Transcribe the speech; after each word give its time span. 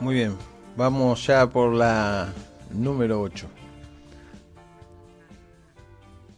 Muy 0.00 0.14
bien. 0.14 0.36
Vamos 0.76 1.26
ya 1.26 1.50
por 1.50 1.74
la 1.74 2.32
número 2.70 3.20
8. 3.20 3.48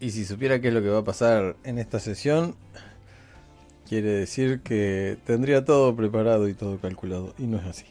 Y 0.00 0.10
si 0.12 0.24
supiera 0.24 0.60
qué 0.60 0.68
es 0.68 0.74
lo 0.74 0.80
que 0.80 0.88
va 0.88 1.00
a 1.00 1.04
pasar 1.04 1.56
en 1.62 1.78
esta 1.78 2.00
sesión, 2.00 2.54
quiere 3.86 4.08
decir 4.08 4.60
que 4.60 5.18
tendría 5.26 5.62
todo 5.66 5.94
preparado 5.94 6.48
y 6.48 6.54
todo 6.54 6.78
calculado. 6.78 7.34
Y 7.36 7.42
no 7.42 7.58
es 7.58 7.66
así. 7.66 7.84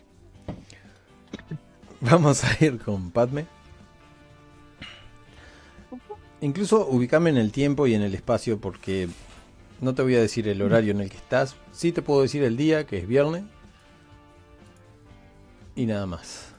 Vamos 2.02 2.44
a 2.44 2.66
ir 2.66 2.80
con 2.80 3.12
Padme. 3.12 3.46
Incluso 6.42 6.88
ubicame 6.88 7.30
en 7.30 7.38
el 7.38 7.52
tiempo 7.52 7.86
y 7.86 7.94
en 7.94 8.02
el 8.02 8.16
espacio 8.16 8.60
porque 8.60 9.08
no 9.82 9.94
te 9.94 10.02
voy 10.02 10.16
a 10.16 10.22
decir 10.22 10.48
el 10.48 10.64
horario 10.64 10.94
en 10.94 11.02
el 11.02 11.12
que 11.12 11.18
estás. 11.18 11.56
Sí 11.74 11.92
te 11.92 12.02
puedo 12.02 12.24
decir 12.24 12.44
el 12.44 12.58
día, 12.58 12.88
que 12.88 12.98
es 12.98 13.08
viernes. 13.08 13.44
Y 15.80 15.86
nada 15.86 16.06
más. 16.06 16.54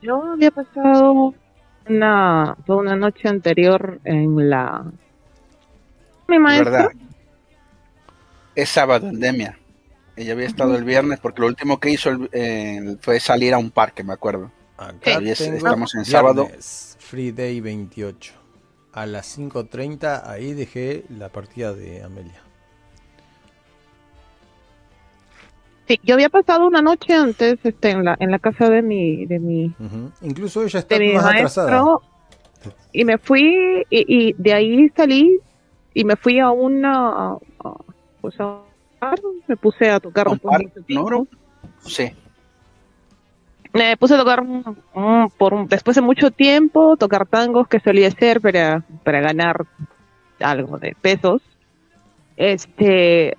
Yo 0.00 0.22
había 0.22 0.52
pasado 0.52 1.34
una, 1.88 2.56
toda 2.64 2.78
una 2.78 2.94
noche 2.94 3.26
anterior 3.28 4.00
en 4.04 4.48
la... 4.48 4.84
Mi 6.28 6.38
maestro. 6.38 6.70
¿Verdad? 6.70 6.90
Es 8.54 8.68
sábado 8.68 9.08
en 9.08 9.18
Demia. 9.18 9.58
Ella 10.14 10.34
había 10.34 10.46
estado 10.46 10.76
el 10.76 10.84
viernes 10.84 11.18
porque 11.18 11.40
lo 11.40 11.48
último 11.48 11.80
que 11.80 11.90
hizo 11.90 12.10
el- 12.10 12.30
eh, 12.32 12.96
fue 13.00 13.18
salir 13.18 13.52
a 13.52 13.58
un 13.58 13.72
parque, 13.72 14.04
me 14.04 14.12
acuerdo. 14.12 14.52
Acá 14.76 15.18
es- 15.18 15.40
estamos 15.40 15.92
en 15.96 16.04
viernes, 16.04 16.08
sábado. 16.08 16.48
Free 17.00 17.32
Day 17.32 17.60
28. 17.60 18.32
A 18.92 19.06
las 19.06 19.26
5.30 19.26 20.22
ahí 20.30 20.52
dejé 20.52 21.04
la 21.08 21.30
partida 21.30 21.72
de 21.72 22.04
Amelia. 22.04 22.43
Sí, 25.86 26.00
yo 26.02 26.14
había 26.14 26.30
pasado 26.30 26.66
una 26.66 26.80
noche 26.80 27.12
antes 27.14 27.58
este, 27.62 27.90
en, 27.90 28.04
la, 28.04 28.16
en 28.18 28.30
la 28.30 28.38
casa 28.38 28.70
de 28.70 28.80
mi, 28.82 29.26
de 29.26 29.38
mi. 29.38 29.74
Incluso 30.22 30.62
ella 30.64 30.78
está 30.78 30.98
de 30.98 31.12
más 31.14 31.26
atrasada. 31.26 31.70
maestro 31.70 32.02
y 32.92 33.04
me 33.04 33.18
fui 33.18 33.84
y, 33.90 34.28
y 34.30 34.32
de 34.38 34.52
ahí 34.54 34.88
salí 34.96 35.38
y 35.92 36.04
me 36.04 36.16
fui 36.16 36.38
a 36.40 36.50
una 36.50 37.08
a- 37.08 37.38
a- 37.64 37.74
pues 38.22 38.34
a 38.40 38.60
me 39.46 39.56
puse 39.56 39.90
a 39.90 40.00
tocar 40.00 40.26
¿A 40.28 40.30
un 40.30 40.40
no? 40.88 41.26
Sí. 41.84 42.10
me 43.74 43.96
puse 43.98 44.14
a 44.14 44.18
tocar 44.18 44.42
por 45.36 45.52
un- 45.52 45.66
después 45.68 45.94
de 45.96 46.00
mucho 46.00 46.30
tiempo 46.30 46.96
tocar 46.96 47.26
tangos 47.26 47.68
que 47.68 47.80
solía 47.80 48.08
hacer 48.08 48.40
para 48.40 48.82
para 49.02 49.20
ganar 49.20 49.66
algo 50.40 50.78
de 50.78 50.96
pesos 51.02 51.42
este 52.38 53.36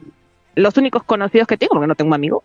los 0.55 0.77
únicos 0.77 1.03
conocidos 1.03 1.47
que 1.47 1.57
tengo 1.57 1.73
porque 1.73 1.87
no 1.87 1.95
tengo 1.95 2.15
amigos 2.15 2.43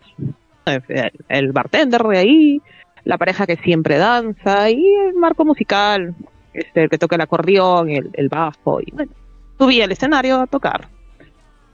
el, 0.66 1.12
el 1.28 1.52
bartender 1.52 2.02
de 2.02 2.18
ahí 2.18 2.62
la 3.04 3.18
pareja 3.18 3.46
que 3.46 3.56
siempre 3.56 3.98
danza 3.98 4.70
y 4.70 4.84
el 5.08 5.14
marco 5.14 5.44
musical 5.44 6.14
este 6.52 6.84
el 6.84 6.90
que 6.90 6.98
toca 6.98 7.16
el 7.16 7.22
acordeón 7.22 7.90
el, 7.90 8.28
bajo 8.28 8.80
y 8.80 8.90
bueno 8.92 9.12
subí 9.58 9.80
al 9.80 9.92
escenario 9.92 10.40
a 10.40 10.46
tocar 10.46 10.88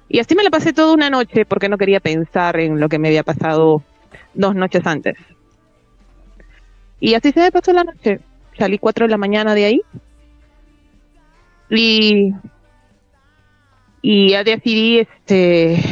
y 0.08 0.20
así 0.20 0.34
me 0.34 0.44
la 0.44 0.50
pasé 0.50 0.72
toda 0.72 0.94
una 0.94 1.10
noche 1.10 1.44
porque 1.44 1.68
no 1.68 1.78
quería 1.78 2.00
pensar 2.00 2.60
en 2.60 2.78
lo 2.78 2.88
que 2.88 2.98
me 2.98 3.08
había 3.08 3.24
pasado 3.24 3.82
dos 4.34 4.54
noches 4.54 4.86
antes 4.86 5.16
y 7.00 7.14
así 7.14 7.32
se 7.32 7.40
me 7.40 7.52
pasó 7.52 7.72
la 7.72 7.84
noche. 7.84 8.20
Salí 8.58 8.78
4 8.78 9.06
de 9.06 9.10
la 9.10 9.18
mañana 9.18 9.54
de 9.54 9.64
ahí. 9.64 9.80
Y, 11.68 12.32
y 14.02 14.30
ya 14.30 14.44
decidí, 14.44 15.00
este... 15.00 15.82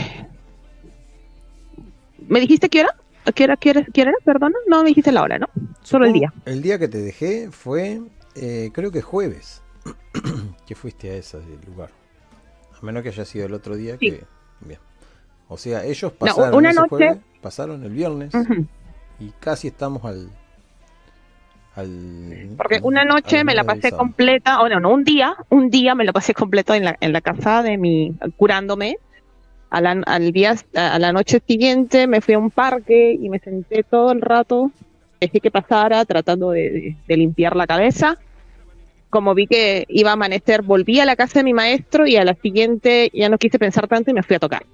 ¿Me 2.28 2.40
dijiste 2.40 2.68
qué 2.68 2.80
hora? 2.82 2.94
¿Qué 3.34 3.44
hora, 3.44 3.56
qué 3.56 3.70
hora, 3.70 3.86
qué 3.92 4.02
hora 4.02 4.10
era? 4.10 4.18
Perdona. 4.24 4.56
No 4.68 4.82
me 4.82 4.88
dijiste 4.90 5.10
la 5.12 5.22
hora, 5.22 5.38
¿no? 5.38 5.48
Solo 5.82 6.06
el 6.06 6.12
día. 6.12 6.32
El 6.44 6.60
día 6.62 6.78
que 6.78 6.88
te 6.88 6.98
dejé 6.98 7.50
fue, 7.50 8.00
eh, 8.34 8.70
creo 8.72 8.90
que 8.90 9.00
jueves, 9.02 9.62
que 10.66 10.74
fuiste 10.74 11.10
a 11.10 11.14
ese 11.14 11.38
lugar. 11.66 11.90
A 12.80 12.84
menos 12.84 13.02
que 13.02 13.08
haya 13.10 13.24
sido 13.24 13.46
el 13.46 13.54
otro 13.54 13.76
día 13.76 13.96
Sí. 13.98 14.10
que... 14.10 14.24
Bien. 14.60 14.78
O 15.48 15.56
sea, 15.56 15.84
ellos 15.84 16.12
No, 16.12 16.18
pasaron 16.18 16.54
una 16.54 16.70
ese 16.70 16.80
noche- 16.80 16.88
jueves, 16.90 17.18
pasaron 17.40 17.82
el 17.84 17.90
viernes 17.92 18.32
y 19.20 19.30
casi 19.40 19.68
estamos 19.68 20.04
al... 20.04 20.28
al 21.76 22.54
Porque 22.56 22.80
una 22.82 23.04
noche 23.04 23.44
me 23.44 23.54
la 23.54 23.64
pasé 23.64 23.90
completa, 23.92 24.60
o 24.60 24.68
no, 24.68 24.80
no, 24.80 24.90
un 24.90 25.04
día, 25.04 25.34
un 25.50 25.70
día 25.70 25.94
me 25.94 26.04
la 26.04 26.12
pasé 26.12 26.34
completo 26.34 26.74
en 26.74 26.84
la, 26.84 26.96
en 27.00 27.12
la 27.12 27.20
casa 27.20 27.62
de 27.62 27.76
mi, 27.78 28.14
curándome. 28.36 28.96
A 29.74 29.80
la, 29.80 29.90
al 30.06 30.30
día, 30.30 30.54
a 30.76 30.98
la 31.00 31.12
noche 31.12 31.40
siguiente 31.44 32.06
me 32.06 32.20
fui 32.20 32.34
a 32.34 32.38
un 32.38 32.50
parque 32.52 33.12
y 33.20 33.28
me 33.28 33.40
senté 33.40 33.82
todo 33.82 34.12
el 34.12 34.20
rato, 34.20 34.70
dejé 35.20 35.40
que 35.40 35.50
pasara 35.50 36.04
tratando 36.04 36.50
de, 36.52 36.70
de- 36.70 36.96
de 37.08 37.16
limpiar 37.16 37.56
la 37.56 37.66
cabeza. 37.66 38.16
Como 39.10 39.34
vi 39.34 39.48
que 39.48 39.84
iba 39.88 40.10
a 40.10 40.12
amanecer, 40.12 40.62
volví 40.62 41.00
a 41.00 41.04
la 41.04 41.16
casa 41.16 41.40
de 41.40 41.44
mi 41.44 41.54
maestro 41.54 42.06
y 42.06 42.16
a 42.16 42.24
la 42.24 42.34
siguiente 42.34 43.10
ya 43.12 43.28
no 43.28 43.36
quise 43.36 43.58
pensar 43.58 43.88
tanto 43.88 44.12
y 44.12 44.14
me 44.14 44.22
fui 44.22 44.36
a 44.36 44.38
tocar. 44.38 44.64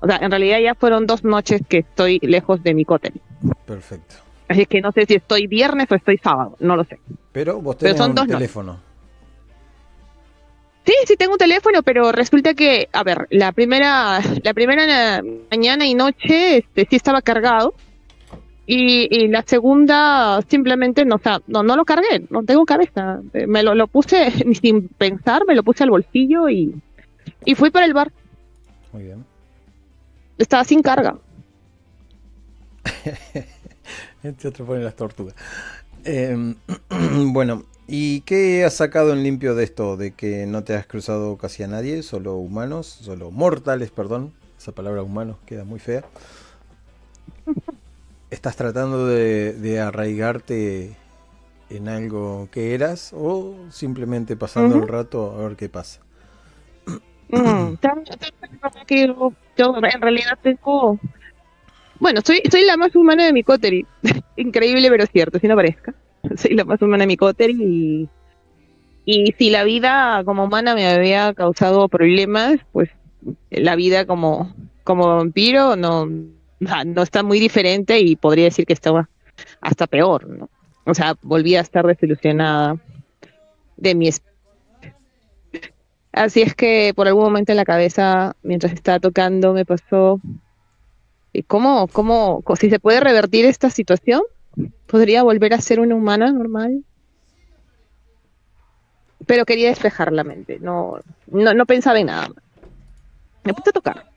O 0.00 0.06
sea, 0.06 0.16
en 0.20 0.30
realidad 0.30 0.58
ya 0.58 0.74
fueron 0.74 1.06
dos 1.06 1.24
noches 1.24 1.62
que 1.66 1.78
estoy 1.78 2.18
lejos 2.22 2.62
de 2.62 2.74
mi 2.74 2.84
cótel. 2.84 3.14
Perfecto. 3.66 4.16
Así 4.48 4.66
que 4.66 4.82
no 4.82 4.92
sé 4.92 5.06
si 5.06 5.14
estoy 5.14 5.46
viernes 5.46 5.86
o 5.90 5.94
estoy 5.94 6.18
sábado, 6.18 6.54
no 6.60 6.76
lo 6.76 6.84
sé. 6.84 6.98
Pero 7.32 7.60
vos 7.62 7.76
Pero 7.76 7.94
tenés 7.94 7.98
son 7.98 8.10
un 8.10 8.16
dos 8.16 8.26
teléfono. 8.26 8.78
Sí, 10.84 10.94
sí 11.06 11.16
tengo 11.16 11.32
un 11.32 11.38
teléfono, 11.38 11.82
pero 11.82 12.10
resulta 12.10 12.54
que, 12.54 12.88
a 12.92 13.02
ver, 13.04 13.26
la 13.30 13.52
primera, 13.52 14.20
la 14.42 14.54
primera 14.54 15.22
mañana 15.50 15.86
y 15.86 15.94
noche, 15.94 16.58
este, 16.58 16.86
sí 16.88 16.96
estaba 16.96 17.22
cargado. 17.22 17.74
Y, 18.66 19.08
y 19.10 19.28
la 19.28 19.42
segunda 19.42 20.40
simplemente 20.48 21.04
no, 21.04 21.16
o 21.16 21.18
sea, 21.18 21.40
no, 21.48 21.62
no 21.64 21.74
lo 21.74 21.84
cargué, 21.84 22.24
no 22.30 22.44
tengo 22.44 22.64
cabeza. 22.64 23.20
Eh, 23.34 23.46
Me 23.46 23.62
lo, 23.64 23.74
lo 23.74 23.88
puse 23.88 24.32
ni 24.46 24.54
sin 24.54 24.88
pensar, 24.88 25.42
me 25.46 25.54
lo 25.56 25.64
puse 25.64 25.82
al 25.82 25.90
bolsillo 25.90 26.48
y, 26.48 26.74
y 27.44 27.54
fui 27.56 27.70
para 27.70 27.86
el 27.86 27.94
bar. 27.94 28.12
Muy 28.92 29.02
bien. 29.04 29.24
Estaba 30.38 30.64
sin 30.64 30.82
carga. 30.82 31.16
Este 34.22 34.48
otro 34.48 34.66
pone 34.66 34.84
las 34.84 34.94
tortugas. 34.94 35.34
Eh, 36.04 36.54
bueno, 37.32 37.64
¿y 37.90 38.22
qué 38.22 38.64
has 38.64 38.74
sacado 38.74 39.12
en 39.12 39.22
limpio 39.22 39.54
de 39.54 39.64
esto? 39.64 39.96
De 39.96 40.12
que 40.12 40.46
no 40.46 40.64
te 40.64 40.74
has 40.74 40.86
cruzado 40.86 41.36
casi 41.38 41.62
a 41.64 41.68
nadie, 41.68 42.02
solo 42.02 42.36
humanos, 42.36 42.86
solo 42.86 43.30
mortales, 43.30 43.90
perdón. 43.90 44.32
Esa 44.58 44.72
palabra 44.72 45.02
humanos 45.02 45.38
queda 45.46 45.64
muy 45.64 45.80
fea. 45.80 46.04
¿Estás 48.30 48.56
tratando 48.56 49.06
de, 49.06 49.52
de 49.54 49.80
arraigarte 49.80 50.96
en 51.70 51.88
algo 51.88 52.48
que 52.52 52.74
eras 52.74 53.12
o 53.14 53.56
simplemente 53.70 54.36
pasando 54.36 54.76
Ujú. 54.76 54.82
el 54.82 54.88
rato 54.88 55.32
a 55.38 55.48
ver 55.48 55.56
qué 55.56 55.68
pasa? 55.68 56.00
Mm, 57.28 57.76
tan- 57.76 58.04
que 58.86 59.06
yo, 59.06 59.32
yo 59.56 59.74
en 59.76 60.00
realidad 60.00 60.38
tengo. 60.42 60.98
Bueno, 61.98 62.20
soy, 62.24 62.42
soy 62.50 62.64
la 62.64 62.76
más 62.76 62.94
humana 62.96 63.26
de 63.26 63.32
mi 63.32 63.42
cóteri. 63.44 63.86
Increíble, 64.36 64.88
pero 64.90 65.06
cierto, 65.06 65.38
si 65.38 65.46
no 65.48 65.56
parezca. 65.56 65.94
Soy 66.36 66.54
la 66.54 66.64
más 66.64 66.80
humana 66.82 67.06
mi 67.06 67.16
cóteri 67.16 67.56
y. 67.58 68.08
Y 69.06 69.34
si 69.38 69.50
la 69.50 69.64
vida 69.64 70.22
como 70.24 70.44
humana 70.44 70.74
me 70.74 70.86
había 70.86 71.32
causado 71.34 71.88
problemas, 71.88 72.60
pues 72.70 72.90
la 73.50 73.74
vida 73.74 74.06
como, 74.06 74.54
como 74.84 75.08
vampiro 75.16 75.74
no, 75.74 76.06
sea, 76.60 76.84
no 76.84 77.02
está 77.02 77.22
muy 77.22 77.40
diferente 77.40 77.98
y 77.98 78.16
podría 78.16 78.44
decir 78.44 78.66
que 78.66 78.72
estaba 78.72 79.08
hasta 79.60 79.86
peor, 79.86 80.28
¿no? 80.28 80.50
O 80.84 80.94
sea, 80.94 81.16
volví 81.22 81.56
a 81.56 81.60
estar 81.60 81.86
desilusionada 81.86 82.76
de 83.76 83.94
mi 83.94 84.10
Así 86.12 86.42
es 86.42 86.54
que 86.54 86.92
por 86.94 87.06
algún 87.06 87.24
momento 87.24 87.52
en 87.52 87.56
la 87.56 87.64
cabeza, 87.64 88.34
mientras 88.42 88.72
estaba 88.72 88.98
tocando, 88.98 89.52
me 89.52 89.64
pasó, 89.64 90.20
¿y 91.32 91.44
cómo, 91.44 91.86
cómo, 91.86 92.42
si 92.58 92.68
se 92.68 92.80
puede 92.80 93.00
revertir 93.00 93.44
esta 93.44 93.70
situación? 93.70 94.22
¿Podría 94.86 95.22
volver 95.22 95.54
a 95.54 95.60
ser 95.60 95.80
una 95.80 95.94
humana 95.94 96.32
normal? 96.32 96.84
Pero 99.26 99.44
quería 99.44 99.68
despejar 99.68 100.12
la 100.12 100.24
mente, 100.24 100.58
no, 100.60 100.98
no, 101.28 101.54
no 101.54 101.66
pensaba 101.66 102.00
en 102.00 102.06
nada. 102.06 102.30
Me 103.44 103.54
puse 103.54 103.70
a 103.70 103.72
tocar. 103.72 104.10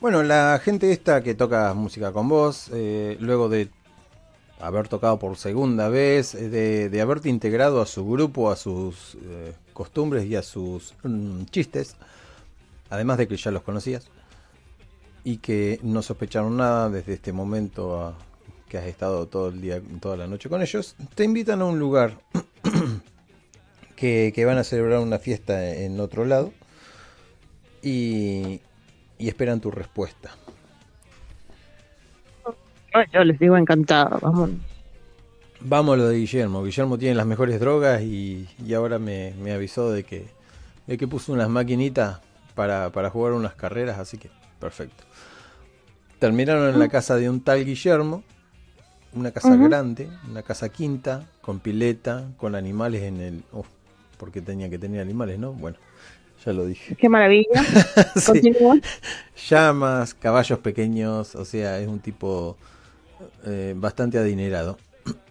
Bueno, 0.00 0.22
la 0.22 0.60
gente 0.62 0.90
esta 0.92 1.22
que 1.22 1.34
toca 1.34 1.74
música 1.74 2.12
con 2.12 2.28
vos, 2.28 2.70
eh, 2.72 3.16
luego 3.20 3.48
de 3.48 3.70
haber 4.60 4.88
tocado 4.88 5.18
por 5.18 5.36
segunda 5.36 5.88
vez, 5.88 6.34
eh, 6.34 6.48
de, 6.48 6.88
de 6.88 7.00
haberte 7.00 7.28
integrado 7.28 7.80
a 7.80 7.86
su 7.86 8.08
grupo, 8.08 8.50
a 8.50 8.56
sus 8.56 9.16
eh, 9.22 9.52
costumbres 9.72 10.24
y 10.24 10.36
a 10.36 10.42
sus 10.42 10.94
mm, 11.02 11.44
chistes, 11.46 11.96
además 12.90 13.18
de 13.18 13.28
que 13.28 13.36
ya 13.36 13.50
los 13.50 13.62
conocías, 13.62 14.08
y 15.24 15.38
que 15.38 15.78
no 15.82 16.02
sospecharon 16.02 16.56
nada 16.56 16.90
desde 16.90 17.14
este 17.14 17.32
momento 17.32 18.00
a 18.00 18.14
que 18.68 18.78
has 18.78 18.86
estado 18.86 19.26
todo 19.26 19.48
el 19.48 19.60
día, 19.60 19.82
toda 20.00 20.16
la 20.16 20.26
noche 20.26 20.48
con 20.48 20.62
ellos, 20.62 20.96
te 21.14 21.24
invitan 21.24 21.60
a 21.60 21.66
un 21.66 21.78
lugar 21.78 22.18
que, 23.96 24.32
van 24.46 24.58
a 24.58 24.64
celebrar 24.64 25.00
una 25.00 25.18
fiesta 25.18 25.74
en 25.74 26.00
otro 26.00 26.24
lado 26.24 26.52
y, 27.82 28.60
y 29.18 29.28
esperan 29.28 29.60
tu 29.60 29.70
respuesta. 29.70 30.30
Yo 33.12 33.24
les 33.24 33.38
digo 33.38 33.56
encantado, 33.56 34.18
vamos. 34.20 34.50
Vamos 35.60 35.94
a 35.94 35.96
lo 35.98 36.08
de 36.08 36.16
Guillermo. 36.16 36.64
Guillermo 36.64 36.98
tiene 36.98 37.14
las 37.14 37.26
mejores 37.26 37.60
drogas 37.60 38.02
y, 38.02 38.48
ahora 38.74 38.98
me, 38.98 39.34
avisó 39.52 39.90
de 39.92 40.02
que, 40.04 40.26
de 40.86 40.98
que 40.98 41.06
puso 41.06 41.32
unas 41.32 41.48
maquinitas 41.48 42.20
para, 42.54 42.90
para 42.90 43.10
jugar 43.10 43.34
unas 43.34 43.54
carreras, 43.54 43.98
así 43.98 44.18
que 44.18 44.30
perfecto. 44.62 45.04
Terminaron 46.20 46.72
en 46.72 46.78
la 46.78 46.88
casa 46.88 47.16
de 47.16 47.28
un 47.28 47.40
tal 47.40 47.64
Guillermo, 47.64 48.22
una 49.12 49.32
casa 49.32 49.56
grande, 49.56 50.08
una 50.30 50.42
casa 50.42 50.68
quinta, 50.68 51.26
con 51.40 51.58
pileta, 51.58 52.28
con 52.36 52.54
animales 52.54 53.02
en 53.02 53.20
el... 53.20 53.42
Uf, 53.52 53.66
porque 54.18 54.40
tenía 54.40 54.70
que 54.70 54.78
tener 54.78 55.00
animales, 55.00 55.40
¿no? 55.40 55.52
Bueno, 55.52 55.78
ya 56.46 56.52
lo 56.52 56.64
dije. 56.64 56.94
Qué 56.94 57.08
maravilla. 57.08 57.60
Llamas, 59.48 60.14
caballos 60.14 60.60
pequeños, 60.60 61.34
o 61.34 61.44
sea, 61.44 61.80
es 61.80 61.88
un 61.88 61.98
tipo 61.98 62.56
eh, 63.44 63.74
bastante 63.76 64.16
adinerado. 64.16 64.78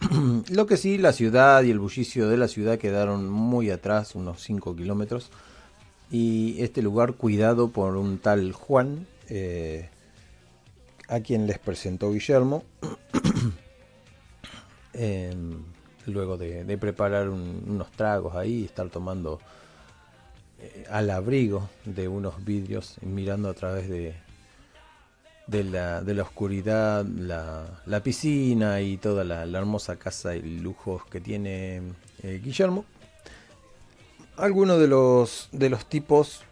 lo 0.50 0.66
que 0.66 0.76
sí, 0.76 0.98
la 0.98 1.14
ciudad 1.14 1.64
y 1.64 1.72
el 1.72 1.80
bullicio 1.80 2.28
de 2.28 2.36
la 2.36 2.50
ciudad 2.50 2.78
quedaron 2.78 3.30
muy 3.30 3.70
atrás, 3.70 4.14
unos 4.14 4.44
5 4.44 4.76
kilómetros. 4.76 5.32
Y 6.12 6.62
este 6.62 6.82
lugar 6.82 7.14
cuidado 7.14 7.70
por 7.70 7.96
un 7.96 8.18
tal 8.18 8.52
Juan, 8.52 9.08
eh, 9.34 9.90
a 11.08 11.22
quien 11.22 11.48
les 11.48 11.58
presentó 11.58 12.12
Guillermo, 12.12 12.66
em, 14.94 15.64
luego 16.06 16.38
de, 16.38 16.78
preparar 16.78 17.30
unos 17.30 17.92
tragos 17.92 18.36
ahí, 18.36 18.66
estar 18.66 18.90
tomando 18.90 19.40
eh, 20.60 20.86
al 20.90 21.10
abrigo 21.10 21.70
de 21.86 22.10
unos 22.10 22.44
vidrios, 22.44 22.98
mirando 23.02 23.50
a 23.50 23.54
través 23.54 23.88
de, 23.88 24.16
de, 25.48 25.64
la, 25.64 26.02
de 26.02 26.14
la 26.14 26.24
oscuridad, 26.24 27.06
la, 27.06 28.02
piscina 28.04 28.82
y 28.82 28.98
toda 28.98 29.24
la, 29.24 29.44
hermosa 29.44 29.96
casa 29.96 30.36
y 30.36 30.60
lujos 30.60 31.06
que 31.06 31.22
tiene 31.22 31.82
eh, 32.22 32.42
Guillermo. 32.44 32.84
Algunos 34.36 34.78
de 34.78 34.88
los, 34.88 35.48
de 35.54 35.70
los 35.70 35.86
tipos 35.86 36.44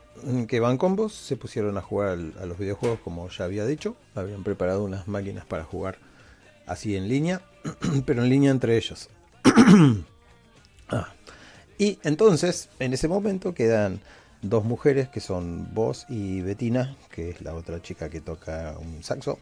que 0.48 0.60
van 0.60 0.77
con 0.77 0.95
vos 0.95 1.13
se 1.13 1.38
pusieron 1.38 1.77
a 1.77 1.81
jugar 1.81 2.18
a 2.42 2.45
los 2.45 2.57
videojuegos 2.57 3.00
como 3.00 3.30
ya 3.30 3.45
había 3.45 3.66
dicho. 3.66 3.95
Habían 4.16 4.44
preparado 4.44 4.83
unas 4.83 5.07
máquinas 5.07 5.45
para 5.45 5.63
jugar 5.63 5.98
así 6.66 6.95
en 6.95 7.07
línea, 7.07 7.42
pero 8.06 8.24
en 8.24 8.30
línea 8.30 8.51
entre 8.51 8.77
ellos. 8.77 9.10
Ah. 10.92 11.13
Y 11.77 12.00
entonces, 12.01 12.69
en 12.80 12.94
ese 12.94 13.07
momento 13.07 13.54
quedan 13.54 14.01
dos 14.42 14.66
mujeres 14.66 15.07
que 15.07 15.19
son 15.19 15.71
vos 15.71 16.07
y 16.10 16.42
Betina, 16.42 16.98
que 17.12 17.30
es 17.30 17.42
la 17.42 17.54
otra 17.54 17.80
chica 17.80 18.10
que 18.10 18.21
toca 18.21 18.75
un 18.80 19.04
saxo. 19.04 19.38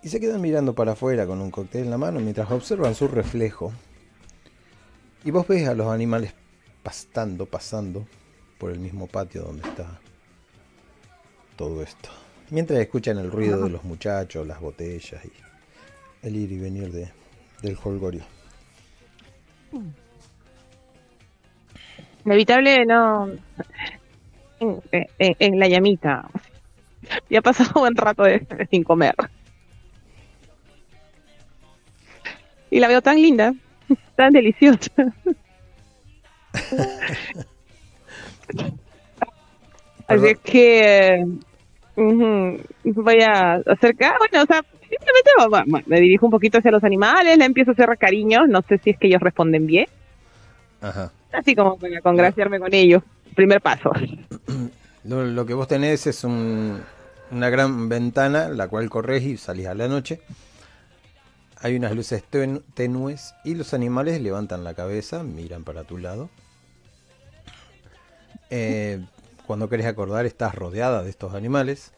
Y 0.00 0.08
se 0.08 0.20
quedan 0.20 0.40
mirando 0.40 0.76
para 0.76 0.92
afuera 0.92 1.26
con 1.26 1.40
un 1.40 1.50
cóctel 1.50 1.82
en 1.82 1.90
la 1.90 1.98
mano 1.98 2.20
mientras 2.20 2.48
observan 2.52 2.94
su 2.94 3.08
reflejo. 3.08 3.72
Y 5.24 5.32
vos 5.32 5.48
ves 5.48 5.66
a 5.66 5.74
los 5.74 5.88
animales 5.88 6.32
pastando, 6.84 7.46
pasando 7.46 8.06
por 8.62 8.70
el 8.70 8.78
mismo 8.78 9.08
patio 9.08 9.42
donde 9.42 9.68
está 9.68 9.98
todo 11.56 11.82
esto. 11.82 12.10
Mientras 12.50 12.78
escuchan 12.78 13.18
el 13.18 13.28
ruido 13.28 13.60
de 13.64 13.70
los 13.70 13.82
muchachos, 13.82 14.46
las 14.46 14.60
botellas 14.60 15.20
y 15.24 15.32
el 16.24 16.36
ir 16.36 16.52
y 16.52 16.60
venir 16.60 16.92
de, 16.92 17.10
del 17.60 17.76
holgorio. 17.82 18.22
Inevitable 22.24 22.86
no. 22.86 23.30
En, 24.60 25.58
la 25.58 25.66
llamita. 25.66 26.28
Ya 27.28 27.40
ha 27.40 27.42
pasado 27.42 27.72
un 27.74 27.80
buen 27.80 27.96
rato 27.96 28.22
sin 28.70 28.84
comer. 28.84 29.16
Y 32.70 32.78
la 32.78 32.86
veo 32.86 33.02
tan 33.02 33.20
linda, 33.20 33.52
tan 34.14 34.32
deliciosa. 34.32 34.92
Así 40.06 40.34
que 40.42 41.24
voy 41.96 43.22
a 43.22 43.54
acercar, 43.66 44.16
bueno, 44.18 44.42
o 44.42 44.46
sea, 44.46 44.62
simplemente 44.88 45.82
me 45.86 46.00
dirijo 46.00 46.26
un 46.26 46.32
poquito 46.32 46.58
hacia 46.58 46.70
los 46.70 46.84
animales, 46.84 47.38
le 47.38 47.44
empiezo 47.44 47.70
a 47.70 47.74
hacer 47.74 47.96
cariños, 47.98 48.48
no 48.48 48.62
sé 48.62 48.78
si 48.78 48.90
es 48.90 48.98
que 48.98 49.08
ellos 49.08 49.20
responden 49.20 49.66
bien. 49.66 49.86
Así 51.32 51.54
como 51.54 51.78
para 51.78 52.00
congraciarme 52.00 52.58
con 52.58 52.74
ellos. 52.74 53.02
Primer 53.34 53.60
paso. 53.60 53.90
Lo, 55.04 55.46
que 55.46 55.54
vos 55.54 55.66
tenés 55.66 56.06
es 56.06 56.22
una 56.24 56.84
gran 57.32 57.88
ventana, 57.88 58.48
la 58.48 58.68
cual 58.68 58.88
corres 58.88 59.22
y 59.24 59.36
salís 59.36 59.66
a 59.66 59.74
la 59.74 59.88
noche. 59.88 60.20
Hay 61.60 61.76
unas 61.76 61.94
luces 61.94 62.24
tenues 62.74 63.34
y 63.44 63.54
los 63.54 63.72
animales 63.74 64.20
levantan 64.20 64.64
la 64.64 64.74
cabeza, 64.74 65.22
miran 65.22 65.64
para 65.64 65.84
tu 65.84 65.98
lado. 65.98 66.28
Eh, 68.54 69.00
cuando 69.46 69.70
querés 69.70 69.86
acordar, 69.86 70.26
estás 70.26 70.54
rodeada 70.54 71.02
de 71.02 71.08
estos 71.08 71.34
animales, 71.34 71.92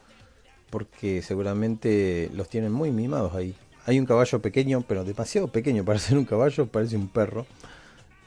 porque 0.70 1.20
seguramente 1.20 2.30
los 2.32 2.48
tienen 2.48 2.70
muy 2.70 2.92
mimados 2.92 3.34
ahí. 3.34 3.56
Hay 3.86 3.98
un 3.98 4.06
caballo 4.06 4.40
pequeño, 4.40 4.84
pero 4.86 5.04
demasiado 5.04 5.48
pequeño 5.48 5.84
para 5.84 5.98
ser 6.00 6.16
un 6.16 6.24
caballo, 6.24 6.66
parece 6.66 6.96
un 6.96 7.08
perro. 7.08 7.44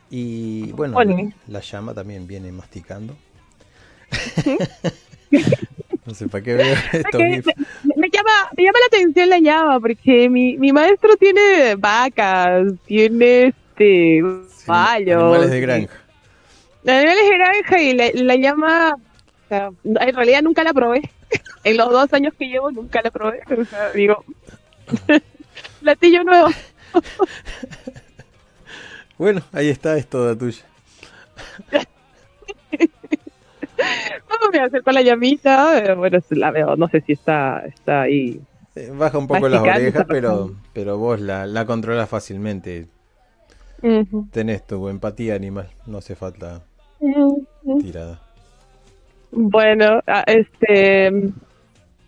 Y 0.10 0.74
bueno, 0.74 0.98
la 1.48 1.62
llama 1.62 1.94
también 1.94 2.28
viene 2.28 2.52
masticando. 2.52 3.16
no 6.06 6.14
sé 6.14 6.28
para 6.28 6.44
qué 6.44 6.54
veo 6.54 6.76
esto. 6.92 7.18
Me, 7.18 8.10
llama, 8.10 8.50
me 8.58 8.64
llama 8.64 8.80
la 8.80 8.88
atención 8.88 9.30
la 9.30 9.40
llama, 9.40 9.80
porque 9.80 10.30
mi, 10.30 10.58
mi 10.58 10.74
maestro 10.74 11.16
tiene 11.16 11.76
vacas, 11.76 12.74
tiene 12.86 13.48
este 13.48 14.20
Animales 14.68 15.50
de 15.50 15.62
granja. 15.62 16.07
Animales 16.86 17.30
de 17.30 17.38
granja 17.38 17.82
y 17.82 17.94
la, 17.94 18.12
la 18.14 18.36
llama 18.36 18.96
en 19.50 20.16
realidad 20.16 20.42
nunca 20.42 20.64
la 20.64 20.74
probé. 20.74 21.10
en 21.64 21.78
los 21.78 21.90
dos 21.90 22.14
años 22.14 22.34
que 22.38 22.48
llevo 22.48 22.72
nunca 22.72 23.02
la 23.02 23.12
probé. 23.12 23.42
O 23.58 23.66
sea, 23.66 23.92
digo, 23.92 24.24
platillo 25.82 26.24
nuevo. 26.24 26.50
bueno, 29.18 29.42
ahí 29.52 29.70
está, 29.70 29.98
es 29.98 30.08
toda 30.08 30.38
tuya. 30.38 30.64
Vamos 34.30 34.56
a 34.60 34.64
hacer 34.66 34.84
con 34.84 34.94
la 34.94 35.02
llamita. 35.02 35.80
Eh, 35.80 35.94
bueno, 35.94 36.20
la 36.32 36.52
veo, 36.52 36.76
no 36.76 36.88
sé 36.90 37.02
si 37.02 37.14
está, 37.14 37.64
está 37.66 38.02
ahí. 38.02 38.42
Eh, 38.76 38.92
baja 38.94 39.18
un 39.18 39.28
poco 39.28 39.50
las 39.50 39.62
orejas, 39.62 40.06
pero, 40.08 40.56
pero 40.74 40.98
vos 40.98 41.20
la, 41.20 41.46
la 41.46 41.66
controlas 41.66 42.10
fácilmente. 42.10 42.88
Tenés 44.32 44.66
tu 44.66 44.90
empatía 44.90 45.36
animal, 45.36 45.70
no 45.86 46.00
hace 46.00 46.16
falta 46.16 46.64
tirada. 47.82 48.20
Bueno, 49.32 50.02
ah, 50.08 50.24
este. 50.28 51.12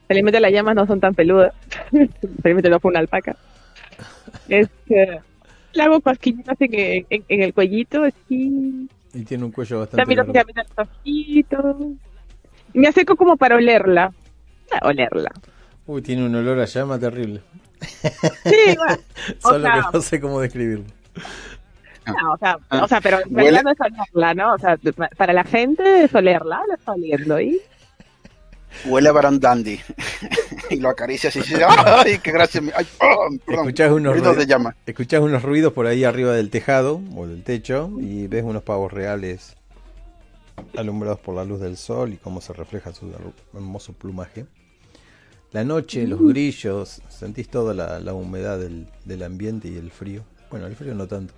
Felizmente 0.07 0.39
las 0.39 0.51
llamas 0.51 0.75
no 0.75 0.87
son 0.87 0.99
tan 0.99 1.13
peludas. 1.13 1.53
Felizmente 2.41 2.69
no 2.69 2.79
fue 2.79 2.91
una 2.91 2.99
alpaca. 2.99 3.35
Este. 4.47 5.21
Le 5.73 5.83
hago 5.83 6.01
cosquillitas 6.01 6.57
en, 6.61 7.05
en, 7.09 7.43
el 7.43 7.53
cuellito, 7.53 8.03
así. 8.03 8.89
Y 9.13 9.23
tiene 9.23 9.45
un 9.45 9.51
cuello 9.51 9.79
bastante. 9.79 10.01
También 10.01 10.47
los 10.77 10.87
Y 11.03 11.45
me 12.73 12.87
acerco 12.87 13.15
como 13.15 13.37
para 13.37 13.55
olerla. 13.55 14.11
Ah, 14.71 14.87
olerla. 14.87 15.31
Uy, 15.85 16.01
tiene 16.01 16.25
un 16.25 16.35
olor 16.35 16.59
a 16.59 16.65
llama 16.65 16.99
terrible. 16.99 17.41
Sí, 17.81 18.75
bueno. 18.77 18.97
Solo 19.39 19.63
que 19.63 19.97
no 19.97 20.01
sé 20.01 20.19
cómo 20.19 20.39
describirlo. 20.41 20.85
No, 22.11 22.33
o 22.33 22.37
sea, 22.37 22.57
o 22.69 22.87
sea 22.87 23.01
pero 23.01 23.19
en 23.19 23.35
realidad 23.35 23.63
no 23.63 23.71
es 23.71 23.79
olerla, 23.79 24.33
¿no? 24.33 24.53
O 24.53 24.57
sea, 24.57 24.77
para 25.17 25.33
la 25.33 25.43
gente 25.43 26.03
es 26.03 26.13
olerla, 26.13 26.61
la 26.67 26.75
está 26.75 26.93
oliendo 26.93 27.39
y... 27.39 27.61
Huele 28.85 29.09
a 29.09 29.11
Barandandi 29.11 29.79
y 30.69 30.75
lo 30.77 30.89
acaricia 30.89 31.29
así, 31.29 31.41
¡ay, 31.67 32.19
qué 32.19 32.31
gracia! 32.31 32.61
Ay, 32.75 32.85
escuchás, 33.47 33.91
unos 33.91 34.13
ruidos, 34.13 34.37
escuchás 34.85 35.21
unos 35.21 35.41
ruidos 35.41 35.73
por 35.73 35.87
ahí 35.87 36.03
arriba 36.03 36.33
del 36.33 36.51
tejado 36.51 37.01
o 37.15 37.25
del 37.25 37.43
techo 37.43 37.89
y 37.99 38.27
ves 38.27 38.43
unos 38.43 38.61
pavos 38.61 38.93
reales 38.93 39.57
alumbrados 40.77 41.19
por 41.19 41.35
la 41.35 41.45
luz 41.45 41.59
del 41.59 41.77
sol 41.77 42.13
y 42.13 42.17
cómo 42.17 42.41
se 42.41 42.53
refleja 42.53 42.93
su 42.93 43.11
hermoso 43.53 43.93
plumaje. 43.93 44.45
La 45.51 45.63
noche, 45.63 46.05
los 46.05 46.21
grillos, 46.21 47.01
sentís 47.09 47.49
toda 47.49 47.73
la, 47.73 48.13
humedad 48.13 48.59
del, 48.59 48.87
del 49.05 49.23
ambiente 49.23 49.67
y 49.67 49.77
el 49.77 49.89
frío. 49.89 50.23
Bueno, 50.51 50.67
el 50.67 50.75
frío 50.75 50.93
no 50.93 51.07
tanto. 51.07 51.33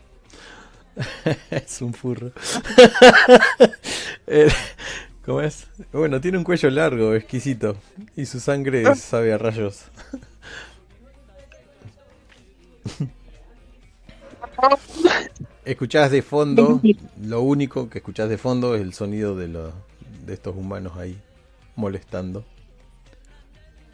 es 1.52 1.82
un 1.82 1.94
furro. 1.94 2.32
Eh, 4.28 4.50
¿Cómo 5.26 5.42
es? 5.42 5.68
Bueno, 5.92 6.22
tiene 6.22 6.38
un 6.38 6.46
cuello 6.46 6.70
largo, 6.70 7.14
exquisito. 7.16 7.76
Y 8.16 8.26
su 8.26 8.40
sangre 8.40 8.86
ah. 8.88 8.96
sabe 8.96 9.34
a 9.34 9.38
rayos. 9.38 9.86
escuchás 15.66 16.12
de 16.12 16.22
fondo, 16.22 16.80
lo 17.22 17.42
único 17.42 17.90
que 17.90 17.98
escuchás 18.00 18.30
de 18.30 18.38
fondo 18.38 18.76
es 18.76 18.82
el 18.82 18.94
sonido 18.94 19.36
de, 19.36 19.48
los, 19.48 19.74
de 20.26 20.34
estos 20.34 20.56
humanos 20.56 20.98
ahí 20.98 21.20
molestando, 21.76 22.46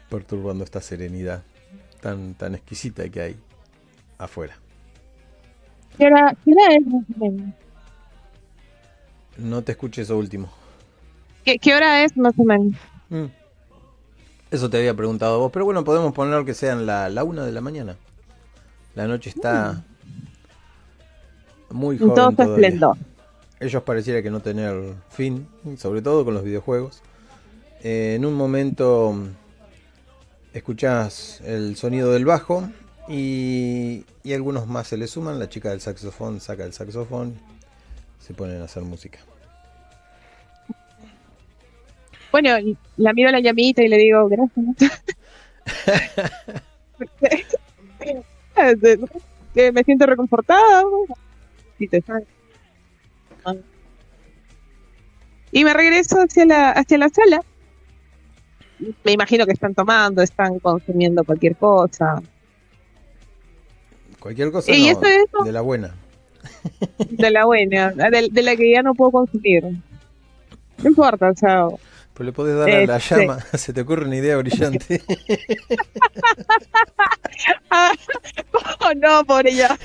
perturbando 0.08 0.62
esta 0.64 0.80
serenidad 0.80 1.42
tan, 2.00 2.34
tan 2.34 2.54
exquisita 2.54 3.08
que 3.08 3.20
hay 3.20 3.36
afuera. 4.18 4.56
¿Qué 5.98 6.06
hora, 6.06 6.34
qué 6.44 6.52
hora 6.52 6.74
es 6.76 6.86
más 6.86 7.02
o 7.16 7.24
menos? 7.24 7.54
No 9.36 9.62
te 9.62 9.72
escuché 9.72 10.02
eso 10.02 10.16
último. 10.16 10.48
¿Qué, 11.44 11.58
qué 11.58 11.74
hora 11.74 12.04
es 12.04 12.16
más 12.16 12.34
o 12.36 12.44
menos? 12.44 12.74
Mm. 13.08 13.24
Eso 14.50 14.70
te 14.70 14.78
había 14.78 14.94
preguntado 14.94 15.38
vos, 15.40 15.50
pero 15.52 15.64
bueno, 15.64 15.84
podemos 15.84 16.12
poner 16.12 16.44
que 16.44 16.54
sean 16.54 16.86
la, 16.86 17.08
la 17.08 17.24
una 17.24 17.44
de 17.44 17.52
la 17.52 17.60
mañana. 17.60 17.96
La 18.94 19.06
noche 19.06 19.30
está 19.30 19.82
muy 21.70 21.96
En 21.96 22.00
todo 22.00 22.14
joven 22.14 22.30
su 22.30 22.36
todavía. 22.36 22.54
esplendor. 22.68 22.96
Ellos 23.60 23.82
pareciera 23.82 24.22
que 24.22 24.30
no 24.30 24.40
tener 24.40 24.94
fin, 25.10 25.46
sobre 25.76 26.00
todo 26.00 26.24
con 26.24 26.34
los 26.34 26.44
videojuegos. 26.44 27.02
Eh, 27.82 28.14
en 28.16 28.24
un 28.24 28.34
momento 28.34 29.14
escuchás 30.52 31.40
el 31.44 31.76
sonido 31.76 32.12
del 32.12 32.24
bajo 32.24 32.68
y, 33.08 34.04
y 34.22 34.32
algunos 34.32 34.66
más 34.66 34.88
se 34.88 34.96
le 34.96 35.06
suman. 35.06 35.38
La 35.38 35.48
chica 35.48 35.70
del 35.70 35.80
saxofón 35.80 36.40
saca 36.40 36.64
el 36.64 36.72
saxofón, 36.72 37.38
se 38.18 38.34
ponen 38.34 38.60
a 38.60 38.64
hacer 38.64 38.82
música. 38.82 39.18
Bueno, 42.30 42.50
la 42.96 43.12
miro 43.12 43.30
a 43.30 43.32
la 43.32 43.40
llamita 43.40 43.82
y 43.82 43.88
le 43.88 43.96
digo, 43.96 44.28
gracias. 44.28 45.04
que 49.54 49.72
me 49.72 49.84
siento 49.84 50.06
reconfortada. 50.06 50.84
Y 55.50 55.64
me 55.64 55.72
regreso 55.72 56.20
hacia 56.20 56.44
la, 56.44 56.70
hacia 56.72 56.98
la 56.98 57.08
sala. 57.08 57.40
Me 59.04 59.12
imagino 59.12 59.46
que 59.46 59.52
están 59.52 59.74
tomando, 59.74 60.22
están 60.22 60.58
consumiendo 60.58 61.24
cualquier 61.24 61.56
cosa. 61.56 62.22
Cualquier 64.20 64.50
cosa 64.52 64.72
Y 64.72 64.84
no, 64.86 64.90
eso 64.92 65.02
es 65.04 65.24
eso. 65.26 65.44
de 65.44 65.52
la 65.52 65.60
buena. 65.60 65.94
De 67.10 67.30
la 67.30 67.44
buena, 67.44 67.90
de, 67.92 68.28
de 68.30 68.42
la 68.42 68.56
que 68.56 68.70
ya 68.72 68.82
no 68.82 68.94
puedo 68.94 69.10
consumir. 69.10 69.64
No 69.64 70.88
importa, 70.88 71.30
o 71.30 71.34
sea, 71.36 71.66
Pero 72.14 72.24
le 72.24 72.32
podés 72.32 72.56
dar 72.56 72.68
a 72.70 72.86
la 72.86 72.96
Este. 72.96 73.16
llama, 73.16 73.38
se 73.54 73.72
te 73.72 73.80
ocurre 73.82 74.06
una 74.06 74.16
idea 74.16 74.36
brillante. 74.36 75.02
oh 77.70 78.94
no, 78.96 79.24
pobre 79.24 79.54
ya. 79.54 79.76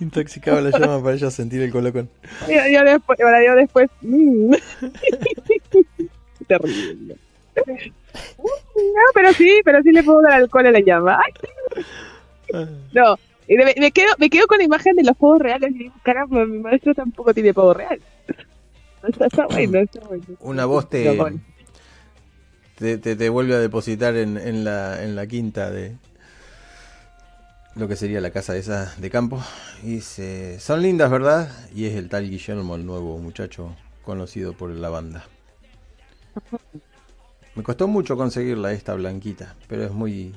Intoxicaba 0.00 0.60
la 0.60 0.70
llama 0.78 1.02
para 1.02 1.16
ella 1.16 1.30
sentir 1.30 1.62
el 1.62 1.70
colocón. 1.72 2.10
Yo, 2.48 2.54
yo 2.70 2.84
después, 2.84 3.18
yo 3.18 3.54
después. 3.54 3.88
mm. 4.02 4.54
Terrible. 6.46 7.16
No, 8.38 9.02
pero 9.14 9.32
sí, 9.32 9.60
pero 9.64 9.82
sí 9.82 9.92
le 9.92 10.02
puedo 10.02 10.22
dar 10.22 10.34
alcohol 10.34 10.66
a 10.66 10.72
la 10.72 10.80
llama. 10.80 11.18
Ay, 11.24 11.32
no, 12.92 13.16
me, 13.48 13.74
me 13.78 13.90
quedo, 13.92 14.12
me 14.18 14.30
quedo 14.30 14.46
con 14.46 14.58
la 14.58 14.64
imagen 14.64 14.96
de 14.96 15.04
los 15.04 15.16
pavos 15.16 15.38
reales 15.40 15.72
y 15.74 15.90
caramba, 16.02 16.44
mi 16.46 16.58
maestro 16.58 16.94
tampoco 16.94 17.32
tiene 17.34 17.54
pavo 17.54 17.74
real. 17.74 18.00
Está, 19.06 19.26
está 19.26 19.46
bueno, 19.46 19.78
está 19.78 20.00
bueno. 20.00 20.24
Una 20.40 20.64
voz 20.66 20.88
te, 20.88 21.16
te, 22.76 22.98
te- 22.98 23.16
te 23.16 23.28
vuelve 23.28 23.54
a 23.54 23.58
depositar 23.58 24.16
en, 24.16 24.36
en 24.36 24.64
la, 24.64 25.02
en 25.02 25.16
la 25.16 25.26
quinta 25.26 25.70
de 25.70 25.96
lo 27.74 27.88
que 27.88 27.96
sería 27.96 28.20
la 28.20 28.30
casa 28.30 28.56
esa 28.56 28.94
de 28.96 29.10
campo. 29.10 29.42
Y 29.82 29.96
dice, 29.96 30.58
son 30.60 30.82
lindas, 30.82 31.10
¿verdad? 31.10 31.50
Y 31.74 31.86
es 31.86 31.94
el 31.94 32.08
tal 32.08 32.28
Guillermo, 32.28 32.76
el 32.76 32.86
nuevo 32.86 33.18
muchacho 33.18 33.74
conocido 34.04 34.52
por 34.54 34.70
la 34.70 34.88
banda. 34.88 35.24
Me 37.56 37.62
costó 37.62 37.88
mucho 37.88 38.16
conseguirla 38.16 38.72
esta 38.72 38.94
blanquita, 38.94 39.54
pero 39.66 39.84
es 39.84 39.90
muy 39.90 40.34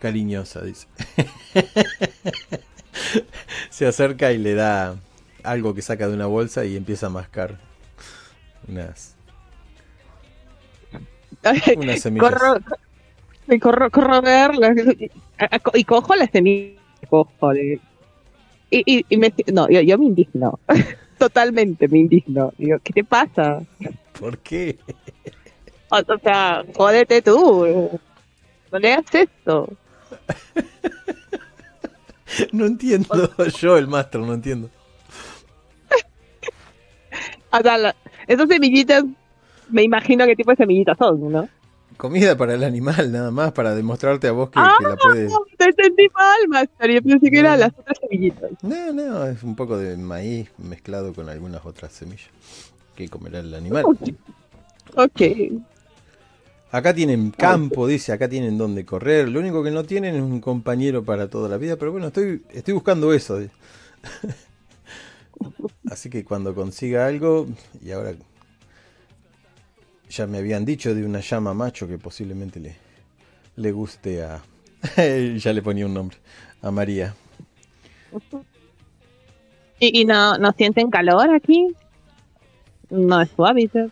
cariñosa, 0.00 0.62
dice. 0.62 0.88
Se 3.70 3.86
acerca 3.86 4.32
y 4.32 4.38
le 4.38 4.54
da 4.54 4.96
algo 5.44 5.74
que 5.74 5.82
saca 5.82 6.08
de 6.08 6.14
una 6.14 6.26
bolsa 6.26 6.64
y 6.64 6.76
empieza 6.76 7.06
a 7.06 7.10
mascar 7.10 7.58
unas, 8.66 9.14
unas 11.76 12.00
semillas. 12.00 12.32
corro, 12.32 12.58
corro, 13.60 13.90
corro 13.90 14.14
a 14.14 14.20
ver 14.20 14.54
las- 14.56 14.76
a- 15.38 15.56
a- 15.56 15.60
y 15.78 15.84
cojo 15.84 16.16
las 16.16 16.30
semillas 16.30 16.80
cojo 17.08 17.52
de- 17.52 17.80
y, 18.70 18.82
y, 18.98 19.06
y 19.08 19.16
me 19.18 19.32
no 19.52 19.68
yo, 19.70 19.80
yo 19.82 19.96
me 19.98 20.06
indigno 20.06 20.58
totalmente 21.18 21.88
me 21.88 21.98
indigno 21.98 22.52
digo 22.58 22.78
qué 22.82 22.92
te 22.92 23.04
pasa 23.04 23.62
¿Por 24.18 24.38
qué? 24.38 24.78
o, 25.90 25.96
o 25.98 26.18
sea 26.22 26.64
jódete 26.76 27.22
tú 27.22 27.98
no 28.72 28.78
le 28.78 28.92
hagas 28.92 29.14
esto 29.14 29.68
No 32.52 32.66
entiendo. 32.66 33.30
Yo, 33.60 33.78
el 33.78 33.86
máster, 33.86 34.20
no 34.20 34.34
entiendo. 34.34 34.68
o 37.52 37.60
sea 37.62 37.78
la- 37.78 37.94
esas 38.26 38.48
semillitas 38.48 39.04
me 39.68 39.82
imagino 39.84 40.26
qué 40.26 40.34
tipo 40.36 40.50
de 40.50 40.56
semillitas 40.56 40.98
son 40.98 41.30
no 41.32 41.48
Comida 41.96 42.36
para 42.36 42.54
el 42.54 42.62
animal, 42.62 43.10
nada 43.10 43.30
más, 43.30 43.52
para 43.52 43.74
demostrarte 43.74 44.28
a 44.28 44.32
vos 44.32 44.50
que, 44.50 44.58
ah 44.58 44.76
que 44.78 44.84
la 44.84 44.96
puedes. 44.96 45.30
no, 45.30 45.38
te 45.56 45.64
entendí 45.64 46.08
mal 46.14 46.48
master 46.48 46.90
yo 46.90 47.02
pensé 47.02 47.30
que 47.30 47.38
eran 47.38 47.58
las 47.58 47.72
otras 47.76 47.98
semillitas 48.00 48.50
No, 48.62 48.92
no, 48.92 49.26
es 49.26 49.42
un 49.42 49.56
poco 49.56 49.78
de 49.78 49.96
maíz 49.96 50.50
mezclado 50.58 51.14
con 51.14 51.28
algunas 51.28 51.64
otras 51.64 51.92
semillas 51.92 52.28
que 52.94 53.08
comerá 53.08 53.40
el 53.40 53.54
animal. 53.54 53.84
ok 54.94 55.22
Acá 56.72 56.92
tienen 56.92 57.30
campo, 57.30 57.86
dice, 57.86 58.12
acá 58.12 58.28
tienen 58.28 58.58
donde 58.58 58.84
correr. 58.84 59.28
Lo 59.28 59.40
único 59.40 59.62
que 59.62 59.70
no 59.70 59.84
tienen 59.84 60.16
es 60.16 60.22
un 60.22 60.40
compañero 60.40 61.04
para 61.04 61.30
toda 61.30 61.48
la 61.48 61.56
vida, 61.58 61.76
pero 61.76 61.92
bueno, 61.92 62.08
estoy, 62.08 62.42
estoy 62.50 62.74
buscando 62.74 63.14
eso. 63.14 63.40
Así 65.90 66.10
que 66.10 66.24
cuando 66.24 66.54
consiga 66.54 67.06
algo, 67.06 67.46
y 67.82 67.92
ahora 67.92 68.14
ya 70.08 70.26
me 70.26 70.38
habían 70.38 70.64
dicho 70.64 70.94
de 70.94 71.04
una 71.04 71.20
llama 71.20 71.54
macho 71.54 71.88
que 71.88 71.98
posiblemente 71.98 72.60
le, 72.60 72.76
le 73.56 73.72
guste 73.72 74.22
a... 74.22 74.42
ya 75.36 75.52
le 75.52 75.62
ponía 75.62 75.86
un 75.86 75.94
nombre, 75.94 76.16
a 76.62 76.70
María. 76.70 77.14
y, 79.80 80.00
y 80.00 80.04
no 80.04 80.38
no 80.38 80.52
sienten 80.52 80.90
calor 80.90 81.34
aquí 81.34 81.68
no 82.90 83.20
es 83.20 83.30
su 83.34 83.44
hábitat 83.44 83.90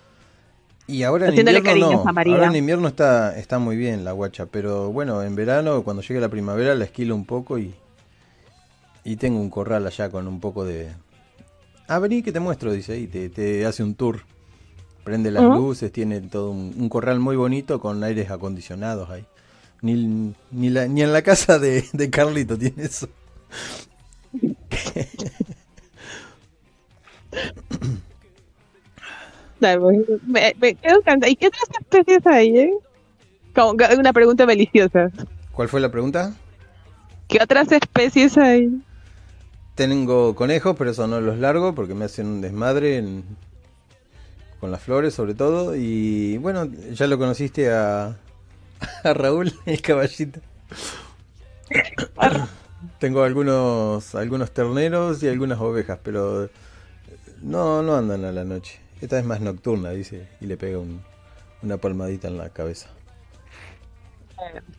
Y 0.87 1.02
ahora 1.02 1.28
en 1.28 1.38
invierno 1.38 1.76
no. 1.76 2.04
Ahora 2.06 2.47
en 2.47 2.56
invierno 2.56 2.88
está, 2.88 3.37
está 3.38 3.59
muy 3.59 3.76
bien 3.76 4.04
la 4.04 4.12
guacha, 4.12 4.47
pero 4.47 4.92
bueno, 4.92 5.23
en 5.23 5.35
verano, 5.35 5.83
cuando 5.83 6.02
llegue 6.02 6.21
la 6.21 6.28
primavera, 6.28 6.75
la 6.75 6.85
esquilo 6.85 7.14
un 7.14 7.25
poco 7.25 7.59
y, 7.59 7.75
y 9.02 9.16
tengo 9.16 9.40
un 9.40 9.50
corral 9.50 9.87
allá 9.87 10.11
con 10.11 10.28
un 10.28 10.40
poco 10.40 10.64
de... 10.64 10.92
Ah, 11.88 11.99
vení 11.99 12.23
que 12.23 12.33
te 12.33 12.40
muestro, 12.40 12.73
dice, 12.73 12.99
y 12.99 13.06
te, 13.06 13.28
te 13.28 13.66
hace 13.66 13.83
un 13.83 13.94
tour. 13.94 14.21
Prende 15.05 15.31
las 15.31 15.45
luces, 15.45 15.93
tiene 15.93 16.21
todo 16.23 16.51
un, 16.51 16.75
un 16.79 16.89
corral 16.89 17.21
muy 17.21 17.37
bonito 17.37 17.79
con 17.79 18.03
aires 18.03 18.31
acondicionados 18.31 19.11
ahí. 19.11 19.25
Ni, 19.83 20.33
ni, 20.51 20.71
la- 20.71 20.89
ni 20.89 21.03
en 21.03 21.13
la 21.13 21.21
casa 21.23 21.59
de, 21.59 21.85
de 21.93 22.11
Carlito 22.11 22.57
tiene 22.57 22.85
eso. 22.85 23.07
Me, 30.27 30.55
me 30.61 30.75
quedo 30.75 31.03
cansada. 31.03 31.31
¿Y 31.31 31.37
qué 31.37 31.47
otras 31.49 31.69
especies 31.81 32.27
hay, 32.27 32.59
eh? 32.59 32.73
Como 33.55 33.71
una 33.99 34.13
pregunta 34.13 34.47
maliciosa. 34.47 35.11
¿Cuál 35.53 35.69
fue 35.69 35.81
la 35.81 35.91
pregunta? 35.91 36.35
¿Qué 37.29 37.39
otras 37.43 37.71
especies 37.73 38.37
hay? 38.37 38.83
Tengo 39.75 40.35
conejos, 40.35 40.77
pero 40.77 40.91
eso 40.91 41.07
no 41.07 41.21
los 41.21 41.39
largo 41.39 41.75
porque 41.75 41.95
me 41.95 42.05
hacen 42.05 42.27
un 42.27 42.41
desmadre 42.41 42.99
en- 42.99 43.25
con 44.64 44.71
las 44.71 44.80
flores 44.80 45.12
sobre 45.12 45.35
todo. 45.35 45.76
Y 45.76 46.38
bueno, 46.38 46.64
ya 46.92 47.06
lo 47.06 47.18
conociste 47.18 47.71
a, 47.71 48.16
a 49.04 49.12
Raúl, 49.12 49.52
el 49.66 49.83
caballito. 49.83 50.40
Tengo 52.99 53.25
algunos, 53.25 54.14
algunos 54.14 54.52
terneros 54.52 55.23
y 55.23 55.28
algunas 55.28 55.61
ovejas, 55.61 55.99
pero 56.02 56.49
no, 57.42 57.83
no 57.83 57.94
andan 57.94 58.25
a 58.25 58.33
la 58.33 58.44
noche. 58.44 58.80
Esta 59.02 59.18
es 59.18 59.26
más 59.26 59.42
nocturna, 59.42 59.90
dice, 59.90 60.28
y 60.40 60.47
le 60.47 60.56
pega 60.56 60.78
un- 60.78 61.02
una 61.62 61.76
palmadita 61.76 62.28
en 62.28 62.38
la 62.38 62.49
cabeza. 62.49 62.88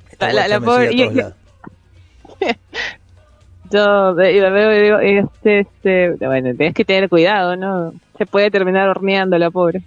Esta 0.10 0.34
La- 0.34 0.48
la- 0.48 0.60
pobre-. 0.62 0.96
Yo 3.72 4.14
la 4.14 4.50
veo 4.50 4.74
y 4.74 4.82
digo, 4.82 5.00
este, 5.00 5.60
este, 5.60 6.26
bueno, 6.26 6.56
tienes 6.56 6.74
que 6.74 6.86
tener 6.86 7.10
cuidado, 7.10 7.56
¿no? 7.56 7.94
Se 8.18 8.26
puede 8.26 8.52
terminar 8.52 8.90
horneando 8.90 9.38
la 9.38 9.50
pobre. 9.52 9.82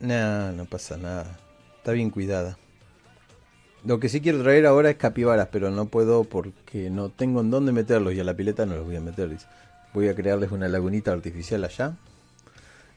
No, 0.00 0.52
no 0.52 0.64
pasa 0.64 0.96
nada. 0.96 1.38
Está 1.76 1.92
bien 1.92 2.10
cuidada. 2.10 2.56
Lo 3.84 4.00
que 4.00 4.08
sí 4.08 4.20
quiero 4.20 4.42
traer 4.42 4.66
ahora 4.66 4.90
es 4.90 4.96
capibaras, 4.96 5.48
pero 5.50 5.70
no 5.70 5.86
puedo 5.86 6.24
porque 6.24 6.90
no 6.90 7.10
tengo 7.10 7.40
en 7.40 7.50
dónde 7.50 7.72
meterlos 7.72 8.14
y 8.14 8.20
a 8.20 8.24
la 8.24 8.34
pileta 8.34 8.66
no 8.66 8.74
los 8.74 8.84
voy 8.84 8.96
a 8.96 9.00
meter. 9.00 9.28
dice. 9.28 9.46
Voy 9.94 10.08
a 10.08 10.14
crearles 10.14 10.50
una 10.50 10.68
lagunita 10.68 11.12
artificial 11.12 11.64
allá. 11.64 11.94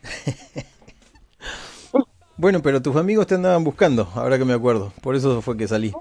bueno, 2.38 2.62
pero 2.62 2.82
tus 2.82 2.96
amigos 2.96 3.28
te 3.28 3.36
andaban 3.36 3.64
buscando, 3.64 4.10
ahora 4.16 4.38
que 4.38 4.46
me 4.46 4.54
acuerdo. 4.54 4.92
Por 5.02 5.16
eso 5.16 5.42
fue 5.42 5.56
que 5.56 5.68
salí. 5.68 5.94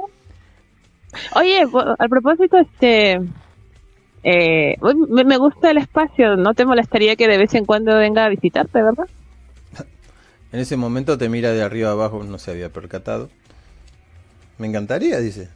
Oye, 1.35 1.67
al 1.99 2.09
propósito, 2.09 2.59
este. 2.59 3.21
Eh, 4.23 4.77
me, 5.09 5.25
me 5.25 5.37
gusta 5.39 5.71
el 5.71 5.79
espacio. 5.79 6.37
No 6.37 6.53
te 6.55 6.65
molestaría 6.67 7.17
que 7.17 7.27
de 7.29 7.39
vez 7.39 7.55
en 7.55 7.65
cuando 7.65 7.97
venga 7.97 8.27
a 8.27 8.29
visitarte, 8.29 8.83
¿verdad? 8.83 9.07
En 10.53 10.59
ese 10.59 10.77
momento 10.77 11.17
te 11.17 11.29
mira 11.29 11.53
de 11.53 11.63
arriba 11.63 11.93
abajo, 11.93 12.25
no 12.25 12.37
se 12.39 12.51
había 12.51 12.71
percatado. 12.71 13.31
Me 14.59 14.67
encantaría, 14.67 15.19
dice. 15.21 15.49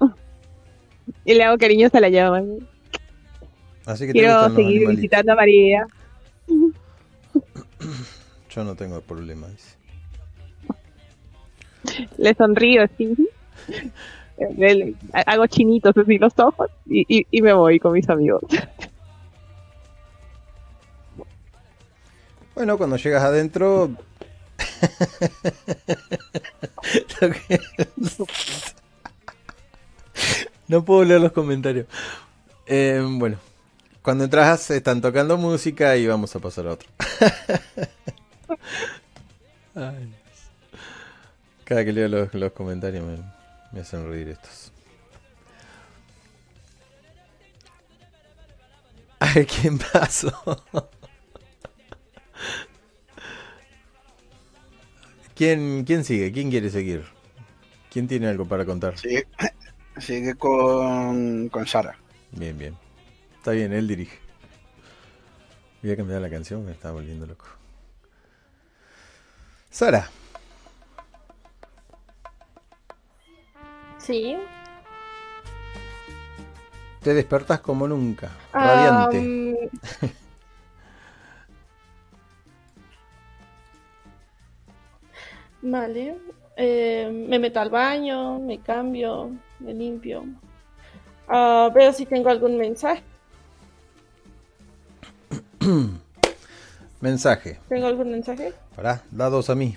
Y 1.24 1.34
le 1.34 1.44
hago 1.44 1.58
cariños 1.58 1.94
a 1.94 2.00
la 2.00 2.08
llama. 2.08 2.42
Así 3.84 4.06
que 4.06 4.12
Quiero 4.12 4.44
seguir 4.54 4.78
animalitos. 4.78 4.96
visitando 4.96 5.32
a 5.32 5.36
María. 5.36 5.86
Yo 8.50 8.64
no 8.64 8.74
tengo 8.74 9.00
problema, 9.02 9.46
dice. 9.48 9.76
Le 12.18 12.34
sonrío 12.34 12.82
así. 12.82 13.14
Hago 15.26 15.46
chinitos 15.46 15.96
así 15.96 16.18
los 16.18 16.38
ojos 16.38 16.70
y, 16.86 17.26
y, 17.30 17.42
me 17.42 17.52
voy 17.52 17.78
con 17.78 17.92
mis 17.92 18.08
amigos. 18.08 18.42
Bueno, 22.52 22.76
cuando 22.76 22.96
llegas 22.96 23.22
adentro... 23.22 23.90
No 30.68 30.84
puedo 30.84 31.04
leer 31.04 31.20
los 31.20 31.32
comentarios. 31.32 31.86
Eh, 32.66 33.02
bueno, 33.04 33.38
cuando 34.02 34.22
entras 34.24 34.70
están 34.70 35.00
tocando 35.00 35.36
música 35.36 35.96
y 35.96 36.06
vamos 36.06 36.36
a 36.36 36.38
pasar 36.38 36.68
a 36.68 36.72
otro. 36.74 36.88
Cada 41.64 41.84
que 41.84 41.92
leo 41.92 42.06
los, 42.08 42.32
los 42.34 42.52
comentarios 42.52 43.04
me, 43.04 43.16
me 43.72 43.80
hacen 43.80 44.08
reír 44.08 44.28
estos. 44.28 44.72
A 49.20 49.32
ver 49.34 49.46
quién 49.46 49.78
pasó. 49.78 50.32
¿Quién, 55.34 55.84
¿Quién 55.84 56.04
sigue? 56.04 56.32
¿Quién 56.32 56.50
quiere 56.50 56.68
seguir? 56.70 57.04
¿Quién 57.90 58.06
tiene 58.06 58.28
algo 58.28 58.46
para 58.46 58.64
contar? 58.66 58.98
Sigue, 58.98 59.26
sigue 59.98 60.34
con, 60.34 61.48
con 61.48 61.66
Sara. 61.66 61.96
Bien, 62.32 62.58
bien. 62.58 62.76
Está 63.38 63.52
bien, 63.52 63.72
él 63.72 63.88
dirige. 63.88 64.18
Voy 65.82 65.92
a 65.92 65.96
cambiar 65.96 66.20
la 66.20 66.28
canción, 66.28 66.64
me 66.64 66.72
está 66.72 66.90
volviendo 66.92 67.26
loco. 67.26 67.46
Sara, 69.70 70.10
Sí. 74.10 74.36
te 77.00 77.14
despertás 77.14 77.60
como 77.60 77.86
nunca, 77.86 78.32
radiante. 78.52 79.70
vale. 85.62 86.16
Eh, 86.56 87.08
me 87.28 87.38
meto 87.38 87.60
al 87.60 87.70
baño, 87.70 88.40
me 88.40 88.58
cambio, 88.58 89.30
me 89.60 89.72
limpio. 89.72 90.24
Ah, 91.28 91.70
veo 91.72 91.92
si 91.92 92.04
tengo 92.04 92.30
algún 92.30 92.58
mensaje. 92.58 93.04
Mensaje. 97.00 97.60
¿Tengo 97.68 97.86
algún 97.86 98.10
mensaje? 98.10 98.52
Pará, 98.74 99.02
dados 99.10 99.48
a 99.48 99.54
mí. 99.54 99.76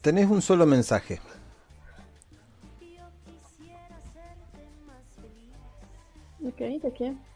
Tenés 0.00 0.28
un 0.30 0.42
solo 0.42 0.66
mensaje. 0.66 1.20
Ok, 6.44 6.58
¿de 6.58 6.92
quién? 6.96 7.28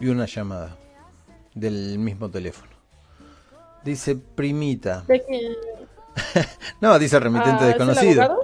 y 0.00 0.08
una 0.08 0.26
llamada 0.26 0.76
del 1.54 1.98
mismo 1.98 2.30
teléfono. 2.30 2.72
Dice 3.84 4.16
primita. 4.16 5.04
No, 6.80 6.98
dice 6.98 7.20
remitente 7.20 7.50
Ah, 7.50 7.56
¿es 7.56 7.62
el 7.62 7.68
desconocido. 7.78 8.40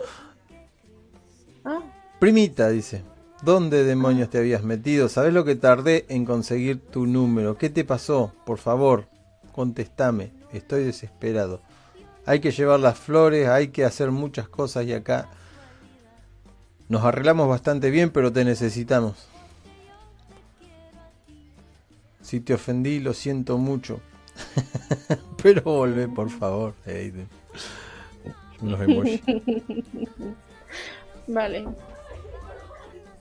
Ah, 1.65 1.81
Primita, 2.21 2.69
dice. 2.69 3.03
¿Dónde 3.43 3.83
demonios 3.83 4.31
te 4.31 4.39
habías 4.39 4.63
metido? 4.63 5.09
¿Sabes 5.09 5.35
lo 5.35 5.45
que 5.45 5.57
tardé 5.57 6.07
en 6.09 6.25
conseguir 6.25 6.81
tu 6.81 7.05
número? 7.07 7.59
¿Qué 7.59 7.71
te 7.71 7.85
pasó? 7.85 8.33
Por 8.47 8.59
favor, 8.59 9.09
contestame. 9.53 10.33
Estoy 10.53 10.85
desesperado. 10.85 11.63
Hay 12.27 12.41
que 12.41 12.51
llevar 12.51 12.81
las 12.81 12.99
flores, 12.99 13.49
hay 13.49 13.69
que 13.69 13.85
hacer 13.85 14.11
muchas 14.11 14.49
cosas 14.49 14.87
y 14.87 14.93
acá 14.93 15.29
nos 16.89 17.05
arreglamos 17.05 17.49
bastante 17.49 17.91
bien, 17.91 18.11
pero 18.11 18.33
te 18.33 18.45
necesitamos. 18.45 19.29
Si 22.23 22.41
te 22.41 22.55
ofendí, 22.55 23.01
lo 23.01 23.13
siento 23.13 23.59
mucho. 23.59 24.01
pero 25.43 25.63
volvé, 25.63 26.09
por 26.09 26.31
favor. 26.31 26.75
Aiden. 26.87 27.29
Unos 28.61 28.81
emojis. 28.81 29.21
vale. 31.27 31.67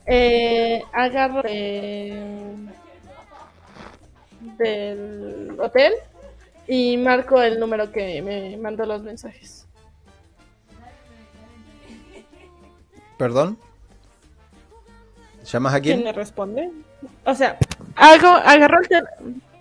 Eh, 0.06 0.84
agarro 0.92 1.42
eh, 1.46 2.56
del 4.58 5.56
hotel 5.60 5.94
y 6.68 6.98
marco 6.98 7.42
el 7.42 7.60
número 7.60 7.92
que 7.92 8.22
me 8.22 8.58
mandó 8.58 8.86
los 8.86 9.02
mensajes. 9.04 9.68
¿Perdón? 13.18 13.58
¿Llamas 15.46 15.74
a 15.74 15.82
¿Quién 15.82 15.98
quién? 15.98 16.04
me 16.06 16.14
responde? 16.14 16.72
O 17.26 17.36
sea, 17.36 17.58
hago, 17.96 18.28
agarro 18.28 18.80
el 18.90 19.04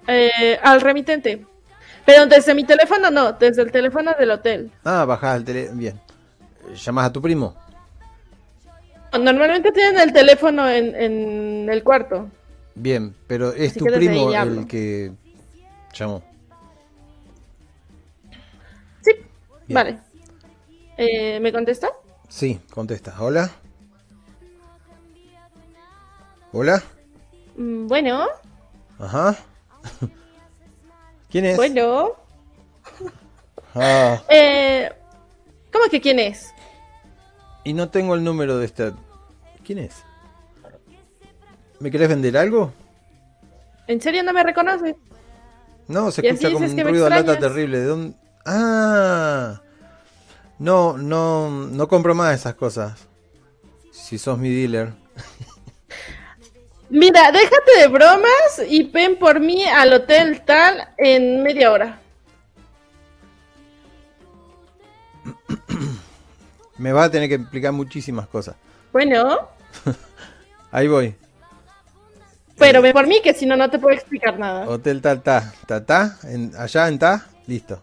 eh, 0.07 0.59
al 0.63 0.81
remitente. 0.81 1.45
Pero 2.05 2.27
desde 2.27 2.55
mi 2.55 2.65
teléfono 2.65 3.11
no, 3.11 3.33
desde 3.33 3.63
el 3.63 3.71
teléfono 3.71 4.13
del 4.19 4.31
hotel. 4.33 4.71
Ah, 4.85 5.05
bajás 5.05 5.37
el 5.37 5.45
teléfono. 5.45 5.79
Bien. 5.79 6.01
¿Llamas 6.75 7.07
a 7.07 7.13
tu 7.13 7.21
primo? 7.23 7.55
Normalmente 9.13 9.71
tienen 9.73 10.01
el 10.01 10.13
teléfono 10.13 10.69
en, 10.69 10.95
en 10.95 11.69
el 11.71 11.83
cuarto. 11.85 12.29
Bien, 12.75 13.15
pero 13.27 13.53
es 13.53 13.73
Así 13.73 13.79
tu 13.79 13.85
primo 13.87 14.33
el 14.33 14.67
que 14.67 15.13
llamó. 15.93 16.23
Bien. 19.73 19.75
vale. 19.75 19.99
Eh, 20.99 21.41
¿Me 21.41 21.53
contesta? 21.53 21.89
Sí, 22.29 22.61
contesta. 22.73 23.15
¿Hola? 23.21 23.51
¿Hola? 26.53 26.83
Mm, 27.57 27.87
Bueno, 27.87 28.27
Ajá. 28.99 29.37
¿Quién 31.31 31.47
es? 31.47 31.57
bueno. 31.57 32.13
Ah, 33.75 34.23
Eh, 34.29 34.91
¿Cómo 35.73 35.87
que 35.91 36.01
quién 36.01 36.19
es? 36.19 36.53
y 37.65 37.73
no 37.73 37.89
tengo 37.89 38.15
el 38.15 38.23
número 38.25 38.59
de 38.59 38.67
esta. 38.67 38.93
¿Quién 39.65 39.79
es? 39.79 40.03
¿Me 41.81 41.91
querés 41.91 42.09
vender 42.09 42.37
algo? 42.37 42.73
¿En 43.87 44.01
serio 44.01 44.23
no 44.25 44.33
me 44.33 44.43
reconoce? 44.43 44.95
No, 45.89 46.11
se 46.11 46.27
escucha 46.27 46.53
como 46.53 46.67
un 46.67 46.81
ruido 46.81 47.05
de 47.05 47.11
lata 47.11 47.39
terrible. 47.39 47.79
¿De 47.79 47.85
dónde? 47.87 48.17
Ah. 48.45 49.62
No, 50.59 50.97
no, 50.97 51.51
no 51.51 51.89
compro 51.89 52.15
más 52.15 52.35
esas 52.39 52.55
cosas. 52.55 53.07
Si 53.93 54.19
sos 54.19 54.39
mi 54.39 54.51
dealer. 54.51 54.93
Mira, 56.91 57.33
déjate 57.33 57.81
de 57.81 57.89
bromas 57.89 58.63
y 58.69 58.85
ven 58.85 59.19
por 59.19 59.41
mí 59.41 59.65
al 59.65 59.93
hotel 59.95 60.43
tal 60.45 60.89
en 60.99 61.43
media 61.43 61.73
hora. 61.73 61.99
Me 66.79 66.93
va 66.93 67.05
a 67.05 67.11
tener 67.11 67.29
que 67.29 67.37
explicar 67.37 67.73
muchísimas 67.73 68.27
cosas. 68.27 68.57
Bueno, 68.93 69.49
Ahí 70.73 70.89
voy. 70.89 71.15
pero 72.59 72.81
ven 72.83 72.93
por 72.93 73.07
mí 73.07 73.21
que 73.23 73.35
si 73.35 73.47
no, 73.47 73.57
no 73.57 73.71
te 73.71 73.79
puedo 73.79 73.95
explicar 73.95 74.39
nada. 74.39 74.69
Hotel 74.69 75.01
tal 75.01 75.23
ta, 75.23 75.53
ta 75.67 75.85
ta, 75.85 76.19
en, 76.25 76.53
allá 76.57 76.89
en 76.89 76.99
ta, 76.99 77.27
listo. 77.47 77.83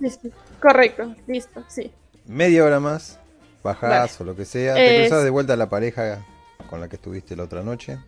Listo. 0.00 0.28
Correcto, 0.64 1.14
listo, 1.26 1.62
sí. 1.68 1.92
Media 2.24 2.64
hora 2.64 2.80
más, 2.80 3.20
bajás 3.62 4.18
o 4.18 4.24
lo 4.24 4.34
que 4.34 4.46
sea, 4.46 4.72
te 4.72 5.02
Es- 5.02 5.08
cruzas 5.10 5.22
de 5.22 5.28
vuelta 5.28 5.52
a 5.52 5.56
la 5.58 5.68
pareja 5.68 6.24
con 6.70 6.80
la 6.80 6.88
que 6.88 6.96
estuviste 6.96 7.36
la 7.36 7.42
otra 7.42 7.62
noche. 7.62 7.98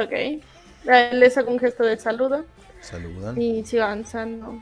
Ok. 0.00 0.42
Les 1.12 1.36
hago 1.36 1.50
un 1.50 1.58
gesto 1.58 1.84
de 1.84 1.98
saludo. 1.98 2.46
Saludan. 2.80 3.38
y 3.38 3.66
sigo 3.66 3.82
avanzando. 3.82 4.58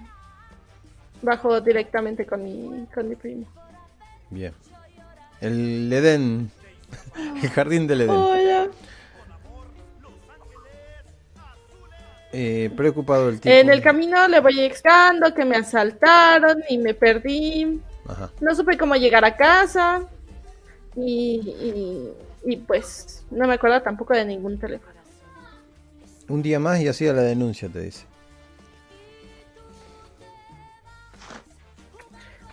Bajo 1.23 1.61
directamente 1.61 2.27
con 2.27 2.43
mi, 2.43 2.87
con 2.93 3.09
mi 3.09 3.15
primo. 3.15 3.47
Bien. 4.31 4.53
El 5.41 5.93
Edén. 5.93 6.51
El 7.41 7.51
jardín 7.51 7.87
del 7.87 8.01
Edén. 8.01 8.11
Hola. 8.17 8.69
Eh, 12.33 12.71
preocupado 12.77 13.29
el 13.29 13.41
tipo. 13.41 13.55
En 13.55 13.69
el 13.69 13.83
camino 13.83 14.27
le 14.27 14.41
voy 14.41 14.59
explicando 14.61 15.35
que 15.35 15.45
me 15.45 15.57
asaltaron 15.57 16.63
y 16.69 16.79
me 16.79 16.95
perdí. 16.95 17.81
Ajá. 18.09 18.31
No 18.41 18.55
supe 18.55 18.79
cómo 18.79 18.95
llegar 18.97 19.25
a 19.25 19.37
casa. 19.37 20.03
Y, 20.97 22.13
y, 22.45 22.53
y 22.53 22.57
pues 22.57 23.25
no 23.31 23.47
me 23.47 23.55
acuerdo 23.55 23.81
tampoco 23.83 24.15
de 24.15 24.25
ningún 24.25 24.59
teléfono. 24.59 24.93
Un 26.29 26.43
día 26.43 26.59
más 26.59 26.81
y 26.81 26.89
hacía 26.89 27.13
la 27.13 27.23
denuncia, 27.23 27.69
te 27.69 27.81
dice. 27.81 28.07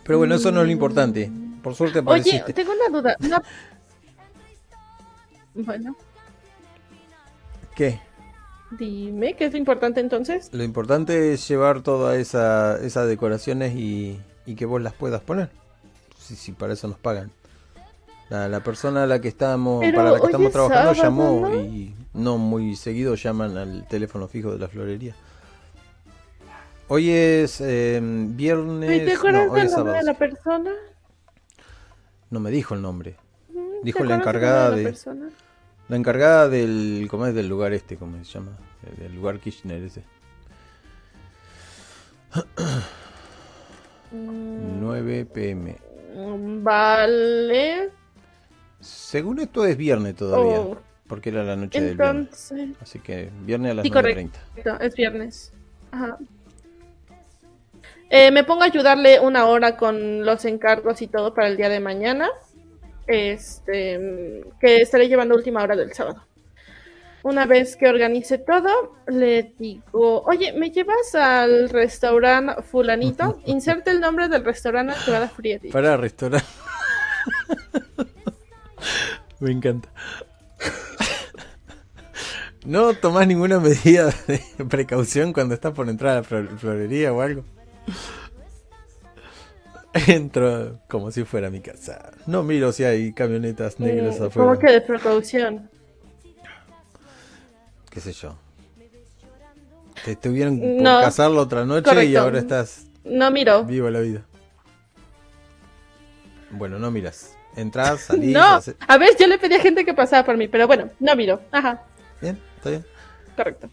Pero 0.04 0.18
bueno, 0.18 0.36
eso 0.36 0.52
no 0.52 0.62
es 0.62 0.66
lo 0.66 0.72
importante. 0.72 1.32
Por 1.62 1.76
suerte 1.76 2.00
Oye, 2.00 2.06
apareciste. 2.06 2.54
tengo 2.54 2.72
una 2.74 2.90
duda. 2.90 3.16
una- 3.22 3.44
Bueno, 5.54 5.96
¿Qué? 7.76 8.00
Dime, 8.72 9.36
¿qué 9.36 9.46
es 9.46 9.52
lo 9.52 9.58
importante 9.58 10.00
entonces? 10.00 10.50
Lo 10.54 10.64
importante 10.64 11.34
es 11.34 11.48
llevar 11.48 11.82
todas 11.82 12.18
esa, 12.18 12.78
esas 12.84 13.08
decoraciones 13.08 13.76
y, 13.76 14.20
y 14.46 14.56
que 14.56 14.66
vos 14.66 14.82
las 14.82 14.94
puedas 14.94 15.22
poner. 15.22 15.50
Si, 16.18 16.36
si 16.36 16.52
para 16.52 16.74
eso 16.74 16.88
nos 16.88 16.98
pagan. 16.98 17.32
La, 18.30 18.48
la 18.48 18.60
persona 18.60 19.04
a 19.04 19.08
la 19.08 19.20
que 19.20 19.28
estamos, 19.28 19.80
Pero 19.80 19.98
para 19.98 20.12
la 20.12 20.20
que 20.20 20.26
estamos 20.28 20.48
es 20.48 20.54
trabajando 20.54 20.94
sábado, 20.94 21.04
llamó 21.04 21.50
¿no? 21.50 21.62
y 21.62 21.96
no 22.14 22.38
muy 22.38 22.76
seguido 22.76 23.16
llaman 23.16 23.58
al 23.58 23.88
teléfono 23.88 24.28
fijo 24.28 24.52
de 24.52 24.60
la 24.60 24.68
florería. 24.68 25.16
Hoy 26.90 27.10
es 27.12 27.60
eh, 27.62 28.00
viernes. 28.04 28.90
Ay, 28.90 29.06
¿Te 29.06 29.14
acuerdas 29.14 29.48
no, 29.48 29.52
hoy 29.54 29.60
del 29.62 29.68
es 29.70 29.76
nombre 29.78 29.98
de 29.98 30.04
la 30.04 30.14
persona? 30.16 30.72
No 32.30 32.40
me 32.40 32.52
dijo 32.52 32.76
el 32.76 32.82
nombre. 32.84 33.16
Mm, 33.52 33.84
Dijo 33.84 34.00
¿te 34.00 34.06
la 34.06 34.16
encargada 34.16 34.72
de- 34.72 34.84
la 34.84 34.90
persona? 34.90 35.30
La 35.90 35.96
encargada 35.98 36.48
del. 36.48 37.08
¿Cómo 37.10 37.26
es? 37.26 37.34
Del 37.36 37.48
lugar 37.48 37.74
este, 37.74 37.98
¿cómo 37.98 38.18
se 38.24 38.32
llama? 38.32 38.52
Eh, 38.84 39.02
Del 39.04 39.16
lugar 39.16 39.40
Kirchner 39.40 39.84
ese. 39.84 40.04
Mm, 44.12 44.80
9 44.82 45.26
pm. 45.26 45.78
mm, 46.16 46.64
Vale. 46.64 47.90
Según 48.80 49.40
esto 49.40 49.66
es 49.66 49.76
viernes 49.78 50.16
todavía. 50.16 50.62
Oh, 50.62 50.78
Porque 51.08 51.30
era 51.30 51.44
la 51.44 51.56
noche 51.56 51.82
del 51.82 51.98
viernes. 51.98 52.52
entonces. 52.52 52.78
Así 52.82 53.00
que 53.00 53.30
viernes 53.46 53.72
a 53.72 53.74
las 53.76 53.84
Sí, 53.84 53.92
9.30. 53.92 53.94
correcto, 54.54 54.80
es 54.80 54.96
viernes. 54.96 55.54
Ajá. 55.92 56.18
Eh, 58.12 58.32
me 58.32 58.44
pongo 58.44 58.64
a 58.64 58.66
ayudarle 58.66 59.20
una 59.20 59.46
hora 59.46 59.78
con 59.78 60.26
los 60.26 60.46
encargos 60.46 61.02
y 61.02 61.08
todo 61.08 61.34
para 61.34 61.48
el 61.48 61.58
día 61.58 61.70
de 61.70 61.80
mañana. 61.80 62.30
Este, 63.10 64.44
que 64.62 64.82
estaré 64.84 65.08
llevando 65.08 65.34
a 65.34 65.38
última 65.38 65.64
hora 65.64 65.76
del 65.76 65.92
sábado. 65.94 66.24
Una 67.24 67.46
vez 67.48 67.76
que 67.76 67.90
organice 67.90 68.38
todo, 68.38 68.96
le 69.08 69.52
digo, 69.58 70.22
oye, 70.22 70.54
¿me 70.54 70.70
llevas 70.72 71.16
al 71.16 71.70
restaurante 71.70 72.62
fulanito? 72.62 73.42
Inserte 73.46 73.90
el 73.92 74.00
nombre 74.00 74.30
del 74.30 74.46
restaurante 74.46 74.94
que 75.04 75.12
va 75.12 75.24
a. 75.24 75.32
Para 75.72 75.98
restaurar. 75.98 76.44
Me 79.40 79.52
encanta. 79.52 79.90
¿No 82.66 82.94
tomás 82.94 83.26
ninguna 83.26 83.60
medida 83.60 84.14
de 84.28 84.40
precaución 84.70 85.34
cuando 85.34 85.56
estás 85.56 85.74
por 85.74 85.90
entrar 85.90 86.12
a 86.12 86.16
la 86.18 86.24
flor- 86.24 86.58
florería 86.60 87.12
o 87.14 87.22
algo? 87.22 87.44
Entro 90.08 90.80
como 90.88 91.12
si 91.12 91.24
fuera 91.24 91.50
mi 91.50 91.60
casa. 91.62 92.12
No 92.28 92.44
miro 92.44 92.72
si 92.72 92.84
hay 92.84 93.14
camionetas 93.14 93.80
negras 93.80 94.20
Mm, 94.20 94.24
afuera. 94.24 94.50
¿Cómo 94.50 94.60
que 94.60 94.72
de 94.72 94.82
precaución? 94.82 95.70
qué 97.90 98.00
sé 98.00 98.14
yo. 98.14 98.36
Te 100.06 100.12
estuvieron 100.12 100.60
por 100.60 100.68
No, 100.82 101.00
casar 101.02 101.32
la 101.32 101.42
otra 101.42 101.66
noche 101.66 102.06
y 102.06 102.16
ahora 102.16 102.40
estás 102.40 102.86
No 103.04 103.32
miro. 103.32 103.64
vivo 103.66 103.90
la 103.90 104.00
vida. 104.00 104.22
Bueno, 106.52 106.80
no 106.80 106.90
miras. 106.92 107.36
Entras, 107.56 108.02
salís. 108.08 108.34
No, 108.34 108.60
a 108.88 108.98
ver, 108.98 109.10
yo 109.20 109.28
le 109.28 109.38
pedí 109.40 109.56
a 109.56 109.60
gente 109.60 109.84
que 109.84 109.94
pasaba 109.94 110.24
por 110.24 110.38
mí, 110.38 110.48
pero 110.48 110.68
bueno, 110.68 110.90
no 111.00 111.16
miro. 111.16 111.42
Ajá, 111.52 111.82
Bien, 112.22 112.40
está 112.58 112.70
bien. 112.70 112.86
correcto. 113.36 113.70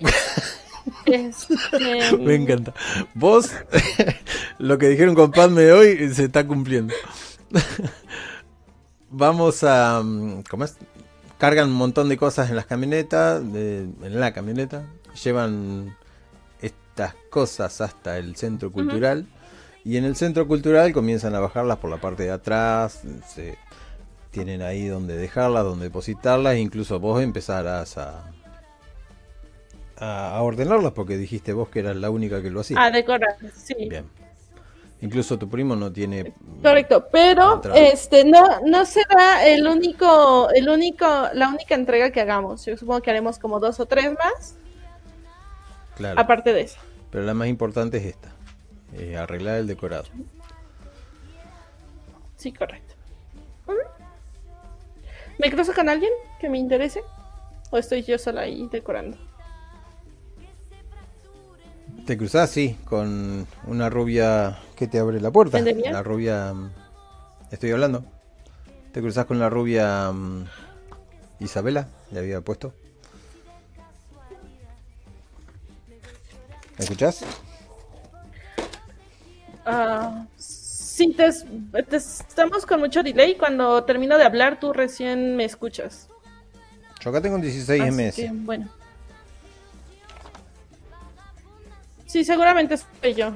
Este, 1.06 1.54
Me 2.18 2.34
encanta. 2.34 2.74
Vos, 3.14 3.50
lo 4.58 4.78
que 4.78 4.88
dijeron 4.88 5.14
con 5.14 5.30
Padme 5.30 5.70
hoy 5.72 6.12
se 6.14 6.24
está 6.24 6.46
cumpliendo. 6.46 6.94
Vamos 9.10 9.64
a. 9.64 10.02
mm, 10.02 10.42
¿Cómo 10.50 10.64
es? 10.64 10.76
Cargan 11.38 11.68
un 11.68 11.76
montón 11.76 12.08
de 12.08 12.16
cosas 12.16 12.50
en 12.50 12.56
las 12.56 12.66
camionetas, 12.66 13.40
de- 13.52 13.82
en 14.02 14.20
la 14.20 14.32
camioneta. 14.32 14.84
Llevan 15.22 15.96
estas 16.60 17.14
cosas 17.30 17.80
hasta 17.80 18.18
el 18.18 18.36
centro 18.36 18.72
cultural. 18.72 19.26
Y 19.84 19.96
en 19.96 20.04
el 20.04 20.16
centro 20.16 20.46
cultural 20.46 20.92
comienzan 20.92 21.34
a 21.34 21.40
bajarlas 21.40 21.78
por 21.78 21.90
la 21.90 22.00
parte 22.00 22.24
de 22.24 22.32
atrás. 22.32 23.02
Se 23.26 23.56
tienen 24.32 24.60
ahí 24.62 24.86
donde 24.88 25.16
dejarlas, 25.16 25.64
donde 25.64 25.86
depositarlas. 25.86 26.54
e 26.54 26.60
incluso 26.60 26.98
vos 27.00 27.22
empezarás 27.22 27.96
a, 27.96 28.30
a, 30.00 30.40
ordenarlas 30.42 30.92
porque 30.92 31.16
dijiste 31.16 31.52
vos 31.52 31.68
que 31.68 31.80
eras 31.80 31.96
la 31.96 32.10
única 32.10 32.42
que 32.42 32.50
lo 32.50 32.60
hacía. 32.60 32.80
A 32.82 32.90
decorar, 32.90 33.36
sí. 33.54 33.74
Bien. 33.88 34.04
Incluso 35.00 35.38
tu 35.38 35.48
primo 35.48 35.76
no 35.76 35.92
tiene. 35.92 36.32
Correcto, 36.62 37.06
pero 37.12 37.54
Entrada. 37.54 37.78
este 37.78 38.24
no 38.24 38.60
no 38.66 38.84
será 38.84 39.46
el 39.46 39.66
único 39.66 40.50
el 40.50 40.68
único 40.68 41.06
la 41.34 41.48
única 41.48 41.74
entrega 41.76 42.10
que 42.10 42.20
hagamos. 42.20 42.66
Yo 42.66 42.76
supongo 42.76 43.00
que 43.00 43.10
haremos 43.10 43.38
como 43.38 43.60
dos 43.60 43.78
o 43.78 43.86
tres 43.86 44.12
más 44.12 44.56
Claro. 45.96 46.20
aparte 46.20 46.52
de 46.52 46.62
eso. 46.62 46.78
Pero 47.10 47.24
la 47.24 47.34
más 47.34 47.46
importante 47.48 47.98
es 47.98 48.06
esta: 48.06 48.32
eh, 48.94 49.16
arreglar 49.16 49.58
el 49.58 49.66
decorado. 49.68 50.04
Sí, 52.36 52.52
correcto. 52.52 52.94
¿Me 55.38 55.50
cruzo 55.52 55.72
con 55.72 55.88
alguien 55.88 56.10
que 56.40 56.48
me 56.48 56.58
interese? 56.58 57.02
¿O 57.70 57.78
estoy 57.78 58.02
yo 58.02 58.18
sola 58.18 58.40
ahí 58.42 58.68
decorando? 58.72 59.16
Te 62.08 62.16
cruzás, 62.16 62.48
sí, 62.48 62.74
con 62.86 63.46
una 63.66 63.90
rubia 63.90 64.58
que 64.76 64.86
te 64.88 64.98
abre 64.98 65.20
la 65.20 65.30
puerta. 65.30 65.60
La 65.60 66.02
rubia. 66.02 66.54
mm, 66.54 66.70
Estoy 67.50 67.70
hablando. 67.72 68.02
Te 68.94 69.02
cruzás 69.02 69.26
con 69.26 69.38
la 69.38 69.50
rubia 69.50 70.10
mm, 70.10 70.46
Isabela, 71.40 71.86
le 72.10 72.20
había 72.20 72.40
puesto. 72.40 72.72
¿Me 76.78 76.84
escuchás? 76.84 77.26
Sí, 80.38 81.12
te, 81.12 81.26
es- 81.26 81.44
te 81.90 81.96
estamos 81.96 82.64
con 82.64 82.80
mucho 82.80 83.02
delay. 83.02 83.36
Cuando 83.36 83.84
termino 83.84 84.16
de 84.16 84.24
hablar, 84.24 84.58
tú 84.58 84.72
recién 84.72 85.36
me 85.36 85.44
escuchas. 85.44 86.08
Yo 87.04 87.10
acá 87.10 87.20
tengo 87.20 87.34
un 87.36 87.42
16 87.42 87.82
Así 87.82 87.92
MS. 87.92 88.16
que, 88.16 88.30
bueno. 88.32 88.77
Sí, 92.08 92.24
seguramente 92.24 92.76
soy 92.76 93.14
yo. 93.14 93.32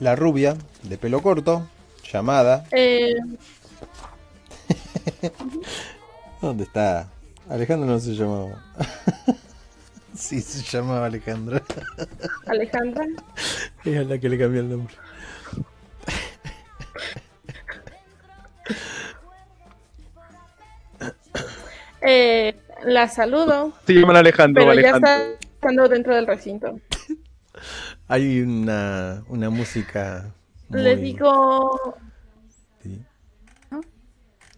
La 0.00 0.16
rubia, 0.16 0.56
de 0.82 0.96
pelo 0.96 1.20
corto, 1.20 1.68
llamada. 2.10 2.64
Eh, 2.72 3.16
¿Dónde 6.40 6.64
está? 6.64 7.10
Alejandra 7.50 7.90
no 7.90 8.00
se 8.00 8.14
llamaba. 8.14 8.64
sí, 10.14 10.40
se 10.40 10.62
llamaba 10.62 11.04
Alejandra. 11.06 11.62
Alejandra. 12.46 13.06
Es 13.84 13.98
a 13.98 14.04
la 14.04 14.18
que 14.18 14.28
le 14.30 14.38
cambió 14.38 14.62
el 14.62 14.70
nombre. 14.70 14.94
Eh, 22.00 22.56
la 22.84 23.08
saludo, 23.08 23.72
Se 23.86 23.94
llaman 23.94 24.16
Alejandro. 24.16 24.64
pero 24.66 24.80
ya 24.80 24.90
está 24.96 25.26
estando 25.40 25.88
dentro 25.88 26.14
del 26.14 26.26
recinto. 26.26 26.80
Hay 28.08 28.40
una, 28.40 29.24
una 29.28 29.50
música. 29.50 30.32
Le 30.70 30.94
muy- 30.96 31.02
digo, 31.04 31.96
Sí. 32.82 33.02
¿No? 33.70 33.80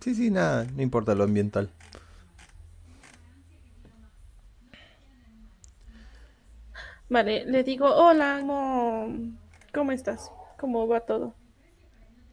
sí, 0.00 0.14
sí, 0.14 0.30
nada, 0.30 0.66
no 0.74 0.82
importa 0.82 1.14
lo 1.14 1.24
ambiental. 1.24 1.70
vale, 7.08 7.44
le 7.44 7.64
digo, 7.64 7.86
hola, 7.86 8.38
¿cómo, 8.40 9.14
cómo 9.74 9.92
estás? 9.92 10.30
¿Cómo 10.58 10.86
va 10.86 11.00
todo? 11.00 11.34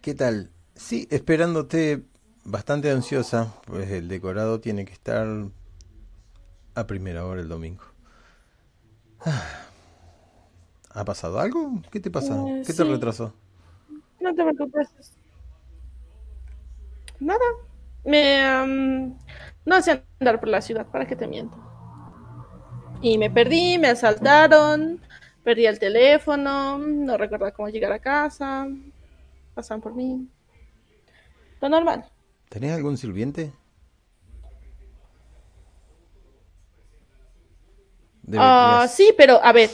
¿Qué 0.01 0.13
tal? 0.13 0.51
Sí, 0.75 1.07
esperándote 1.09 2.03
bastante 2.43 2.91
ansiosa, 2.91 3.53
pues 3.65 3.89
el 3.91 4.07
decorado 4.07 4.59
tiene 4.59 4.85
que 4.85 4.93
estar 4.93 5.27
a 6.77 6.85
primera 6.85 7.25
hora 7.25 7.41
el 7.41 7.49
domingo. 7.49 7.83
¿Ha 10.93 11.05
pasado 11.05 11.39
algo? 11.39 11.81
¿Qué 11.91 11.99
te 11.99 12.11
pasa? 12.11 12.35
Eh, 12.35 12.63
¿Qué 12.65 12.73
te 12.73 12.83
retrasó? 12.83 13.33
No 14.19 14.33
te 14.33 14.43
preocupes. 14.43 14.87
Nada. 17.19 17.45
Me 18.05 18.41
am, 18.41 19.17
no 19.65 19.81
sé 19.81 20.03
andar 20.19 20.39
por 20.39 20.49
la 20.49 20.61
ciudad, 20.61 20.85
¿para 20.85 21.07
qué 21.07 21.15
te 21.15 21.27
miento? 21.27 21.57
Y 23.01 23.17
me 23.17 23.29
perdí, 23.29 23.77
me 23.79 23.89
asaltaron, 23.89 25.01
perdí 25.43 25.65
el 25.65 25.77
teléfono, 25.79 26.77
no 26.77 27.17
recuerdo 27.17 27.51
cómo 27.53 27.69
llegar 27.69 27.91
a 27.91 27.99
casa, 27.99 28.67
pasan 29.55 29.81
por 29.81 29.93
mí. 29.93 30.27
Lo 31.59 31.69
normal. 31.69 32.05
¿Tenés 32.49 32.73
algún 32.73 32.97
sirviente? 32.97 33.51
Deberías- 38.27 38.91
sí, 38.91 39.13
pero 39.17 39.43
a 39.43 39.51
ver, 39.53 39.69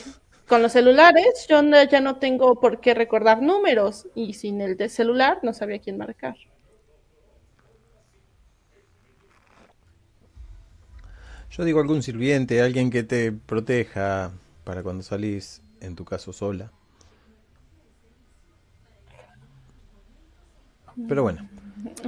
con 0.48 0.62
los 0.62 0.72
celulares 0.72 1.46
yo 1.48 1.62
no- 1.62 1.82
ya 1.84 2.00
no 2.00 2.18
tengo 2.18 2.58
por 2.60 2.80
qué 2.80 2.94
recordar 2.94 3.42
números 3.42 4.06
y 4.14 4.34
sin 4.34 4.60
el 4.62 4.76
de 4.76 4.88
celular 4.88 5.40
no 5.42 5.52
sabía 5.52 5.80
quién 5.80 5.98
marcar. 5.98 6.36
Yo 11.50 11.64
digo 11.64 11.80
algún 11.80 12.02
sirviente, 12.02 12.60
alguien 12.60 12.90
que 12.90 13.02
te 13.02 13.32
proteja 13.32 14.32
para 14.64 14.82
cuando 14.82 15.02
salís, 15.02 15.62
en 15.80 15.94
tu 15.94 16.04
caso 16.04 16.32
sola. 16.32 16.70
Pero 21.06 21.22
bueno, 21.22 21.40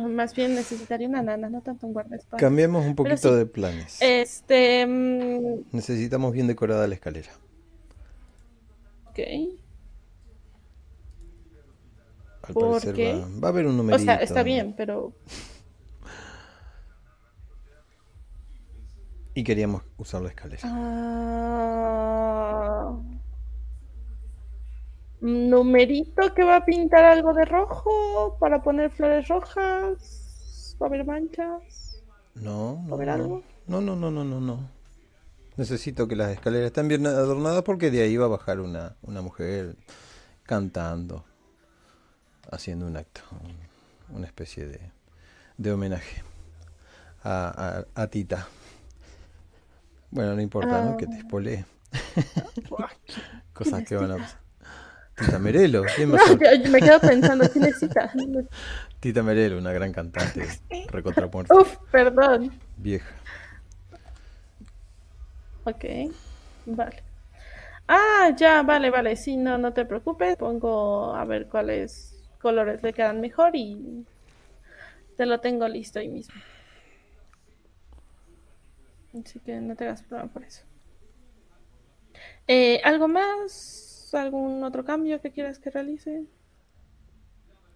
Más 0.09 0.35
bien 0.35 0.55
necesitaría 0.55 1.09
una 1.09 1.23
nana, 1.23 1.51
no 1.51 1.61
tanto 1.63 1.87
un 1.87 1.93
guardaespaldas. 1.93 2.41
cambiemos 2.41 2.85
un 2.87 2.95
poquito 2.95 3.31
sí. 3.31 3.37
de 3.37 3.47
planes. 3.47 3.97
Este, 4.01 4.87
mm, 4.87 5.65
Necesitamos 5.73 6.33
bien 6.33 6.47
decorada 6.47 6.87
la 6.87 6.95
escalera. 6.95 7.31
ok. 9.11 9.19
Al 12.43 12.55
¿Por 12.55 12.71
parecer 12.81 12.95
qué? 12.95 13.13
va, 13.13 13.29
va 13.43 13.49
a 13.49 13.51
haber 13.51 13.67
un 13.67 13.75
O 13.75 13.77
numerito. 13.79 14.05
sea, 14.05 14.17
está 14.17 14.43
bien, 14.43 14.75
pero 14.77 15.13
Y 19.35 19.45
queríamos 19.45 19.83
usar 19.99 20.23
la 20.23 20.29
escalera. 20.31 20.63
ah, 20.65 22.07
numerito 25.27 26.35
que 26.35 26.45
va 26.45 26.57
a 26.57 26.65
pintar 26.65 27.05
algo 27.05 27.33
de 27.35 27.45
rojo 27.45 28.37
para 28.41 28.63
poner 28.63 28.91
flores 28.91 29.29
rojas. 29.29 30.77
¿Va 30.81 30.87
a 30.87 30.89
haber 30.89 31.05
manchas? 31.05 32.03
No, 32.35 32.83
no, 32.87 32.89
¿Va 32.89 32.93
a 32.93 32.95
haber 32.95 33.09
no. 33.09 33.15
algo? 33.15 33.43
No, 33.67 33.81
no, 33.81 33.97
no, 33.97 34.11
no, 34.11 34.25
no, 34.25 34.41
no. 34.41 34.71
Necesito 35.57 36.07
que 36.07 36.17
las 36.17 36.33
escaleras 36.33 36.67
estén 36.67 36.87
bien 36.89 37.07
adornadas 37.07 37.63
porque 37.63 37.91
de 37.91 38.03
ahí 38.03 38.17
va 38.17 38.27
a 38.27 38.29
bajar 38.29 38.61
una, 38.61 38.97
una 39.03 39.23
mujer 39.23 39.77
cantando, 40.43 41.25
haciendo 42.51 42.87
un 42.87 42.97
acto, 42.97 43.23
un- 43.43 44.17
una 44.17 44.27
especie 44.27 44.67
de, 44.67 44.81
de 45.57 45.73
homenaje 45.73 46.23
a, 47.25 47.85
a- 47.97 48.03
a 48.03 48.07
Tita. 48.09 48.47
Bueno, 50.11 50.35
no 50.35 50.41
importa, 50.43 50.83
¿no? 50.83 50.97
Que 50.97 51.07
te 51.07 51.21
Ah. 51.21 51.65
Buah, 52.69 52.91
Cosas 53.55 53.83
¿quién 53.83 53.85
que 53.85 53.97
van 53.97 54.11
a 54.13 54.17
pasar. 54.19 54.41
Tita 55.17 55.39
Merelo, 55.39 55.85
¿quién 55.97 56.11
No, 56.11 56.19
yo, 56.19 56.71
me 56.71 56.81
quedo 56.81 57.01
pensando, 57.01 57.49
¿quién 57.51 57.65
es 57.65 57.81
Tita? 57.81 58.13
Tita 59.01 59.23
Merelo, 59.23 59.59
una 59.59 59.73
gran 59.73 59.93
cantante 59.93 60.47
recontra 60.91 61.27
muerta, 61.27 61.55
Uf, 61.55 61.77
perdón. 61.91 62.53
vieja. 62.77 63.09
Ok, 65.65 65.85
vale. 66.67 67.03
Ah, 67.89 68.31
ya, 68.37 68.63
vale, 68.63 68.91
vale. 68.91 69.17
Sí, 69.17 69.37
no, 69.37 69.59
no 69.59 69.73
te 69.73 69.85
preocupes. 69.85 70.37
Pongo 70.37 71.15
a 71.15 71.25
ver 71.25 71.49
cuáles 71.49 72.15
colores 72.41 72.83
le 72.83 72.93
quedan 72.93 73.21
mejor 73.21 73.55
y 73.55 74.05
te 75.17 75.27
lo 75.27 75.41
tengo 75.41 75.67
listo 75.67 75.99
ahí 75.99 76.09
mismo. 76.09 76.41
Así 79.25 79.41
que 79.41 79.57
no 79.61 79.75
te 79.75 79.85
hagas 79.85 80.03
problema 80.03 80.33
por 80.33 80.45
eso. 80.45 80.63
Eh, 82.47 82.81
¿algo 82.85 83.09
más? 83.09 83.86
¿Algún 84.15 84.65
otro 84.65 84.85
cambio 84.85 85.21
que 85.21 85.33
quieras 85.33 85.59
que 85.59 85.71
realice? 85.71 86.27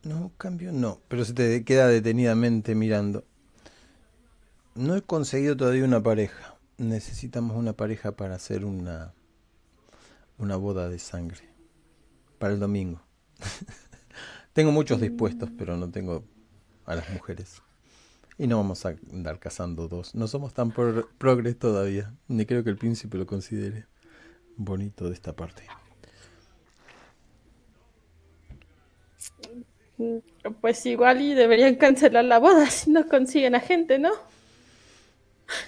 No, 0.03 0.33
cambio 0.39 0.73
no, 0.73 1.01
pero 1.09 1.25
se 1.25 1.33
te 1.35 1.65
queda 1.65 1.87
detenidamente 1.89 2.75
mirando. 2.75 3.25
No 4.75 4.97
he 4.97 5.03
conseguido 5.03 5.57
todavía 5.57 5.85
una 5.85 6.03
pareja. 6.03 6.57
Necesitamos 6.77 7.57
una 7.57 7.73
pareja 7.75 8.17
para 8.17 8.35
hacer 8.35 8.65
una 8.65 9.15
una 10.39 10.57
boda 10.57 10.89
de 10.89 10.99
sangre 10.99 11.41
para 12.39 12.55
el 12.55 12.61
domingo. 12.61 13.03
tengo 14.53 14.73
muchos 14.73 15.01
dispuestos, 15.01 15.51
pero 15.57 15.77
no 15.77 15.91
tengo 15.91 16.25
a 16.87 16.95
las 16.97 17.11
mujeres. 17.11 17.63
Y 18.39 18.47
no 18.49 18.59
vamos 18.59 18.87
a 18.87 18.97
andar 19.13 19.39
cazando 19.41 19.89
dos. 19.89 20.15
No 20.15 20.29
somos 20.29 20.55
tan 20.55 20.73
pro- 20.73 21.09
progres 21.19 21.59
todavía. 21.59 22.15
Ni 22.29 22.47
creo 22.47 22.65
que 22.65 22.71
el 22.71 22.79
príncipe 22.79 23.19
lo 23.19 23.27
considere 23.27 23.87
bonito 24.57 25.09
de 25.09 25.15
esta 25.15 25.35
parte. 25.37 25.65
Mm, 28.51 29.20
Pues 30.61 30.85
igual 30.87 31.21
y 31.21 31.35
deberían 31.35 31.77
cancelar 31.77 32.25
la 32.25 32.39
boda 32.39 32.67
si 32.71 32.91
no 32.91 33.07
consiguen 33.09 33.55
a 33.55 33.61
gente, 33.61 33.99
¿no? 33.99 34.11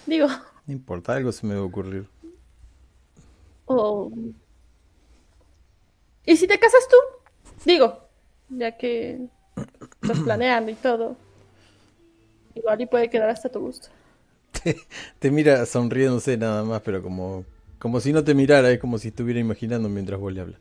Digo, 0.06 0.28
No 0.66 0.72
importa, 0.72 1.14
algo 1.14 1.30
se 1.30 1.46
me 1.46 1.54
va 1.54 1.60
a 1.60 1.64
ocurrir. 1.64 2.08
o... 3.66 4.10
¿Y 6.24 6.36
si 6.36 6.46
te 6.46 6.58
casas 6.58 6.86
tú? 6.88 6.96
Digo, 7.64 8.08
ya 8.48 8.76
que 8.76 9.28
estás 10.02 10.20
planeando 10.22 10.70
y 10.70 10.76
todo. 10.76 11.16
Igual 12.54 12.80
y 12.80 12.86
puede 12.86 13.10
quedar 13.10 13.28
hasta 13.28 13.50
tu 13.50 13.60
gusto. 13.60 13.88
Te, 14.52 14.76
te 15.18 15.30
mira 15.30 15.64
sonriéndose 15.66 16.36
nada 16.36 16.64
más, 16.64 16.82
pero 16.82 17.02
como, 17.02 17.44
como 17.78 18.00
si 18.00 18.12
no 18.12 18.22
te 18.24 18.34
mirara, 18.34 18.70
es 18.70 18.78
como 18.80 18.98
si 18.98 19.08
estuviera 19.08 19.40
imaginando 19.40 19.88
mientras 19.88 20.20
vos 20.20 20.32
le 20.32 20.40
hablas. 20.42 20.60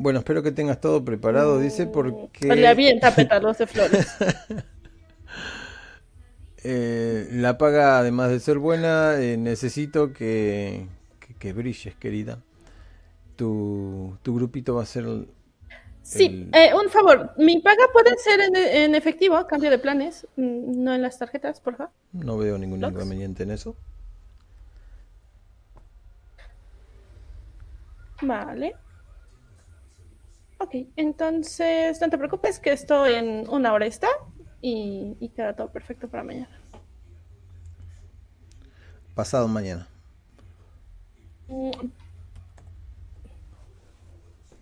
Bueno, 0.00 0.20
espero 0.20 0.42
que 0.42 0.50
tengas 0.50 0.80
todo 0.80 1.04
preparado, 1.04 1.60
dice, 1.60 1.82
Le 1.82 1.88
porque 1.90 2.66
avienta 2.66 3.14
pétalos 3.14 3.58
de 3.58 3.66
flores. 3.66 4.08
eh, 6.64 7.28
la 7.32 7.58
paga, 7.58 7.98
además 7.98 8.30
de 8.30 8.40
ser 8.40 8.56
buena, 8.58 9.20
eh, 9.20 9.36
necesito 9.36 10.14
que, 10.14 10.86
que, 11.20 11.34
que 11.34 11.52
brilles, 11.52 11.94
querida. 11.96 12.38
Tu, 13.36 14.16
tu 14.22 14.34
grupito 14.36 14.74
va 14.76 14.84
a 14.84 14.86
ser... 14.86 15.04
el- 15.04 15.28
Sí, 16.02 16.24
el- 16.26 16.50
eh, 16.54 16.72
un 16.74 16.88
favor. 16.88 17.34
Mi 17.36 17.60
paga 17.60 17.84
puede 17.92 18.16
ser 18.16 18.40
en, 18.40 18.56
en 18.56 18.94
efectivo, 18.94 19.46
cambio 19.46 19.68
de 19.70 19.78
planes, 19.78 20.26
mm, 20.36 20.82
no 20.82 20.94
en 20.94 21.02
las 21.02 21.18
tarjetas, 21.18 21.60
por 21.60 21.76
favor. 21.76 21.92
No 22.14 22.38
veo 22.38 22.56
ningún 22.56 22.82
inconveniente 22.82 23.42
en 23.42 23.50
eso. 23.50 23.76
Vale. 28.22 28.76
Ok, 30.60 30.74
entonces 30.96 31.98
no 32.02 32.10
te 32.10 32.18
preocupes 32.18 32.58
que 32.58 32.70
esto 32.70 33.06
en 33.06 33.48
una 33.48 33.72
hora 33.72 33.86
está 33.86 34.08
y, 34.60 35.16
y 35.18 35.30
queda 35.30 35.56
todo 35.56 35.72
perfecto 35.72 36.06
para 36.06 36.22
mañana. 36.22 36.50
Pasado 39.14 39.48
mañana. 39.48 39.88
Mm. 41.48 41.70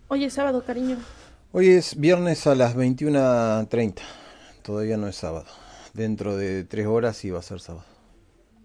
Hoy 0.07 0.23
es 0.23 0.33
sábado, 0.33 0.63
cariño. 0.65 0.97
Hoy 1.51 1.67
es 1.67 1.99
viernes 1.99 2.47
a 2.47 2.55
las 2.55 2.77
21.30. 2.77 3.95
Todavía 4.63 4.95
no 4.95 5.07
es 5.09 5.17
sábado. 5.17 5.47
Dentro 5.93 6.37
de 6.37 6.63
tres 6.63 6.87
horas 6.87 7.17
sí 7.17 7.29
va 7.29 7.39
a 7.39 7.43
ser 7.43 7.59
sábado. 7.59 7.85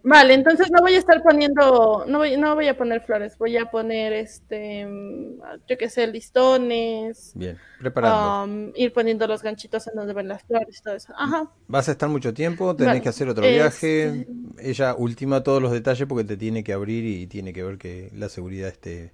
Vale, 0.06 0.34
entonces 0.34 0.70
no 0.70 0.82
voy 0.82 0.94
a 0.96 0.98
estar 0.98 1.22
poniendo, 1.22 2.04
no 2.06 2.18
voy, 2.18 2.36
no 2.36 2.54
voy 2.54 2.68
a 2.68 2.76
poner 2.76 3.00
flores, 3.00 3.38
voy 3.38 3.56
a 3.56 3.70
poner 3.70 4.12
este, 4.12 4.84
mm, 4.86 5.40
yo 5.66 5.78
qué 5.78 5.88
sé, 5.88 6.06
listones, 6.06 7.32
Bien, 7.34 7.58
preparando. 7.80 8.44
um, 8.44 8.72
ir 8.76 8.92
poniendo 8.92 9.26
los 9.26 9.42
ganchitos 9.42 9.86
en 9.86 9.94
donde 9.94 10.12
ven 10.12 10.28
las 10.28 10.42
flores 10.42 10.78
y 10.78 10.82
todo 10.82 10.94
eso. 10.94 11.14
Ajá. 11.16 11.50
Vas 11.68 11.88
a 11.88 11.92
estar 11.92 12.10
mucho 12.10 12.34
tiempo, 12.34 12.76
tenés 12.76 12.90
Vale, 12.90 13.00
que 13.02 13.08
hacer 13.08 13.30
otro 13.30 13.44
este- 13.46 13.54
viaje. 13.54 14.26
Ella 14.58 14.94
ultima 14.94 15.42
todos 15.42 15.62
los 15.62 15.72
detalles 15.72 16.06
porque 16.06 16.24
te 16.24 16.36
tiene 16.36 16.62
que 16.62 16.74
abrir 16.74 17.02
y 17.06 17.26
tiene 17.26 17.54
que 17.54 17.62
ver 17.62 17.78
que 17.78 18.10
la 18.14 18.28
seguridad 18.28 18.68
esté 18.68 19.10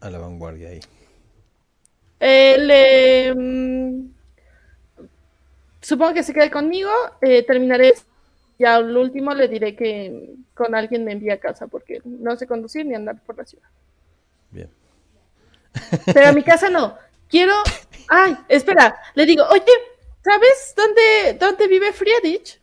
a 0.00 0.08
la 0.08 0.18
vanguardia 0.18 0.68
ahí. 0.68 0.80
Eh, 2.20 2.56
le, 2.60 3.34
mm, 3.34 4.12
supongo 5.80 6.14
que 6.14 6.22
se 6.22 6.32
quede 6.32 6.48
conmigo. 6.50 6.90
eh, 7.20 7.42
terminaré. 7.44 7.92
Ya 8.62 8.76
al 8.76 8.96
último 8.96 9.34
le 9.34 9.48
diré 9.48 9.74
que 9.74 10.36
con 10.54 10.76
alguien 10.76 11.04
me 11.04 11.10
envía 11.10 11.34
a 11.34 11.38
casa 11.38 11.66
porque 11.66 12.00
no 12.04 12.36
sé 12.36 12.46
conducir 12.46 12.86
ni 12.86 12.94
andar 12.94 13.20
por 13.26 13.36
la 13.36 13.44
ciudad. 13.44 13.68
Bien. 14.52 14.70
Pero 16.06 16.28
a 16.28 16.32
mi 16.32 16.42
casa 16.50 16.70
no. 16.70 16.96
Quiero 17.28 17.54
Ay, 18.08 18.36
espera, 18.48 18.94
le 19.14 19.26
digo, 19.26 19.42
oye, 19.50 19.72
¿sabes 20.22 20.74
dónde, 20.76 21.38
dónde 21.40 21.66
vive 21.66 21.92
Friedrich? 21.92 22.60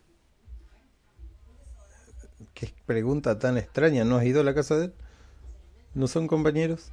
Qué 2.53 2.73
pregunta 2.85 3.39
tan 3.39 3.57
extraña. 3.57 4.05
¿No 4.05 4.17
has 4.17 4.25
ido 4.25 4.41
a 4.41 4.43
la 4.43 4.53
casa 4.53 4.77
de 4.77 4.85
él? 4.85 4.93
¿No 5.95 6.07
son 6.07 6.27
compañeros? 6.27 6.91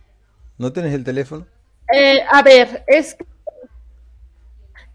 ¿No 0.59 0.73
tenés 0.73 0.95
el 0.95 1.05
teléfono? 1.05 1.47
Eh, 1.93 2.23
a 2.29 2.43
ver, 2.43 2.83
es 2.87 3.17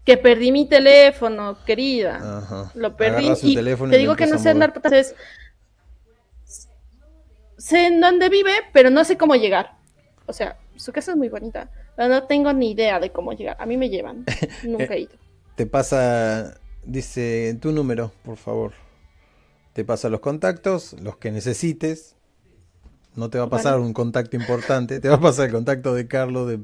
que 0.04 0.16
perdí 0.16 0.52
mi 0.52 0.66
teléfono, 0.66 1.58
querida. 1.64 2.38
Ajá. 2.38 2.72
Lo 2.74 2.96
perdí 2.96 3.32
y 3.42 3.54
te 3.56 3.98
digo 3.98 4.16
que 4.16 4.26
no 4.26 4.38
sé 4.38 4.50
andar 4.50 4.72
entonces 4.74 5.14
sé 7.62 7.86
en 7.86 8.00
dónde 8.00 8.28
vive, 8.28 8.52
pero 8.72 8.90
no 8.90 9.04
sé 9.04 9.16
cómo 9.16 9.36
llegar. 9.36 9.76
O 10.26 10.32
sea, 10.32 10.58
su 10.76 10.92
casa 10.92 11.12
es 11.12 11.16
muy 11.16 11.28
bonita, 11.28 11.70
pero 11.96 12.08
no 12.08 12.24
tengo 12.24 12.52
ni 12.52 12.72
idea 12.72 12.98
de 12.98 13.10
cómo 13.10 13.32
llegar. 13.32 13.56
A 13.60 13.66
mí 13.66 13.76
me 13.76 13.88
llevan, 13.88 14.24
nunca 14.64 14.94
he 14.94 15.00
ido. 15.02 15.12
Te 15.54 15.66
pasa, 15.66 16.58
dice 16.84 17.56
tu 17.60 17.70
número, 17.70 18.12
por 18.24 18.36
favor. 18.36 18.72
Te 19.74 19.84
pasa 19.84 20.08
los 20.08 20.20
contactos, 20.20 20.94
los 21.00 21.16
que 21.16 21.30
necesites. 21.30 22.16
No 23.14 23.30
te 23.30 23.38
va 23.38 23.44
a 23.44 23.50
pasar 23.50 23.74
Vale. 23.74 23.84
un 23.84 23.92
contacto 23.92 24.36
importante, 24.36 24.98
te 24.98 25.08
va 25.08 25.16
a 25.16 25.20
pasar 25.20 25.46
el 25.46 25.52
contacto 25.52 25.94
de 25.94 26.08
Carlos 26.08 26.48
de, 26.48 26.60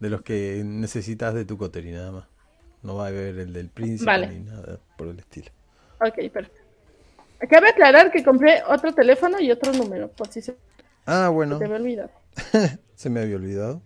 de 0.00 0.10
los 0.10 0.22
que 0.22 0.62
necesitas 0.64 1.34
de 1.34 1.44
tu 1.44 1.56
coteri, 1.56 1.92
nada 1.92 2.12
más. 2.12 2.31
No 2.82 2.96
va 2.96 3.04
a 3.06 3.08
haber 3.08 3.38
el 3.38 3.52
del 3.52 3.68
príncipe 3.68 4.10
Vale. 4.10 4.26
ni 4.28 4.40
nada 4.40 4.78
por 4.96 5.08
el 5.08 5.18
estilo. 5.18 5.50
Ok, 6.00 6.16
perfecto. 6.32 6.60
Cabe 7.48 7.70
aclarar 7.70 8.10
que 8.12 8.22
compré 8.24 8.62
otro 8.68 8.92
teléfono 8.94 9.40
y 9.40 9.50
otro 9.50 9.72
número, 9.72 10.08
por 10.08 10.28
si 10.28 10.42
se 10.42 10.56
Ah, 11.06 11.28
bueno, 11.28 11.58
te 11.58 11.66
me 11.66 11.74
olvidado. 11.76 12.10
se 12.94 13.10
me 13.10 13.20
había 13.20 13.36
olvidado. 13.36 13.82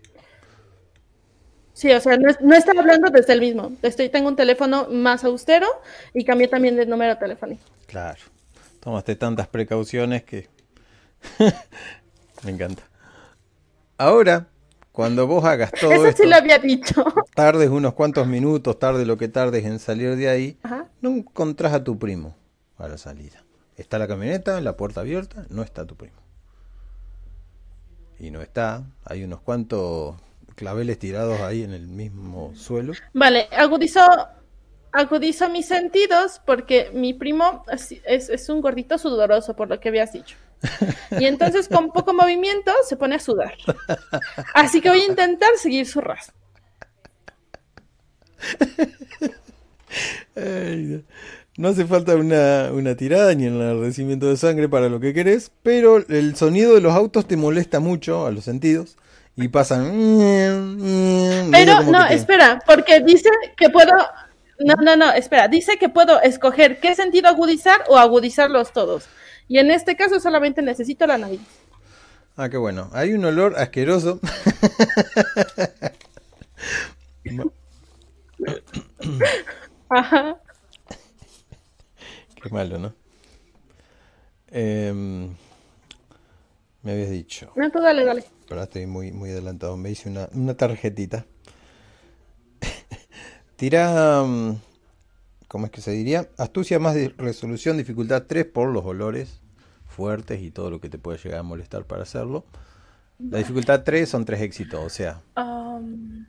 Sí, 1.72 1.90
o 1.92 2.00
sea, 2.00 2.16
no, 2.16 2.28
no 2.40 2.54
estaba 2.54 2.80
hablando 2.80 3.10
desde 3.10 3.34
el 3.34 3.40
mismo. 3.40 3.72
Estoy, 3.82 4.08
tengo 4.08 4.28
un 4.28 4.36
teléfono 4.36 4.88
más 4.90 5.24
austero 5.24 5.66
y 6.14 6.24
cambié 6.24 6.48
también 6.48 6.76
de 6.76 6.86
número 6.86 7.16
telefónico. 7.18 7.62
Claro. 7.86 8.20
Tomaste 8.80 9.16
tantas 9.16 9.48
precauciones 9.48 10.22
que 10.24 10.48
me 12.44 12.50
encanta. 12.52 12.82
Ahora, 13.98 14.48
cuando 14.96 15.26
vos 15.26 15.44
hagas 15.44 15.70
todo 15.78 15.92
Eso 15.92 16.06
esto, 16.06 16.22
sí 16.22 16.28
lo 16.30 16.36
había 16.36 16.58
dicho. 16.58 17.04
tardes 17.34 17.68
unos 17.68 17.92
cuantos 17.92 18.26
minutos, 18.26 18.78
tarde 18.78 19.04
lo 19.04 19.18
que 19.18 19.28
tardes 19.28 19.66
en 19.66 19.78
salir 19.78 20.16
de 20.16 20.30
ahí, 20.30 20.58
Ajá. 20.62 20.88
no 21.02 21.10
encontrás 21.10 21.74
a 21.74 21.84
tu 21.84 21.98
primo 21.98 22.34
a 22.78 22.88
la 22.88 22.96
salida. 22.96 23.44
Está 23.76 23.98
la 23.98 24.08
camioneta, 24.08 24.58
la 24.62 24.74
puerta 24.78 25.02
abierta, 25.02 25.44
no 25.50 25.62
está 25.62 25.84
tu 25.84 25.96
primo. 25.96 26.16
Y 28.18 28.30
no 28.30 28.40
está, 28.40 28.84
hay 29.04 29.22
unos 29.22 29.42
cuantos 29.42 30.16
claveles 30.54 30.98
tirados 30.98 31.40
ahí 31.42 31.62
en 31.62 31.74
el 31.74 31.86
mismo 31.88 32.54
suelo. 32.54 32.94
Vale, 33.12 33.48
agudizo, 33.54 34.00
agudizo 34.92 35.50
mis 35.50 35.66
sentidos 35.66 36.40
porque 36.46 36.90
mi 36.94 37.12
primo 37.12 37.64
es, 37.70 37.92
es- 38.06 38.30
es 38.30 38.48
un 38.48 38.62
gordito 38.62 38.96
sudoroso, 38.96 39.54
por 39.54 39.68
lo 39.68 39.78
que 39.78 39.90
habías 39.90 40.14
dicho. 40.14 40.36
Y 41.18 41.26
entonces 41.26 41.68
con 41.68 41.90
poco 41.92 42.12
movimiento 42.12 42.72
se 42.88 42.96
pone 42.96 43.16
a 43.16 43.20
sudar. 43.20 43.54
Así 44.54 44.80
que 44.80 44.88
voy 44.88 45.00
a 45.00 45.06
intentar 45.06 45.50
seguir 45.56 45.86
su 45.86 46.00
rastro. 46.00 46.34
No 51.56 51.68
hace 51.68 51.86
falta 51.86 52.14
una, 52.16 52.70
una 52.72 52.94
tirada 52.96 53.34
ni 53.34 53.46
el 53.46 53.54
enardecimiento 53.54 54.26
de 54.28 54.36
sangre 54.36 54.68
para 54.68 54.88
lo 54.90 55.00
que 55.00 55.14
querés, 55.14 55.50
pero 55.62 55.96
el 56.08 56.36
sonido 56.36 56.74
de 56.74 56.82
los 56.82 56.92
autos 56.94 57.26
te 57.26 57.36
molesta 57.36 57.80
mucho 57.80 58.26
a 58.26 58.30
los 58.30 58.44
sentidos 58.44 58.96
y 59.36 59.48
pasan. 59.48 59.86
Pero 61.50 61.82
no, 61.84 62.06
te- 62.08 62.14
espera, 62.14 62.62
porque 62.66 63.00
dice 63.00 63.30
que 63.56 63.70
puedo... 63.70 63.92
No, 64.58 64.74
no, 64.82 64.96
no, 64.96 65.12
espera, 65.12 65.48
dice 65.48 65.76
que 65.78 65.88
puedo 65.90 66.20
escoger 66.22 66.80
qué 66.80 66.94
sentido 66.94 67.28
agudizar 67.28 67.84
o 67.88 67.96
agudizarlos 67.98 68.72
todos. 68.72 69.06
Y 69.48 69.58
en 69.58 69.70
este 69.70 69.96
caso 69.96 70.18
solamente 70.20 70.62
necesito 70.62 71.06
la 71.06 71.18
nariz. 71.18 71.40
Ah, 72.36 72.48
qué 72.48 72.56
bueno. 72.56 72.90
Hay 72.92 73.12
un 73.12 73.24
olor 73.24 73.56
asqueroso. 73.56 74.20
Ajá. 79.88 80.36
Qué 82.42 82.50
malo, 82.50 82.78
¿no? 82.78 82.94
Em, 84.48 85.34
me 86.82 86.92
habías 86.92 87.10
dicho. 87.10 87.50
No, 87.56 87.70
tú 87.70 87.80
dale, 87.80 88.04
dale. 88.04 88.24
Pero 88.48 88.62
estoy 88.62 88.86
muy, 88.86 89.12
muy 89.12 89.30
adelantado. 89.30 89.76
Me 89.76 89.90
hice 89.90 90.08
una, 90.08 90.28
una 90.32 90.56
tarjetita. 90.56 91.26
Tira. 93.56 94.22
mm, 94.22 94.56
¿Cómo 95.48 95.66
es 95.66 95.72
que 95.72 95.80
se 95.80 95.92
diría? 95.92 96.28
Astucia 96.38 96.78
más 96.78 96.94
de 96.94 97.10
resolución, 97.16 97.76
dificultad 97.76 98.24
3 98.26 98.44
por 98.46 98.68
los 98.70 98.84
olores 98.84 99.40
fuertes 99.86 100.42
y 100.42 100.50
todo 100.50 100.70
lo 100.70 100.80
que 100.80 100.88
te 100.90 100.98
puede 100.98 101.18
llegar 101.18 101.40
a 101.40 101.44
molestar 101.44 101.84
para 101.84 102.02
hacerlo. 102.02 102.44
La 103.30 103.38
dificultad 103.38 103.84
3 103.84 104.08
son 104.08 104.24
3 104.24 104.42
éxitos, 104.42 104.80
o 104.84 104.90
sea, 104.90 105.22
Um, 105.36 106.26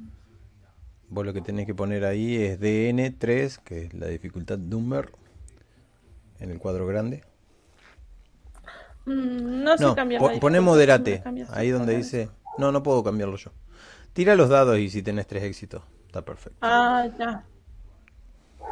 vos 1.10 1.26
lo 1.26 1.34
que 1.34 1.42
tenés 1.42 1.66
que 1.66 1.76
poner 1.76 2.06
ahí 2.06 2.38
es 2.38 2.60
DN3, 2.62 3.58
que 3.60 3.86
es 3.86 3.94
la 3.94 4.08
dificultad 4.08 4.58
number, 4.58 5.12
en 6.40 6.52
el 6.52 6.60
cuadro 6.60 6.88
grande. 6.88 7.24
mm, 9.06 9.64
no 9.64 9.78
sé 9.78 9.86
No, 9.86 9.96
cambiar 9.96 10.22
po- 10.22 10.28
la 10.28 10.40
poné 10.40 10.60
moderate, 10.62 11.24
ahí 11.50 11.70
donde 11.70 11.96
dice... 11.96 12.30
No, 12.58 12.72
no 12.72 12.82
puedo 12.82 13.04
cambiarlo 13.04 13.38
yo. 13.38 13.52
Tira 14.14 14.36
los 14.36 14.50
dados 14.50 14.80
y 14.80 14.90
si 14.90 15.04
tenés 15.04 15.28
3 15.28 15.44
éxitos, 15.44 15.84
está 16.08 16.24
perfecto. 16.26 16.60
Ah, 16.62 17.08
ya. 17.18 17.44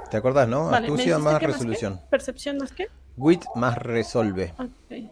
¿Te 0.10 0.18
acordás, 0.18 0.48
no? 0.48 0.66
Vale, 0.66 0.88
¿me 0.88 0.94
Astucia 0.94 1.18
más 1.20 1.42
resolución. 1.42 2.00
¿Percepción 2.10 2.58
más 2.58 2.72
qué? 2.72 2.88
Wit 3.18 3.44
más 3.56 3.78
resolve. 3.78 4.54
Ok. 4.58 5.12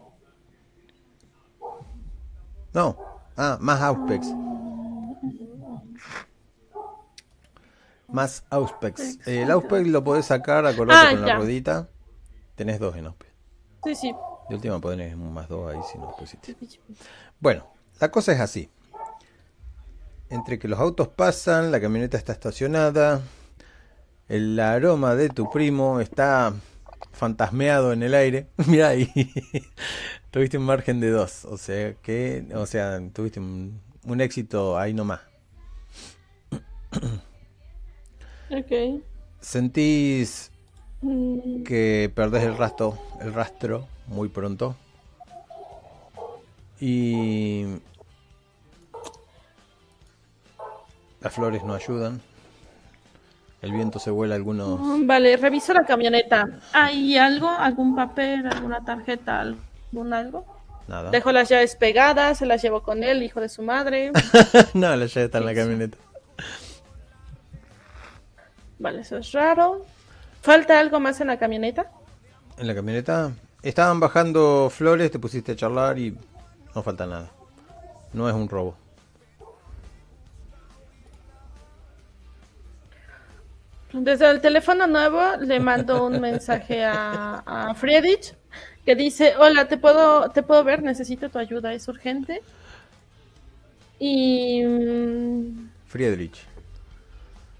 No. 2.72 2.96
Ah, 3.36 3.58
más 3.60 3.80
Auspex. 3.80 4.26
Más 8.08 8.44
Auspex. 8.50 9.26
Eh, 9.26 9.42
el 9.42 9.50
Auspex 9.50 9.86
lo 9.88 10.04
podés 10.04 10.26
sacar, 10.26 10.66
acordate 10.66 11.06
Ah, 11.08 11.10
con 11.12 11.26
la 11.26 11.36
ruedita. 11.36 11.88
Tenés 12.54 12.78
dos 12.78 12.96
en 12.96 13.06
Auspex. 13.06 13.32
Sí, 13.84 13.94
sí. 13.94 14.14
De 14.48 14.54
última 14.54 14.78
ponés 14.78 15.14
un 15.14 15.32
más 15.32 15.48
dos 15.48 15.72
ahí 15.72 15.80
si 15.90 15.98
no 15.98 16.14
pusiste. 16.16 16.54
Bueno, 17.40 17.66
la 17.98 18.10
cosa 18.10 18.32
es 18.32 18.40
así. 18.40 18.70
Entre 20.28 20.58
que 20.58 20.68
los 20.68 20.78
autos 20.78 21.08
pasan, 21.08 21.70
la 21.72 21.80
camioneta 21.80 22.16
está 22.16 22.32
estacionada, 22.32 23.20
el 24.28 24.58
aroma 24.58 25.14
de 25.14 25.28
tu 25.28 25.50
primo 25.50 26.00
está 26.00 26.54
fantasmeado 27.12 27.92
en 27.92 28.02
el 28.02 28.14
aire. 28.14 28.48
Mira 28.66 28.88
ahí, 28.88 29.10
tuviste 30.30 30.58
un 30.58 30.64
margen 30.64 31.00
de 31.00 31.10
dos, 31.10 31.44
o 31.44 31.56
sea 31.56 31.94
que, 31.94 32.46
o 32.54 32.66
sea, 32.66 33.00
tuviste 33.12 33.40
un, 33.40 33.80
un 34.04 34.20
éxito 34.20 34.78
ahí 34.78 34.94
nomás. 34.94 35.20
Ok. 38.50 39.02
Sentís 39.40 40.50
Mm, 41.04 41.64
que 41.64 42.10
perdés 42.14 42.44
el 42.44 42.56
rastro, 42.56 42.98
el 43.20 43.34
rastro 43.34 43.86
muy 44.06 44.30
pronto. 44.30 44.74
Y 46.80 47.66
las 51.20 51.32
flores 51.34 51.62
no 51.62 51.74
ayudan. 51.74 52.22
El 53.64 53.72
viento 53.72 53.98
se 53.98 54.10
vuela 54.10 54.34
algunos. 54.34 54.78
Vale, 55.06 55.38
reviso 55.38 55.72
la 55.72 55.86
camioneta. 55.86 56.46
¿Hay 56.74 57.16
algo? 57.16 57.48
¿Algún 57.48 57.96
papel? 57.96 58.46
¿Alguna 58.46 58.84
tarjeta? 58.84 59.40
¿Algún 59.40 60.12
algo? 60.12 60.44
Nada. 60.86 61.10
Dejo 61.10 61.32
las 61.32 61.48
llaves 61.48 61.74
pegadas, 61.74 62.36
se 62.36 62.44
las 62.44 62.60
llevo 62.60 62.82
con 62.82 63.02
él, 63.02 63.22
hijo 63.22 63.40
de 63.40 63.48
su 63.48 63.62
madre. 63.62 64.12
no, 64.74 64.94
la 64.94 65.06
llave 65.06 65.24
está 65.24 65.38
en 65.38 65.46
la 65.46 65.54
camioneta. 65.54 65.96
Vale, 68.78 69.00
eso 69.00 69.16
es 69.16 69.32
raro. 69.32 69.86
¿Falta 70.42 70.78
algo 70.78 71.00
más 71.00 71.22
en 71.22 71.28
la 71.28 71.38
camioneta? 71.38 71.90
En 72.58 72.66
la 72.66 72.74
camioneta 72.74 73.32
estaban 73.62 73.98
bajando 73.98 74.68
flores, 74.68 75.10
te 75.10 75.18
pusiste 75.18 75.52
a 75.52 75.56
charlar 75.56 75.98
y 75.98 76.14
no 76.74 76.82
falta 76.82 77.06
nada. 77.06 77.30
No 78.12 78.28
es 78.28 78.34
un 78.34 78.46
robo. 78.46 78.76
Desde 83.96 84.28
el 84.28 84.40
teléfono 84.40 84.86
nuevo 84.88 85.20
le 85.40 85.60
mando 85.60 86.04
un 86.04 86.20
mensaje 86.20 86.84
a, 86.84 87.42
a 87.46 87.74
Friedrich 87.74 88.34
que 88.84 88.96
dice, 88.96 89.34
hola, 89.38 89.68
¿te 89.68 89.78
puedo, 89.78 90.30
te 90.30 90.42
puedo 90.42 90.64
ver, 90.64 90.82
necesito 90.82 91.28
tu 91.30 91.38
ayuda, 91.38 91.72
es 91.72 91.86
urgente. 91.88 92.42
Y, 93.98 94.62
mm, 94.64 95.70
Friedrich. 95.86 96.44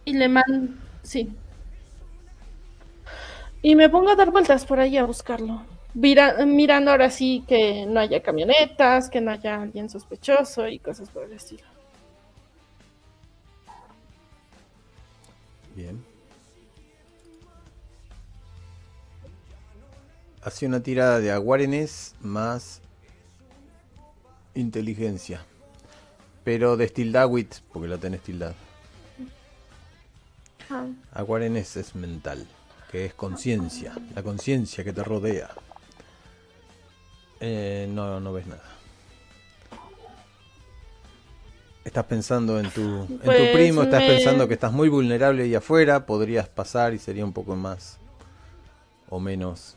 y 0.05 0.13
le 0.15 0.29
mando, 0.29 0.75
sí. 1.03 1.31
Y 3.63 3.77
me 3.77 3.89
pongo 3.89 4.11
a 4.11 4.17
dar 4.17 4.31
vueltas 4.31 4.67
por 4.67 4.81
ahí 4.81 4.97
a 4.99 5.05
buscarlo. 5.05 5.63
Mira- 5.95 6.45
mirando 6.45 6.91
ahora 6.91 7.09
sí 7.11 7.45
que 7.47 7.87
no 7.87 8.01
haya 8.01 8.21
camionetas, 8.23 9.09
que 9.09 9.21
no 9.21 9.31
haya 9.31 9.63
alguien 9.63 9.89
sospechoso 9.89 10.67
y 10.69 10.81
cosas 10.81 11.09
por 11.11 11.23
el 11.25 11.33
estilo. 11.35 11.63
Bien. 15.75 16.05
Hace 20.45 20.67
una 20.67 20.81
tirada 20.83 21.21
de 21.21 21.33
aguarenes 21.33 22.15
más 22.21 22.81
inteligencia. 24.55 25.41
Pero 26.45 26.77
de 26.77 26.87
Stildawit, 26.89 27.55
porque 27.73 27.89
la 27.89 27.97
tenés 27.97 28.21
tildada. 28.21 28.55
Ah, 30.71 30.87
Aguarenes 31.13 31.77
es 31.77 31.95
mental, 31.95 32.47
que 32.91 33.07
es 33.07 33.15
conciencia, 33.15 33.95
la 34.15 34.23
conciencia 34.23 34.85
que 34.85 34.93
te 34.93 35.03
rodea. 35.03 35.51
Eh, 37.41 37.87
no, 37.91 38.21
no 38.21 38.33
ves 38.33 38.47
nada. 38.47 38.63
Estás 41.85 42.05
pensando 42.07 42.59
en 42.61 42.71
tu, 42.71 42.83
en 42.83 43.09
tu 43.09 43.27
Pues 43.35 43.51
primo, 43.53 43.83
estás 43.83 44.01
me- 44.03 44.07
pensando 44.07 44.49
que 44.49 44.55
estás 44.55 44.73
muy 44.73 44.89
vulnerable 44.89 45.43
ahí 45.43 45.55
afuera, 45.55 46.07
podrías 46.07 46.49
pasar 46.49 46.95
y 46.95 46.99
sería 46.99 47.25
un 47.25 47.33
poco 47.33 47.57
más 47.57 47.99
o 49.11 49.21
menos. 49.21 49.77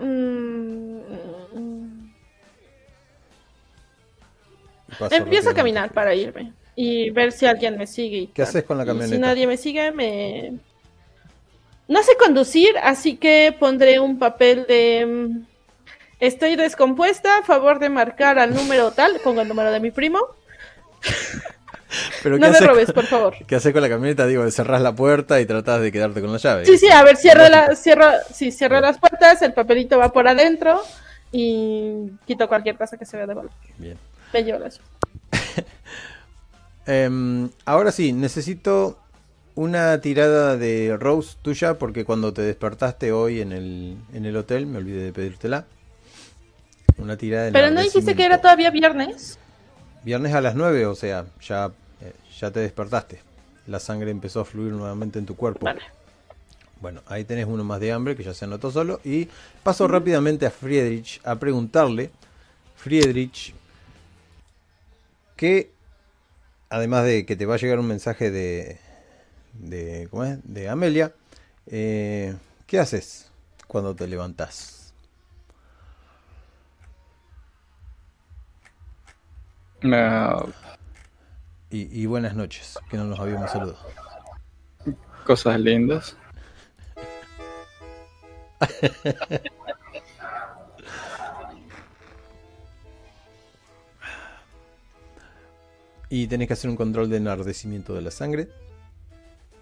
Mm, 0.00 0.96
Empiezo 5.10 5.50
a 5.50 5.54
caminar 5.54 5.92
para 5.92 6.14
irme 6.14 6.52
y 6.74 7.10
ver 7.10 7.32
si 7.32 7.46
alguien 7.46 7.76
me 7.76 7.86
sigue. 7.86 8.30
¿Qué 8.32 8.42
haces 8.42 8.64
con 8.64 8.78
la 8.78 8.84
Y 8.84 8.86
camioneta? 8.86 9.14
Si 9.14 9.20
nadie 9.20 9.46
me 9.46 9.56
sigue, 9.56 9.90
me... 9.92 10.54
No 11.88 12.02
sé 12.02 12.16
conducir, 12.16 12.76
así 12.82 13.16
que 13.16 13.54
pondré 13.58 14.00
un 14.00 14.18
papel 14.18 14.66
de... 14.66 15.06
mm, 15.06 15.46
Estoy 16.18 16.56
descompuesta, 16.56 17.38
a 17.38 17.42
favor 17.42 17.78
de 17.78 17.90
marcar 17.90 18.38
al 18.38 18.54
número 18.54 18.90
tal, 18.90 19.20
pongo 19.22 19.42
el 19.42 19.48
número 19.48 19.70
de 19.70 19.80
mi 19.80 19.90
primo. 19.90 20.18
Pero 22.22 22.38
No 22.38 22.46
¿qué 22.46 22.52
me 22.60 22.66
robes, 22.66 22.92
por 22.92 23.04
favor. 23.06 23.34
¿qué 23.46 23.56
haces 23.56 23.72
con 23.72 23.82
la 23.82 23.88
camioneta? 23.88 24.26
Digo, 24.26 24.48
cerrás 24.50 24.82
la 24.82 24.94
puerta 24.94 25.40
y 25.40 25.46
tratás 25.46 25.80
de 25.80 25.92
quedarte 25.92 26.20
con 26.20 26.32
la 26.32 26.38
llave. 26.38 26.64
Sí, 26.66 26.78
sí, 26.78 26.88
a 26.88 27.02
ver, 27.02 27.16
cierro, 27.16 27.48
la, 27.48 27.74
cierro, 27.76 28.06
sí, 28.32 28.50
cierro 28.52 28.80
las 28.80 28.98
puertas, 28.98 29.40
el 29.42 29.52
papelito 29.52 29.98
va 29.98 30.12
por 30.12 30.26
adentro 30.28 30.80
y 31.32 32.10
quito 32.26 32.48
cualquier 32.48 32.76
cosa 32.76 32.96
que 32.96 33.04
se 33.06 33.16
vea 33.16 33.26
de 33.26 33.34
valor. 33.34 33.50
Bien. 33.78 33.96
Me 34.32 34.42
llevo 34.44 34.58
las- 34.58 34.80
Em, 36.86 37.50
ahora 37.64 37.90
sí, 37.90 38.12
necesito 38.12 38.98
una 39.56 40.00
tirada 40.00 40.56
de 40.56 40.96
Rose 40.98 41.36
tuya 41.42 41.74
porque 41.74 42.04
cuando 42.04 42.32
te 42.32 42.42
despertaste 42.42 43.10
hoy 43.10 43.40
en 43.40 43.52
el, 43.52 43.96
en 44.12 44.24
el 44.24 44.36
hotel 44.36 44.66
me 44.66 44.78
olvidé 44.78 45.02
de 45.02 45.12
pedírtela. 45.12 45.64
Una 46.98 47.16
tirada 47.16 47.46
de 47.46 47.52
Pero 47.52 47.70
no 47.70 47.82
dijiste 47.82 48.14
que 48.14 48.24
era 48.24 48.40
todavía 48.40 48.70
viernes. 48.70 49.38
Viernes 50.06 50.32
a 50.34 50.40
las 50.40 50.54
9, 50.54 50.86
o 50.86 50.94
sea, 50.94 51.26
ya, 51.42 51.72
eh, 52.00 52.12
ya 52.38 52.52
te 52.52 52.60
despertaste. 52.60 53.18
La 53.66 53.80
sangre 53.80 54.12
empezó 54.12 54.38
a 54.38 54.44
fluir 54.44 54.72
nuevamente 54.72 55.18
en 55.18 55.26
tu 55.26 55.34
cuerpo. 55.34 55.64
Vale. 55.64 55.82
Bueno, 56.80 57.02
ahí 57.08 57.24
tenés 57.24 57.46
uno 57.46 57.64
más 57.64 57.80
de 57.80 57.90
hambre 57.90 58.14
que 58.14 58.22
ya 58.22 58.32
se 58.32 58.44
anotó 58.44 58.70
solo. 58.70 59.00
Y 59.02 59.28
paso 59.64 59.88
rápidamente 59.88 60.46
a 60.46 60.52
Friedrich 60.52 61.20
a 61.24 61.34
preguntarle, 61.34 62.12
Friedrich, 62.76 63.52
que 65.34 65.72
además 66.68 67.04
de 67.04 67.26
que 67.26 67.34
te 67.34 67.44
va 67.44 67.56
a 67.56 67.58
llegar 67.58 67.80
un 67.80 67.88
mensaje 67.88 68.30
de, 68.30 68.78
de, 69.54 70.06
¿cómo 70.08 70.22
es? 70.22 70.38
de 70.44 70.68
Amelia, 70.68 71.12
eh, 71.66 72.32
¿qué 72.68 72.78
haces 72.78 73.26
cuando 73.66 73.96
te 73.96 74.06
levantás? 74.06 74.75
No, 79.86 80.46
Y, 81.70 82.02
y 82.02 82.06
buenas 82.06 82.34
noches, 82.34 82.78
que 82.90 82.96
no 82.96 83.04
nos 83.04 83.20
habíamos 83.20 83.50
saludado. 83.50 83.78
cosas 85.24 85.60
lindas. 85.60 86.16
Y 96.08 96.26
tenés 96.28 96.46
que 96.48 96.54
hacer 96.54 96.70
un 96.70 96.76
control 96.76 97.10
de 97.10 97.16
enardecimiento 97.16 97.94
de 97.94 98.02
la 98.02 98.10
sangre. 98.10 98.48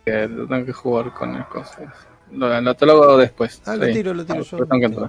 Tengo 0.04 0.64
que 0.66 0.72
jugar 0.72 1.14
con 1.14 1.32
las 1.34 1.46
cosas. 1.48 1.86
Lo, 2.30 2.60
lo- 2.60 2.74
te 2.74 2.84
lo 2.86 2.92
hago 3.02 3.16
después. 3.16 3.62
Ah, 3.64 3.76
lo 3.76 3.86
tiro, 3.86 4.12
lo 4.12 4.24
tiro 4.26 4.42
yo. 4.42 4.58
Lo 4.58 4.66
tengo 4.66 4.88
que 4.88 5.08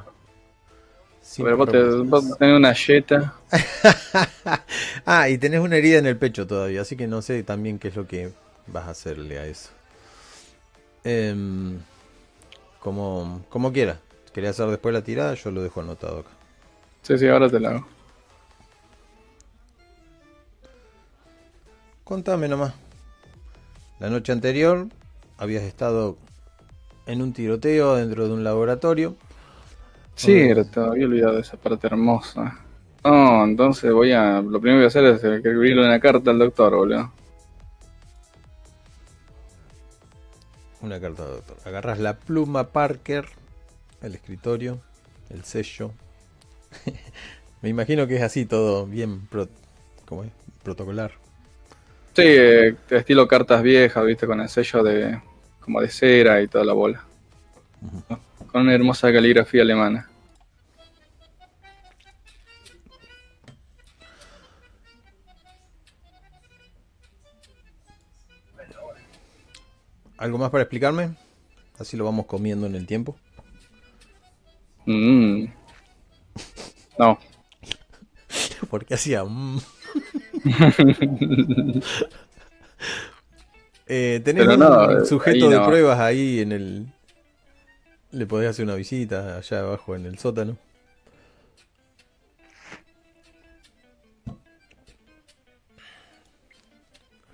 Sin 1.26 1.44
Pero 1.44 1.58
vos, 1.58 1.70
te, 1.70 1.80
problemas. 1.80 2.10
vos 2.10 2.38
tenés 2.38 2.56
una 2.56 2.74
yeta. 2.74 3.34
ah, 5.06 5.28
y 5.30 5.38
tenés 5.40 5.60
una 5.60 5.78
herida 5.78 5.98
en 5.98 6.06
el 6.06 6.18
pecho 6.18 6.46
todavía, 6.46 6.82
así 6.82 6.96
que 6.96 7.08
no 7.08 7.22
sé 7.24 7.44
también 7.44 7.80
qué 7.80 7.88
es 7.88 7.96
lo 7.96 8.08
que 8.08 8.32
vas 8.68 8.88
a 8.88 8.92
hacerle 8.92 9.40
a 9.40 9.48
eso. 9.48 9.72
Em, 11.04 11.80
como, 12.80 13.44
como 13.50 13.74
quiera. 13.74 14.00
¿Querés 14.34 14.52
hacer 14.52 14.68
después 14.70 14.94
la 14.94 15.04
tirada? 15.04 15.34
Yo 15.36 15.52
lo 15.52 15.64
dejo 15.64 15.82
anotado 15.82 16.20
acá. 16.20 16.30
Sí, 17.02 17.18
sí, 17.18 17.28
ahora 17.28 17.50
te 17.50 17.60
la 17.60 17.70
hago. 17.72 17.88
Contame 22.04 22.48
nomás. 22.48 22.74
La 24.00 24.10
noche 24.10 24.32
anterior 24.32 24.88
habías 25.38 25.64
estado 25.64 26.18
en 27.08 27.22
un 27.22 27.34
tiroteo 27.34 27.96
dentro 27.96 28.28
de 28.28 28.34
un 28.34 28.44
laboratorio. 28.44 29.16
Cierto, 30.16 30.86
había 30.86 31.06
olvidado 31.06 31.40
esa 31.40 31.58
parte 31.58 31.88
hermosa. 31.88 32.60
No, 33.04 33.44
entonces 33.44 33.92
voy 33.94 34.12
a. 34.14 34.42
Lo 34.42 34.60
primero 34.60 34.76
que 34.76 34.76
voy 34.78 34.84
a 34.86 34.88
hacer 34.88 35.06
es 35.06 35.24
escribirle 35.24 35.86
una 35.86 36.00
carta 36.00 36.32
al 36.32 36.40
doctor, 36.40 36.76
boludo. 36.76 37.12
Una 40.82 41.00
carta 41.00 41.26
de 41.26 41.32
doctor. 41.34 41.58
Agarras 41.66 42.00
la 42.00 42.16
pluma 42.16 42.68
Parker, 42.70 43.26
el 44.02 44.16
escritorio, 44.16 44.80
el 45.30 45.44
sello. 45.44 45.92
Me 47.62 47.70
imagino 47.70 48.06
que 48.08 48.18
es 48.18 48.22
así 48.22 48.46
todo 48.46 48.86
bien 48.86 49.26
pro- 49.28 49.50
¿cómo 50.06 50.24
es? 50.24 50.32
protocolar. 50.64 51.12
Sí, 52.16 52.24
eh, 52.26 52.76
estilo 52.90 53.28
cartas 53.28 53.62
viejas, 53.62 54.04
viste, 54.06 54.26
con 54.28 54.40
el 54.42 54.50
sello 54.50 54.84
de. 54.84 55.20
como 55.60 55.82
de 55.82 55.90
cera 55.90 56.42
y 56.42 56.48
toda 56.48 56.64
la 56.66 56.74
bola. 56.74 57.04
Con 58.56 58.62
una 58.62 58.74
hermosa 58.74 59.12
caligrafía 59.12 59.64
alemana. 59.64 60.10
¿Algo 70.16 70.38
más 70.38 70.52
para 70.52 70.62
explicarme? 70.62 71.18
Así 71.78 71.98
lo 71.98 72.06
vamos 72.06 72.28
comiendo 72.28 72.66
en 72.66 72.76
el 72.76 72.88
tiempo. 72.88 73.18
Mm. 74.86 75.48
No, 76.98 77.20
Porque 78.70 78.94
hacía... 78.94 79.26
mm. 79.26 79.60
Eh, 83.88 84.20
tenés 84.24 84.48
Pero 84.48 84.54
un 84.56 84.60
no, 84.62 85.06
sujeto 85.06 85.48
de 85.50 85.58
no. 85.58 85.68
pruebas 85.68 86.00
ahí 86.00 86.40
en 86.40 86.52
el... 86.54 86.95
Le 88.16 88.26
podés 88.26 88.50
hacer 88.50 88.64
una 88.66 88.76
visita 88.76 89.38
allá 89.38 89.60
abajo 89.60 89.96
en 89.96 90.06
el 90.06 90.18
sótano. 90.18 90.58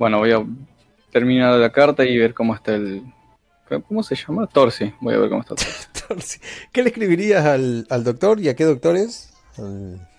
bueno, 0.02 0.18
voy 0.18 0.32
a 0.32 0.44
terminar 1.12 1.60
la 1.60 1.72
carta 1.72 2.04
y 2.04 2.18
ver 2.18 2.34
cómo 2.34 2.56
está 2.56 2.74
el. 2.74 3.04
¿Cómo 3.88 4.02
se 4.02 4.16
llama? 4.16 4.48
Torsi. 4.48 4.92
Voy 5.00 5.14
a 5.14 5.20
ver 5.20 5.30
cómo 5.30 5.42
está 5.42 5.54
Torsi. 6.08 6.40
¿Qué 6.72 6.82
le 6.82 6.90
escribirías 6.90 7.46
al, 7.46 7.86
al 7.88 8.04
doctor 8.04 8.40
y 8.40 8.50
a 8.50 8.56
qué 8.56 8.64
doctor 8.64 8.98
es? 8.98 9.32
Al, 9.60 10.10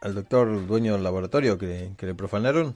al 0.00 0.14
doctor 0.16 0.66
dueño 0.66 0.94
del 0.94 1.04
laboratorio 1.04 1.56
que, 1.56 1.92
que 1.96 2.06
le 2.06 2.16
profanaron. 2.16 2.74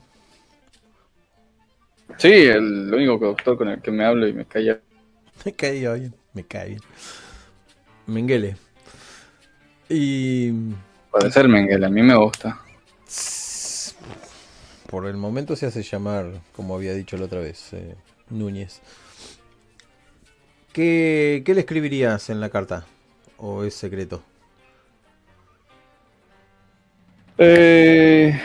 Sí, 2.17 2.31
el 2.31 2.93
único 2.93 3.17
doctor 3.17 3.57
con 3.57 3.67
el 3.67 3.81
que 3.81 3.91
me 3.91 4.05
hablo 4.05 4.25
y 4.25 4.31
me 4.31 4.45
calla. 4.45 4.79
Me 5.43 5.53
caía 5.53 5.93
bien, 5.93 6.15
me 6.33 6.43
cae 6.43 6.69
bien. 6.69 6.81
Mengele. 8.07 8.57
Y 9.89 10.51
Puede 11.11 11.31
ser 11.31 11.47
Mengele, 11.47 11.85
a 11.85 11.89
mí 11.89 12.01
me 12.01 12.15
gusta. 12.15 12.59
por 14.89 15.07
el 15.07 15.17
momento 15.17 15.55
se 15.55 15.65
hace 15.65 15.83
llamar, 15.83 16.41
como 16.55 16.75
había 16.75 16.93
dicho 16.93 17.17
la 17.17 17.25
otra 17.25 17.39
vez, 17.39 17.73
eh, 17.73 17.95
Núñez. 18.29 18.81
¿Qué, 20.73 21.41
¿Qué 21.45 21.53
le 21.53 21.61
escribirías 21.61 22.29
en 22.29 22.39
la 22.41 22.49
carta? 22.49 22.85
¿O 23.37 23.63
es 23.63 23.73
secreto? 23.75 24.23
Eh... 27.37 28.39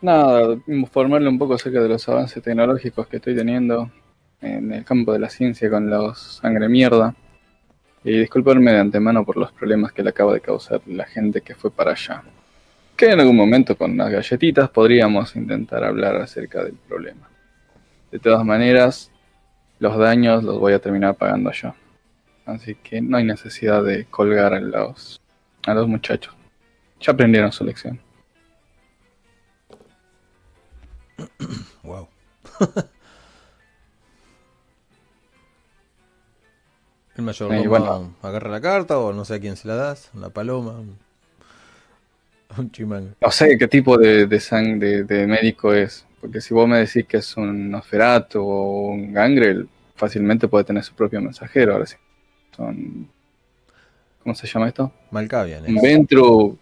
Nada, 0.00 0.58
informarle 0.66 1.28
un 1.28 1.38
poco 1.38 1.54
acerca 1.54 1.80
de 1.80 1.88
los 1.88 2.06
avances 2.08 2.42
tecnológicos 2.42 3.06
que 3.06 3.16
estoy 3.16 3.34
teniendo 3.34 3.90
en 4.44 4.72
el 4.72 4.84
campo 4.84 5.12
de 5.12 5.18
la 5.18 5.28
ciencia 5.30 5.70
con 5.70 5.88
los 5.88 6.38
sangre 6.40 6.68
mierda. 6.68 7.14
Y 8.04 8.18
disculparme 8.18 8.72
de 8.72 8.80
antemano 8.80 9.24
por 9.24 9.36
los 9.38 9.50
problemas 9.52 9.92
que 9.92 10.02
le 10.02 10.10
acaba 10.10 10.34
de 10.34 10.40
causar 10.40 10.82
la 10.86 11.06
gente 11.06 11.40
que 11.40 11.54
fue 11.54 11.70
para 11.70 11.92
allá. 11.92 12.22
que 12.96 13.10
en 13.10 13.18
algún 13.18 13.36
momento 13.36 13.76
con 13.76 13.90
unas 13.92 14.10
galletitas 14.10 14.70
podríamos 14.70 15.34
intentar 15.34 15.82
hablar 15.82 16.16
acerca 16.16 16.62
del 16.62 16.74
problema. 16.74 17.28
De 18.12 18.20
todas 18.20 18.44
maneras, 18.44 19.10
los 19.80 19.96
daños 19.98 20.44
los 20.44 20.60
voy 20.60 20.74
a 20.74 20.78
terminar 20.78 21.16
pagando 21.16 21.50
yo. 21.50 21.74
Así 22.46 22.74
que 22.76 23.00
no 23.00 23.16
hay 23.16 23.24
necesidad 23.24 23.82
de 23.82 24.04
colgar 24.04 24.54
a 24.54 24.60
los, 24.60 25.20
a 25.66 25.74
los 25.74 25.88
muchachos. 25.88 26.34
Ya 27.00 27.12
aprendieron 27.12 27.52
su 27.52 27.64
lección. 27.64 28.00
Wow. 31.82 32.08
El 37.16 37.24
mayor 37.24 37.54
Y 37.54 37.66
bueno. 37.66 38.14
agarra 38.22 38.50
la 38.50 38.60
carta 38.60 38.98
o 38.98 39.12
no 39.12 39.24
sé 39.24 39.34
a 39.34 39.40
quién 39.40 39.56
se 39.56 39.68
la 39.68 39.76
das, 39.76 40.10
una 40.14 40.30
paloma, 40.30 40.80
un, 42.58 42.70
chimán. 42.70 43.14
No 43.20 43.30
sé 43.30 43.56
qué 43.58 43.68
tipo 43.68 43.96
de, 43.98 44.26
de, 44.26 44.36
sang- 44.38 44.78
de, 44.78 45.04
de 45.04 45.26
médico 45.26 45.72
es. 45.72 46.04
Porque 46.20 46.40
si 46.40 46.54
vos 46.54 46.66
me 46.68 46.78
decís 46.78 47.04
que 47.06 47.18
es 47.18 47.36
un 47.36 47.70
Nosferatu 47.70 48.40
o 48.40 48.88
un 48.92 49.12
Gangrel, 49.12 49.68
fácilmente 49.94 50.48
puede 50.48 50.64
tener 50.64 50.82
su 50.82 50.94
propio 50.94 51.20
mensajero. 51.20 51.72
Ahora 51.74 51.86
sí. 51.86 51.96
Son. 52.56 53.08
¿Cómo 54.22 54.34
se 54.34 54.46
llama 54.46 54.68
esto? 54.68 54.90
Malkavian. 55.10 55.66
Un. 55.66 55.82
Ventru. 55.82 56.58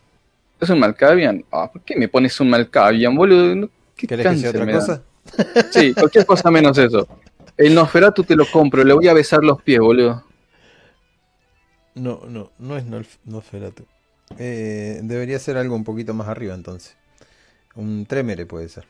¿Es 0.61 0.69
un 0.71 0.79
Malkavian? 0.81 1.45
Ah, 1.51 1.71
¿por 1.73 1.83
qué 1.83 1.97
me 1.97 2.09
pones 2.09 2.39
un 2.41 2.51
Malkavian, 2.51 3.15
boludo? 3.15 3.69
¿Qué 3.97 4.07
¿Querés 4.07 4.27
que 4.27 4.37
sea 4.37 4.51
otra 4.51 4.73
cosa? 4.73 5.03
Sí, 5.71 5.93
cualquier 5.95 6.27
cosa 6.27 6.51
menos 6.51 6.77
eso. 6.79 7.07
El 7.57 7.75
Nosferatu 7.75 8.25
te 8.25 8.35
lo 8.35 8.45
compro, 8.51 8.83
le 8.83 8.95
voy 8.95 9.09
a 9.09 9.13
besar 9.15 9.43
los 9.45 9.61
pies, 9.63 9.79
boludo. 9.81 10.25
No, 11.95 12.23
no, 12.27 12.53
no 12.59 12.77
es 12.77 12.85
Nosferatu. 13.25 13.87
Eh, 14.39 15.01
debería 15.03 15.39
ser 15.39 15.57
algo 15.57 15.75
un 15.75 15.85
poquito 15.85 16.15
más 16.15 16.29
arriba 16.29 16.55
entonces. 16.55 16.97
Un 17.75 18.07
Tremere 18.07 18.47
puede 18.47 18.69
ser. 18.69 18.85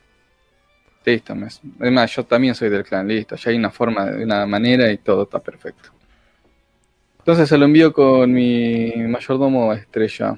Listo, 1.05 1.35
mes. 1.35 1.61
Además, 1.81 2.15
yo 2.15 2.25
también 2.25 2.55
soy 2.55 2.69
del 2.69 2.85
clan, 2.85 3.09
listo. 3.09 3.35
Ya 3.35 3.51
hay 3.51 3.57
una 3.57 3.71
forma, 3.71 4.07
de 4.07 4.25
una 4.25 4.47
manera 4.47 4.91
y 4.93 4.99
todo 4.99 5.25
está 5.25 5.41
perfecto. 5.41 5.91
Entonces 7.19 7.49
se 7.49 7.59
lo 7.59 7.65
envío 7.65 7.93
con 7.93 8.33
mi 8.33 8.93
mayordomo 9.09 9.73
estrella. 9.73 10.37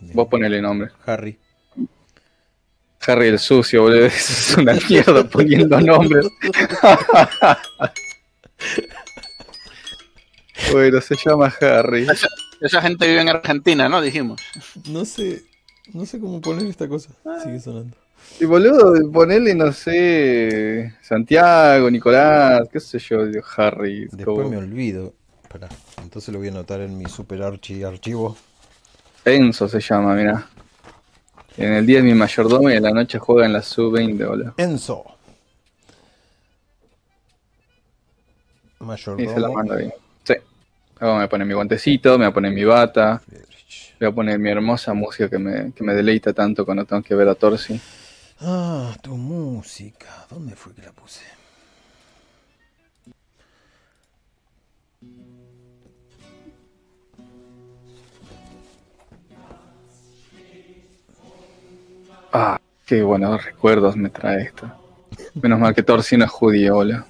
Bien. 0.00 0.14
Vos 0.14 0.28
ponele 0.28 0.60
nombre. 0.60 0.90
Harry. 1.06 1.38
Harry 3.06 3.28
el 3.28 3.38
sucio, 3.38 3.82
boludo. 3.82 4.06
Eso 4.06 4.16
es 4.16 4.56
una 4.56 4.74
mierda 4.88 5.24
poniendo 5.24 5.80
nombres. 5.80 6.26
bueno, 10.72 11.00
se 11.00 11.16
llama 11.16 11.52
Harry. 11.60 12.02
Esa, 12.10 12.28
esa 12.60 12.82
gente 12.82 13.06
vive 13.06 13.20
en 13.20 13.28
Argentina, 13.28 13.88
¿no? 13.88 14.00
Dijimos. 14.00 14.40
No 14.88 15.04
sé, 15.04 15.42
no 15.92 16.06
sé 16.06 16.18
cómo 16.20 16.40
poner 16.40 16.66
esta 16.66 16.88
cosa. 16.88 17.10
Sigue 17.42 17.60
sonando. 17.60 17.96
Y 18.40 18.46
boludo, 18.46 18.94
ponele, 19.12 19.54
no 19.54 19.72
sé, 19.72 20.94
Santiago, 21.02 21.90
Nicolás, 21.90 22.68
qué 22.72 22.80
sé 22.80 22.98
yo, 22.98 23.18
Harry. 23.56 24.06
Después 24.10 24.24
como- 24.24 24.48
me 24.50 24.56
olvido. 24.56 25.12
Pará, 25.48 25.68
entonces 26.02 26.32
lo 26.32 26.38
voy 26.38 26.48
a 26.48 26.50
anotar 26.50 26.80
en 26.80 26.98
mi 26.98 27.04
super 27.04 27.42
archi 27.42 27.84
archivo. 27.84 28.36
Enzo 29.24 29.68
se 29.68 29.80
llama, 29.80 30.14
mira. 30.14 30.48
En 31.56 31.72
el 31.74 31.86
día 31.86 31.98
es 31.98 32.04
mi 32.04 32.14
mayordomo 32.14 32.68
y 32.70 32.74
en 32.74 32.82
la 32.82 32.90
noche 32.90 33.18
juega 33.20 33.46
en 33.46 33.52
la 33.52 33.62
sub-20, 33.62 34.26
boludo. 34.26 34.54
Enzo. 34.56 35.04
Y 38.74 38.78
se 38.78 38.80
la 38.80 38.86
Mayordomo. 38.86 39.54
manda 39.54 39.76
bien. 39.76 39.92
Luego 41.00 41.18
me 41.18 41.28
pone 41.28 41.44
mi 41.44 41.54
guantecito, 41.54 42.18
me 42.18 42.30
pone 42.30 42.50
mi 42.50 42.64
bata, 42.64 43.20
voy 43.98 44.08
a 44.08 44.12
poner 44.12 44.38
mi 44.38 44.50
hermosa 44.50 44.94
música 44.94 45.28
que 45.28 45.38
me, 45.38 45.72
que 45.72 45.82
me 45.82 45.94
deleita 45.94 46.32
tanto 46.32 46.64
cuando 46.64 46.84
tengo 46.84 47.02
que 47.02 47.14
ver 47.14 47.28
a 47.28 47.34
Torsi. 47.34 47.80
Ah, 48.40 48.94
tu 49.02 49.16
música. 49.16 50.26
¿Dónde 50.30 50.54
fue 50.54 50.74
que 50.74 50.82
la 50.82 50.92
puse? 50.92 51.22
Ah, 62.32 62.60
qué 62.84 63.02
buenos 63.02 63.44
recuerdos 63.44 63.96
me 63.96 64.10
trae 64.10 64.42
esto. 64.42 64.70
Menos 65.40 65.60
mal 65.60 65.74
que 65.74 65.82
Torsi 65.82 66.16
no 66.16 66.24
es 66.24 66.30
judío, 66.30 66.74
boludo. 66.74 67.04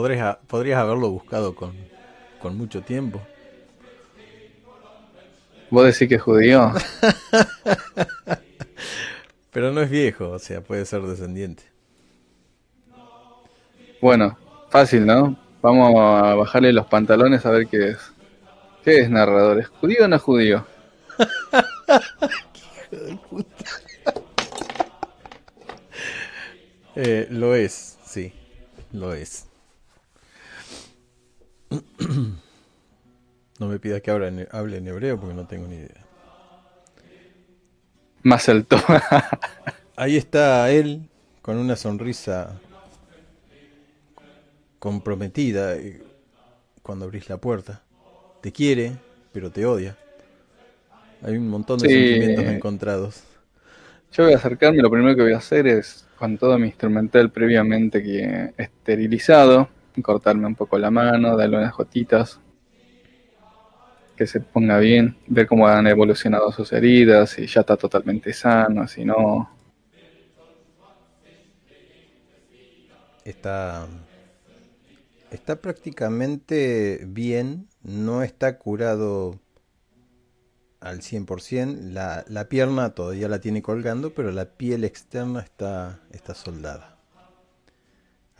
Podrías, 0.00 0.38
podrías 0.46 0.78
haberlo 0.78 1.10
buscado 1.10 1.54
con, 1.54 1.74
con 2.40 2.56
mucho 2.56 2.80
tiempo. 2.80 3.20
¿Vos 5.68 5.84
decís 5.84 6.08
que 6.08 6.14
es 6.14 6.22
judío? 6.22 6.72
Pero 9.52 9.72
no 9.72 9.82
es 9.82 9.90
viejo, 9.90 10.30
o 10.30 10.38
sea, 10.38 10.62
puede 10.62 10.86
ser 10.86 11.02
descendiente. 11.02 11.64
Bueno, 14.00 14.38
fácil, 14.70 15.04
¿no? 15.04 15.38
Vamos 15.60 15.94
a 15.94 16.34
bajarle 16.34 16.72
los 16.72 16.86
pantalones 16.86 17.44
a 17.44 17.50
ver 17.50 17.66
qué 17.66 17.90
es. 17.90 17.98
¿Qué 18.82 19.00
es 19.00 19.10
narrador? 19.10 19.60
¿Es 19.60 19.68
judío 19.68 20.06
o 20.06 20.08
no 20.08 20.16
es 20.16 20.22
judío? 20.22 20.66
Eh, 26.96 27.28
lo 27.30 27.54
es, 27.54 27.98
sí, 28.04 28.32
lo 28.92 29.14
es. 29.14 29.49
No 33.58 33.66
me 33.68 33.78
pidas 33.78 34.00
que 34.00 34.10
hable 34.10 34.28
en, 34.28 34.48
hable 34.52 34.78
en 34.78 34.88
hebreo 34.88 35.20
porque 35.20 35.34
no 35.34 35.46
tengo 35.46 35.68
ni 35.68 35.74
idea. 35.76 36.06
Más 38.22 38.48
alto. 38.48 38.76
Ahí 39.96 40.16
está 40.16 40.70
él 40.70 41.02
con 41.42 41.58
una 41.58 41.76
sonrisa 41.76 42.58
comprometida 44.78 45.76
eh, 45.76 46.02
cuando 46.82 47.04
abrís 47.04 47.28
la 47.28 47.36
puerta. 47.36 47.82
Te 48.40 48.50
quiere, 48.50 48.92
pero 49.32 49.50
te 49.50 49.66
odia. 49.66 49.96
Hay 51.22 51.36
un 51.36 51.48
montón 51.48 51.80
de 51.80 51.88
Sí. 51.88 51.94
sentimientos 51.94 52.44
encontrados. 52.46 53.22
Yo 54.12 54.24
voy 54.24 54.32
a 54.32 54.36
acercarme, 54.36 54.80
lo 54.82 54.90
primero 54.90 55.14
que 55.14 55.22
voy 55.22 55.32
a 55.34 55.38
hacer 55.38 55.66
es, 55.66 56.06
con 56.18 56.38
todo 56.38 56.58
mi 56.58 56.66
instrumental 56.66 57.30
previamente 57.30 58.02
que 58.02 58.54
esterilizado, 58.56 59.68
cortarme 60.02 60.46
un 60.46 60.54
poco 60.54 60.78
la 60.78 60.90
mano, 60.90 61.36
darle 61.36 61.58
unas 61.58 61.74
gotitas, 61.74 62.40
que 64.20 64.26
se 64.26 64.40
ponga 64.40 64.78
bien, 64.78 65.16
ver 65.28 65.46
cómo 65.46 65.66
han 65.66 65.86
evolucionado 65.86 66.52
sus 66.52 66.72
heridas, 66.74 67.30
si 67.30 67.46
ya 67.46 67.62
está 67.62 67.78
totalmente 67.78 68.34
sano, 68.34 68.86
si 68.86 69.02
no. 69.02 69.48
Está, 73.24 73.86
está 75.30 75.62
prácticamente 75.62 77.02
bien, 77.06 77.68
no 77.82 78.22
está 78.22 78.58
curado 78.58 79.40
al 80.80 81.00
100%, 81.00 81.92
la, 81.92 82.24
la 82.28 82.48
pierna 82.50 82.90
todavía 82.90 83.28
la 83.28 83.40
tiene 83.40 83.62
colgando, 83.62 84.12
pero 84.12 84.32
la 84.32 84.44
piel 84.44 84.84
externa 84.84 85.40
está, 85.40 86.00
está 86.12 86.34
soldada. 86.34 86.99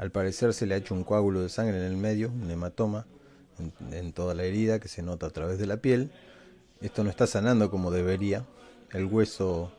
Al 0.01 0.11
parecer 0.11 0.55
se 0.55 0.64
le 0.64 0.72
ha 0.72 0.78
hecho 0.78 0.94
un 0.94 1.05
coágulo 1.05 1.42
de 1.42 1.51
sangre 1.51 1.76
en 1.76 1.84
el 1.84 1.98
medio, 1.98 2.30
un 2.30 2.51
hematoma, 2.51 3.05
en, 3.59 3.92
en 3.92 4.14
toda 4.14 4.34
la 4.34 4.44
herida 4.44 4.80
que 4.80 4.88
se 4.88 5.03
nota 5.03 5.26
a 5.26 5.30
través 5.30 5.59
de 5.59 5.66
la 5.66 5.76
piel. 5.76 6.11
Esto 6.80 7.05
no 7.05 7.11
está 7.11 7.26
sanando 7.26 7.70
como 7.70 7.90
debería. 7.90 8.46
El 8.92 9.05
hueso, 9.05 9.70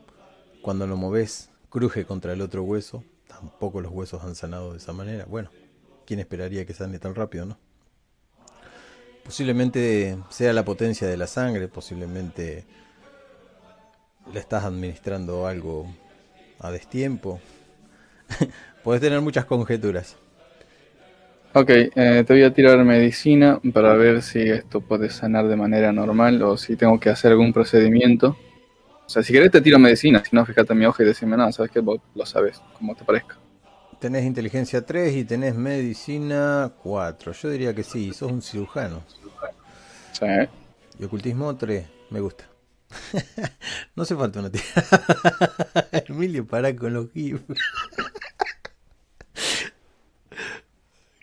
cuando 0.62 0.86
lo 0.86 0.96
moves, 0.96 1.50
cruje 1.72 2.06
contra 2.06 2.34
el 2.34 2.42
otro 2.42 2.62
hueso. 2.62 3.04
Tampoco 3.28 3.82
los 3.82 3.92
huesos 3.92 4.24
han 4.24 4.36
sanado 4.36 4.74
de 4.74 4.78
esa 4.78 4.94
manera. 4.94 5.26
Bueno, 5.26 5.50
¿quién 6.06 6.20
esperaría 6.20 6.68
que 6.68 6.76
sane 6.76 7.00
tan 7.00 7.16
rápido, 7.16 7.48
no? 7.48 7.58
Posiblemente 9.24 10.20
sea 10.30 10.54
la 10.54 10.64
potencia 10.64 11.08
de 11.08 11.18
la 11.18 11.26
sangre, 11.26 11.68
posiblemente 11.68 12.68
le 14.32 14.40
estás 14.40 14.66
administrando 14.66 15.48
algo 15.48 15.92
a 16.60 16.70
destiempo. 16.70 17.40
Puedes 18.84 19.02
tener 19.02 19.22
muchas 19.22 19.46
conjeturas. 19.46 20.18
Ok, 21.54 21.70
eh, 21.70 22.24
te 22.26 22.34
voy 22.34 22.44
a 22.44 22.54
tirar 22.54 22.82
medicina 22.86 23.60
para 23.74 23.94
ver 23.96 24.22
si 24.22 24.40
esto 24.40 24.80
puede 24.80 25.10
sanar 25.10 25.50
de 25.50 25.58
manera 25.58 25.92
normal 25.92 26.42
o 26.44 26.56
si 26.56 26.78
tengo 26.78 26.98
que 26.98 27.10
hacer 27.10 27.32
algún 27.32 27.52
procedimiento. 27.52 28.38
O 29.06 29.10
sea, 29.10 29.22
si 29.22 29.34
querés 29.34 29.52
te 29.52 29.60
tiro 29.60 29.78
medicina, 29.78 30.24
si 30.24 30.34
no, 30.34 30.46
fíjate 30.46 30.72
en 30.72 30.80
mi 30.80 30.86
hoja 30.86 31.04
y 31.04 31.08
decime 31.08 31.36
nada, 31.36 31.52
sabes 31.52 31.72
que 31.72 31.82
vos 31.82 32.00
lo 32.16 32.26
sabes, 32.26 32.62
como 32.78 32.96
te 32.96 33.04
parezca. 33.04 33.36
Tenés 34.00 34.24
inteligencia 34.24 34.86
3 34.86 35.14
y 35.18 35.24
tenés 35.26 35.54
medicina 35.54 36.72
4. 36.82 37.34
Yo 37.34 37.50
diría 37.50 37.76
que 37.76 37.84
sí, 37.84 38.14
sos 38.14 38.32
un 38.32 38.42
cirujano. 38.42 39.04
Sí. 40.14 40.26
Y 41.00 41.04
ocultismo 41.04 41.56
3, 41.58 41.86
me 42.12 42.22
gusta. 42.22 42.51
no 43.96 44.04
hace 44.04 44.16
falta 44.16 44.40
una 44.40 44.52
tía. 44.52 44.62
Emilio, 46.08 46.46
para 46.46 46.76
con 46.76 46.94
los 46.94 47.12
gifs. 47.12 47.44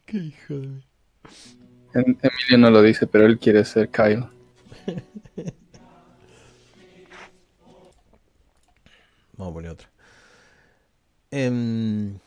Qué 0.07 0.17
hijo 0.17 0.55
de... 0.55 0.83
Em, 1.95 2.17
Emilio 2.23 2.59
no 2.59 2.71
lo 2.71 2.83
dice, 2.83 3.07
pero 3.07 3.27
él 3.27 3.39
quiere 3.39 3.65
ser 3.65 3.91
Kyle. 3.91 4.27
Vamos 9.37 9.51
a 9.51 9.55
poner 9.55 9.71
otra. 9.71 9.89
Em, 11.31 12.19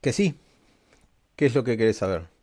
que 0.00 0.12
sí. 0.12 0.34
¿Qué 1.36 1.46
es 1.46 1.54
lo 1.54 1.64
que 1.64 1.76
querés 1.76 1.98
saber? 1.98 2.39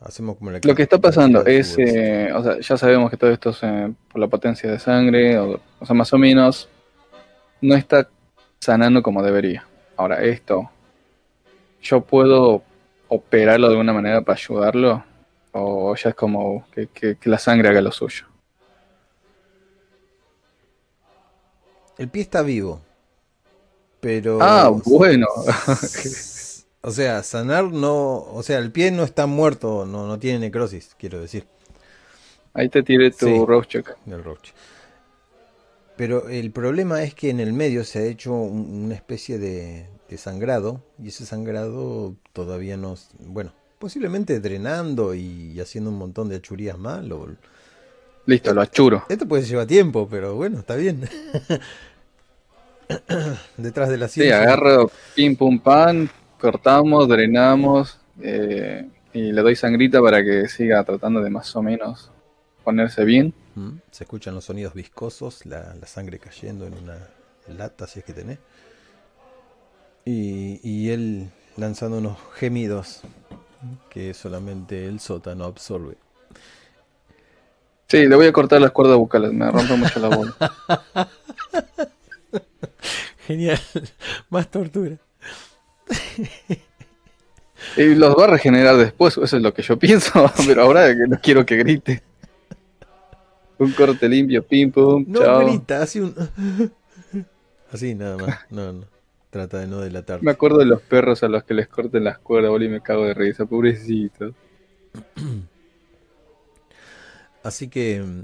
Hacemos 0.00 0.36
como 0.38 0.50
la 0.50 0.60
Lo 0.62 0.74
que 0.74 0.82
está 0.82 0.98
pasando 0.98 1.44
es, 1.44 1.76
eh, 1.78 2.32
o 2.32 2.42
sea, 2.42 2.58
ya 2.58 2.76
sabemos 2.78 3.10
que 3.10 3.18
todo 3.18 3.30
esto 3.30 3.50
es 3.50 3.58
eh, 3.62 3.92
por 4.10 4.18
la 4.20 4.28
potencia 4.28 4.70
de 4.70 4.78
sangre, 4.78 5.38
o, 5.38 5.60
o 5.78 5.86
sea, 5.86 5.94
más 5.94 6.10
o 6.14 6.18
menos 6.18 6.68
no 7.60 7.74
está 7.74 8.08
sanando 8.60 9.02
como 9.02 9.22
debería. 9.22 9.66
Ahora, 9.96 10.22
esto, 10.24 10.70
¿yo 11.82 12.00
puedo 12.00 12.62
operarlo 13.08 13.66
de 13.68 13.72
alguna 13.74 13.92
manera 13.92 14.22
para 14.22 14.38
ayudarlo? 14.38 15.04
¿O 15.52 15.94
ya 15.96 16.10
es 16.10 16.14
como 16.14 16.66
que, 16.72 16.86
que- 16.86 17.16
que 17.16 17.28
la 17.28 17.38
sangre 17.38 17.68
haga 17.68 17.82
lo 17.82 17.92
suyo? 17.92 18.24
El 21.98 22.08
pie 22.08 22.22
está 22.22 22.40
vivo. 22.42 22.80
Pero. 24.00 24.38
Ah, 24.40 24.70
bueno. 24.86 25.26
O 26.82 26.90
sea, 26.92 27.22
sanar 27.22 27.64
no. 27.72 28.18
O 28.32 28.42
sea, 28.42 28.58
el 28.58 28.72
pie 28.72 28.90
no 28.90 29.04
está 29.04 29.26
muerto, 29.26 29.84
no, 29.86 30.06
no 30.06 30.18
tiene 30.18 30.38
necrosis, 30.40 30.94
quiero 30.98 31.20
decir, 31.20 31.44
Ahí 32.52 32.68
te 32.68 32.82
tiré 32.82 33.10
tu 33.12 33.26
Sí. 33.26 33.44
del. 34.06 34.52
Pero 35.96 36.28
el 36.28 36.50
problema 36.50 37.02
es 37.04 37.14
que 37.14 37.30
en 37.30 37.38
el 37.40 37.52
medio 37.52 37.84
se 37.84 38.00
ha 38.00 38.02
hecho 38.04 38.32
un- 38.32 38.84
una 38.86 38.94
especie 38.94 39.38
de, 39.38 39.86
de 40.08 40.18
sangrado. 40.18 40.82
Y 41.02 41.08
ese 41.08 41.26
sangrado 41.26 42.16
todavía 42.32 42.76
no. 42.76 42.96
Bueno, 43.20 43.52
posiblemente 43.78 44.40
drenando 44.40 45.14
y 45.14 45.60
haciendo 45.60 45.90
un 45.90 45.98
montón 45.98 46.28
de 46.28 46.36
achurías 46.36 46.76
más. 46.78 47.04
lo- 47.04 47.36
Listo, 48.26 48.52
lo 48.52 48.62
achuro. 48.62 49.04
Esto 49.08 49.26
puede 49.28 49.44
llevar 49.44 49.66
tiempo, 49.66 50.08
pero 50.10 50.34
bueno, 50.34 50.58
está 50.60 50.74
bien. 50.76 51.08
Detrás 53.56 53.88
de 53.88 53.96
la 53.98 54.08
Sí, 54.08 54.14
ciencia. 54.22 54.42
agarro 54.42 54.90
pim 55.14 55.36
pum 55.36 55.58
pan, 55.60 56.10
cortamos, 56.40 57.08
drenamos 57.08 58.00
eh, 58.20 58.88
y 59.12 59.32
le 59.32 59.42
doy 59.42 59.56
sangrita 59.56 60.00
para 60.02 60.22
que 60.24 60.48
siga 60.48 60.82
tratando 60.84 61.20
de 61.22 61.30
más 61.30 61.54
o 61.56 61.62
menos 61.62 62.10
ponerse 62.64 63.04
bien. 63.04 63.34
Mm, 63.54 63.78
Se 63.90 64.04
escuchan 64.04 64.34
los 64.34 64.44
sonidos 64.46 64.74
viscosos, 64.74 65.46
la, 65.46 65.74
la 65.74 65.86
sangre 65.86 66.18
cayendo 66.18 66.66
en 66.66 66.74
una 66.74 67.08
lata, 67.48 67.86
si 67.86 68.00
es 68.00 68.04
que 68.04 68.12
tenés. 68.14 68.38
Y, 70.04 70.60
y 70.62 70.90
él 70.90 71.30
lanzando 71.56 71.98
unos 71.98 72.18
gemidos 72.34 73.02
que 73.90 74.14
solamente 74.14 74.86
el 74.86 75.00
sótano 75.00 75.44
absorbe. 75.44 75.96
Sí, 77.88 78.06
le 78.06 78.14
voy 78.16 78.26
a 78.26 78.32
cortar 78.32 78.60
las 78.60 78.70
cuerdas 78.70 78.96
bucales, 78.96 79.32
me 79.32 79.50
rompe 79.50 79.76
mucho 79.76 79.98
la 80.00 80.08
bola. 80.08 80.34
Genial, 83.26 83.60
más 84.30 84.50
tortura. 84.50 84.98
Y 87.76 87.94
los 87.94 88.16
va 88.16 88.24
a 88.24 88.28
regenerar 88.28 88.76
después, 88.76 89.16
eso 89.18 89.36
es 89.36 89.42
lo 89.42 89.52
que 89.54 89.62
yo 89.62 89.78
pienso, 89.78 90.30
pero 90.46 90.62
ahora 90.62 90.92
no 90.94 91.20
quiero 91.20 91.44
que 91.44 91.56
grite. 91.56 92.02
Un 93.58 93.72
corte 93.72 94.08
limpio, 94.08 94.46
pim 94.46 94.70
pum, 94.72 95.04
No 95.06 95.20
chao. 95.20 95.40
grita, 95.46 95.82
así 95.82 96.00
un. 96.00 96.14
Así 97.72 97.94
nada 97.94 98.16
más. 98.16 98.38
No, 98.50 98.72
no. 98.72 98.84
Trata 99.30 99.60
de 99.60 99.68
no 99.68 99.80
delatar. 99.80 100.20
Me 100.24 100.32
acuerdo 100.32 100.58
de 100.58 100.64
los 100.64 100.82
perros 100.82 101.22
a 101.22 101.28
los 101.28 101.44
que 101.44 101.54
les 101.54 101.68
corten 101.68 102.02
las 102.02 102.18
cuerdas, 102.18 102.50
boludo, 102.50 102.66
y 102.66 102.72
me 102.72 102.80
cago 102.80 103.04
de 103.04 103.14
risa, 103.14 103.46
pobrecito. 103.46 104.34
Así 107.44 107.68
que 107.68 108.02
mm, 108.02 108.22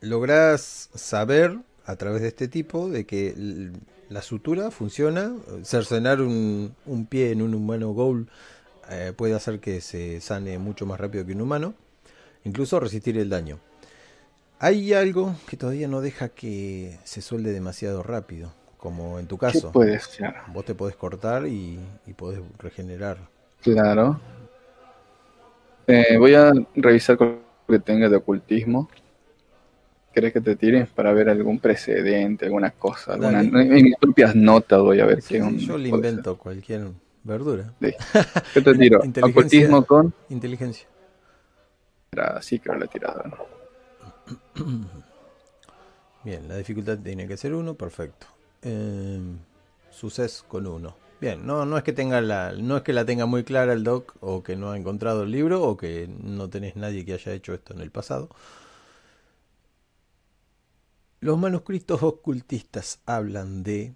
lográs 0.00 0.90
saber 0.94 1.56
a 1.86 1.94
través 1.94 2.22
de 2.22 2.28
este 2.28 2.48
tipo 2.48 2.88
de 2.88 3.06
que 3.06 3.70
la 4.08 4.22
sutura 4.22 4.70
funciona. 4.70 5.34
Cercenar 5.62 6.20
un, 6.20 6.74
un 6.86 7.06
pie 7.06 7.30
en 7.32 7.42
un 7.42 7.54
humano 7.54 7.90
goal 7.92 8.28
eh, 8.90 9.12
puede 9.16 9.34
hacer 9.34 9.60
que 9.60 9.80
se 9.80 10.20
sane 10.20 10.58
mucho 10.58 10.86
más 10.86 11.00
rápido 11.00 11.26
que 11.26 11.32
un 11.32 11.42
humano. 11.42 11.74
Incluso 12.44 12.80
resistir 12.80 13.18
el 13.18 13.30
daño. 13.30 13.60
Hay 14.58 14.92
algo 14.92 15.36
que 15.46 15.56
todavía 15.56 15.88
no 15.88 16.00
deja 16.00 16.28
que 16.28 16.98
se 17.04 17.22
suelde 17.22 17.52
demasiado 17.52 18.02
rápido. 18.02 18.52
Como 18.78 19.18
en 19.18 19.26
tu 19.26 19.38
¿Qué 19.46 19.62
caso. 19.62 19.72
puede 19.72 19.98
ser? 20.00 20.34
Vos 20.46 20.64
te 20.64 20.74
podés 20.74 20.96
cortar 20.96 21.46
y, 21.46 21.78
y 22.06 22.12
podés 22.14 22.40
regenerar. 22.58 23.30
Claro. 23.62 24.20
Eh, 25.86 26.16
voy 26.18 26.34
a 26.34 26.52
revisar 26.74 27.16
con 27.16 27.40
lo 27.68 27.72
que 27.74 27.78
tenga 27.80 28.08
de 28.08 28.16
ocultismo. 28.16 28.88
¿Querés 30.14 30.32
que 30.32 30.40
te 30.40 30.54
tire 30.56 30.86
para 30.94 31.12
ver 31.12 31.28
algún 31.28 31.58
precedente, 31.58 32.44
alguna 32.46 32.70
cosa? 32.70 33.14
Alguna... 33.14 33.40
En 33.40 33.82
mis 33.84 33.96
propias 33.96 34.34
notas 34.36 34.80
voy 34.80 35.00
a 35.00 35.06
ver 35.06 35.20
Sí, 35.20 35.34
qué 35.34 35.34
sí, 35.36 35.40
un- 35.42 35.58
yo 35.58 35.76
le 35.76 35.88
invento 35.88 36.38
cualquier 36.38 36.88
verdura. 37.24 37.72
ser. 37.80 37.96
¿Qué 38.54 38.60
te 38.60 38.74
tiro? 38.74 39.00
Ocultismo 39.22 39.84
con... 39.84 40.12
Inteligencia. 40.30 40.86
Así 42.16 42.60
creo 42.60 42.76
la 42.78 42.86
tirada. 42.86 43.24
Bien, 46.24 46.48
la 46.48 46.56
dificultad 46.56 46.98
tiene 46.98 47.26
que 47.28 47.36
ser 47.36 47.52
1, 47.54 47.74
perfecto. 47.74 48.26
Eh, 48.62 49.20
suceso 49.90 50.44
con 50.48 50.66
1. 50.66 50.94
Bien, 51.20 51.46
no, 51.46 51.64
no 51.66 51.76
es 51.76 51.84
que 51.84 51.92
tenga 51.92 52.20
la, 52.20 52.52
no 52.56 52.76
es 52.78 52.82
que 52.82 52.92
la 52.92 53.04
tenga 53.04 53.26
muy 53.26 53.44
clara 53.44 53.72
el 53.72 53.84
doc, 53.84 54.14
o 54.20 54.42
que 54.42 54.56
no 54.56 54.70
ha 54.70 54.76
encontrado 54.78 55.24
el 55.24 55.30
libro, 55.30 55.62
o 55.62 55.76
que 55.76 56.08
no 56.22 56.48
tenés 56.48 56.76
nadie 56.76 57.04
que 57.04 57.14
haya 57.14 57.32
hecho 57.32 57.52
esto 57.54 57.74
en 57.74 57.80
el 57.80 57.90
pasado. 57.90 58.28
Los 61.24 61.38
manuscritos 61.38 62.02
ocultistas 62.02 63.00
hablan 63.06 63.62
de 63.62 63.94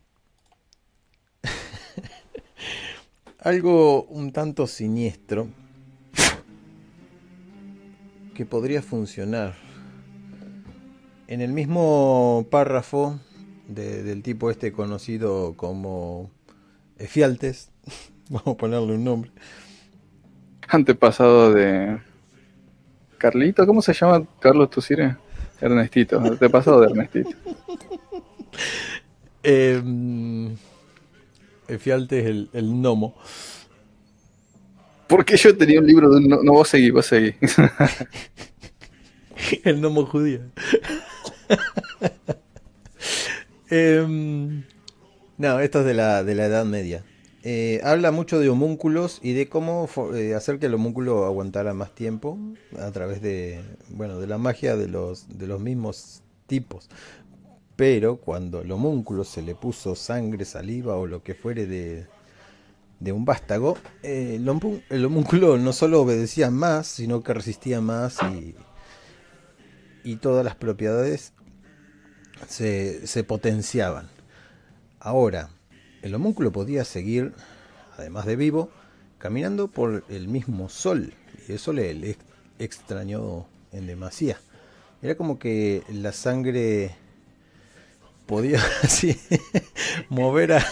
algo 3.38 4.04
un 4.04 4.32
tanto 4.32 4.66
siniestro 4.66 5.48
que 8.34 8.46
podría 8.46 8.80
funcionar. 8.80 9.56
En 11.26 11.42
el 11.42 11.52
mismo 11.52 12.46
párrafo 12.50 13.20
de- 13.66 14.02
del 14.04 14.22
tipo 14.22 14.50
este 14.50 14.72
conocido 14.72 15.52
como 15.54 16.30
Efialtes, 16.96 17.70
vamos 18.30 18.54
a 18.54 18.56
ponerle 18.56 18.94
un 18.94 19.04
nombre, 19.04 19.30
Antepasado 20.66 21.52
de... 21.52 22.00
Carlito, 23.18 23.66
¿cómo 23.66 23.82
se 23.82 23.92
llama 23.92 24.26
Carlos 24.40 24.70
Tusire? 24.70 25.18
Ernestito, 25.60 26.18
antepasado 26.18 26.80
de 26.80 26.86
Ernestito. 26.86 27.30
eh, 29.42 29.82
Efialtes 31.68 32.24
el, 32.24 32.48
el 32.54 32.66
gnomo, 32.66 33.14
Porque 35.06 35.36
yo 35.36 35.56
tenía 35.56 35.80
un 35.80 35.86
libro 35.86 36.08
de 36.08 36.16
un... 36.16 36.28
No, 36.28 36.42
no, 36.42 36.52
vos 36.52 36.68
seguí, 36.68 36.90
vos 36.90 37.06
seguí. 37.06 37.34
el 39.64 39.80
gnomo 39.80 40.06
judío. 40.06 40.40
Em, 43.70 44.62
no, 45.36 45.60
esto 45.60 45.80
es 45.80 45.84
de 45.84 45.92
la, 45.92 46.24
de 46.24 46.34
la 46.34 46.46
Edad 46.46 46.64
Media. 46.64 47.04
Eh, 47.44 47.80
habla 47.84 48.10
mucho 48.10 48.40
de 48.40 48.48
homúnculos 48.48 49.20
y 49.22 49.32
de 49.32 49.48
cómo 49.48 49.88
eh, 50.14 50.34
hacer 50.34 50.58
que 50.58 50.66
el 50.66 50.74
homúnculo 50.74 51.24
aguantara 51.24 51.72
más 51.72 51.94
tiempo 51.94 52.36
a 52.78 52.90
través 52.90 53.22
de, 53.22 53.62
bueno, 53.90 54.18
de 54.18 54.26
la 54.26 54.38
magia 54.38 54.76
de 54.76 54.88
los, 54.88 55.38
de 55.38 55.46
los 55.46 55.60
mismos 55.60 56.22
tipos. 56.46 56.88
Pero 57.76 58.16
cuando 58.16 58.58
al 58.58 58.72
homúnculo 58.72 59.22
se 59.22 59.42
le 59.42 59.54
puso 59.54 59.94
sangre, 59.94 60.44
saliva 60.44 60.96
o 60.96 61.06
lo 61.06 61.22
que 61.22 61.34
fuere 61.34 61.66
de, 61.66 62.08
de 62.98 63.12
un 63.12 63.24
vástago, 63.24 63.78
eh, 64.02 64.34
el, 64.34 64.82
el 64.90 65.04
homúnculo 65.04 65.58
no 65.58 65.72
solo 65.72 66.02
obedecía 66.02 66.50
más, 66.50 66.88
sino 66.88 67.22
que 67.22 67.34
resistía 67.34 67.80
más 67.80 68.18
y, 68.32 68.56
y 70.02 70.16
todas 70.16 70.44
las 70.44 70.56
propiedades 70.56 71.34
se, 72.48 73.06
se 73.06 73.22
potenciaban. 73.22 74.08
Ahora, 74.98 75.50
el 76.08 76.14
homúnculo 76.16 76.52
podía 76.52 76.84
seguir, 76.84 77.32
además 77.98 78.26
de 78.26 78.36
vivo, 78.36 78.70
caminando 79.18 79.68
por 79.68 80.04
el 80.08 80.28
mismo 80.28 80.68
sol. 80.68 81.14
Y 81.48 81.52
eso 81.54 81.72
le, 81.72 81.94
le 81.94 82.10
ex- 82.10 82.24
extrañó 82.58 83.46
en 83.72 83.86
demasía. 83.86 84.40
Era 85.02 85.16
como 85.16 85.38
que 85.38 85.82
la 85.92 86.12
sangre 86.12 86.96
podía 88.26 88.60
así 88.82 89.16
mover 90.08 90.52
a, 90.52 90.66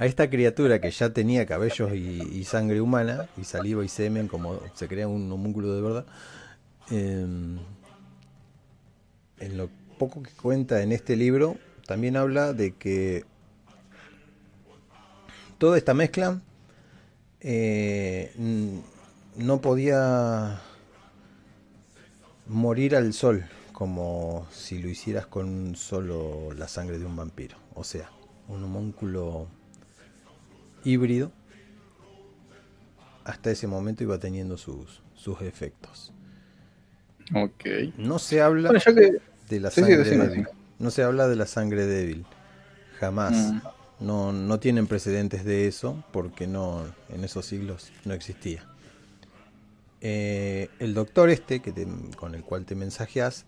esta 0.00 0.28
criatura 0.28 0.80
que 0.80 0.90
ya 0.90 1.10
tenía 1.10 1.46
cabellos 1.46 1.92
y, 1.94 2.22
y 2.22 2.44
sangre 2.44 2.80
humana, 2.80 3.28
y 3.36 3.44
saliva 3.44 3.84
y 3.84 3.88
semen, 3.88 4.28
como 4.28 4.60
se 4.74 4.88
crea 4.88 5.08
un 5.08 5.30
homúnculo 5.32 5.74
de 5.74 5.80
verdad. 5.82 6.06
em, 6.90 7.58
en 9.38 9.56
lo 9.56 9.68
poco 9.98 10.22
que 10.22 10.30
cuenta 10.30 10.82
en 10.82 10.92
este 10.92 11.16
libro, 11.16 11.56
también 11.86 12.16
habla 12.16 12.52
de 12.52 12.72
que 12.74 13.24
toda 15.58 15.78
esta 15.78 15.94
mezcla 15.94 16.40
eh, 17.40 18.32
no 19.36 19.60
podía 19.60 20.60
morir 22.46 22.96
al 22.96 23.12
sol, 23.12 23.44
como 23.72 24.46
si 24.50 24.78
lo 24.78 24.88
hicieras 24.88 25.26
con 25.26 25.74
solo 25.76 26.52
la 26.52 26.68
sangre 26.68 26.98
de 26.98 27.06
un 27.06 27.16
vampiro. 27.16 27.56
O 27.74 27.84
sea, 27.84 28.10
un 28.48 28.62
homúnculo 28.64 29.48
híbrido. 30.84 31.32
Hasta 33.24 33.50
ese 33.50 33.66
momento 33.66 34.02
iba 34.04 34.18
teniendo 34.18 34.56
sus, 34.56 35.02
sus 35.14 35.42
efectos. 35.42 36.14
Ok. 37.34 37.64
No 37.96 38.18
se 38.18 38.40
habla 38.40 38.70
Bueno, 38.70 38.80
ya 38.84 38.94
que. 38.94 39.18
de 39.48 39.60
la 39.60 39.70
Sí, 39.70 39.82
sí, 40.04 40.14
sangre. 40.14 40.46
No 40.78 40.90
se 40.90 41.02
habla 41.02 41.28
de 41.28 41.36
la 41.36 41.46
sangre 41.46 41.86
débil. 41.86 42.24
Jamás. 43.00 43.32
Mm. 43.32 43.60
No, 43.98 44.30
no 44.32 44.60
tienen 44.60 44.86
precedentes 44.86 45.44
de 45.44 45.66
eso 45.66 46.04
porque 46.12 46.46
no 46.46 46.82
en 47.08 47.24
esos 47.24 47.46
siglos 47.46 47.90
no 48.04 48.12
existía. 48.12 48.62
Eh, 50.02 50.68
el 50.78 50.92
doctor 50.92 51.30
este 51.30 51.60
que 51.60 51.72
te- 51.72 51.86
con 52.16 52.34
el 52.34 52.42
cual 52.42 52.66
te 52.66 52.74
mensajeas 52.74 53.46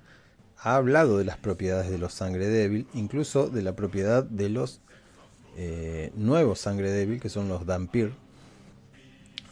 ha 0.56 0.76
hablado 0.76 1.18
de 1.18 1.24
las 1.24 1.36
propiedades 1.36 1.90
de 1.90 1.98
los 1.98 2.14
sangre 2.14 2.48
débil, 2.48 2.86
incluso 2.94 3.48
de 3.48 3.62
la 3.62 3.76
propiedad 3.76 4.24
de 4.24 4.48
los 4.48 4.80
eh, 5.56 6.12
nuevos 6.16 6.60
sangre 6.60 6.90
débil 6.90 7.20
que 7.20 7.28
son 7.28 7.48
los 7.48 7.66
Dampir, 7.66 8.12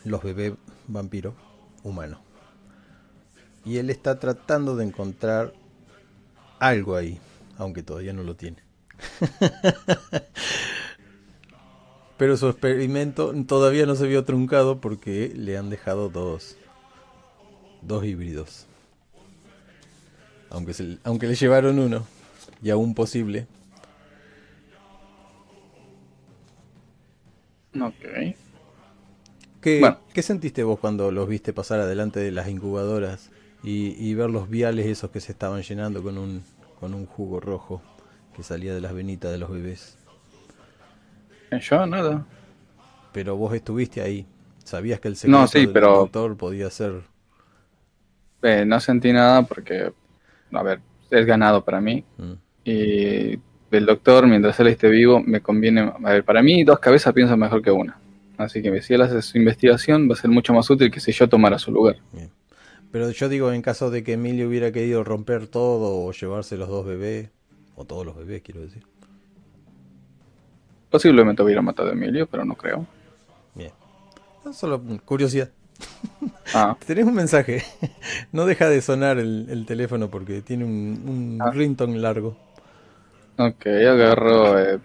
los 0.05 0.23
bebés 0.23 0.55
vampiro 0.89 1.35
humanos. 1.83 2.21
Y 3.65 3.79
él 3.79 3.91
está 3.91 4.19
tratando 4.19 4.77
de 4.77 4.85
encontrar 4.85 5.53
algo 6.59 6.97
ahí, 6.97 7.21
aunque 7.59 7.83
todavía 7.83 8.13
no 8.13 8.23
lo 8.23 8.37
tiene. 8.37 8.59
Pero 12.17 12.37
su 12.37 12.49
experimento 12.49 13.33
todavía 13.47 13.87
no 13.87 13.95
se 13.95 14.07
vio 14.07 14.25
truncado 14.25 14.81
porque 14.81 15.33
le 15.35 15.57
han 15.59 15.69
dejado 15.71 16.09
dos, 16.09 16.57
dos 17.83 18.05
híbridos. 18.05 18.67
Aunque, 20.51 20.73
se- 20.75 20.99
aunque 21.05 21.27
le 21.27 21.35
llevaron 21.35 21.79
uno 21.79 22.07
y 22.63 22.71
aún 22.71 22.95
posible. 22.95 23.47
Ok. 27.81 28.35
¿Qué, 29.61 29.81
Bueno. 29.81 29.99
qué 30.13 30.23
sentiste 30.23 30.63
vos 30.63 30.79
cuando 30.79 31.11
los 31.11 31.29
viste 31.29 31.53
pasar 31.53 31.81
adelante 31.81 32.21
de 32.21 32.31
las 32.31 32.49
incubadoras 32.49 33.31
y, 33.63 33.89
y 34.03 34.15
ver 34.15 34.31
los 34.31 34.49
viales 34.49 34.87
esos 34.87 35.11
que 35.11 35.21
se 35.21 35.33
estaban 35.33 35.63
llenando 35.63 36.03
con 36.03 36.19
un, 36.19 36.43
con 36.81 36.95
un 36.95 37.07
jugo 37.07 37.41
rojo 37.41 37.83
que 38.35 38.43
salía 38.43 38.75
de 38.75 38.81
las 38.81 38.95
venitas 38.95 39.31
de 39.33 39.39
los 39.39 39.51
bebés? 39.51 39.97
Eh, 41.51 41.61
Yo 41.61 41.87
nada. 41.87 42.25
Pero 43.13 43.37
vos 43.37 43.55
estuviste 43.55 44.01
ahí. 44.03 44.27
Sabías 44.65 45.01
que 45.01 45.09
el 45.09 45.17
secreto 45.17 45.39
No, 45.41 45.47
sí, 45.47 45.61
del 45.61 45.73
pero- 45.73 45.97
doctor 45.99 46.37
podía 46.37 46.71
ser... 46.71 47.03
Eh, 48.43 48.65
no 48.67 48.79
sentí 48.81 49.13
nada 49.13 49.43
porque, 49.43 49.93
a 50.53 50.63
ver, 50.63 50.81
es 51.11 51.27
ganado 51.27 51.65
para 51.65 51.81
mí. 51.81 52.05
Mm, 52.19 52.33
Y 52.65 53.39
el 53.71 53.87
doctor, 53.87 54.27
mientras 54.27 54.59
él 54.61 54.67
esté 54.69 54.89
vivo, 54.89 55.21
me 55.21 55.41
conviene. 55.41 55.81
A 55.81 56.11
ver, 56.13 56.25
para 56.25 56.43
mí, 56.43 56.63
dos 56.65 56.79
cabezas 56.79 57.13
piensan 57.15 57.39
mejor 57.39 57.63
que 57.63 57.71
una. 57.71 57.99
Así 58.37 58.61
que 58.63 58.83
si 58.83 58.95
él 58.95 59.03
hace 59.03 59.23
su 59.23 59.39
investigación, 59.39 60.09
va 60.09 60.13
a 60.15 60.17
ser 60.17 60.31
mucho 60.31 60.53
más 60.53 60.69
útil 60.69 60.91
que 60.91 61.01
si 61.01 61.13
yo 61.13 61.29
tomara 61.29 61.59
su 61.59 61.73
lugar. 61.73 61.97
bien. 62.13 62.31
Pero 62.97 63.11
yo 63.11 63.29
digo, 63.29 63.53
en 63.53 63.61
caso 63.63 63.91
de 63.91 64.03
que 64.03 64.15
Emilio 64.15 64.49
hubiera 64.49 64.73
querido 64.73 65.05
romper 65.05 65.49
todo 65.49 66.05
o 66.07 66.13
llevarse 66.13 66.57
los 66.57 66.69
dos 66.71 66.87
bebés, 66.87 67.31
o 67.75 67.85
todos 67.85 68.07
los 68.07 68.17
bebés, 68.17 68.43
quiero 68.43 68.63
decir. 68.63 68.83
Posiblemente 70.91 71.43
hubiera 71.43 71.63
matado 71.63 71.91
a 71.91 71.93
Emilio, 71.93 72.27
pero 72.27 72.45
no 72.45 72.57
creo. 72.57 72.87
Bien. 73.55 73.73
Solo 74.53 74.83
curiosidad. 75.05 75.51
Ah, 76.53 76.77
Tenés 76.87 77.05
un 77.05 77.15
mensaje. 77.15 77.63
No 78.33 78.47
deja 78.47 78.69
de 78.69 78.81
sonar 78.83 79.19
el, 79.19 79.47
el 79.51 79.67
teléfono 79.67 80.11
porque 80.11 80.43
tiene 80.43 80.65
un, 80.65 81.03
un 81.07 81.39
Ah. 81.39 81.51
ringtone 81.53 81.99
largo. 81.99 82.37
ok, 83.39 83.67
agarro. 83.67 84.59
eh, 84.59 84.81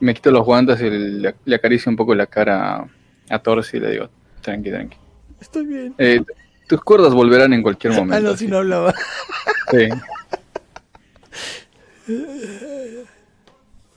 me 0.00 0.14
quito 0.14 0.30
los 0.30 0.44
guantes 0.44 0.80
y 0.80 0.90
le, 0.90 1.34
le 1.44 1.56
acaricio 1.56 1.90
un 1.90 1.96
poco 1.96 2.14
la 2.14 2.26
cara 2.26 2.76
a, 2.76 2.90
a 3.30 3.38
Torsi 3.42 3.78
y 3.78 3.80
le 3.80 3.90
digo: 3.92 4.10
tranqui, 4.42 4.70
tranqui. 4.70 4.96
Estoy 5.40 5.66
bien. 5.66 5.94
Eh, 5.98 6.22
tus 6.68 6.80
cuerdas 6.82 7.12
volverán 7.12 7.52
en 7.52 7.62
cualquier 7.62 7.94
Ah, 7.94 7.96
momento. 7.96 8.22
no, 8.22 8.30
así 8.30 8.44
si 8.44 8.50
no 8.50 8.58
hablaba. 8.58 8.94
Sí. 9.72 9.88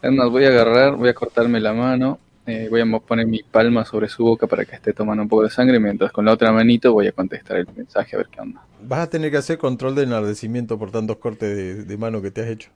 Es 0.01 0.11
más, 0.11 0.29
voy 0.29 0.45
a 0.45 0.47
agarrar, 0.49 0.95
voy 0.95 1.09
a 1.09 1.13
cortarme 1.13 1.59
la 1.59 1.73
mano, 1.73 2.19
eh, 2.47 2.67
voy 2.69 2.81
a 2.81 2.99
poner 2.99 3.27
mi 3.27 3.43
palma 3.43 3.85
sobre 3.85 4.09
su 4.09 4.23
boca 4.23 4.47
para 4.47 4.65
que 4.65 4.75
esté 4.75 4.93
tomando 4.93 5.21
un 5.23 5.29
poco 5.29 5.43
de 5.43 5.49
sangre, 5.51 5.79
mientras 5.79 6.11
con 6.11 6.25
la 6.25 6.33
otra 6.33 6.51
manito 6.51 6.91
voy 6.91 7.07
a 7.07 7.11
contestar 7.11 7.57
el 7.57 7.67
mensaje 7.75 8.15
a 8.15 8.19
ver 8.19 8.27
qué 8.31 8.41
onda. 8.41 8.61
Vas 8.81 8.99
a 9.01 9.09
tener 9.09 9.29
que 9.29 9.37
hacer 9.37 9.57
control 9.59 9.93
de 9.95 10.03
enardecimiento 10.03 10.77
por 10.79 10.89
tantos 10.91 11.17
cortes 11.17 11.55
de, 11.55 11.83
de 11.83 11.97
mano 11.97 12.21
que 12.21 12.31
te 12.31 12.41
has 12.41 12.47
hecho. 12.47 12.69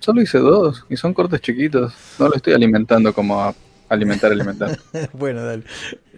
Solo 0.00 0.22
hice 0.22 0.38
dos 0.38 0.84
y 0.88 0.96
son 0.96 1.14
cortes 1.14 1.40
chiquitos. 1.40 1.92
No 2.18 2.28
lo 2.28 2.34
estoy 2.34 2.54
alimentando 2.54 3.12
como 3.12 3.40
a 3.40 3.54
alimentar, 3.90 4.32
alimentar. 4.32 4.78
bueno, 5.12 5.44
dale. 5.44 5.64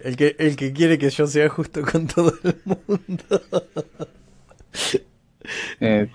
El 0.03 0.15
que, 0.15 0.35
el 0.39 0.55
que 0.55 0.73
quiere 0.73 0.97
que 0.97 1.09
yo 1.09 1.27
sea 1.27 1.49
justo 1.49 1.81
con 1.83 2.07
todo 2.07 2.33
el 2.43 2.61
mundo. 2.65 3.41
Eh, 5.79 6.09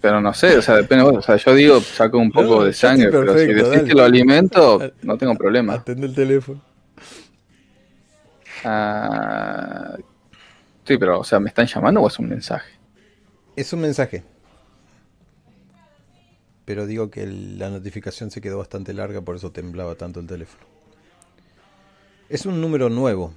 pero 0.00 0.20
no 0.20 0.34
sé, 0.34 0.58
o 0.58 0.62
sea, 0.62 0.76
depende. 0.76 1.04
O 1.04 1.22
sea, 1.22 1.36
yo 1.36 1.54
digo, 1.54 1.80
saco 1.80 2.18
un 2.18 2.30
poco 2.30 2.60
No, 2.60 2.64
de 2.64 2.72
sangre, 2.74 3.10
pero 3.10 3.38
si 3.38 3.52
decís 3.52 3.68
dale. 3.70 3.84
que 3.84 3.94
lo 3.94 4.04
alimento, 4.04 4.80
no 5.02 5.16
tengo 5.18 5.34
problema. 5.36 5.74
Atende 5.74 6.06
el 6.06 6.14
teléfono. 6.14 6.62
Ah, 8.62 9.96
sí, 10.86 10.98
pero, 10.98 11.20
o 11.20 11.24
sea, 11.24 11.40
¿me 11.40 11.48
están 11.48 11.66
llamando 11.66 12.00
o 12.02 12.08
es 12.08 12.18
un 12.18 12.28
mensaje? 12.28 12.70
Es 13.56 13.72
un 13.72 13.80
mensaje. 13.80 14.24
Pero 16.66 16.86
digo 16.86 17.10
que 17.10 17.26
la 17.26 17.70
notificación 17.70 18.30
se 18.30 18.40
quedó 18.42 18.58
bastante 18.58 18.92
larga, 18.94 19.22
por 19.22 19.36
eso 19.36 19.52
temblaba 19.52 19.94
tanto 19.94 20.20
el 20.20 20.26
teléfono. 20.26 20.64
Es 22.28 22.46
un 22.46 22.60
número 22.60 22.88
nuevo, 22.90 23.32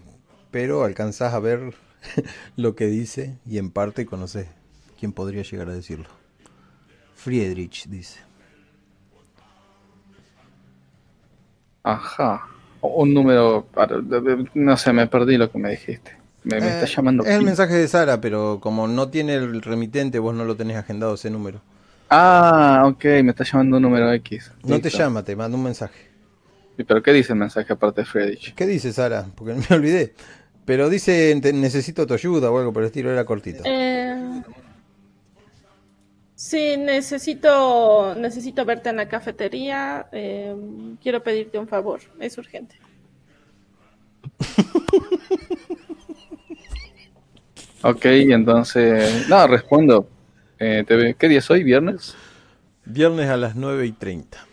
pero 0.51 0.83
alcanzás 0.83 1.33
a 1.33 1.39
ver 1.39 1.73
lo 2.55 2.75
que 2.75 2.85
dice 2.87 3.37
y 3.45 3.57
en 3.57 3.71
parte 3.71 4.05
conoces 4.05 4.47
quién 4.99 5.11
podría 5.11 5.43
llegar 5.43 5.69
a 5.69 5.73
decirlo. 5.73 6.07
Friedrich 7.15 7.87
dice. 7.87 8.19
Ajá. 11.83 12.47
Un 12.81 13.13
número. 13.13 13.67
No 14.53 14.77
sé, 14.77 14.93
me 14.93 15.07
perdí 15.07 15.37
lo 15.37 15.51
que 15.51 15.57
me 15.57 15.71
dijiste. 15.71 16.15
Me, 16.43 16.59
me 16.59 16.67
Eh, 16.67 16.69
está 16.69 16.85
llamando. 16.85 17.23
Es 17.23 17.31
el 17.31 17.43
mensaje 17.43 17.73
de 17.73 17.87
Sara, 17.87 18.21
pero 18.21 18.59
como 18.61 18.87
no 18.87 19.09
tiene 19.09 19.35
el 19.35 19.61
remitente, 19.61 20.19
vos 20.19 20.35
no 20.35 20.45
lo 20.45 20.55
tenés 20.55 20.77
agendado 20.77 21.15
ese 21.15 21.29
número. 21.29 21.61
Ah, 22.09 22.83
ok, 22.85 23.03
me 23.23 23.31
está 23.31 23.43
llamando 23.43 23.77
un 23.77 23.83
número 23.83 24.11
X. 24.13 24.51
No 24.63 24.79
te 24.79 24.89
llama, 24.89 25.23
te 25.23 25.35
manda 25.35 25.57
un 25.57 25.63
mensaje. 25.63 26.06
¿Y 26.77 26.83
¿Pero 26.83 27.01
qué 27.01 27.11
dice 27.13 27.33
el 27.33 27.39
mensaje 27.39 27.73
aparte 27.73 28.01
de 28.01 28.05
Friedrich? 28.05 28.53
¿Qué 28.53 28.65
dice 28.67 28.93
Sara? 28.93 29.25
Porque 29.35 29.53
me 29.69 29.75
olvidé. 29.75 30.13
Pero 30.65 30.89
dice, 30.89 31.37
"Te- 31.41 31.53
necesito 31.53 32.05
tu 32.05 32.13
ayuda 32.13 32.51
o 32.51 32.57
algo 32.59 32.73
por 32.73 32.83
el 32.83 32.87
estilo, 32.87 33.11
era 33.11 33.23
cortito. 33.25 33.63
Eh, 33.65 34.41
sí, 36.35 36.75
necesito, 36.77 38.13
necesito 38.15 38.65
verte 38.65 38.89
en 38.89 38.97
la 38.97 39.07
cafetería. 39.07 40.07
eh, 40.11 40.55
quiero 41.01 41.23
pedirte 41.23 41.57
un 41.57 41.67
favor, 41.67 42.01
es 42.19 42.37
urgente. 42.37 42.75
Ok, 47.83 48.05
entonces. 48.05 49.29
No, 49.29 49.45
respondo. 49.47 50.09
Eh, 50.59 50.83
¿Qué 51.17 51.27
día 51.29 51.39
es 51.39 51.49
hoy? 51.51 51.63
¿Viernes? 51.63 52.15
Viernes 52.85 53.29
a 53.29 53.37
las 53.37 53.55
9 53.55 53.85
y 53.85 53.91
30. 53.91 54.46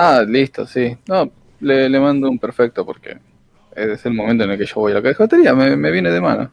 Ah, 0.00 0.22
listo, 0.22 0.66
sí. 0.66 0.96
No, 1.06 1.30
le, 1.60 1.88
le 1.88 2.00
mando 2.00 2.30
un 2.30 2.38
perfecto 2.38 2.86
porque 2.86 3.18
es 3.74 4.06
el 4.06 4.14
momento 4.14 4.44
en 4.44 4.50
el 4.50 4.58
que 4.58 4.66
yo 4.66 4.76
voy 4.76 4.92
a 4.92 4.96
la 4.96 5.02
cafetería, 5.02 5.54
me, 5.54 5.76
me 5.76 5.90
viene 5.90 6.10
de 6.10 6.20
mano. 6.20 6.52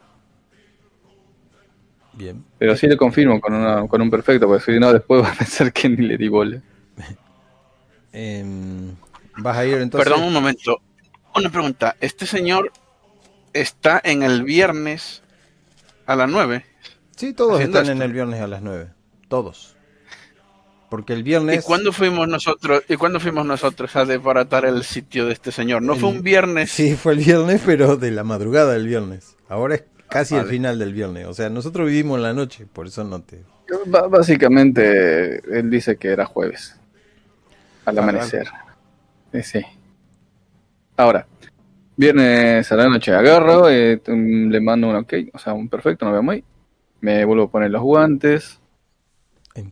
Bien. 2.14 2.44
Pero 2.58 2.76
sí 2.76 2.88
le 2.88 2.98
confirmo 2.98 3.40
con, 3.42 3.54
una, 3.54 3.88
con 3.88 4.02
un 4.02 4.10
perfecto, 4.10 4.48
porque 4.48 4.74
si 4.74 4.80
no, 4.80 4.92
después 4.94 5.24
va 5.24 5.30
a 5.30 5.36
pensar 5.36 5.72
que 5.72 5.90
ni 5.90 6.08
le 6.08 6.18
di 6.18 6.28
bola. 6.28 6.62
Em, 8.18 8.96
¿Vas 9.40 9.58
a 9.58 9.66
ir 9.66 9.74
entonces? 9.74 10.10
Perdón 10.10 10.26
un 10.26 10.34
momento. 10.34 10.80
Una 11.36 11.50
pregunta. 11.50 11.98
¿Este 12.00 12.26
señor 12.26 12.72
está 13.52 14.00
en 14.02 14.24
el 14.24 14.44
viernes 14.44 15.22
a 16.06 16.16
las 16.16 16.30
9? 16.30 16.66
Sí, 17.18 17.34
todos 17.34 17.60
están 17.60 17.90
en 17.90 18.02
el 18.02 18.14
viernes 18.14 18.40
a 18.40 18.48
las 18.48 18.62
9. 18.62 18.88
Todos. 19.28 19.75
Porque 20.96 21.12
el 21.12 21.20
¿Y 21.20 21.24
viernes... 21.24 21.66
cuándo 21.66 21.92
fuimos 21.92 22.26
nosotros? 22.30 22.84
¿Y 22.88 22.96
cuándo 22.96 23.20
fuimos 23.20 23.46
nosotros 23.46 23.94
a 23.98 24.06
desbaratar 24.06 24.64
el 24.64 24.82
sitio 24.86 25.26
de 25.26 25.34
este 25.34 25.52
señor? 25.52 25.82
¿No 25.82 25.96
fue 25.96 26.08
un 26.08 26.24
viernes? 26.24 26.72
Sí, 26.72 26.96
fue 26.96 27.12
el 27.14 27.20
viernes, 27.20 27.62
pero 27.66 27.98
de 27.98 28.12
la 28.12 28.24
madrugada 28.24 28.72
del 28.72 28.88
viernes. 28.88 29.36
Ahora 29.50 29.76
es 29.76 29.84
casi 30.10 30.36
el 30.36 30.46
final 30.46 30.80
del 30.80 30.94
viernes. 30.94 31.26
O 31.26 31.34
sea, 31.34 31.50
nosotros 31.50 31.88
vivimos 31.88 32.16
en 32.16 32.24
la 32.24 32.34
noche, 32.34 32.66
por 32.72 32.88
eso 32.88 33.04
no 33.04 33.22
te... 33.22 33.44
Básicamente, 34.10 35.42
él 35.60 35.70
dice 35.70 35.98
que 35.98 36.08
era 36.08 36.24
jueves. 36.26 36.80
Al 37.84 37.98
Ah, 38.00 38.02
amanecer. 38.02 38.48
Eh, 39.34 39.44
sí. 39.44 39.62
Ahora, 40.96 41.28
viernes 41.98 42.72
a 42.72 42.76
la 42.78 42.88
noche 42.88 43.12
agarro, 43.12 43.70
eh, 43.70 44.02
le 44.08 44.62
mando 44.62 44.88
un 44.88 44.96
ok, 44.96 45.14
o 45.34 45.40
sea, 45.40 45.52
un 45.52 45.68
perfecto, 45.68 46.06
nos 46.06 46.14
vemos 46.14 46.36
ahí. 46.36 46.44
Me 47.02 47.26
vuelvo 47.26 47.44
a 47.44 47.52
poner 47.52 47.70
los 47.70 47.82
guantes. 47.82 48.62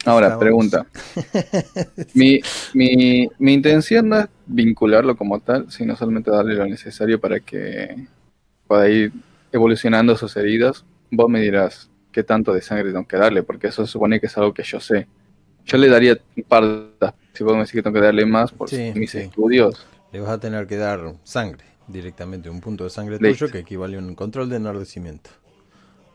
Ahora, 0.05 0.37
pregunta. 0.37 0.85
Mi, 2.13 2.39
mi, 2.73 3.27
mi 3.39 3.53
intención 3.53 4.09
no 4.09 4.19
es 4.19 4.27
vincularlo 4.45 5.15
como 5.17 5.39
tal, 5.39 5.69
sino 5.71 5.95
solamente 5.95 6.31
darle 6.31 6.55
lo 6.55 6.65
necesario 6.65 7.19
para 7.19 7.39
que 7.39 8.07
pueda 8.67 8.89
ir 8.89 9.11
evolucionando 9.51 10.15
sus 10.17 10.35
heridas. 10.37 10.85
Vos 11.11 11.29
me 11.29 11.41
dirás 11.41 11.89
qué 12.11 12.23
tanto 12.23 12.53
de 12.53 12.61
sangre 12.61 12.91
tengo 12.91 13.07
que 13.07 13.17
darle, 13.17 13.43
porque 13.43 13.67
eso 13.67 13.85
se 13.85 13.91
supone 13.91 14.19
que 14.19 14.27
es 14.27 14.37
algo 14.37 14.53
que 14.53 14.63
yo 14.63 14.79
sé. 14.79 15.07
Yo 15.65 15.77
le 15.77 15.89
daría 15.89 16.17
un 16.37 16.43
par 16.43 16.63
de... 16.65 17.13
Si 17.33 17.43
vos 17.43 17.53
me 17.53 17.59
decís 17.59 17.73
que 17.73 17.83
tengo 17.83 17.95
que 17.95 18.05
darle 18.05 18.25
más 18.25 18.51
por 18.51 18.69
Sí, 18.69 18.91
mis 18.93 19.11
sí. 19.11 19.17
estudios. 19.19 19.87
Le 20.11 20.19
vas 20.19 20.29
a 20.31 20.39
tener 20.39 20.67
que 20.67 20.77
dar 20.77 21.15
sangre 21.23 21.65
directamente, 21.87 22.49
un 22.49 22.61
punto 22.61 22.83
de 22.83 22.89
sangre 22.89 23.19
Listo. 23.19 23.45
tuyo 23.45 23.51
que 23.51 23.59
equivale 23.59 23.97
a 23.97 23.99
un 23.99 24.15
control 24.15 24.49
de 24.49 24.57
enardecimiento. 24.57 25.29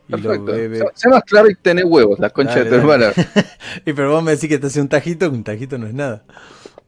Perfecto. 0.09 0.45
bebe. 0.45 0.79
Sé- 0.95 1.09
más 1.09 1.23
claro 1.23 1.49
y 1.49 1.55
tener 1.55 1.85
huevos, 1.85 2.19
la 2.19 2.29
concha 2.29 2.55
Dale, 2.55 2.63
de 2.63 2.69
tu 2.81 2.87
dale. 2.87 3.05
hermana. 3.05 3.13
y 3.85 3.93
pero 3.93 4.11
vos 4.11 4.23
me 4.23 4.31
decís 4.31 4.49
que 4.49 4.57
te 4.57 4.67
hace 4.67 4.81
un 4.81 4.89
tajito, 4.89 5.29
un 5.29 5.43
tajito 5.43 5.77
no 5.77 5.87
es 5.87 5.93
nada. 5.93 6.23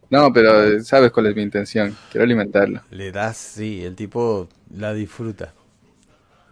No, 0.10 0.34
pero 0.34 0.64
eh, 0.64 0.84
sabes 0.84 1.12
cuál 1.12 1.28
es 1.28 1.36
mi 1.36 1.42
intención. 1.44 1.96
Quiero 2.12 2.24
alimentarlo. 2.26 2.82
Le 2.92 3.12
das, 3.12 3.38
sí, 3.38 3.84
el 3.84 3.96
tipo 3.96 4.50
la 4.76 4.94
disfruta. 4.94 5.54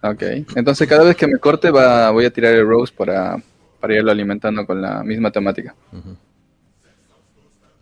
Ok. 0.02 0.24
Entonces 0.56 0.88
cada 0.88 1.04
vez 1.04 1.18
que 1.18 1.28
me 1.28 1.38
corte 1.40 1.72
va, 1.72 2.10
voy 2.12 2.26
a 2.26 2.32
tirar 2.32 2.54
el 2.54 2.66
rose 2.66 2.94
para, 2.96 3.36
para 3.82 3.96
irlo 3.96 4.12
alimentando 4.12 4.66
con 4.66 4.82
la 4.82 5.04
misma 5.04 5.32
temática. 5.32 5.76
Ujú. 5.92 6.16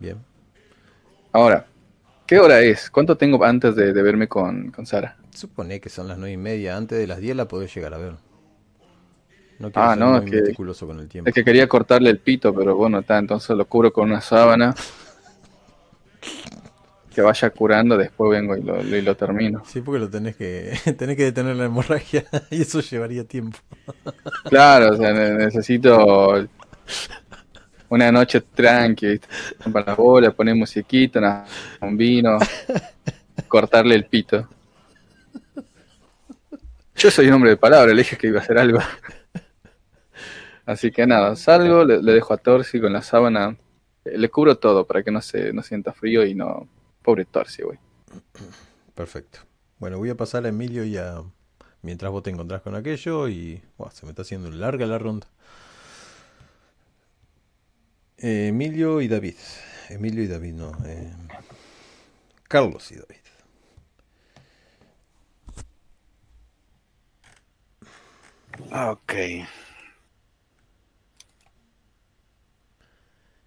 Bien. 0.00 0.16
Ahora, 1.32 1.66
¿qué 2.26 2.38
hora 2.38 2.60
es? 2.60 2.90
¿Cuánto 2.90 3.16
tengo 3.16 3.44
antes 3.44 3.76
de, 3.76 3.92
de 3.92 4.02
verme 4.02 4.28
con, 4.28 4.70
con 4.72 4.86
Sara? 4.86 5.16
Supone 5.34 5.80
que 5.80 5.88
son 5.90 6.08
las 6.08 6.18
nueve 6.18 6.32
y 6.32 6.36
media. 6.36 6.76
Antes 6.76 6.98
de 6.98 7.06
las 7.06 7.18
10 7.20 7.36
la 7.36 7.46
podés 7.46 7.72
llegar 7.74 7.94
a 7.94 7.98
ver. 7.98 8.14
No 9.58 9.70
quiero 9.72 9.88
Ah, 9.88 9.94
ser 9.94 9.98
no, 9.98 10.06
muy 10.10 10.18
es 10.24 10.30
que- 10.30 10.40
meticuloso 10.42 10.86
con 10.86 11.00
el 11.00 11.08
tiempo. 11.08 11.28
Es 11.28 11.34
que 11.34 11.44
quería 11.44 11.68
cortarle 11.68 12.10
el 12.10 12.18
pito, 12.18 12.54
pero 12.54 12.76
bueno, 12.76 13.00
está, 13.00 13.18
entonces 13.18 13.56
lo 13.56 13.64
cubro 13.66 13.92
con 13.92 14.08
una 14.10 14.20
sábana. 14.20 14.74
Que 17.14 17.22
vaya 17.22 17.50
curando, 17.50 17.96
después 17.96 18.30
vengo 18.30 18.56
y 18.56 18.62
lo, 18.62 18.80
y 18.80 19.02
lo 19.02 19.16
termino. 19.16 19.62
Sí, 19.66 19.80
porque 19.80 19.98
lo 19.98 20.08
tenés 20.08 20.36
que 20.36 20.72
tenés 20.98 21.16
que 21.16 21.24
detener 21.24 21.56
la 21.56 21.64
hemorragia 21.64 22.24
y 22.50 22.62
eso 22.62 22.80
llevaría 22.80 23.24
tiempo. 23.24 23.58
Claro, 24.44 24.90
o 24.92 24.96
sea, 24.96 25.12
ne- 25.12 25.32
necesito 25.34 26.46
una 27.88 28.12
noche 28.12 28.40
tranqui, 28.42 29.06
¿viste? 29.08 29.26
para 29.72 29.86
las 29.86 29.96
bolas, 29.96 30.34
poner 30.34 30.54
musiquita, 30.54 31.18
una- 31.18 31.44
un 31.80 31.96
vino, 31.96 32.38
cortarle 33.48 33.96
el 33.96 34.04
pito. 34.04 34.46
Yo 36.94 37.10
soy 37.10 37.26
un 37.28 37.34
hombre 37.34 37.50
de 37.50 37.56
palabra, 37.56 37.92
le 37.92 37.98
dije 38.02 38.16
que 38.16 38.26
iba 38.28 38.38
a 38.40 38.42
hacer 38.42 38.58
algo. 38.58 38.78
Así 40.68 40.90
que 40.92 41.06
nada, 41.06 41.34
salgo, 41.34 41.82
le, 41.82 42.02
le 42.02 42.12
dejo 42.12 42.34
a 42.34 42.36
Torsi 42.36 42.78
con 42.78 42.92
la 42.92 43.00
sábana, 43.00 43.56
eh, 44.04 44.18
le 44.18 44.28
cubro 44.28 44.58
todo 44.58 44.86
para 44.86 45.02
que 45.02 45.10
no 45.10 45.22
se 45.22 45.52
no 45.54 45.62
sienta 45.62 45.92
frío 45.94 46.24
y 46.26 46.34
no... 46.34 46.68
Pobre 47.02 47.24
Torsi, 47.24 47.62
güey. 47.62 47.78
Perfecto. 48.94 49.38
Bueno, 49.78 49.96
voy 49.98 50.10
a 50.10 50.16
pasar 50.16 50.44
a 50.44 50.48
Emilio 50.50 50.84
y 50.84 50.98
a... 50.98 51.22
Mientras 51.80 52.12
vos 52.12 52.22
te 52.22 52.30
encontrás 52.30 52.60
con 52.60 52.74
aquello 52.74 53.28
y... 53.28 53.62
Buah, 53.78 53.90
se 53.92 54.04
me 54.04 54.10
está 54.10 54.22
haciendo 54.22 54.50
larga 54.50 54.84
la 54.86 54.98
ronda. 54.98 55.26
Eh, 58.18 58.48
Emilio 58.48 59.00
y 59.00 59.08
David. 59.08 59.36
Emilio 59.88 60.22
y 60.22 60.26
David, 60.26 60.52
no. 60.52 60.72
eh, 60.84 61.12
Carlos 62.48 62.90
y 62.92 62.96
David. 62.96 63.16
Ok. 68.72 69.14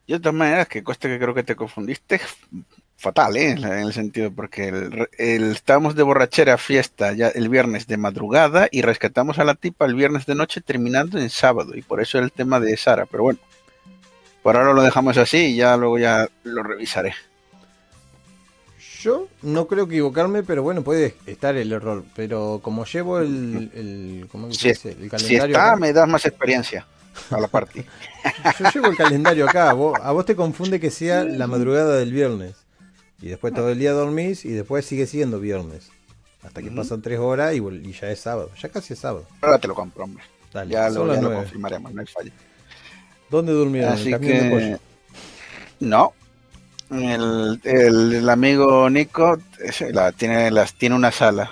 Yo 0.08 0.18
de 0.18 0.20
todas 0.22 0.36
maneras, 0.36 0.68
que 0.68 0.84
cuesta 0.84 1.08
que 1.08 1.18
creo 1.20 1.34
que 1.34 1.44
te 1.44 1.56
confundiste, 1.56 2.20
fatal, 2.98 3.38
¿eh? 3.38 3.52
En 3.52 3.64
el 3.64 3.94
sentido, 3.94 4.32
porque 4.32 4.68
el, 4.68 5.08
el- 5.18 5.52
estábamos 5.52 5.96
de 5.96 6.04
borrachera 6.04 6.58
fiesta 6.58 7.14
ya 7.14 7.30
el 7.30 7.50
viernes 7.50 7.88
de 7.88 7.98
madrugada 7.98 8.68
y 8.72 8.82
rescatamos 8.82 9.40
a 9.40 9.44
la 9.44 9.56
tipa 9.56 9.86
el 9.86 9.96
viernes 9.96 10.26
de 10.26 10.36
noche 10.36 10.62
terminando 10.62 11.18
en 11.20 11.30
sábado, 11.30 11.76
y 11.76 11.82
por 11.82 12.02
eso 12.02 12.20
el 12.20 12.32
tema 12.32 12.60
de 12.60 12.76
Sara, 12.78 13.06
pero 13.06 13.24
bueno, 13.24 13.40
por 14.44 14.58
ahora 14.58 14.74
lo 14.74 14.82
dejamos 14.82 15.18
así 15.18 15.38
y 15.38 15.56
ya 15.58 15.78
luego 15.78 15.98
ya 16.00 16.28
lo 16.44 16.64
revisaré. 16.64 17.14
Yo 19.02 19.28
no 19.42 19.66
creo 19.66 19.86
equivocarme, 19.86 20.44
pero 20.44 20.62
bueno, 20.62 20.84
puede 20.84 21.16
estar 21.26 21.56
el 21.56 21.72
error. 21.72 22.04
Pero 22.16 22.60
como 22.62 22.86
llevo 22.86 23.20
el... 23.20 23.72
el 23.74 24.28
¿Cómo 24.32 24.48
que 24.50 24.54
se 24.54 24.60
Si, 24.60 24.68
dice? 24.70 24.90
El 24.92 25.04
si 25.04 25.10
calendario 25.10 25.56
está, 25.56 25.68
acá. 25.72 25.76
me 25.78 25.92
das 25.94 26.08
más 26.08 26.24
experiencia 26.26 26.86
a 27.32 27.40
la 27.40 27.48
parte. 27.48 27.86
Yo 28.60 28.70
llevo 28.74 28.88
el 28.88 28.98
calendario 28.98 29.46
acá. 29.50 29.74
vos- 29.74 30.00
a 30.02 30.12
vos 30.12 30.26
te 30.26 30.36
confunde 30.36 30.80
que 30.80 30.90
sea 30.92 31.24
la 31.24 31.48
madrugada 31.48 31.98
del 31.98 32.12
viernes. 32.14 32.56
Y 33.22 33.28
después 33.28 33.54
todo 33.54 33.70
el 33.70 33.78
día 33.80 33.92
dormís 33.92 34.46
y 34.46 34.50
después 34.52 34.86
sigue 34.86 35.06
siendo 35.08 35.40
viernes. 35.40 35.90
Hasta 36.44 36.62
que 36.64 36.72
pasan 36.72 37.02
tres 37.04 37.20
horas 37.20 37.54
y, 37.56 37.92
ya 37.94 38.10
es 38.10 38.20
sábado. 38.20 38.50
Ya 38.60 38.70
casi 38.70 38.94
es 38.94 39.00
sábado. 39.00 39.28
Ahora 39.42 39.60
te 39.60 39.68
lo 39.68 39.76
compro, 39.76 40.06
hombre. 40.06 40.24
Dale, 40.52 40.74
Ya, 40.74 40.90
lo, 40.90 41.14
ya 41.14 41.22
confirmaremos, 41.22 41.94
no 41.94 42.02
hay 42.02 42.08
falla. 42.08 42.32
¿Dónde 43.30 43.54
durmieron? 43.54 43.94
¿En 43.94 44.00
Así 44.00 44.08
el 44.08 44.14
camión 44.14 44.34
de 44.38 44.44
que 44.44 44.50
pollo? 44.50 44.80
no. 45.80 46.14
El, 46.90 47.62
el- 47.64 48.14
el 48.16 48.30
amigo 48.30 48.90
Nico 48.90 49.38
la- 49.92 50.12
tiene 50.12 50.52
las 50.52 50.74
tiene 50.74 50.96
una 50.96 51.12
sala 51.12 51.50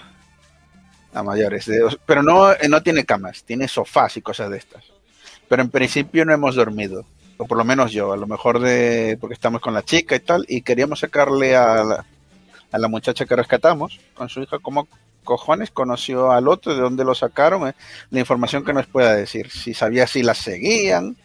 a 1.14 1.24
mayores, 1.24 1.66
de- 1.68 1.98
pero 2.06 2.22
no 2.24 2.52
no 2.68 2.84
tiene 2.84 3.06
camas, 3.06 3.44
tiene 3.44 3.68
sofás 3.70 4.18
y 4.18 4.22
cosas 4.22 4.50
de 4.50 4.58
estas. 4.58 4.84
Pero 5.50 5.62
en 5.62 5.70
principio 5.70 6.24
no 6.26 6.34
hemos 6.34 6.56
dormido, 6.56 7.06
o 7.38 7.46
por 7.46 7.58
lo 7.58 7.66
menos 7.66 7.92
yo, 7.92 8.14
a 8.14 8.18
lo 8.18 8.28
mejor 8.28 8.60
de 8.60 9.18
porque 9.20 9.34
estamos 9.34 9.60
con 9.62 9.74
la 9.74 9.84
chica 9.84 10.16
y 10.16 10.20
tal 10.20 10.46
y 10.48 10.62
queríamos 10.62 11.00
sacarle 11.00 11.56
a 11.58 11.84
la, 11.84 12.06
a 12.72 12.78
la 12.78 12.88
muchacha 12.88 13.26
que 13.26 13.36
rescatamos 13.36 14.00
con 14.14 14.30
su 14.30 14.42
hija 14.42 14.60
cómo 14.60 14.88
cojones 15.24 15.70
conoció 15.72 16.32
al 16.32 16.48
otro, 16.48 16.74
de 16.74 16.82
dónde 16.82 17.04
lo 17.04 17.14
sacaron, 17.14 17.68
eh, 17.68 17.74
la 18.10 18.20
información 18.20 18.64
que 18.64 18.74
nos 18.74 18.88
pueda 18.88 19.14
decir, 19.16 19.50
si 19.52 19.74
sabía 19.74 20.08
si 20.08 20.24
las 20.24 20.38
seguían, 20.40 21.16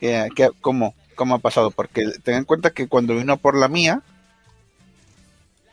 que, 0.00 0.28
que- 0.34 0.50
cómo, 0.60 0.94
cómo 1.14 1.34
ha 1.34 1.38
pasado, 1.38 1.70
porque 1.70 2.06
ten 2.22 2.36
en 2.36 2.44
cuenta 2.44 2.70
que 2.70 2.86
cuando 2.86 3.16
vino 3.16 3.36
por 3.36 3.56
la 3.56 3.68
mía, 3.68 4.02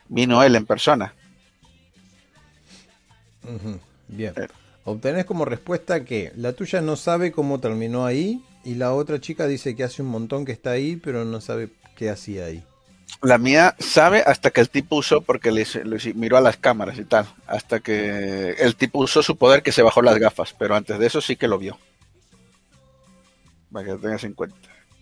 vino 0.09 0.43
él 0.43 0.55
en 0.55 0.65
persona. 0.65 1.13
Bien. 4.07 4.34
Obtenés 4.86 5.26
como 5.26 5.46
respuesta 5.46 6.06
que 6.06 6.32
la 6.36 6.54
tuya 6.54 6.80
no 6.80 6.96
sabe 6.96 7.32
cómo 7.32 7.60
terminó 7.60 8.06
ahí 8.06 8.44
y 8.64 8.76
la 8.76 8.94
otra 8.94 9.20
chica 9.20 9.48
dice 9.48 9.76
que 9.76 9.84
hace 9.84 10.04
un 10.04 10.10
montón 10.10 10.46
que 10.46 10.52
está 10.52 10.72
ahí, 10.72 10.96
pero 10.96 11.26
no 11.26 11.42
sabe 11.42 11.70
qué 11.96 12.12
hacía 12.12 12.46
ahí. 12.46 12.64
La 13.24 13.40
mía 13.40 13.76
sabe 13.80 14.22
hasta 14.22 14.52
que 14.52 14.62
el 14.62 14.70
tipo 14.70 14.98
usó, 14.98 15.22
porque 15.22 15.52
le, 15.52 15.66
miró 16.14 16.38
a 16.38 16.42
las 16.42 16.58
cámaras 16.58 17.00
y 17.00 17.04
tal, 17.04 17.26
hasta 17.48 17.80
que 17.80 18.52
el 18.60 18.76
tipo 18.76 19.00
usó 19.00 19.24
su 19.24 19.38
poder 19.38 19.64
que 19.64 19.72
se 19.72 19.82
bajó 19.82 20.04
las 20.04 20.20
gafas, 20.20 20.54
pero 20.58 20.76
antes 20.76 21.00
de 21.00 21.08
eso 21.08 21.20
sí 21.20 21.36
que 21.36 21.48
lo 21.48 21.58
vio. 21.58 21.80
Para 23.72 23.86
que 23.86 23.92
lo 23.92 23.98
tengas 23.98 24.24
en 24.24 24.34
cuenta. 24.34 24.58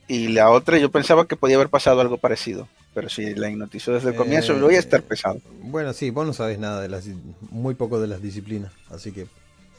Y 0.07 0.29
la 0.29 0.49
otra 0.49 0.77
yo 0.77 0.91
pensaba 0.91 1.27
que 1.27 1.35
podía 1.35 1.57
haber 1.57 1.69
pasado 1.69 1.99
algo 1.99 2.17
parecido, 2.17 2.69
pero 2.93 3.09
si 3.09 3.35
la 3.35 3.49
hipnotizó 3.49 3.91
desde 3.91 4.11
el 4.11 4.15
comienzo, 4.15 4.53
Eh, 4.53 4.61
voy 4.61 4.75
a 4.75 4.79
estar 4.79 5.01
pesado. 5.03 5.41
Bueno, 5.61 5.91
sí, 5.91 6.09
vos 6.09 6.25
no 6.25 6.31
sabés 6.31 6.57
nada 6.57 6.81
de 6.81 6.87
las, 6.87 7.05
muy 7.49 7.75
poco 7.75 7.99
de 7.99 8.07
las 8.07 8.21
disciplinas, 8.21 8.71
así 8.89 9.11
que 9.11 9.27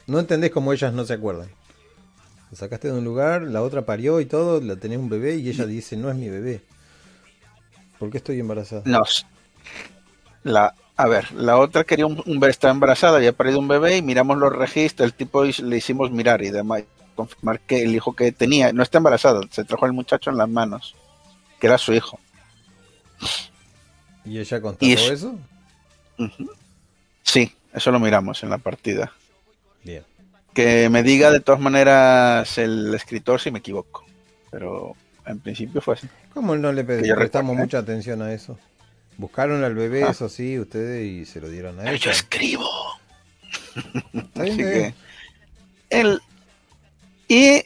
no 0.06 0.18
entendés 0.18 0.50
cómo 0.50 0.72
ellas 0.72 0.92
no 0.92 1.04
se 1.04 1.14
acuerdan. 1.14 1.48
La 2.50 2.56
sacaste 2.56 2.88
de 2.88 2.98
un 2.98 3.04
lugar, 3.04 3.42
la 3.42 3.62
otra 3.62 3.82
parió 3.82 4.20
y 4.20 4.26
todo, 4.26 4.60
la 4.60 4.76
tenés 4.76 4.98
un 4.98 5.08
bebé 5.08 5.36
y 5.36 5.48
ella 5.48 5.66
dice, 5.66 5.96
no 5.96 6.10
es 6.10 6.16
mi 6.16 6.28
bebé. 6.28 6.62
¿Por 7.98 8.10
qué 8.10 8.18
estoy 8.18 8.40
embarazada? 8.40 8.82
No. 8.84 9.02
La, 10.42 10.74
a 10.96 11.08
ver, 11.08 11.32
la 11.32 11.58
otra 11.58 11.84
quería 11.84 12.06
un, 12.06 12.22
un 12.26 12.38
bebé, 12.38 12.50
estaba 12.50 12.72
embarazada, 12.72 13.16
había 13.16 13.32
parido 13.32 13.58
un 13.58 13.68
bebé 13.68 13.96
y 13.96 14.02
miramos 14.02 14.36
los 14.38 14.52
registros, 14.52 15.06
el 15.06 15.14
tipo 15.14 15.44
le 15.44 15.76
hicimos 15.76 16.10
mirar 16.10 16.42
y 16.42 16.50
demás, 16.50 16.84
confirmar 17.14 17.60
que 17.60 17.82
el 17.82 17.94
hijo 17.94 18.14
que 18.14 18.32
tenía 18.32 18.72
no 18.72 18.82
está 18.82 18.98
embarazada, 18.98 19.40
se 19.50 19.64
trajo 19.64 19.86
al 19.86 19.92
muchacho 19.92 20.30
en 20.30 20.36
las 20.36 20.48
manos, 20.48 20.94
que 21.60 21.66
era 21.66 21.78
su 21.78 21.92
hijo. 21.92 22.18
¿Y 24.24 24.38
ella 24.38 24.60
constató 24.60 24.86
Y 24.86 24.92
eso? 24.92 25.38
Sí, 27.22 27.52
eso 27.72 27.90
lo 27.90 27.98
miramos 27.98 28.42
en 28.42 28.50
la 28.50 28.58
partida. 28.58 29.12
Bien. 29.84 30.02
Que 30.54 30.88
me 30.88 31.02
diga 31.02 31.30
de 31.30 31.40
todas 31.40 31.60
maneras 31.60 32.58
el 32.58 32.94
escritor 32.94 33.40
si 33.40 33.50
me 33.50 33.58
equivoco, 33.58 34.04
pero 34.50 34.94
en 35.26 35.40
principio 35.40 35.80
fue 35.80 35.94
así. 35.94 36.08
¿Cómo 36.32 36.56
no 36.56 36.72
le 36.72 36.84
prestamos 36.84 37.18
recuerde. 37.50 37.54
mucha 37.54 37.78
atención 37.78 38.22
a 38.22 38.32
eso? 38.32 38.58
Buscaron 39.16 39.62
al 39.62 39.74
bebé, 39.74 40.04
Ah. 40.04 40.10
eso 40.10 40.28
sí, 40.28 40.58
ustedes, 40.58 41.04
y 41.06 41.24
se 41.24 41.40
lo 41.40 41.48
dieron 41.48 41.78
a 41.80 41.84
Pero 41.84 41.96
yo 41.96 42.10
escribo. 42.10 42.68
Está 44.12 44.42
bien, 44.42 44.52
Así 44.54 44.56
que 44.58 44.94
el 45.90 46.20
y 47.28 47.62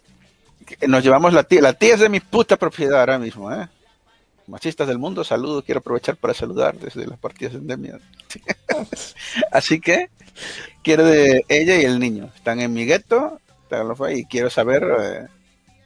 nos 0.86 1.02
llevamos 1.02 1.32
la 1.32 1.42
tía, 1.44 1.60
la 1.62 1.72
tía 1.72 1.94
es 1.94 2.00
de 2.00 2.08
mi 2.08 2.20
puta 2.20 2.56
propiedad 2.56 3.00
ahora 3.00 3.18
mismo, 3.18 3.52
¿eh? 3.52 3.68
Machistas 4.49 4.88
del 4.88 4.99
mundo, 4.99 5.24
saludo, 5.24 5.62
quiero 5.62 5.80
aprovechar 5.80 6.16
para 6.16 6.32
saludar 6.32 6.78
desde 6.78 7.07
las 7.07 7.18
partidas 7.18 7.53
de 7.53 7.59
endemia. 7.61 7.99
Así 9.53 9.80
que 9.80 10.09
quiero 10.82 11.05
de 11.05 11.44
ella 11.49 11.76
y 11.80 11.84
el 11.84 11.99
niño, 11.99 12.30
están 12.36 12.61
en 12.61 12.72
mi 12.72 12.86
gueto 12.86 13.40
y 14.11 14.24
quiero 14.26 14.51
saber 14.51 14.84
eh, 15.01 15.26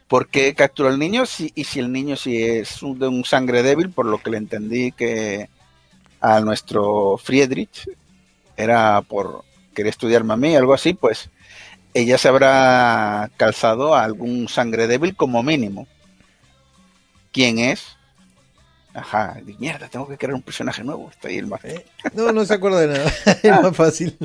por 0.09 0.29
qué 0.29 0.55
capturó 0.55 0.89
al 0.91 0.99
niño 0.99 1.27
si, 1.27 1.53
y 1.55 1.65
si 1.65 1.81
el 1.81 1.93
niño 1.93 2.17
si 2.17 2.43
es 2.43 2.83
un- 2.83 2.99
de 2.99 3.09
un 3.09 3.25
sangre 3.25 3.63
débil, 3.63 3.91
por 3.91 4.07
lo 4.07 4.19
que 4.23 4.31
le 4.31 4.39
entendí 4.39 4.93
que 4.93 5.49
a 6.21 6.41
nuestro 6.41 7.19
Friedrich 7.19 7.89
era 8.57 9.03
por 9.03 9.45
querer 9.75 9.91
estudiarme 9.91 10.35
a 10.35 10.39
mí, 10.39 10.57
algo 10.57 10.75
así, 10.75 10.95
pues 10.95 11.31
ella 11.95 12.19
se 12.19 12.29
habrá 12.29 13.31
calzado 13.39 13.95
a 13.95 14.05
algún 14.05 14.49
sangre 14.49 14.87
débil 14.89 15.17
como 15.17 15.43
mínimo. 15.43 15.87
¿Quién 17.33 17.59
es? 17.59 17.97
Ajá, 18.95 19.41
di, 19.45 19.57
mierda, 19.59 19.89
tengo 19.89 20.07
que 20.07 20.19
crear 20.19 20.35
un 20.35 20.43
personaje 20.43 20.85
nuevo. 20.85 21.09
Está 21.11 21.29
ahí 21.29 21.39
el 21.39 21.47
más. 21.47 21.65
Eh, 21.65 21.85
No, 22.15 22.33
no 22.33 22.45
se 22.45 22.55
acuerda 22.55 22.81
de 22.81 22.89
nada. 22.89 23.13
Es 23.43 23.63
más 23.63 23.77
fácil. 23.77 24.17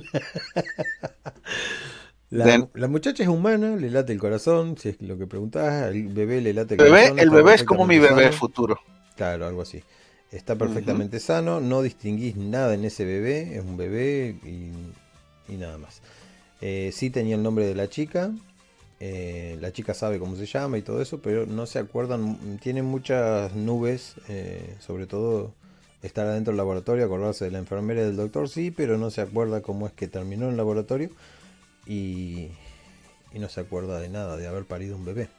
La, 2.30 2.68
la 2.74 2.88
muchacha 2.90 3.24
es 3.24 3.30
humana, 3.30 3.78
le 3.78 3.90
late 3.90 4.12
el 4.12 4.20
corazón, 4.20 4.78
si 4.78 4.90
es 4.90 5.02
lo 5.02 5.18
que 5.18 5.28
preguntás, 5.28 5.84
al 5.84 6.08
bebé 6.10 6.42
le 6.42 6.54
late 6.54 6.74
el 6.76 6.82
Bebé, 6.82 7.14
corazón. 7.14 7.20
el 7.20 7.30
bebé 7.30 7.54
es 7.54 7.64
como 7.64 7.86
mi 7.88 8.00
bebé 8.00 8.24
sano. 8.26 8.34
futuro. 8.34 8.80
Claro, 9.16 9.48
algo 9.48 9.62
así. 9.62 9.84
Está 10.32 10.58
perfectamente 10.58 11.20
sano, 11.22 11.62
no 11.62 11.82
distinguís 11.82 12.36
nada 12.36 12.74
en 12.74 12.84
ese 12.84 13.06
bebé, 13.06 13.56
es 13.58 13.64
un 13.64 13.78
bebé 13.78 14.36
y, 14.44 14.72
y 15.54 15.56
nada 15.58 15.78
más. 15.78 16.02
Eh, 16.60 16.92
sí 16.94 17.10
tenía 17.10 17.36
el 17.36 17.44
nombre 17.44 17.66
de 17.66 17.76
la 17.76 17.88
chica, 17.88 18.32
eh, 19.00 19.58
la 19.62 19.72
chica 19.72 19.94
sabe 19.94 20.18
cómo 20.18 20.36
se 20.36 20.46
llama 20.46 20.78
y 20.78 20.82
todo 20.82 21.02
eso, 21.02 21.20
pero 21.22 21.46
no 21.46 21.66
se 21.66 21.80
acuerdan, 21.80 22.58
tienen 22.62 22.86
muchas 22.86 23.54
nubes, 23.54 24.16
eh, 24.28 24.76
sobre 24.80 25.06
todo 25.06 25.54
estar 26.02 26.26
adentro 26.26 26.52
del 26.52 26.58
laboratorio, 26.58 27.06
acordarse 27.06 27.46
de 27.46 27.52
la 27.52 27.60
enfermera 27.60 28.02
y 28.02 28.06
del 28.06 28.16
doctor, 28.16 28.50
sí, 28.50 28.72
pero 28.72 28.98
no 28.98 29.12
se 29.12 29.22
acuerda 29.22 29.62
cómo 29.62 29.86
es 29.88 29.94
que 29.94 30.08
terminó 30.08 30.46
en 30.46 30.52
el 30.52 30.58
laboratorio 30.58 31.10
y, 31.86 32.48
y 33.34 33.40
no 33.40 33.50
se 33.50 33.62
acuerda 33.62 34.00
de 34.00 34.10
nada, 34.10 34.36
de 34.36 34.48
haber 34.48 34.66
parido 34.66 34.96
un 34.96 35.06
bebé. 35.06 35.30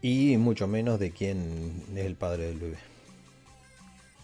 Y 0.00 0.36
mucho 0.38 0.66
menos 0.66 0.98
de 0.98 1.12
quién 1.12 1.84
es 1.94 2.04
el 2.04 2.16
padre 2.16 2.46
del 2.46 2.58
bebé. 2.58 2.78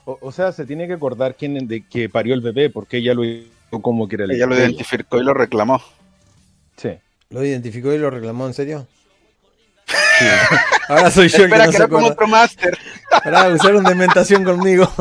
O, 0.05 0.19
o 0.21 0.33
sea, 0.33 0.51
se 0.51 0.67
tiene 0.67 0.89
que 0.89 0.95
acordar 0.95 1.37
quién 1.37 1.69
de 1.69 1.87
que 1.87 2.09
parió 2.09 2.35
el 2.35 2.41
bebé, 2.41 2.71
porque 2.71 2.97
ella 2.97 3.15
lo 3.15 3.25
hizo 3.25 3.47
como 3.83 4.09
que 4.09 4.17
era 4.17 4.25
el 4.25 4.33
Ella 4.33 4.47
lo 4.47 4.57
identificó 4.57 5.21
y 5.21 5.25
lo 5.25 5.35
reclamó. 5.35 5.81
Sí. 6.79 6.91
¿Lo 7.31 7.45
identificó 7.45 7.93
y 7.93 7.99
lo 7.99 8.09
reclamó 8.09 8.47
en 8.47 8.55
serio? 8.55 8.87
Ahora 10.89 11.11
soy 11.11 11.29
yo 11.29 11.45
el 11.45 11.51
que 11.51 11.59
no 11.59 11.65
que 11.65 11.71
se 11.73 11.77
era 11.79 11.87
como 11.89 11.99
acuerda. 12.07 12.15
otro 12.15 12.27
máster. 12.29 12.79
Ahora 13.25 13.49
usaron 13.49 13.85
dementación 13.85 14.43
conmigo. 14.45 14.91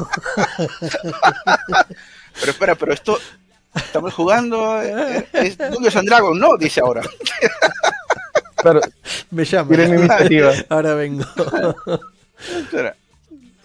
Pero 2.39 2.51
espera, 2.51 2.75
pero 2.75 2.93
esto. 2.93 3.17
Estamos 3.75 4.13
jugando. 4.13 4.81
eh, 4.81 5.27
Es 5.33 5.57
Dungeons 5.57 5.95
and 5.95 6.07
Dragons, 6.07 6.39
no, 6.39 6.57
dice 6.57 6.81
ahora. 6.81 7.01
Claro, 8.57 8.81
Me 9.29 9.45
llama. 9.45 9.75
iniciativa. 9.75 10.51
Ahora 10.69 10.95
vengo. 10.95 11.23
Espera. 12.59 12.95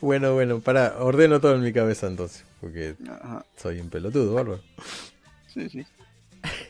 Bueno, 0.02 0.34
bueno, 0.34 0.60
para, 0.60 0.96
ordeno 0.98 1.40
todo 1.40 1.54
en 1.54 1.62
mi 1.62 1.72
cabeza 1.72 2.06
entonces. 2.08 2.44
Porque 2.60 2.94
Ajá, 3.10 3.42
soy 3.56 3.80
un 3.80 3.88
pelotudo, 3.88 4.34
bárbaro. 4.34 4.60
sí, 5.52 5.66
sí. 5.70 5.86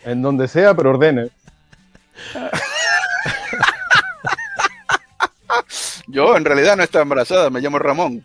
En 0.05 0.23
donde 0.23 0.49
sea, 0.49 0.75
pero 0.75 0.91
ordene. 0.91 1.31
Yo 6.09 6.37
en 6.37 6.45
realidad 6.45 6.77
no 6.77 6.83
estaba 6.83 7.03
embarazada, 7.03 7.51
me 7.51 7.61
llamo 7.61 7.79
Ramón. 7.79 8.25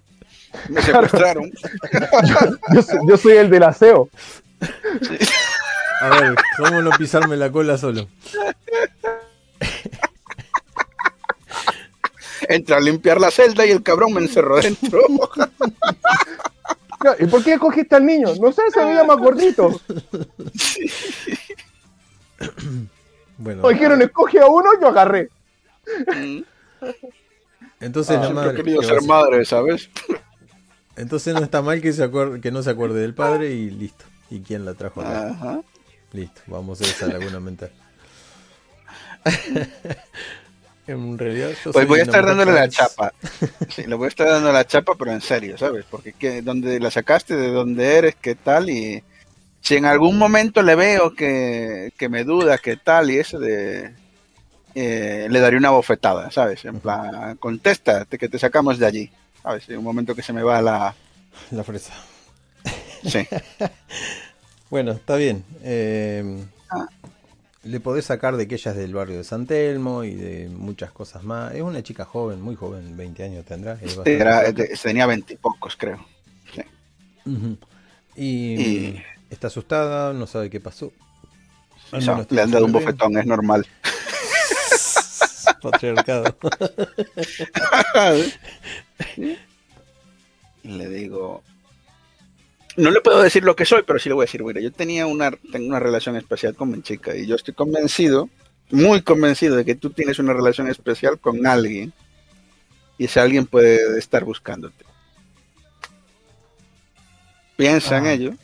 Me 0.69 0.81
secuestraron. 0.81 1.51
Yo, 2.73 2.81
soy- 2.81 2.99
yo 3.07 3.17
soy 3.17 3.33
el 3.37 3.49
del 3.49 3.63
aseo. 3.63 4.09
A 6.01 6.09
ver, 6.09 6.35
¿cómo 6.57 6.81
no 6.81 6.89
pisarme 6.91 7.35
la 7.37 7.51
cola 7.51 7.77
solo? 7.77 8.07
Entra 12.49 12.77
a 12.77 12.79
limpiar 12.79 13.19
la 13.19 13.29
celda 13.31 13.65
y 13.65 13.71
el 13.71 13.83
cabrón 13.83 14.13
me 14.13 14.21
encerró 14.21 14.57
dentro. 14.57 14.99
¿Y 17.19 17.25
por 17.25 17.43
qué 17.43 17.53
escogiste 17.53 17.95
al 17.95 18.05
niño? 18.05 18.29
No 18.39 18.51
sé, 18.51 18.61
se 18.73 18.83
veía 18.83 19.03
más 19.03 19.17
gordito. 19.17 19.79
Bueno, 23.39 23.67
dijeron, 23.69 24.01
escoge 24.01 24.39
a 24.39 24.47
uno, 24.47 24.69
yo 24.81 24.87
agarré. 24.87 25.29
Entonces 27.79 28.15
la 28.15 28.23
Siempre 28.23 28.29
he 28.29 28.33
madre. 28.33 28.55
querido 28.57 28.81
¿qué 28.81 28.87
ser 28.87 29.01
madre, 29.03 29.45
¿sabes? 29.45 29.89
Entonces 30.95 31.35
no 31.35 31.41
está 31.41 31.61
mal 31.61 31.79
que, 31.79 31.93
se 31.93 32.03
acuerde, 32.03 32.41
que 32.41 32.51
no 32.51 32.63
se 32.63 32.71
acuerde 32.71 32.99
del 33.01 33.13
padre 33.13 33.51
y 33.51 33.69
listo. 33.69 34.05
¿Y 34.31 34.41
quién 34.41 34.65
la 34.65 34.73
trajo 34.73 35.01
acá? 35.01 35.29
Ajá. 35.29 35.61
Listo, 36.13 36.41
vamos 36.47 36.81
a 36.81 36.85
esa 36.85 37.05
laguna 37.07 37.39
mental. 37.39 37.71
en 40.87 41.17
realidad 41.17 41.51
yo 41.63 41.71
Pues 41.71 41.87
voy 41.87 41.99
a 41.99 42.03
estar 42.03 42.25
dándole 42.25 42.53
la 42.53 42.67
chapa. 42.67 43.13
Sí, 43.69 43.83
le 43.83 43.93
voy 43.95 44.05
a 44.05 44.09
estar 44.09 44.27
dando 44.27 44.51
la 44.51 44.65
chapa, 44.65 44.95
pero 44.97 45.11
en 45.11 45.21
serio, 45.21 45.57
¿sabes? 45.57 45.85
Porque 45.89 46.13
¿qué, 46.13 46.41
¿dónde 46.41 46.79
la 46.79 46.89
sacaste? 46.89 47.35
¿De 47.35 47.51
dónde 47.51 47.97
eres? 47.97 48.15
¿Qué 48.19 48.33
tal? 48.33 48.69
Y 48.69 49.03
si 49.67 49.75
en 49.75 49.85
algún 49.85 50.17
momento 50.17 50.61
le 50.61 50.75
veo 50.75 51.13
que, 51.13 51.91
que 51.97 52.09
me 52.09 52.23
duda, 52.23 52.57
¿qué 52.57 52.77
tal? 52.77 53.11
Y 53.11 53.17
eso 53.19 53.37
de... 53.39 53.93
eh, 54.75 55.27
le 55.29 55.39
daré 55.39 55.57
una 55.57 55.71
bofetada, 55.71 56.31
¿sabes? 56.31 56.63
En 56.65 56.79
plan, 56.79 57.35
contesta, 57.37 58.05
que 58.05 58.29
te 58.29 58.39
sacamos 58.39 58.79
de 58.79 58.85
allí. 58.85 59.11
¿Sabes? 59.43 59.67
En 59.69 59.77
un 59.79 59.83
momento 59.83 60.15
que 60.15 60.21
se 60.23 60.33
me 60.33 60.43
va 60.43 60.61
la... 60.61 60.95
La 61.51 61.63
fresa. 61.63 61.93
Sí. 63.03 63.19
Bueno, 64.69 64.91
está 64.91 65.15
bien. 65.15 65.45
Eh, 65.63 66.43
Ah. 66.69 66.87
le 67.63 67.79
podés 67.79 68.03
sacar 68.03 68.35
de 68.35 68.45
que 68.49 68.55
ella 68.55 68.71
es 68.71 68.77
del 68.77 68.93
barrio 68.93 69.15
de 69.17 69.23
San 69.23 69.45
Telmo 69.47 70.03
y 70.03 70.13
de 70.13 70.49
muchas 70.49 70.91
cosas 70.91 71.23
más. 71.23 71.53
Es 71.55 71.61
una 71.61 71.81
chica 71.81 72.03
joven, 72.03 72.41
muy 72.41 72.55
joven, 72.57 72.97
20 72.97 73.23
años 73.23 73.45
tendrá. 73.45 73.77
Era, 74.03 74.41
loca. 74.47 74.51
de- 74.51 74.77
tenía 74.83 75.05
veintipocos, 75.05 75.77
creo. 75.77 76.05
Ujú. 77.25 77.57
Y, 78.17 78.55
Y- 78.61 79.03
está 79.29 79.47
asustada, 79.47 80.13
no 80.13 80.27
sabe 80.27 80.49
qué 80.49 80.59
pasó. 80.59 80.91
Le 82.29 82.41
han 82.41 82.51
dado 82.51 82.65
un 82.65 82.71
bofetón, 82.71 83.17
es 83.17 83.25
normal. 83.25 83.65
Patriarcado. 85.61 86.37
Le 90.63 90.89
digo, 90.89 91.43
no 92.75 92.91
le 92.91 92.99
puedo 93.01 93.21
decir 93.21 93.43
lo 93.43 93.55
que 93.55 93.65
soy, 93.65 93.83
pero 93.83 93.99
sí 93.99 94.09
le 94.09 94.15
voy 94.15 94.23
a 94.23 94.25
decir, 94.25 94.43
mira, 94.43 94.59
yo 94.59 94.71
tenía 94.71 95.07
una, 95.07 95.31
tengo 95.31 95.67
una 95.67 95.79
relación 95.79 96.17
especial 96.17 96.55
con 96.55 96.69
mi 96.71 96.81
chica 96.81 97.15
y 97.15 97.25
yo 97.25 97.35
estoy 97.35 97.53
convencido, 97.53 98.29
muy 98.69 99.01
convencido 99.01 99.55
de 99.55 99.63
que 99.63 99.75
tú 99.75 99.91
tienes 99.91 100.19
una 100.19 100.33
relación 100.33 100.67
especial 100.67 101.19
con 101.19 101.47
alguien 101.47 101.93
y 102.97 103.05
ese 103.05 103.19
alguien 103.19 103.45
puede 103.45 103.97
estar 103.97 104.25
buscándote. 104.25 104.85
Piensa 107.55 107.97
en 107.97 108.05
Ah. 108.05 108.37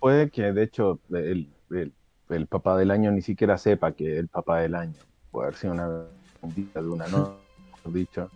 Puede 0.00 0.30
que, 0.30 0.52
de 0.52 0.62
hecho, 0.62 1.00
el, 1.10 1.48
el- 1.70 1.92
el 2.28 2.46
papá 2.46 2.76
del 2.78 2.90
año 2.90 3.10
ni 3.10 3.20
siquiera 3.20 3.58
sepa 3.58 3.92
que 3.92 4.18
el 4.18 4.28
papá 4.28 4.60
del 4.60 4.74
año 4.74 4.94
puede 5.30 5.48
haber 5.48 5.58
sido 5.58 5.72
una 5.74 5.88
de 5.88 6.88
una 6.88 7.06
no, 7.08 7.38
mejor 7.76 7.92
dicho. 7.92 8.30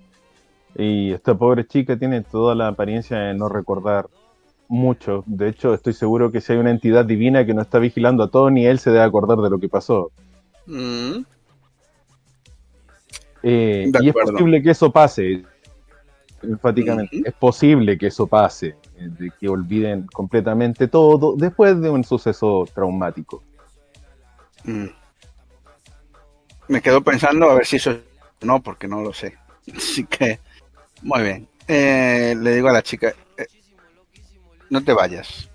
Y 0.75 1.13
esta 1.13 1.35
pobre 1.37 1.67
chica 1.67 1.99
tiene 1.99 2.23
toda 2.23 2.55
la 2.55 2.69
apariencia 2.69 3.19
de 3.19 3.35
no 3.35 3.49
recordar 3.49 4.07
mucho. 4.69 5.25
De 5.27 5.49
hecho, 5.49 5.73
estoy 5.73 5.93
seguro 5.95 6.31
que 6.31 6.41
si 6.41 6.53
hay 6.53 6.59
una 6.59 6.71
entidad 6.71 7.05
divina 7.05 7.47
que 7.47 7.55
no 7.55 7.63
está 7.63 7.79
vigilando 7.79 8.25
a 8.25 8.31
todo, 8.31 8.51
ni 8.51 8.67
él 8.67 8.79
se 8.79 8.91
debe 8.91 9.05
acordar 9.05 9.39
de 9.39 9.49
lo 9.51 9.59
que 9.59 9.69
pasó. 9.69 10.11
Mm, 10.67 11.25
Eh, 13.43 13.91
y 14.03 14.09
es 14.09 14.15
posible 14.15 14.63
que 14.63 14.71
eso 14.71 14.91
pase, 14.91 15.45
enfáticamente. 16.43 17.23
Es 17.25 17.35
posible 17.35 17.97
que 17.97 18.09
eso 18.09 18.27
pase, 18.27 18.75
de 18.99 19.31
que 19.39 19.49
olviden 19.49 20.07
completamente 20.07 20.89
todo 20.89 21.35
después 21.37 21.81
de 21.81 21.91
un 21.91 22.05
suceso 22.05 22.67
traumático. 22.75 23.43
mm. 24.65 24.87
Me 26.69 26.83
quedo 26.83 27.01
pensando 27.01 27.49
a 27.49 27.55
ver 27.55 27.65
si 27.65 27.77
eso 27.77 27.93
es 27.93 27.99
no, 28.41 28.63
porque 28.63 28.89
no 28.89 29.01
lo 29.03 29.13
sé. 29.13 29.37
Así 29.77 30.05
que, 30.05 30.41
muy 31.03 31.23
bien. 31.23 31.49
Eh, 31.69 32.35
le 32.39 32.55
digo 32.55 32.69
a 32.69 32.73
la 32.73 32.83
chica, 32.83 33.15
eh, 33.37 33.47
no 34.71 34.83
te 34.85 34.93
vayas. 34.93 35.49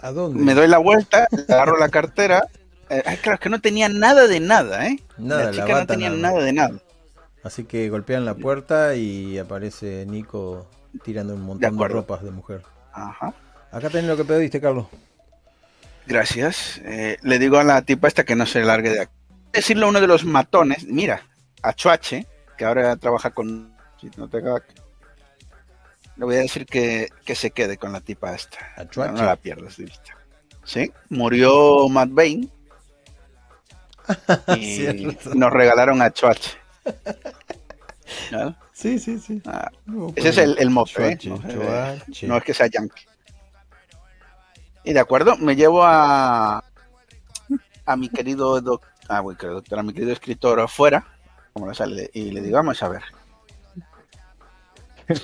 ¿A 0.00 0.10
dónde? 0.10 0.42
me 0.42 0.54
doy 0.54 0.66
la 0.66 0.78
vuelta, 0.78 1.28
agarro 1.48 1.78
la 1.78 1.88
cartera. 1.88 2.42
Eh, 2.90 3.02
ay, 3.06 3.16
claro, 3.18 3.34
es 3.34 3.40
que 3.40 3.48
no 3.48 3.60
tenía 3.60 3.88
nada 3.88 4.26
de 4.26 4.40
nada, 4.40 4.86
¿eh? 4.88 4.98
Nada, 5.16 5.44
la 5.44 5.50
la 5.50 5.52
chica 5.52 5.80
no 5.80 5.86
tenía 5.86 6.10
nada 6.10 6.42
de 6.42 6.52
nada. 6.52 6.80
Así 7.44 7.64
que 7.64 7.88
golpean 7.88 8.24
la 8.24 8.34
puerta 8.34 8.94
y 8.96 9.38
aparece 9.38 10.04
Nico 10.06 10.66
tirando 11.04 11.34
un 11.34 11.42
montón 11.42 11.76
de, 11.76 11.88
ropas 11.88 12.22
de 12.22 12.30
mujer. 12.30 12.62
Ajá. 12.92 13.34
Acá 13.70 13.88
tenés 13.90 14.08
lo 14.10 14.16
que 14.16 14.24
pediste, 14.24 14.60
Carlos. 14.60 14.86
Gracias. 16.06 16.80
Eh, 16.84 17.16
le 17.22 17.38
digo 17.38 17.58
a 17.58 17.64
la 17.64 17.82
tipa 17.82 18.08
esta 18.08 18.24
que 18.24 18.36
no 18.36 18.46
se 18.46 18.62
largue 18.62 18.90
de 18.90 19.00
aquí. 19.02 19.12
Decirle 19.52 19.84
a 19.84 19.88
uno 19.88 20.00
de 20.00 20.06
los 20.06 20.24
matones, 20.24 20.84
mira, 20.86 21.22
a 21.62 21.74
Chuache, 21.74 22.26
que 22.56 22.64
ahora 22.64 22.96
trabaja 22.96 23.30
con... 23.30 23.74
no 24.16 24.28
te 24.28 24.40
Le 24.40 24.50
voy 26.16 26.36
a 26.36 26.40
decir 26.40 26.66
que, 26.66 27.08
que 27.24 27.34
se 27.34 27.50
quede 27.50 27.76
con 27.76 27.92
la 27.92 28.00
tipa 28.00 28.34
esta. 28.34 28.58
¿A 28.76 28.88
Chuache? 28.88 29.12
No, 29.12 29.18
no 29.18 29.26
la 29.26 29.36
pierdas 29.36 29.76
de 29.76 29.84
vista. 29.84 30.16
¿sí? 30.64 30.92
Murió 31.08 31.88
Matt 31.88 32.10
Bain 32.10 32.50
y 34.56 35.16
nos 35.34 35.52
regalaron 35.52 36.02
a 36.02 36.10
Choach. 36.10 36.56
¿No? 38.30 38.56
Sí, 38.72 38.98
sí, 38.98 39.18
sí. 39.18 39.40
Ah, 39.46 39.70
No, 39.86 40.12
ese 40.16 40.30
es 40.30 40.38
el, 40.38 40.56
el 40.58 40.70
mote, 40.70 41.08
¿eh? 41.12 41.18
No, 42.26 42.36
es 42.36 42.44
que 42.44 42.54
sea 42.54 42.66
yankee. 42.66 43.04
Y 44.84 44.92
de 44.92 45.00
acuerdo, 45.00 45.36
me 45.36 45.54
llevo 45.54 45.84
a 45.84 46.64
a 47.84 47.96
mi 47.96 48.08
querido 48.08 48.60
doc- 48.60 48.86
ah, 49.08 49.20
bueno, 49.20 49.38
querido 49.38 49.56
doctor, 49.56 49.78
a 49.78 49.82
mi 49.82 49.92
querido 49.92 50.12
escritor 50.12 50.60
afuera, 50.60 51.04
como 51.52 51.68
le 51.68 51.74
sale, 51.74 52.10
y 52.14 52.30
le 52.30 52.40
digo, 52.40 52.56
vamos 52.56 52.82
a 52.82 52.88
ver. 52.88 53.02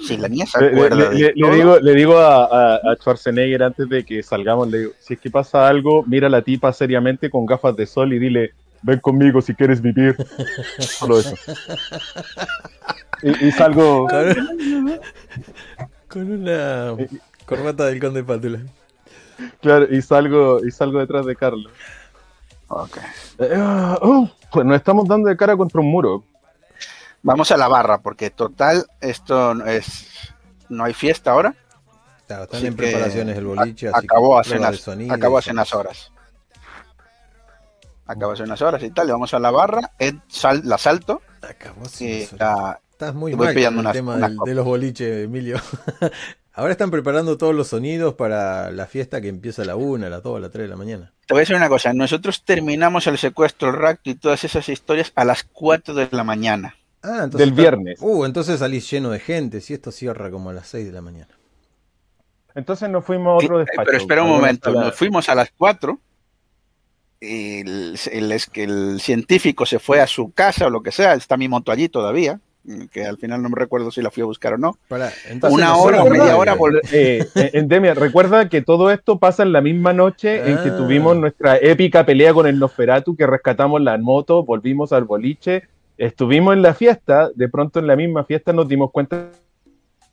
Si 0.03 0.16
la 0.16 0.28
niña 0.28 0.44
se 0.44 0.61
Le, 0.61 0.66
le- 0.66 0.72
acuerda 0.72 0.96
de 1.11 1.18
le- 1.18 1.32
le 1.34 1.51
digo, 1.57 1.78
le 1.78 1.94
digo 1.94 2.18
a, 2.18 2.44
a- 2.44 2.76
a 2.76 2.96
Schwarzenegger 2.96 3.62
antes 3.62 3.88
de 3.88 4.05
que 4.05 4.22
salgamos, 4.22 4.68
le 4.68 4.78
digo, 4.80 4.92
si 4.99 5.14
es 5.14 5.20
que 5.20 5.30
pasa 5.30 5.66
algo, 5.68 6.05
mira 6.07 6.26
a 6.26 6.30
la 6.30 6.42
tipa 6.42 6.72
seriamente 6.72 7.30
con 7.30 7.46
gafas 7.46 7.74
de 7.76 7.86
sol 7.86 8.12
y 8.12 8.18
dile, 8.18 8.53
ven 8.82 9.00
conmigo 9.00 9.40
si 9.40 9.54
quieres 9.54 9.80
vivir. 9.80 10.16
Solo 10.78 11.18
eso. 11.20 11.34
Y, 13.22 13.46
y 13.48 13.52
salgo, 13.52 14.06
Con, 14.08 15.00
con 16.08 16.30
una 16.32 16.94
corbata 17.46 17.86
del 17.86 18.00
conde 18.00 18.22
Pátula. 18.24 18.60
claro, 19.60 19.86
y 19.90 20.00
salgo, 20.02 20.64
y 20.64 20.70
salgo 20.70 20.98
detrás 21.00 21.26
de 21.26 21.34
Carlos. 21.36 21.72
Ok. 22.68 22.98
Eh, 23.38 23.52
ah, 23.56 23.98
oh, 24.02 24.30
pues 24.52 24.66
nos 24.66 24.76
estamos 24.76 25.06
dando 25.08 25.28
de 25.28 25.36
cara 25.36 25.56
contra 25.56 25.80
un 25.80 25.90
muro. 25.90 26.24
Vamos 27.22 27.50
a 27.50 27.56
la 27.56 27.66
barra, 27.68 27.98
porque 27.98 28.30
total, 28.30 28.86
esto 29.00 29.54
no 29.54 29.66
es. 29.66 30.06
No 30.68 30.84
hay 30.84 30.94
fiesta 30.94 31.32
ahora. 31.32 31.54
Claro, 32.26 32.44
están 32.44 32.58
Así 32.58 32.66
en 32.66 32.76
preparaciones 32.76 33.38
el 33.38 33.44
boliche. 33.46 33.88
a- 33.88 33.92
así 33.96 34.06
acabó 34.06 34.38
hace 34.38 34.56
acabó 35.10 35.40
unas 35.50 35.74
horas. 35.74 36.12
Acabó 38.09 38.32
hace 38.32 38.42
unas 38.42 38.61
horas 38.62 38.82
y 38.82 38.90
tal. 38.90 39.09
Y 39.09 39.12
vamos 39.12 39.32
a 39.34 39.38
la 39.38 39.50
barra. 39.52 39.92
Ed 39.98 40.16
sal, 40.26 40.62
la 40.64 40.78
salto. 40.78 41.22
Acabó 41.42 41.82
Y 42.00 42.26
la- 42.38 42.80
Estás 42.90 43.14
muy 43.14 43.36
mal 43.36 43.54
pillando 43.54 43.76
con 43.78 43.86
el 43.86 43.86
unas- 43.86 43.92
tema 43.92 44.14
unas 44.16 44.28
del- 44.30 44.36
copas. 44.38 44.48
de 44.50 44.54
los 44.56 44.64
boliches, 44.64 45.24
Emilio. 45.26 45.56
Ahora 46.52 46.72
están 46.72 46.90
preparando 46.90 47.38
todos 47.38 47.54
los 47.54 47.68
sonidos 47.68 48.14
para 48.14 48.72
la 48.72 48.86
fiesta 48.86 49.20
que 49.20 49.28
empieza 49.28 49.62
a 49.62 49.64
la 49.64 49.76
1, 49.76 50.06
a 50.06 50.09
las 50.09 50.22
2, 50.24 50.36
a 50.38 50.40
las 50.40 50.50
3 50.50 50.64
de 50.64 50.68
la 50.68 50.74
mañana. 50.76 51.12
Te 51.24 51.32
voy 51.34 51.38
a 51.38 51.42
decir 51.42 51.54
una 51.54 51.68
cosa. 51.68 51.92
Nosotros 51.92 52.42
terminamos 52.44 53.06
el 53.06 53.16
secuestro, 53.16 53.68
el 53.68 53.76
rapto 53.76 54.11
y 54.11 54.16
todas 54.16 54.42
esas 54.42 54.68
historias 54.68 55.12
a 55.14 55.24
las 55.24 55.44
4 55.44 55.94
de 55.94 56.09
la 56.11 56.24
mañana. 56.24 56.74
Ah, 57.04 57.20
entonces 57.22 57.38
Del 57.38 57.52
viernes. 57.52 57.98
Uh, 58.00 58.24
entonces 58.24 58.59
salís 58.59 58.90
lleno 58.90 59.11
de 59.11 59.20
gente. 59.20 59.61
Si 59.61 59.72
esto 59.74 59.92
cierra 59.92 60.32
como 60.32 60.50
a 60.50 60.52
las 60.52 60.66
6 60.66 60.84
de 60.86 60.92
la 60.92 61.00
mañana. 61.02 61.28
Entonces 62.56 62.88
nos 62.90 63.04
fuimos 63.04 63.40
a 63.40 63.46
otro 63.46 63.61
Eh, 63.61 63.64
despacho. 63.64 63.86
Pero 63.86 63.98
espera 63.98 64.22
un 64.24 64.30
momento. 64.30 64.72
Nos 64.72 64.96
fuimos 64.96 65.28
a 65.28 65.36
las 65.36 65.50
4. 65.56 66.00
Y 67.20 67.60
El, 67.60 67.98
el- 68.12 68.32
es 68.32 68.46
que 68.46 68.64
el 68.64 69.00
científico 69.00 69.66
se 69.66 69.78
fue 69.78 70.00
a 70.00 70.06
su 70.06 70.30
casa 70.32 70.66
o 70.66 70.70
lo 70.70 70.82
que 70.82 70.92
sea. 70.92 71.14
Está 71.14 71.36
mi 71.36 71.48
moto 71.48 71.72
allí 71.72 71.88
todavía. 71.88 72.40
Que 72.90 73.06
al 73.06 73.16
final 73.16 73.42
no 73.42 73.48
me 73.48 73.56
recuerdo 73.56 73.90
si 73.90 74.02
la 74.02 74.10
fui 74.10 74.22
a 74.22 74.26
buscar 74.26 74.52
o 74.54 74.58
no. 74.58 74.76
Para, 74.88 75.10
entonces 75.30 75.56
Una 75.56 75.76
hora 75.76 76.02
o 76.02 76.10
media 76.10 76.36
hora 76.36 76.54
eh, 76.92 77.24
eh, 77.34 77.50
Endemia, 77.54 77.94
recuerda 77.94 78.48
que 78.50 78.60
todo 78.60 78.90
esto 78.90 79.18
pasa 79.18 79.42
en 79.42 79.52
la 79.52 79.62
misma 79.62 79.94
noche 79.94 80.36
en 80.50 80.58
que 80.62 80.68
Ah. 80.70 80.76
tuvimos 80.76 81.16
nuestra 81.16 81.56
épica 81.56 82.04
pelea 82.04 82.34
con 82.34 82.46
el 82.46 82.58
Nosferatu, 82.58 83.16
que 83.16 83.26
rescatamos 83.26 83.80
la 83.80 83.96
moto, 83.96 84.44
volvimos 84.44 84.92
al 84.92 85.04
boliche, 85.04 85.62
estuvimos 85.96 86.52
en 86.54 86.60
la 86.60 86.74
fiesta, 86.74 87.30
de 87.34 87.48
pronto 87.48 87.78
en 87.78 87.86
la 87.86 87.96
misma 87.96 88.24
fiesta 88.24 88.52
nos 88.52 88.68
dimos 88.68 88.90
cuenta 88.90 89.30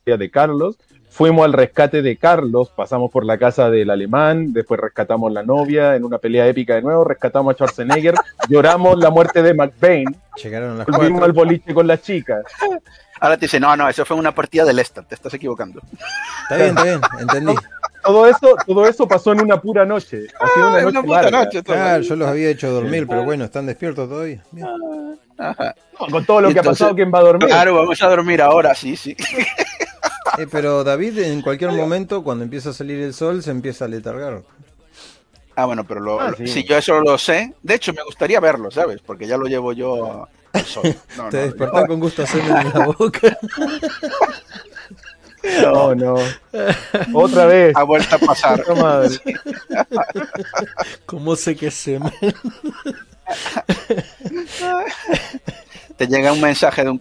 de 0.06 0.30
Carlos, 0.30 0.78
fuimos 1.16 1.44
al 1.46 1.52
rescate 1.54 2.02
de 2.02 2.16
Carlos, 2.16 2.70
pasamos 2.76 3.10
por 3.10 3.24
la 3.24 3.38
casa 3.38 3.70
del 3.70 3.88
alemán, 3.90 4.52
después 4.52 4.78
rescatamos 4.78 5.32
la 5.32 5.42
novia 5.42 5.96
en 5.96 6.04
una 6.04 6.18
pelea 6.18 6.46
épica 6.46 6.74
de 6.74 6.82
nuevo, 6.82 7.04
rescatamos 7.04 7.52
a 7.52 7.54
Schwarzenegger, 7.54 8.14
lloramos 8.48 8.98
la 8.98 9.10
muerte 9.10 9.42
de 9.42 9.54
McBain, 9.54 10.14
Llegaron 10.42 10.76
las 10.76 10.86
volvimos 10.86 11.20
4. 11.20 11.24
al 11.24 11.32
boliche 11.32 11.72
con 11.74 11.86
las 11.86 12.02
chicas. 12.02 12.44
Ahora 13.20 13.38
te 13.38 13.46
dice, 13.46 13.58
no, 13.58 13.74
no, 13.74 13.88
eso 13.88 14.04
fue 14.04 14.14
una 14.18 14.34
partida 14.34 14.66
del 14.66 14.76
Leicester. 14.76 15.02
Te 15.04 15.14
estás 15.14 15.32
equivocando. 15.32 15.80
Está 16.42 16.56
bien, 16.56 16.68
está 16.68 16.84
bien, 16.84 17.00
entendí. 17.20 17.54
Todo 18.04 18.26
eso, 18.28 18.54
todo 18.66 18.86
eso 18.86 19.08
pasó 19.08 19.32
en 19.32 19.40
una 19.40 19.60
pura 19.60 19.84
noche. 19.84 20.26
Ha 20.38 20.46
sido 20.54 20.68
una 20.68 20.76
Ah, 20.76 20.82
noche 20.82 20.86
una 20.90 21.02
puta 21.02 21.22
larga. 21.22 21.44
noche. 21.44 21.62
todo. 21.62 21.74
Claro, 21.74 22.02
yo 22.04 22.14
los 22.14 22.28
había 22.28 22.50
hecho 22.50 22.70
dormir, 22.70 23.04
pero 23.08 23.24
bueno, 23.24 23.44
están 23.46 23.66
despiertos 23.66 24.08
todavía. 24.08 24.44
Bien. 24.52 24.68
Ajá. 25.38 25.74
No, 25.98 26.06
con 26.08 26.24
todo 26.24 26.40
lo 26.42 26.48
que 26.48 26.58
Entonces, 26.58 26.82
ha 26.82 26.84
pasado, 26.84 26.94
¿quién 26.94 27.10
va 27.12 27.18
a 27.18 27.22
dormir? 27.22 27.48
Claro, 27.48 27.74
vamos 27.74 28.00
a 28.00 28.08
dormir 28.08 28.40
ahora, 28.42 28.76
sí, 28.76 28.94
sí. 28.96 29.16
Eh, 30.38 30.46
pero 30.50 30.84
David, 30.84 31.18
en 31.18 31.42
cualquier 31.42 31.72
momento, 31.72 32.22
cuando 32.22 32.44
empieza 32.44 32.70
a 32.70 32.72
salir 32.72 33.00
el 33.00 33.14
sol, 33.14 33.42
se 33.42 33.50
empieza 33.50 33.84
a 33.86 33.88
letargar. 33.88 34.42
Ah, 35.54 35.64
bueno, 35.66 35.84
pero 35.84 36.00
lo- 36.00 36.20
Ah, 36.20 36.30
lo- 36.30 36.36
sí. 36.36 36.46
si 36.48 36.64
yo 36.64 36.76
eso 36.76 37.00
lo 37.00 37.16
sé, 37.16 37.54
de 37.62 37.74
hecho 37.74 37.92
me 37.94 38.02
gustaría 38.04 38.40
verlo, 38.40 38.70
¿sabes? 38.70 39.00
Porque 39.00 39.26
ya 39.26 39.36
lo 39.38 39.46
llevo 39.46 39.72
yo 39.72 40.28
al 40.52 40.64
sol. 40.64 40.94
No, 41.16 41.28
Te 41.30 41.38
no, 41.38 41.42
despertás 41.44 41.86
con 41.86 42.00
gusto 42.00 42.22
a 42.22 42.26
semen 42.26 42.56
en 42.58 42.68
la 42.78 42.86
boca. 42.86 43.38
No, 45.62 45.94
no. 45.94 46.16
Otra 47.14 47.46
vez. 47.46 47.74
ha 47.76 47.84
vuelto 47.84 48.16
a 48.16 48.18
pasar. 48.18 48.62
Puta 48.64 48.82
madre. 48.82 49.16
¿Cómo 51.06 51.36
sé 51.36 51.54
que 51.54 51.70
semen? 51.70 52.12
Te 55.96 56.06
llega 56.06 56.32
un 56.32 56.40
mensaje 56.40 56.82
de 56.84 56.90
un 56.90 56.98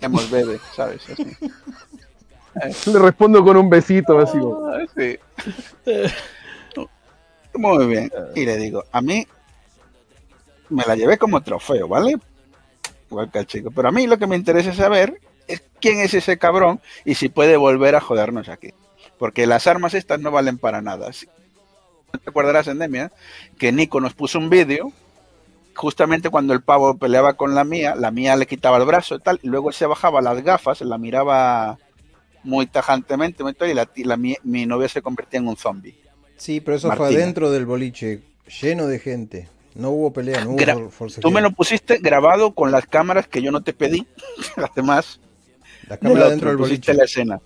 hemos 0.00 0.30
bebe, 0.30 0.60
¿sabes? 0.76 1.02
Así. 1.10 1.36
Le 2.86 2.98
respondo 2.98 3.44
con 3.44 3.56
un 3.56 3.68
besito, 3.68 4.18
así 4.18 4.38
como. 4.38 4.68
Ah, 4.68 4.84
sí. 4.96 5.18
Muy 7.54 7.86
bien. 7.86 8.10
Y 8.34 8.44
le 8.44 8.56
digo, 8.56 8.84
a 8.90 9.00
mí 9.00 9.26
me 10.68 10.84
la 10.84 10.96
llevé 10.96 11.18
como 11.18 11.40
trofeo, 11.42 11.86
¿vale? 11.88 12.16
Igual 13.10 13.30
que 13.30 13.38
al 13.38 13.46
chico. 13.46 13.70
Pero 13.70 13.88
a 13.88 13.92
mí 13.92 14.06
lo 14.06 14.18
que 14.18 14.26
me 14.26 14.36
interesa 14.36 14.72
saber 14.74 15.20
es 15.46 15.62
quién 15.80 16.00
es 16.00 16.14
ese 16.14 16.38
cabrón 16.38 16.80
y 17.04 17.14
si 17.14 17.28
puede 17.28 17.56
volver 17.56 17.94
a 17.94 18.00
jodernos 18.00 18.48
aquí. 18.48 18.72
Porque 19.18 19.46
las 19.46 19.66
armas 19.66 19.94
estas 19.94 20.20
no 20.20 20.30
valen 20.30 20.58
para 20.58 20.82
nada. 20.82 21.12
Sí. 21.12 21.28
¿Te 22.10 22.30
acordarás, 22.30 22.66
Endemia? 22.66 23.12
Que 23.58 23.72
Nico 23.72 24.00
nos 24.00 24.14
puso 24.14 24.38
un 24.38 24.50
vídeo 24.50 24.92
justamente 25.74 26.30
cuando 26.30 26.52
el 26.54 26.62
pavo 26.62 26.96
peleaba 26.96 27.34
con 27.34 27.54
la 27.54 27.64
mía, 27.64 27.94
la 27.96 28.10
mía 28.10 28.36
le 28.36 28.46
quitaba 28.46 28.76
el 28.78 28.84
brazo 28.84 29.16
y 29.16 29.20
tal, 29.20 29.40
y 29.42 29.48
luego 29.48 29.68
él 29.68 29.74
se 29.74 29.86
bajaba 29.86 30.22
las 30.22 30.42
gafas, 30.42 30.80
la 30.82 30.98
miraba 30.98 31.78
muy 32.44 32.66
tajantemente 32.66 33.42
muy 33.42 33.54
tal, 33.54 33.70
y, 33.70 33.74
la, 33.74 33.88
la- 33.96 34.16
mi, 34.16 34.36
mi 34.44 34.66
novia 34.66 34.88
se 34.88 35.02
convertía 35.02 35.40
en 35.40 35.48
un 35.48 35.56
zombie. 35.56 35.98
Sí, 36.36 36.60
pero 36.60 36.76
eso 36.76 36.92
fue 36.92 37.06
adentro 37.08 37.50
del 37.50 37.66
boliche, 37.66 38.22
lleno 38.60 38.86
de 38.86 38.98
gente. 38.98 39.48
No 39.74 39.90
hubo 39.90 40.12
pelea, 40.12 40.44
no 40.44 40.50
hubo 40.50 40.56
Gra-. 40.58 41.20
Tú 41.20 41.30
me 41.30 41.40
lo 41.40 41.50
pusiste 41.50 41.98
grabado 41.98 42.54
con 42.54 42.70
las 42.70 42.86
cámaras 42.86 43.26
que 43.26 43.42
yo 43.42 43.50
no 43.50 43.62
te 43.62 43.72
pedí, 43.72 44.06
además, 44.56 45.20
La 45.88 45.96
me 45.96 46.00
cámara 46.00 46.30
dentro 46.30 46.48
del 46.50 46.58
me 46.58 46.62
pusiste 46.64 46.92
boliche. 46.92 46.94
la 46.98 47.04
escena. 47.04 47.40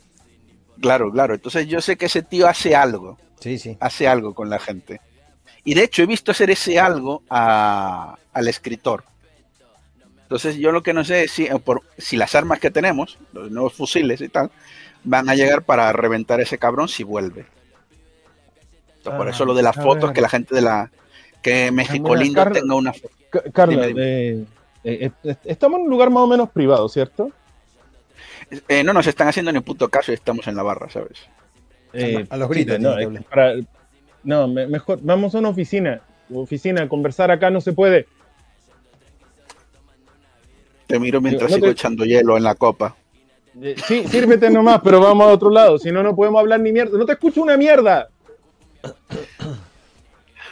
Claro, 0.80 1.10
claro. 1.10 1.34
Entonces 1.34 1.66
yo 1.66 1.80
sé 1.80 1.96
que 1.96 2.06
ese 2.06 2.22
tío 2.22 2.46
hace 2.46 2.76
algo, 2.76 3.18
Sí, 3.40 3.58
sí. 3.58 3.76
hace 3.80 4.06
algo 4.08 4.34
con 4.34 4.48
la 4.50 4.58
gente. 4.58 5.00
Y 5.64 5.74
de 5.74 5.84
hecho 5.84 6.02
he 6.02 6.06
visto 6.06 6.30
hacer 6.30 6.50
ese 6.50 6.78
algo 6.78 7.22
a- 7.30 8.16
al 8.32 8.48
escritor. 8.48 9.04
Entonces 10.22 10.56
yo 10.56 10.72
lo 10.72 10.82
que 10.82 10.92
no 10.92 11.04
sé 11.04 11.24
es 11.24 11.32
si, 11.32 11.46
por, 11.64 11.82
si 11.96 12.16
las 12.16 12.34
armas 12.34 12.60
que 12.60 12.70
tenemos, 12.70 13.18
los 13.32 13.50
nuevos 13.50 13.72
fusiles 13.72 14.20
y 14.20 14.28
tal, 14.28 14.50
van 15.04 15.28
a 15.28 15.34
llegar 15.34 15.62
para 15.62 15.92
reventar 15.92 16.40
a 16.40 16.42
ese 16.42 16.58
cabrón 16.58 16.88
si 16.88 17.02
vuelve. 17.04 17.46
Entonces, 18.98 19.18
por 19.18 19.28
Ah, 19.28 19.30
eso 19.30 19.44
lo 19.44 19.54
de 19.54 19.62
las 19.62 19.76
a 19.78 19.82
fotos, 19.82 20.04
ver. 20.10 20.12
que 20.14 20.20
la 20.20 20.28
gente 20.28 20.54
de 20.54 20.62
la... 20.62 20.90
Que 21.42 21.70
México 21.70 22.08
mira, 22.10 22.20
lindo 22.22 22.42
Car- 22.44 22.52
tenga 22.52 22.74
una 22.74 22.92
foto. 22.92 23.14
Ca- 23.30 23.42
Carla, 23.52 23.86
Dime, 23.86 24.02
eh, 24.02 24.44
eh, 24.84 25.10
eh, 25.24 25.36
estamos 25.44 25.78
en 25.78 25.84
un 25.84 25.90
lugar 25.90 26.10
más 26.10 26.22
o 26.22 26.26
menos 26.26 26.50
privado, 26.50 26.88
¿cierto? 26.88 27.30
Eh, 28.68 28.82
no 28.82 28.92
nos 28.92 29.06
están 29.06 29.28
haciendo 29.28 29.52
ni 29.52 29.60
puto 29.60 29.88
caso 29.88 30.10
y 30.10 30.14
estamos 30.14 30.46
en 30.48 30.56
la 30.56 30.62
barra, 30.62 30.90
¿sabes? 30.90 31.18
Eh, 31.92 32.26
A 32.28 32.36
los 32.36 32.48
gritos 32.48 32.76
sí, 32.76 32.82
no, 32.82 32.94
para- 33.30 33.54
no, 34.24 34.48
me- 34.48 34.66
mejor, 34.66 34.98
vamos 35.02 35.34
a 35.34 35.38
una 35.38 35.50
oficina. 35.50 36.00
Oficina, 36.34 36.88
conversar 36.88 37.30
acá 37.30 37.50
no 37.50 37.60
se 37.60 37.72
puede. 37.72 38.06
Te 40.86 40.98
miro 40.98 41.20
mientras 41.20 41.50
no 41.50 41.54
sigo 41.56 41.66
te- 41.66 41.72
echando 41.72 42.04
hielo 42.04 42.36
en 42.36 42.42
la 42.42 42.54
copa. 42.54 42.96
Eh, 43.60 43.74
sí, 43.86 44.06
sírvete 44.08 44.50
nomás, 44.50 44.80
pero 44.82 45.00
vamos 45.00 45.26
a 45.26 45.32
otro 45.32 45.50
lado. 45.50 45.78
Si 45.78 45.90
no, 45.90 46.02
no 46.02 46.14
podemos 46.14 46.40
hablar 46.40 46.60
ni 46.60 46.72
mierda. 46.72 46.96
No 46.96 47.06
te 47.06 47.12
escucho 47.12 47.42
una 47.42 47.56
mierda. 47.56 48.08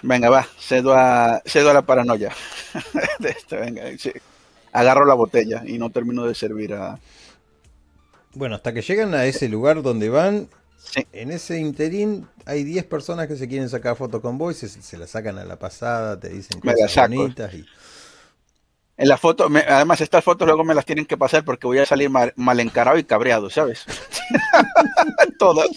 Venga, 0.02 0.28
va, 0.30 0.46
cedo 0.58 0.94
a, 0.94 1.42
cedo 1.44 1.70
a 1.70 1.74
la 1.74 1.82
paranoia. 1.82 2.32
De 3.18 3.30
esto, 3.30 3.56
venga, 3.56 3.84
sí. 3.98 4.12
Agarro 4.72 5.04
la 5.06 5.14
botella 5.14 5.62
y 5.66 5.78
no 5.78 5.90
termino 5.90 6.26
de 6.26 6.34
servir 6.34 6.74
a... 6.74 6.98
Bueno, 8.34 8.56
hasta 8.56 8.74
que 8.74 8.82
llegan 8.82 9.14
a 9.14 9.24
ese 9.24 9.48
lugar 9.48 9.82
donde 9.82 10.10
van, 10.10 10.48
Sí. 10.78 11.04
en 11.12 11.32
ese 11.32 11.58
interín 11.58 12.28
hay 12.44 12.62
10 12.62 12.84
personas 12.84 13.26
que 13.26 13.36
se 13.36 13.48
quieren 13.48 13.68
sacar 13.68 13.96
foto 13.96 14.20
con 14.20 14.38
vos 14.38 14.62
y 14.62 14.68
se, 14.68 14.82
se 14.82 14.96
la 14.98 15.06
sacan 15.08 15.36
a 15.38 15.44
la 15.44 15.58
pasada, 15.58 16.20
te 16.20 16.28
dicen 16.28 16.60
Me 16.62 16.74
cosas 16.74 17.08
bonitas 17.08 17.52
y 17.54 17.66
En 18.98 19.08
la 19.08 19.18
foto, 19.18 19.50
me- 19.50 19.60
además 19.60 20.00
estas 20.00 20.24
fotos 20.24 20.46
luego 20.46 20.64
me 20.64 20.74
las 20.74 20.86
tienen 20.86 21.04
que 21.04 21.18
pasar 21.18 21.44
porque 21.44 21.66
voy 21.66 21.78
a 21.78 21.84
salir 21.86 22.08
mal, 22.08 22.32
mal 22.36 22.58
encarado 22.60 22.96
y 22.98 23.04
cabreado, 23.04 23.50
¿sabes? 23.50 23.84
Todas. 25.38 25.68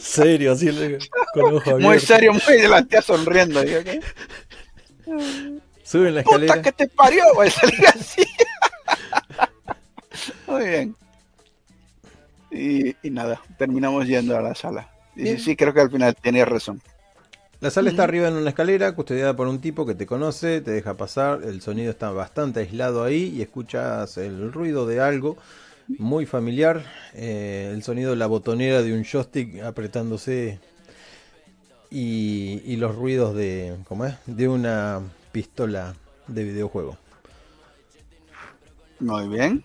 Serio, 0.00 0.52
así 0.52 0.72
le- 0.72 0.98
con 1.34 1.54
ojo 1.56 1.78
Muy 1.78 2.00
serio, 2.00 2.32
muy 2.32 2.56
de 2.60 2.68
la 2.68 2.82
tía 2.84 3.02
sonriendo. 3.02 3.60
Digo, 3.62 3.80
¿qué? 3.84 4.00
Sube 5.82 6.08
en 6.08 6.14
la 6.14 6.22
¡Puta 6.22 6.36
escalera. 6.36 6.62
que 6.62 6.72
te 6.72 6.88
parió! 6.88 7.22
Voy 7.34 7.48
a 7.48 7.50
salir 7.50 7.86
así. 7.88 8.22
Muy 10.46 10.66
bien. 10.66 10.96
Y, 12.50 12.96
y 13.06 13.10
nada, 13.10 13.42
terminamos 13.58 14.06
yendo 14.06 14.36
a 14.36 14.40
la 14.40 14.54
sala. 14.54 14.88
Y 15.16 15.26
sí, 15.26 15.38
sí, 15.38 15.56
creo 15.56 15.74
que 15.74 15.80
al 15.80 15.90
final 15.90 16.16
tienes 16.20 16.48
razón. 16.48 16.80
La 17.64 17.70
sala 17.70 17.88
está 17.88 18.04
arriba 18.04 18.28
en 18.28 18.34
una 18.34 18.50
escalera, 18.50 18.94
custodiada 18.94 19.34
por 19.34 19.46
un 19.48 19.58
tipo 19.58 19.86
que 19.86 19.94
te 19.94 20.04
conoce, 20.04 20.60
te 20.60 20.70
deja 20.70 20.98
pasar, 20.98 21.42
el 21.44 21.62
sonido 21.62 21.90
está 21.90 22.10
bastante 22.10 22.60
aislado 22.60 23.02
ahí 23.02 23.32
y 23.34 23.40
escuchas 23.40 24.18
el 24.18 24.52
ruido 24.52 24.86
de 24.86 25.00
algo 25.00 25.38
muy 25.88 26.26
familiar, 26.26 26.84
eh, 27.14 27.70
el 27.72 27.82
sonido 27.82 28.10
de 28.10 28.16
la 28.16 28.26
botonera 28.26 28.82
de 28.82 28.92
un 28.92 29.02
joystick 29.02 29.62
apretándose 29.62 30.58
y, 31.90 32.60
y 32.66 32.76
los 32.76 32.94
ruidos 32.94 33.34
de, 33.34 33.76
¿cómo 33.88 34.04
es? 34.04 34.14
De 34.26 34.46
una 34.46 35.00
pistola 35.32 35.94
de 36.28 36.44
videojuego. 36.44 36.98
Muy 39.00 39.26
bien. 39.28 39.64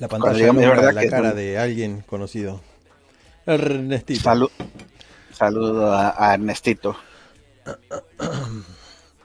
La 0.00 0.08
pantalla 0.08 0.50
verdad 0.50 0.92
la 0.92 1.02
que 1.02 1.08
cara 1.10 1.32
de 1.32 1.58
alguien 1.58 2.02
conocido. 2.08 2.60
Ernestito. 3.46 4.20
Salu- 4.20 4.50
saludo 5.32 5.92
a, 5.92 6.12
a 6.18 6.34
Ernestito. 6.34 6.96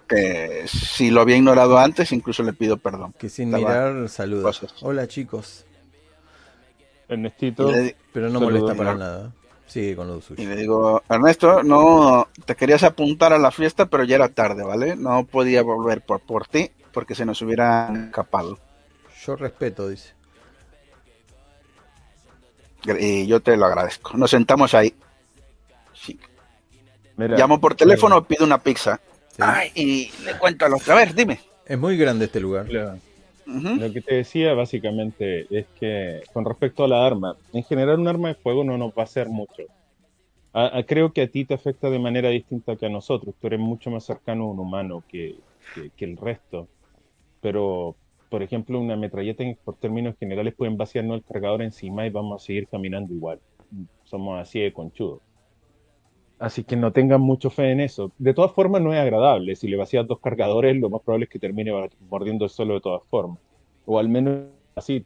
Que 0.07 0.65
si 0.67 1.09
lo 1.09 1.21
había 1.21 1.37
ignorado 1.37 1.77
antes, 1.77 2.11
incluso 2.11 2.43
le 2.43 2.51
pido 2.53 2.77
perdón. 2.77 3.13
que 3.17 3.29
sin 3.29 3.53
Estaba- 3.55 3.89
mirar 3.89 4.09
saluda. 4.09 4.43
cosas. 4.43 4.73
Hola 4.81 5.07
chicos. 5.07 5.65
Ernestito, 7.07 7.69
Y 7.69 7.73
le, 7.73 7.95
Pero 8.13 8.27
no 8.29 8.39
Saludos, 8.39 8.59
molesta 8.61 8.77
para 8.77 8.95
nada. 8.95 9.31
Sigue 9.67 9.95
con 9.95 10.07
lo 10.07 10.17
y 10.17 10.21
suyo. 10.21 10.49
le 10.49 10.55
digo, 10.57 11.01
Ernesto, 11.09 11.63
no 11.63 12.27
te 12.45 12.55
querías 12.57 12.83
apuntar 12.83 13.31
a 13.31 13.37
la 13.37 13.51
fiesta, 13.51 13.85
pero 13.85 14.03
ya 14.03 14.15
era 14.15 14.27
tarde, 14.27 14.63
¿vale? 14.63 14.97
No 14.97 15.23
podía 15.25 15.61
volver 15.61 16.01
por, 16.01 16.19
por 16.19 16.45
ti 16.47 16.71
porque 16.93 17.15
se 17.15 17.25
nos 17.25 17.41
hubiera 17.41 17.89
escapado. 18.07 18.59
Yo 19.25 19.37
respeto, 19.37 19.87
dice. 19.87 20.11
Y 22.99 23.27
yo 23.27 23.39
te 23.39 23.55
lo 23.55 23.65
agradezco. 23.65 24.17
Nos 24.17 24.31
sentamos 24.31 24.73
ahí. 24.73 24.93
Sí. 25.93 26.19
Mira, 27.17 27.37
Llamo 27.37 27.59
por 27.59 27.75
teléfono, 27.75 28.23
pido 28.23 28.45
una 28.45 28.57
pizza. 28.61 28.99
Sí. 29.29 29.37
Ay, 29.39 29.71
y 29.75 30.11
le 30.25 30.37
cuento 30.37 30.65
a 30.65 30.69
los. 30.69 30.87
A 30.89 30.95
ver, 30.95 31.13
dime. 31.13 31.39
Es 31.65 31.77
muy 31.77 31.97
grande 31.97 32.25
este 32.25 32.39
lugar. 32.39 32.67
lo, 33.45 33.91
que 33.91 34.01
te 34.01 34.15
decía 34.15 34.53
básicamente 34.53 35.47
es 35.49 35.65
que 35.79 36.21
con 36.33 36.45
respecto 36.45 36.83
a 36.83 36.87
la 36.87 37.05
arma, 37.05 37.35
en 37.53 37.63
general 37.63 37.99
un 37.99 38.07
arma 38.07 38.29
de 38.29 38.35
fuego 38.35 38.63
no 38.63 38.77
nos 38.77 38.91
va 38.91 39.01
a 39.01 39.03
hacer 39.03 39.27
mucho. 39.29 39.63
A- 40.53 40.77
a- 40.79 40.83
creo 40.83 41.13
que 41.13 41.21
a 41.21 41.27
ti 41.27 41.45
te 41.45 41.53
afecta 41.53 41.89
de 41.89 41.99
manera 41.99 42.29
distinta 42.29 42.75
que 42.75 42.85
a 42.85 42.89
nosotros. 42.89 43.35
Tú 43.39 43.47
eres 43.47 43.59
mucho 43.59 43.89
más 43.89 44.03
cercano 44.05 44.43
a 44.43 44.47
un 44.51 44.59
humano 44.59 45.03
que, 45.07 45.35
que- 45.75 45.89
que 45.95 46.05
el 46.05 46.17
resto. 46.17 46.67
Pero, 47.41 47.95
por 48.29 48.43
ejemplo, 48.43 48.79
una 48.79 48.95
metralleta 48.97 49.43
en- 49.43 49.57
por 49.63 49.75
términos 49.75 50.15
generales 50.19 50.53
pueden 50.55 50.77
vaciarnos 50.77 51.17
el 51.17 51.23
cargador 51.23 51.61
encima 51.61 52.05
y 52.05 52.09
vamos 52.09 52.41
a 52.41 52.45
seguir 52.45 52.67
caminando 52.67 53.13
igual. 53.13 53.39
Somos 54.03 54.39
así 54.41 54.59
de 54.59 54.73
conchudos. 54.73 55.21
Así 56.41 56.63
que 56.63 56.75
no 56.75 56.91
tengan 56.91 57.21
mucho 57.21 57.51
fe 57.51 57.69
en 57.71 57.81
eso. 57.81 58.11
De 58.17 58.33
todas 58.33 58.51
formas, 58.51 58.81
no 58.81 58.91
es 58.91 58.99
agradable. 58.99 59.55
Si 59.55 59.67
le 59.67 59.77
vacías 59.77 60.07
dos 60.07 60.19
cargadores, 60.19 60.75
lo 60.75 60.89
más 60.89 61.03
probable 61.03 61.25
es 61.25 61.29
que 61.29 61.37
termine 61.37 61.71
mordiendo 62.09 62.45
el 62.45 62.49
suelo 62.49 62.73
de 62.73 62.81
todas 62.81 63.03
formas. 63.11 63.37
O 63.85 63.99
al 63.99 64.09
menos 64.09 64.47
así. 64.75 65.05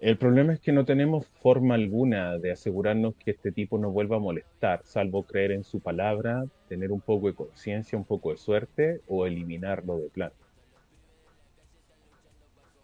El 0.00 0.18
problema 0.18 0.52
es 0.52 0.60
que 0.60 0.70
no 0.70 0.84
tenemos 0.84 1.26
forma 1.40 1.76
alguna 1.76 2.36
de 2.36 2.52
asegurarnos 2.52 3.14
que 3.16 3.30
este 3.30 3.50
tipo 3.50 3.78
no 3.78 3.90
vuelva 3.90 4.16
a 4.16 4.20
molestar, 4.20 4.82
salvo 4.84 5.22
creer 5.22 5.52
en 5.52 5.64
su 5.64 5.80
palabra, 5.80 6.44
tener 6.68 6.92
un 6.92 7.00
poco 7.00 7.28
de 7.28 7.34
conciencia, 7.34 7.96
un 7.96 8.04
poco 8.04 8.32
de 8.32 8.36
suerte 8.36 9.00
o 9.08 9.26
eliminarlo 9.26 9.96
de 9.96 10.10
plano. 10.10 10.34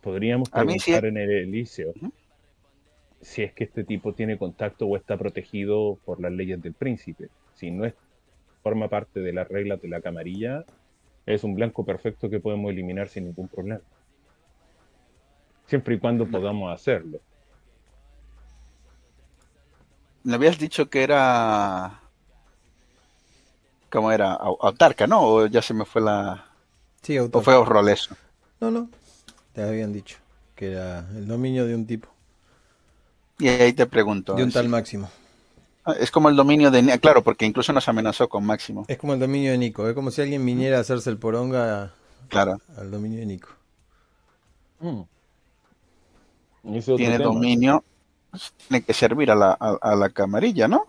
Podríamos 0.01 0.51
mí 0.65 0.79
sí- 0.79 0.93
preguntar 0.93 1.05
en 1.05 1.19
el 1.19 1.31
Elíseo 1.31 1.91
Ujú. 1.91 2.11
Si 3.25 3.43
es 3.43 3.53
que 3.55 3.65
este 3.65 3.85
tipo 3.85 4.13
tiene 4.13 4.39
contacto 4.39 4.87
o 4.87 4.97
está 4.97 5.17
protegido 5.17 5.99
por 6.05 6.21
las 6.21 6.31
leyes 6.31 6.61
del 6.63 6.75
príncipe. 6.75 7.29
Si 7.55 7.71
no 7.71 7.85
es, 7.85 7.95
forma 8.63 8.89
parte 8.89 9.21
de 9.21 9.33
las 9.33 9.49
reglas 9.49 9.81
de 9.83 9.89
la 9.89 10.01
camarilla, 10.01 10.65
es 11.27 11.43
un 11.43 11.55
blanco 11.55 11.85
perfecto 11.85 12.29
que 12.31 12.39
podemos 12.41 12.71
eliminar 12.71 13.09
sin 13.09 13.25
ningún 13.25 13.49
problema. 13.49 13.81
Siempre 15.67 15.95
y 15.95 15.99
cuando 15.99 16.27
podamos 16.27 16.73
hacerlo. 16.73 17.19
Me 20.23 20.35
habías 20.35 20.59
dicho 20.59 20.89
que 20.89 21.03
era. 21.03 22.01
¿Cómo 23.91 24.11
era? 24.13 24.35
Au- 24.35 24.59
Autarca, 24.61 25.07
¿no? 25.07 25.23
O 25.23 25.47
ya 25.47 25.63
se 25.63 25.75
me 25.75 25.85
fue 25.85 26.03
la. 26.03 26.45
Sí, 27.03 27.19
O 27.19 27.23
autor. 27.23 27.43
fue 27.43 27.65
Roleso. 27.65 28.17
No, 28.61 28.71
no. 28.71 28.89
Te 29.53 29.63
habían 29.63 29.93
dicho 29.93 30.19
que 30.57 30.73
era 30.73 31.01
el 31.17 31.27
dominio 31.27 31.67
de 31.67 31.75
un 31.75 31.87
tipo, 31.87 32.09
Y 33.39 33.49
ahí 33.49 33.73
te 33.73 33.87
pregunto. 33.87 34.35
de 34.35 34.45
un 34.45 34.53
tal 34.53 34.69
Máximo. 34.69 35.11
Ah, 35.85 35.95
Es 35.99 36.11
como 36.11 36.29
el 36.29 36.37
dominio 36.37 36.71
de. 36.71 36.83
Ni- 36.83 36.99
Claro, 36.99 37.23
porque 37.23 37.45
incluso 37.47 37.73
nos 37.73 37.87
amenazó 37.89 38.29
con 38.29 38.45
Máximo. 38.45 38.85
Es 38.89 38.97
como 38.99 39.13
el 39.15 39.21
dominio 39.21 39.51
de 39.53 39.59
Nico. 39.59 39.87
Es 39.89 39.95
como 39.95 40.11
si 40.11 40.23
alguien 40.23 40.45
viniera 40.47 40.79
a 40.79 40.81
hacerse 40.81 41.11
el 41.11 41.19
poronga 41.19 41.93
Claro. 42.29 42.59
al 42.77 42.91
dominio 42.91 43.19
de 43.21 43.27
Nico. 43.27 43.49
Mm. 44.81 45.03
Tiene 46.97 47.19
tema. 47.19 47.25
dominio. 47.25 47.85
pues, 48.31 48.53
Tiene 48.69 48.85
que 48.85 48.95
servir 48.95 49.31
a 49.31 49.35
la, 49.35 49.57
a, 49.59 49.77
a 49.81 49.95
la 49.97 50.09
camarilla, 50.11 50.67
¿no? 50.69 50.87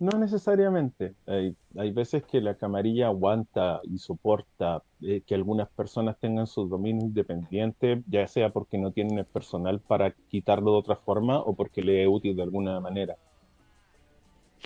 No 0.00 0.18
necesariamente. 0.18 1.14
Hay, 1.26 1.90
veces 1.92 2.24
que 2.24 2.40
la 2.40 2.54
camarilla 2.54 3.08
aguanta 3.08 3.82
y 3.84 3.98
soporta 3.98 4.82
eh, 5.02 5.20
que 5.26 5.34
algunas 5.34 5.68
personas 5.68 6.18
tengan 6.18 6.46
su 6.46 6.66
dominio 6.66 7.04
independiente, 7.04 8.02
ya 8.08 8.26
sea 8.26 8.48
porque 8.48 8.78
no 8.78 8.92
tienen 8.92 9.18
el 9.18 9.26
personal 9.26 9.78
para 9.78 10.12
quitarlo 10.30 10.72
de 10.72 10.78
otra 10.78 10.96
forma 10.96 11.38
o 11.40 11.52
porque 11.54 11.82
le 11.82 12.02
es 12.02 12.08
útil 12.08 12.34
de 12.34 12.42
alguna 12.42 12.80
manera. 12.80 13.16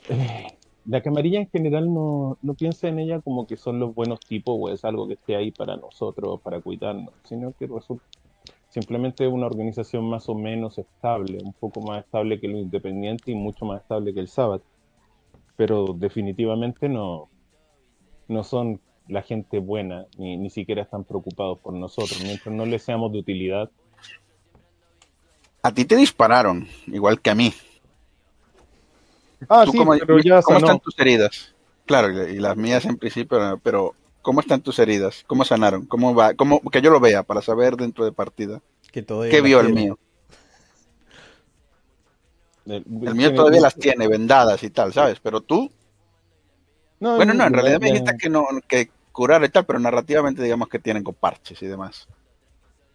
Eh, 0.09 0.47
la 0.87 1.03
camarilla 1.03 1.41
en 1.41 1.49
general 1.49 1.93
no, 1.93 2.39
no 2.41 2.55
piensa 2.55 2.87
en 2.87 3.01
ella 3.01 3.21
como 3.21 3.49
que 3.49 3.57
son 3.57 3.81
los 3.81 3.93
buenos 3.93 4.21
tipos 4.21 4.57
o 4.57 4.69
es 4.69 4.85
algo 4.85 5.09
que 5.09 5.15
esté 5.15 5.35
ahí 5.35 5.51
para 5.51 5.77
nosotros, 5.77 6.41
para 6.43 6.61
cuidarnos, 6.61 7.13
sino 7.25 7.53
que 7.59 7.67
resulta 7.67 8.05
simplemente 8.69 9.27
una 9.27 9.47
organización 9.47 10.09
más 10.09 10.29
o 10.29 10.37
menos 10.37 10.79
estable, 10.79 11.39
un 11.43 11.55
poco 11.55 11.81
más 11.81 12.05
estable 12.05 12.39
que 12.39 12.47
lo 12.47 12.59
independiente 12.59 13.33
y 13.33 13.35
mucho 13.35 13.65
más 13.65 13.81
estable 13.81 14.15
que 14.15 14.21
el 14.21 14.29
sábado 14.29 14.63
pero 15.57 15.95
definitivamente 15.95 16.89
no, 16.89 17.31
no 18.29 18.45
son 18.45 18.81
la 19.09 19.23
gente 19.23 19.59
buena, 19.59 20.07
ni, 20.19 20.37
ni 20.37 20.51
siquiera 20.51 20.83
están 20.83 21.05
preocupados 21.05 21.59
por 21.61 21.75
nosotros. 21.75 22.21
Mientras 22.23 22.55
no 22.55 22.65
les 22.67 22.83
seamos 22.83 23.13
de 23.13 23.19
utilidad, 23.19 23.71
A 25.63 25.73
ti 25.73 25.85
te 25.85 25.97
dispararon, 25.97 26.69
igual 26.87 27.21
que 27.21 27.31
a 27.31 27.35
mí. 27.35 27.53
ah, 29.49 29.65
¿Tú 29.65 29.73
sí, 29.73 29.79
cómo, 29.79 29.93
pero 30.07 30.19
ya 30.21 30.43
cómo 30.43 30.61
sanó. 30.61 30.67
están 30.67 30.81
tus 30.81 30.99
heridas? 30.99 31.55
Claro, 31.87 32.29
y 32.29 32.39
las 32.39 32.57
mías 32.57 32.85
en 32.87 32.97
principio, 32.97 33.59
pero 33.63 33.95
¿cómo 34.23 34.41
están 34.41 34.63
tus 34.63 34.79
heridas? 34.79 35.25
¿Cómo 35.27 35.45
sanaron? 35.45 35.87
¿Cómo 35.87 36.15
va? 36.15 36.35
¿Cómo, 36.35 36.61
que 36.71 36.81
yo 36.83 36.91
lo 36.91 37.01
vea 37.01 37.23
para 37.23 37.43
saber 37.43 37.77
dentro 37.77 38.05
de 38.05 38.13
partida. 38.13 38.63
Que 38.93 39.03
todavía 39.03 39.31
¿Qué 39.31 39.41
vio 39.41 39.61
el 39.61 39.73
mío? 39.75 39.99
El, 42.67 42.85
El 43.03 43.15
mío 43.15 43.33
todavía 43.35 43.61
las 43.61 43.77
tiene 43.77 44.09
vendadas 44.09 44.63
y 44.63 44.71
tal, 44.71 44.93
¿sabes? 44.93 45.21
Pero 45.21 45.41
tú, 45.41 45.71
No, 47.01 47.17
bueno, 47.17 47.35
no, 47.35 47.45
en 47.45 47.53
realidad 47.53 47.81
me 47.81 47.87
dijiste 47.87 48.17
que 48.19 48.29
no, 48.29 48.47
que 48.69 48.89
curar 49.13 49.45
y 49.45 49.49
tal, 49.49 49.65
pero 49.65 49.79
narrativamente 49.79 50.43
digamos 50.43 50.69
que 50.69 50.79
tienen 50.79 51.05
con 51.05 51.15
parches 51.15 51.63
y 51.63 51.67
demás. 51.67 52.09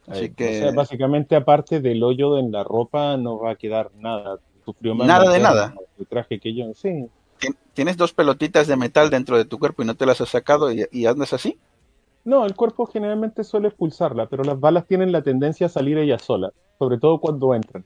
Así 0.08 0.30
que 0.32 0.50
o 0.50 0.54
sea, 0.54 0.72
básicamente, 0.72 1.36
aparte 1.36 1.80
del 1.82 2.04
hoyo 2.04 2.38
en 2.40 2.52
la 2.52 2.64
ropa, 2.64 3.16
no 3.18 3.40
va 3.40 3.52
a 3.52 3.56
quedar 3.56 3.92
nada. 3.96 4.40
Sufrió 4.66 4.96
más 4.96 5.08
Nada 5.08 5.32
de 5.32 5.40
nada. 5.40 5.74
El 5.98 6.08
traje 6.08 6.40
que 6.40 6.56
yo, 6.56 6.74
sí. 6.74 7.08
Tien- 7.40 7.56
tienes 7.74 7.96
dos 7.98 8.14
pelotitas 8.14 8.68
de 8.68 8.76
metal 8.76 9.10
dentro 9.10 9.38
de 9.38 9.46
tu 9.46 9.60
cuerpo 9.60 9.84
y 9.84 9.86
no 9.86 9.96
te 9.96 10.06
las 10.06 10.20
has 10.22 10.30
sacado 10.30 10.72
y, 10.72 10.86
y 10.92 11.06
andas 11.06 11.34
así. 11.34 11.58
No, 12.24 12.46
el 12.46 12.56
cuerpo 12.56 12.86
generalmente 12.86 13.44
suele 13.44 13.68
expulsarla, 13.68 14.28
pero 14.28 14.44
las 14.46 14.58
balas 14.58 14.88
tienen 14.88 15.12
la 15.12 15.22
tendencia 15.22 15.66
a 15.66 15.70
salir 15.70 15.98
ellas 15.98 16.22
solas, 16.22 16.54
sobre 16.78 16.98
todo 16.98 17.20
cuando 17.20 17.54
entran. 17.54 17.84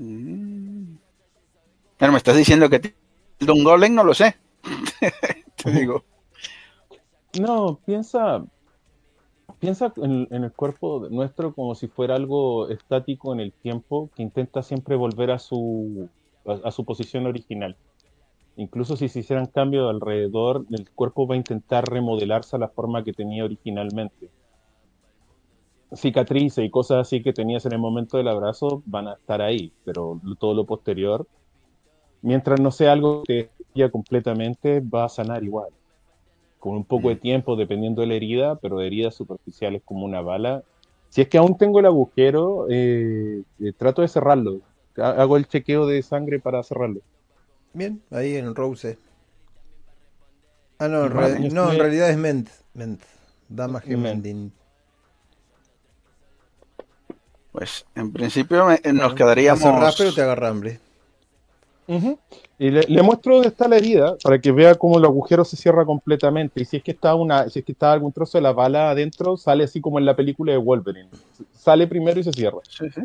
Mm. 0.00 0.96
Pero 1.98 2.12
me 2.12 2.18
estás 2.18 2.34
diciendo 2.34 2.70
que 2.70 2.94
un 3.46 3.62
golem, 3.62 3.94
no 3.94 4.02
lo 4.02 4.14
sé. 4.14 4.34
te 5.62 5.70
digo. 5.70 6.04
No, 7.38 7.78
piensa, 7.84 8.42
piensa 9.58 9.92
en, 9.96 10.26
el 10.30 10.52
cuerpo 10.52 11.06
nuestro 11.10 11.54
como 11.54 11.74
si 11.74 11.86
fuera 11.86 12.16
algo 12.16 12.70
estático 12.70 13.34
en 13.34 13.40
el 13.40 13.52
tiempo 13.52 14.10
que 14.16 14.22
intenta 14.22 14.62
siempre 14.62 14.96
volver 14.96 15.30
a 15.30 15.38
su, 15.38 16.08
a 16.46 16.70
su 16.70 16.84
posición 16.86 17.26
original. 17.26 17.76
Incluso 18.56 18.96
si 18.96 19.08
se 19.08 19.20
hicieran 19.20 19.46
cambios 19.46 19.90
alrededor, 19.90 20.64
el 20.70 20.90
cuerpo 20.90 21.26
va 21.26 21.34
a 21.34 21.38
intentar 21.38 21.84
remodelarse 21.84 22.56
a 22.56 22.58
la 22.58 22.68
forma 22.68 23.04
que 23.04 23.12
tenía 23.12 23.44
originalmente. 23.44 24.30
Cicatrices 25.92 26.64
y 26.64 26.70
cosas 26.70 26.98
así 26.98 27.22
que 27.22 27.32
tenías 27.32 27.66
en 27.66 27.72
el 27.72 27.78
momento 27.78 28.16
del 28.16 28.28
abrazo 28.28 28.82
van 28.86 29.08
a 29.08 29.14
estar 29.14 29.42
ahí, 29.42 29.72
pero 29.84 30.20
todo 30.38 30.54
lo 30.54 30.64
posterior, 30.64 31.26
mientras 32.22 32.60
no 32.60 32.70
sea 32.70 32.92
algo 32.92 33.24
que 33.24 33.50
ya 33.74 33.90
completamente, 33.90 34.80
va 34.80 35.04
a 35.04 35.08
sanar 35.08 35.42
igual. 35.42 35.68
Con 36.58 36.76
un 36.76 36.84
poco 36.84 37.08
de 37.08 37.16
tiempo, 37.16 37.56
dependiendo 37.56 38.02
de 38.02 38.06
la 38.08 38.14
herida, 38.14 38.56
pero 38.56 38.80
heridas 38.80 39.14
superficiales 39.14 39.82
como 39.84 40.04
una 40.04 40.20
bala. 40.20 40.62
Si 41.08 41.22
es 41.22 41.28
que 41.28 41.38
aún 41.38 41.56
tengo 41.56 41.80
el 41.80 41.86
agujero, 41.86 42.66
eh, 42.68 43.42
eh, 43.60 43.72
trato 43.76 44.02
de 44.02 44.08
cerrarlo. 44.08 44.60
Ha- 44.96 45.22
Hago 45.22 45.36
el 45.36 45.48
chequeo 45.48 45.86
de 45.86 46.02
sangre 46.02 46.38
para 46.38 46.62
cerrarlo. 46.62 47.00
Bien, 47.72 48.00
ahí 48.10 48.36
en 48.36 48.54
Rose. 48.54 48.98
Ah, 50.78 50.88
no, 50.88 51.06
en, 51.06 51.52
no, 51.54 51.72
en 51.72 51.78
realidad 51.78 52.10
es 52.10 52.16
Ment. 52.16 52.48
Ment. 52.74 53.00
Dama 53.48 53.80
Ment. 53.80 53.84
Gemendin. 53.86 54.52
Pues 57.52 57.84
en 57.94 58.12
principio 58.12 58.66
me- 58.66 58.80
nos 58.92 58.94
Bueno, 59.02 59.14
quedaríamos. 59.14 59.94
pero 59.96 60.12
te 60.14 60.22
agarra 60.22 60.48
hambre. 60.48 60.80
Y 62.58 62.70
le, 62.70 62.82
le 62.82 63.02
muestro 63.02 63.34
dónde 63.34 63.48
está 63.48 63.66
la 63.66 63.76
herida 63.78 64.16
para 64.22 64.38
que 64.40 64.52
vea 64.52 64.76
cómo 64.76 64.98
el 64.98 65.04
agujero 65.04 65.44
se 65.44 65.56
cierra 65.56 65.84
completamente. 65.84 66.62
Y 66.62 66.64
si 66.64 66.76
es 66.76 66.84
que 66.84 66.92
está 66.92 67.16
una, 67.16 67.48
si 67.48 67.58
es 67.58 67.64
que 67.64 67.72
está 67.72 67.92
algún 67.92 68.12
trozo 68.12 68.38
de 68.38 68.42
la 68.42 68.52
bala 68.52 68.90
adentro, 68.90 69.36
sale 69.36 69.64
así 69.64 69.80
como 69.80 69.98
en 69.98 70.04
la 70.04 70.14
película 70.14 70.52
de 70.52 70.58
Wolverine. 70.58 71.08
Sale 71.52 71.88
primero 71.88 72.20
y 72.20 72.24
se 72.24 72.32
cierra. 72.32 72.58
Sí, 72.68 72.84
sí. 72.94 73.00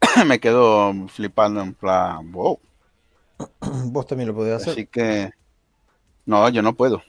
me 0.26 0.38
quedo 0.40 0.92
flipando 1.08 1.62
en 1.62 1.72
plan, 1.72 2.30
wow. 2.32 2.58
Vos 3.86 4.06
también 4.06 4.28
lo 4.28 4.34
podés 4.34 4.56
hacer. 4.56 4.72
Así 4.72 4.86
que. 4.86 5.30
No, 6.26 6.46
yo 6.50 6.60
no 6.60 6.74
puedo. 6.74 7.02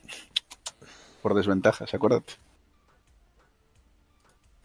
Por 1.22 1.34
desventajas, 1.34 1.94
acuérdate. 1.94 2.34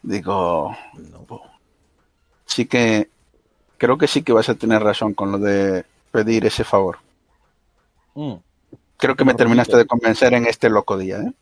Digo, 0.03 0.77
No. 1.13 1.27
sí 2.47 2.67
que. 2.67 3.09
Creo 3.79 3.97
que 3.97 4.07
sí 4.07 4.23
que 4.23 4.33
vas 4.33 4.49
a 4.49 4.55
tener 4.55 4.83
razón 4.83 5.15
con 5.15 5.33
lo 5.33 5.39
de 5.39 5.85
pedir 6.13 6.45
ese 6.45 6.65
favor. 6.65 6.99
Mm. 8.15 8.35
Creo 8.99 9.17
que 9.17 9.25
me 9.25 9.35
terminaste 9.35 9.77
de 9.77 9.87
convencer 9.87 10.35
en 10.35 10.47
este 10.47 10.69
loco 10.69 10.99
día, 10.99 11.19
¿eh? 11.23 11.33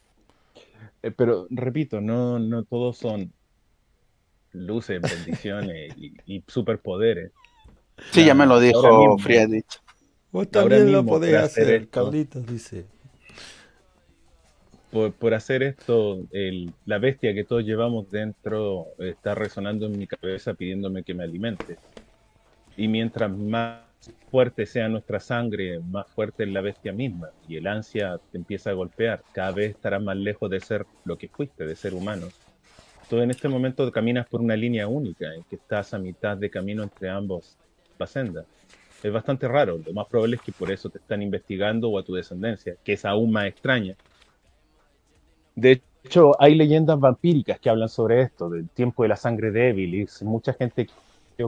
Eh, 1.03 1.11
pero 1.11 1.47
repito, 1.51 2.01
no, 2.01 2.39
no 2.39 2.63
todos 2.65 2.99
son 2.99 3.33
luces, 4.53 5.01
bendiciones 5.01 5.97
y, 5.97 6.15
y 6.27 6.45
superpoderes. 6.47 7.33
Sí, 8.13 8.25
ya 8.25 8.35
me 8.35 8.47
lo 8.47 8.61
dijo. 8.61 9.19
Friedrich. 9.19 9.81
Vos 10.31 10.51
también 10.51 10.93
lo 10.93 11.05
podés 11.05 11.35
hacer 11.37 11.65
hacer. 11.65 11.89
Carlitos, 11.89 12.47
dice. 12.47 12.87
Por, 14.91 15.35
hacer 15.35 15.63
esto, 15.63 16.25
la 16.87 16.99
bestia 16.99 17.35
que 17.35 17.45
todos 17.45 17.63
llevamos 17.63 18.11
dentro 18.11 18.87
está 18.99 19.35
resonando 19.35 19.87
en 19.87 19.99
mi 19.99 20.07
cabeza 20.07 20.55
pidiéndome 20.55 21.03
que 21.03 21.15
me 21.15 21.25
alimente. 21.25 21.77
Y 22.77 22.89
mientras 22.89 23.31
más 23.31 23.83
fuerte 24.31 24.65
sea 24.65 24.89
nuestra 24.89 25.21
sangre, 25.21 25.81
más 25.81 26.07
fuerte 26.09 26.45
es 26.45 26.51
la 26.51 26.63
bestia 26.63 26.93
misma. 26.93 27.29
Y 27.47 27.57
el 27.57 27.67
ansia 27.67 28.19
te 28.31 28.39
empieza 28.39 28.71
a 28.71 28.75
golpear. 28.75 29.23
Cada 29.33 29.53
vez 29.53 29.71
estarás 29.73 30.03
más 30.03 30.17
lejos 30.17 30.49
de 30.49 30.61
ser 30.61 30.87
lo 31.05 31.19
que 31.19 31.29
fuiste, 31.29 31.67
de 31.67 31.77
ser 31.77 31.93
humano. 31.93 32.29
Tú 33.11 33.19
en 33.19 33.31
este 33.31 33.49
momento 33.49 33.91
caminas 33.91 34.27
por 34.27 34.41
una 34.41 34.57
línea 34.57 34.87
única, 34.87 35.35
en 35.35 35.43
que 35.45 35.57
estás 35.57 35.93
a 35.93 35.99
mitad 35.99 36.37
de 36.37 36.51
camino 36.51 36.83
entre 36.83 37.11
ambos 37.11 37.57
sendas. 38.07 38.47
Es 39.03 39.13
bastante 39.13 39.49
raro. 39.49 39.79
Lo 39.85 39.93
más 39.93 40.07
probable 40.07 40.37
es 40.37 40.43
que 40.43 40.53
por 40.53 40.71
eso 40.71 40.89
te 40.89 40.99
están 40.99 41.23
investigando 41.23 41.89
o 41.91 41.99
a 41.99 42.05
tu 42.05 42.15
descendencia, 42.15 42.77
que 42.85 42.95
es 42.95 43.05
aún 43.05 43.33
más 43.33 43.47
extraña. 43.47 43.97
De 45.59 45.83
hecho, 46.05 46.41
hay 46.41 46.55
leyendas 46.55 47.01
vampíricas 47.01 47.59
que 47.59 47.69
hablan 47.69 47.89
sobre 47.89 48.23
esto, 48.23 48.49
del 48.49 48.69
tiempo 48.69 49.03
de 49.03 49.09
la 49.09 49.17
sangre 49.17 49.51
débil, 49.51 49.93
y 49.95 50.07
mucha 50.25 50.53
gente 50.53 50.89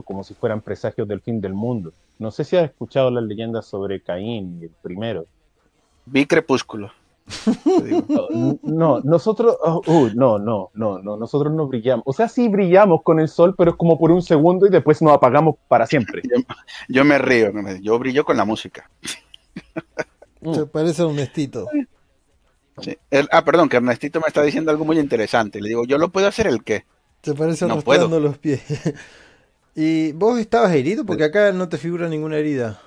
como 0.03 0.23
si 0.23 0.33
fueran 0.33 0.61
presagios 0.61 1.07
del 1.07 1.21
fin 1.21 1.39
del 1.39 1.53
mundo. 1.53 1.93
No 2.19 2.31
sé 2.31 2.43
si 2.43 2.55
has 2.57 2.65
escuchado 2.65 3.09
las 3.09 3.23
leyendas 3.23 3.65
sobre 3.65 4.01
Caín 4.01 4.59
y 4.61 4.65
el 4.65 4.71
primero. 4.81 5.25
Vi 6.05 6.25
Crepúsculo. 6.25 6.91
No, 8.07 8.59
No, 8.63 8.99
nosotros, 9.01 9.57
oh, 9.63 9.81
uh, 9.85 10.09
no, 10.13 10.39
no, 10.39 10.71
no, 10.73 10.99
no, 10.99 11.15
nosotros 11.17 11.53
no 11.53 11.67
brillamos. 11.67 12.03
O 12.05 12.13
sea, 12.13 12.27
sí 12.27 12.49
brillamos 12.49 13.01
con 13.03 13.19
el 13.19 13.29
sol, 13.29 13.55
pero 13.57 13.71
es 13.71 13.77
como 13.77 13.97
por 13.97 14.11
un 14.11 14.21
segundo 14.21 14.65
y 14.65 14.69
después 14.69 15.01
nos 15.01 15.13
apagamos 15.13 15.55
para 15.67 15.87
siempre. 15.87 16.21
Yo 16.89 17.05
me 17.05 17.17
río, 17.17 17.51
yo 17.81 17.97
brillo 17.97 18.25
con 18.25 18.37
la 18.37 18.45
música. 18.45 18.89
Se 20.53 20.65
parece 20.65 21.01
a 21.01 21.07
un 21.07 21.15
nestito. 21.15 21.67
Sí. 22.81 22.97
El- 23.09 23.29
ah, 23.31 23.43
perdón, 23.43 23.69
que 23.69 23.77
Ernestito 23.77 24.19
me 24.19 24.27
está 24.27 24.41
diciendo 24.43 24.71
algo 24.71 24.85
muy 24.85 24.99
interesante. 24.99 25.61
Le 25.61 25.69
digo, 25.69 25.85
¿yo 25.85 25.97
lo 25.97 26.09
puedo 26.09 26.27
hacer 26.27 26.47
el 26.47 26.63
qué? 26.63 26.85
Se 27.23 27.33
parece 27.35 27.65
No 27.67 27.73
arrastrando 27.73 28.19
los 28.19 28.37
pies. 28.37 28.61
¿Y 29.75 30.11
vos 30.13 30.39
estabas 30.39 30.73
herido? 30.73 31.05
Porque 31.05 31.23
acá 31.23 31.51
no 31.51 31.69
te 31.69 31.77
figura 31.77 32.09
ninguna 32.09 32.37
herida. 32.37 32.81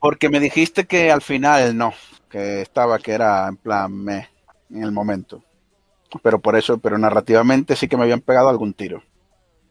Porque 0.00 0.28
me 0.28 0.40
dijiste 0.40 0.86
que 0.86 1.10
al 1.10 1.22
final 1.22 1.76
no, 1.76 1.92
que 2.30 2.60
estaba, 2.62 2.98
que 2.98 3.12
era 3.12 3.48
en 3.48 3.56
plan 3.56 3.92
me 3.92 4.28
en 4.70 4.82
el 4.82 4.92
momento. 4.92 5.42
Pero 6.22 6.40
por 6.40 6.56
eso, 6.56 6.78
pero 6.78 6.98
narrativamente 6.98 7.76
sí 7.76 7.88
que 7.88 7.96
me 7.96 8.04
habían 8.04 8.20
pegado 8.20 8.48
algún 8.48 8.74
tiro. 8.74 9.02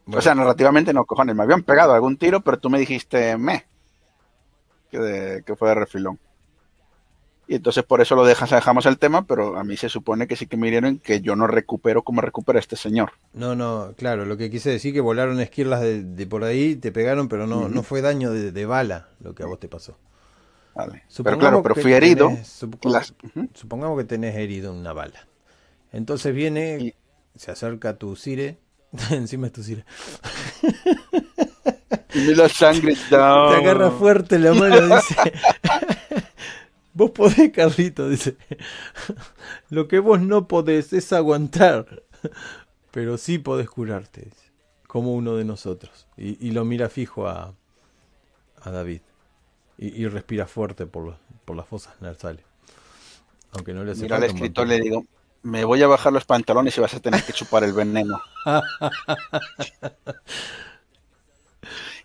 O 0.08 0.22
sea, 0.22 0.36
narrativamente 0.36 0.94
no, 0.94 1.06
cojones, 1.06 1.36
me 1.36 1.44
habían 1.44 1.64
pegado 1.64 1.94
algún 1.94 2.18
tiro, 2.18 2.42
pero 2.42 2.60
tú 2.60 2.70
me 2.70 2.80
dijiste 2.80 3.38
me. 3.38 3.66
Que, 4.90 5.00
de- 5.00 5.44
que 5.44 5.56
fue 5.56 5.70
de 5.70 5.76
refilón. 5.76 6.20
Y 7.48 7.56
entonces 7.56 7.84
por 7.84 8.02
eso 8.02 8.16
lo 8.16 8.26
dejas, 8.26 8.50
dejamos 8.50 8.86
el 8.88 8.98
tema, 8.98 9.26
pero 9.28 9.58
a 9.58 9.64
mí 9.64 9.78
se 9.78 9.88
supone 9.88 10.28
que 10.28 10.36
sí 10.36 10.48
que 10.48 10.58
me 10.58 10.68
hirieron 10.68 10.98
que 10.98 11.22
yo 11.22 11.36
no 11.36 11.46
recupero 11.46 12.02
como 12.04 12.22
recupera 12.22 12.58
este 12.60 12.76
señor. 12.76 13.12
No, 13.34 13.56
no, 13.56 13.94
claro, 13.98 14.26
lo 14.26 14.36
que 14.38 14.50
quise 14.50 14.72
decir 14.72 14.94
que 14.94 15.02
volaron 15.02 15.40
esquirlas 15.40 15.82
de, 15.82 16.04
de 16.04 16.26
por 16.26 16.44
ahí, 16.44 16.76
te 16.76 16.92
pegaron, 16.92 17.28
pero 17.28 17.46
no, 17.46 17.70
no 17.70 17.84
fue 17.84 18.02
daño 18.02 18.32
de, 18.32 18.52
de 18.52 18.66
bala 18.66 19.10
lo 19.20 19.36
que 19.36 19.44
a 19.44 19.46
vos 19.46 19.60
te 19.60 19.68
pasó. 19.68 19.98
Vale. 20.74 21.04
Pero 21.24 21.38
claro, 21.38 21.62
pero 21.64 21.76
fui 21.76 21.94
herido. 21.94 22.30
tenés- 22.30 22.68
Las-. 22.84 23.14
Supongamos 23.54 23.98
que 24.00 24.04
tenés 24.06 24.36
herido 24.36 24.74
una 24.74 24.92
bala. 24.94 25.28
Entonces 25.94 26.34
viene, 26.36 26.78
Y- 26.82 26.96
se 27.40 27.52
acerca 27.52 27.90
a 27.90 27.94
tu 27.98 28.16
Cire, 28.16 28.58
encima 29.12 29.48
es 29.48 29.54
tu 29.54 29.62
Cire, 29.64 29.86
Y 32.14 32.34
la 32.34 32.50
sangre 32.50 32.96
te 33.10 33.16
down. 33.16 33.56
agarra 33.56 33.92
fuerte 33.92 34.40
la 34.40 34.54
mano 34.54 34.96
dice, 34.96 35.16
vos 36.96 37.12
podés, 37.12 37.52
Carlito, 37.54 38.10
dice, 38.10 38.36
lo 39.70 39.88
que 39.88 40.00
vos 40.00 40.20
no 40.22 40.48
podés 40.48 40.94
es 40.94 41.12
aguantar, 41.14 42.04
pero 42.92 43.18
sí 43.18 43.38
podés 43.40 43.70
curarte, 43.70 44.22
dice, 44.24 44.52
como 44.88 45.14
uno 45.16 45.36
de 45.36 45.46
nosotros. 45.46 46.08
Y, 46.18 46.46
y 46.48 46.52
lo 46.52 46.64
mira 46.66 46.90
fijo 46.90 47.28
a, 47.28 47.54
a 48.62 48.72
David 48.72 49.02
y, 49.78 50.02
y 50.04 50.08
respira 50.08 50.48
fuerte 50.48 50.86
por, 50.88 51.06
los- 51.06 51.18
por 51.46 51.56
las 51.58 51.68
fosas 51.68 51.94
nasales. 52.02 52.44
Aunque 53.54 53.74
no 53.74 53.84
le 53.84 53.92
hace 53.94 54.02
Mira 54.04 54.18
al 54.18 54.24
escritor, 54.24 54.68
le 54.68 54.80
digo, 54.82 55.06
me 55.44 55.64
voy 55.66 55.82
a 55.84 55.88
bajar 55.88 56.12
los 56.14 56.26
pantalones 56.26 56.78
y 56.78 56.82
vas 56.82 56.94
a 56.94 57.00
tener 57.00 57.24
que 57.24 57.34
chupar 57.34 57.64
el 57.64 57.74
veneno. 57.74 58.22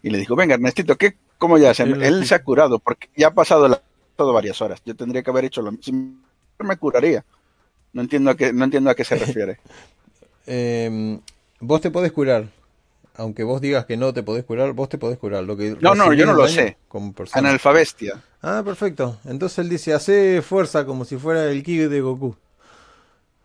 y 0.02 0.10
le 0.10 0.18
digo, 0.18 0.36
venga, 0.36 0.54
Ernestito, 0.54 0.96
¿qué, 0.96 1.16
¿cómo 1.38 1.58
ya? 1.58 1.74
Se, 1.74 1.82
él 1.84 2.26
se 2.26 2.34
ha 2.34 2.42
curado, 2.42 2.78
porque 2.78 3.08
ya 3.16 3.28
ha 3.28 3.34
pasado, 3.34 3.68
la- 3.68 3.82
varias 4.28 4.60
horas. 4.60 4.80
Yo 4.84 4.94
tendría 4.94 5.22
que 5.22 5.30
haber 5.30 5.44
hecho 5.44 5.62
lo 5.62 5.72
mismo. 5.72 6.16
Me 6.58 6.76
curaría. 6.76 7.24
No 7.92 8.02
entiendo 8.02 8.30
a 8.30 8.36
qué, 8.36 8.52
no 8.52 8.64
entiendo 8.64 8.90
a 8.90 8.94
qué 8.94 9.04
se 9.04 9.16
refiere. 9.16 9.58
Eh, 10.52 11.20
vos 11.60 11.80
te 11.80 11.92
podés 11.92 12.10
curar. 12.10 12.48
Aunque 13.14 13.44
vos 13.44 13.60
digas 13.60 13.84
que 13.84 13.96
no 13.96 14.12
te 14.12 14.24
podés 14.24 14.44
curar, 14.44 14.72
vos 14.72 14.88
te 14.88 14.98
podés 14.98 15.18
curar. 15.18 15.44
Lo 15.44 15.56
que 15.56 15.76
No, 15.80 15.94
no, 15.94 16.12
yo 16.12 16.26
no 16.26 16.32
lo 16.32 16.48
sé. 16.48 16.76
Como 16.88 17.12
persona. 17.12 17.50
Analfabestia. 17.50 18.20
Ah, 18.42 18.62
perfecto. 18.64 19.18
Entonces 19.26 19.58
él 19.58 19.68
dice, 19.68 19.92
hace 19.92 20.42
fuerza 20.42 20.84
como 20.86 21.04
si 21.04 21.18
fuera 21.18 21.44
el 21.44 21.62
ki 21.62 21.76
de 21.76 22.00
Goku. 22.00 22.34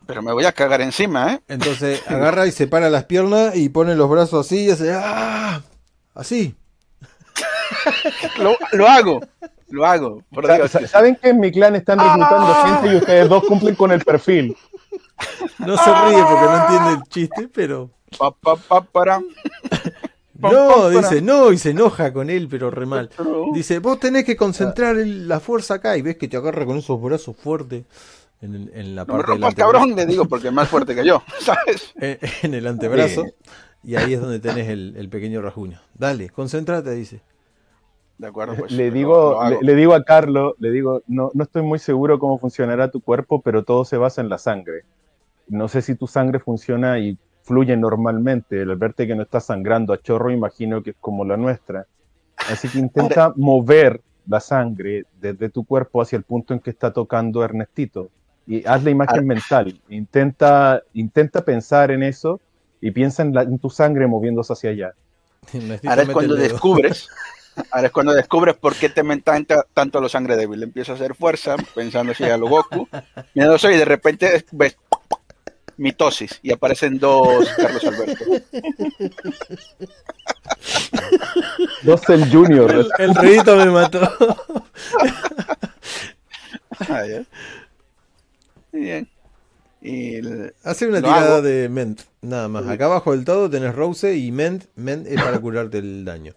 Pero 0.08 0.22
me 0.22 0.32
voy 0.32 0.46
a 0.46 0.52
cagar 0.52 0.82
encima, 0.82 1.34
¿eh? 1.34 1.42
Entonces 1.48 2.02
agarra 2.08 2.48
y 2.48 2.52
separa 2.52 2.90
las 2.90 3.06
piernas 3.06 3.56
y 3.56 3.70
pone 3.70 3.96
los 3.96 4.10
brazos 4.10 4.46
así 4.46 4.66
y 4.66 4.72
hace 4.72 4.92
¡ah! 4.94 5.62
Así. 6.14 6.56
Lo, 8.38 8.56
lo 8.72 8.88
hago. 8.88 9.22
Lo 9.70 9.86
hago. 9.86 10.22
Por 10.32 10.46
Sa- 10.46 10.56
Dios. 10.56 10.72
sa- 10.72 10.88
¿Saben 10.88 11.16
que 11.16 11.30
en 11.30 11.40
mi 11.40 11.52
clan 11.52 11.76
están 11.76 12.00
reclutando 12.00 12.54
gente 12.66 12.94
y 12.94 12.98
ustedes 12.98 13.30
dos 13.30 13.44
cumplen 13.46 13.76
con 13.76 13.92
el 13.92 14.04
perfil? 14.04 14.56
No 15.60 15.78
se 15.78 15.90
ríe 15.94 16.24
porque 16.24 16.46
no 16.46 16.58
entiende 16.62 16.92
el 16.94 17.04
chiste, 17.10 17.50
pero... 17.54 17.90
Pa, 18.18 18.32
pa, 18.32 18.56
pa, 18.56 18.82
para. 18.82 19.22
No, 20.38 20.90
dice, 20.90 21.22
no, 21.22 21.52
y 21.54 21.58
se 21.58 21.70
enoja 21.70 22.12
con 22.12 22.30
él, 22.30 22.48
pero 22.50 22.70
re 22.70 22.86
mal. 22.86 23.10
Dice, 23.54 23.80
vos 23.80 24.00
tenés 24.02 24.26
que 24.26 24.36
concentrar 24.36 24.98
el- 24.98 25.28
la 25.30 25.40
fuerza 25.40 25.76
acá 25.76 25.96
y 25.98 26.02
ves 26.02 26.18
que 26.18 26.28
te 26.28 26.36
agarra 26.36 26.66
con 26.66 26.78
esos 26.78 27.02
brazos 27.02 27.38
fuertes 27.38 27.86
en, 28.42 28.54
el- 28.54 28.72
en 28.76 28.96
la 28.96 29.06
No 29.06 29.14
me 29.14 29.20
parte 29.20 29.32
del 29.32 29.42
rompas, 29.42 29.56
cabrón, 29.56 29.96
le 29.96 30.06
digo, 30.06 30.26
porque 30.26 30.50
es 30.50 30.54
más 30.54 30.68
fuerte 30.68 30.94
que 30.94 31.06
yo, 31.06 31.24
¿sabes? 31.40 31.94
Eh, 32.02 32.20
en 32.44 32.54
el 32.54 32.68
antebrazo. 32.68 33.24
Y 33.82 33.96
ahí 33.96 34.14
es 34.14 34.20
donde 34.20 34.40
tenés 34.40 34.68
el, 34.68 34.96
el 34.98 35.08
pequeño 35.10 35.42
rasguño. 35.42 35.80
Dale, 35.94 36.30
concéntrate, 36.30 36.92
dice. 36.92 37.22
De 38.18 38.28
acuerdo, 38.28 38.56
pues. 38.56 38.72
le 38.72 38.88
lo- 38.88 38.94
digo, 38.94 39.50
le, 39.50 39.58
le 39.62 39.76
digo 39.76 39.94
a 39.94 40.04
Carlos, 40.04 40.54
le 40.60 40.72
digo, 40.72 41.02
no, 41.08 41.32
no 41.34 41.44
estoy 41.44 41.64
muy 41.64 41.80
seguro 41.80 42.18
cómo 42.20 42.38
funcionará 42.40 42.90
tu 42.90 43.02
cuerpo, 43.02 43.42
pero 43.42 43.64
todo 43.64 43.84
se 43.86 43.98
basa 43.98 44.22
en 44.22 44.30
la 44.30 44.38
sangre. 44.38 44.84
No 45.48 45.68
sé 45.68 45.82
si 45.82 45.96
tu 45.96 46.08
sangre 46.08 46.40
funciona 46.40 46.98
y 47.00 47.18
fluye 47.44 47.76
normalmente. 47.78 48.62
Al 48.62 48.76
verte 48.78 49.06
que 49.06 49.16
no 49.16 49.24
estás 49.24 49.46
sangrando 49.46 49.94
a 49.94 50.02
chorro, 50.02 50.32
imagino 50.32 50.82
que 50.82 50.92
es 50.92 50.96
como 51.00 51.26
la 51.26 51.38
nuestra. 51.38 51.86
Así 52.50 52.68
que 52.70 52.80
intenta 52.80 53.34
mover 53.36 54.02
la 54.28 54.40
sangre 54.40 55.06
desde 55.22 55.50
tu 55.50 55.64
cuerpo 55.66 56.02
hacia 56.02 56.18
el 56.18 56.24
punto 56.24 56.54
en 56.54 56.60
que 56.60 56.72
está 56.72 56.92
tocando 56.92 57.44
Ernestito. 57.44 58.10
Y 58.48 58.66
haz 58.66 58.84
la 58.84 58.90
imagen 58.92 59.28
mental. 59.28 59.80
Intenta, 59.90 60.82
intenta 60.94 61.44
pensar 61.44 61.92
en 61.92 62.02
eso 62.04 62.40
y 62.82 62.92
piensa 62.92 63.24
en, 63.24 63.34
la- 63.34 63.44
en 63.44 63.60
tu 63.60 63.70
sangre 63.70 64.08
moviéndose 64.08 64.54
hacia 64.54 64.70
allá. 64.72 64.94
Ahora 65.88 66.02
es 66.04 66.10
cuando 66.10 66.36
el 66.36 66.42
descubres, 66.42 67.10
ahora 67.72 67.88
es 67.88 67.94
cuando 67.94 68.14
descubres 68.14 68.56
por 68.56 68.76
qué 68.76 68.90
te 68.90 69.04
mentan 69.04 69.46
tanto 69.74 70.02
los 70.02 70.12
sangre 70.12 70.36
débil. 70.36 70.64
Empieza 70.64 70.94
a 70.94 70.96
hacer 70.96 71.16
fuerza, 71.16 71.56
pensando 71.74 72.12
así 72.12 72.24
a 72.26 72.38
lo 72.38 72.48
Goku, 72.48 72.88
mirándose 73.34 73.74
y 73.74 73.78
de 73.78 73.86
repente 73.86 74.46
ves 74.52 74.78
mitosis 75.78 76.40
y 76.42 76.54
aparecen 76.54 76.98
dos 77.00 77.48
Carlos 77.58 77.84
Alberto. 77.84 78.26
Dossel 81.84 82.32
Junior. 82.32 82.72
El, 82.72 83.14
el 83.18 83.58
me 83.58 83.66
mató. 83.72 84.02
Ah, 86.90 87.06
ya. 87.08 87.24
Bien. 88.72 89.08
Y 89.82 90.16
el- 90.16 90.54
Hace 90.64 90.88
una 90.88 91.02
tirada 91.02 91.36
hago. 91.36 91.42
de 91.42 91.70
Ment, 91.70 92.02
nada 92.22 92.48
más. 92.48 92.68
Acá 92.68 92.86
abajo 92.86 93.12
del 93.12 93.24
todo 93.24 93.50
tenés 93.50 93.74
Rose 93.76 94.16
y 94.18 94.32
Ment. 94.32 94.66
Ment 94.76 95.08
es 95.08 95.22
para 95.22 95.40
curarte 95.40 95.78
el 95.78 96.04
daño. 96.04 96.34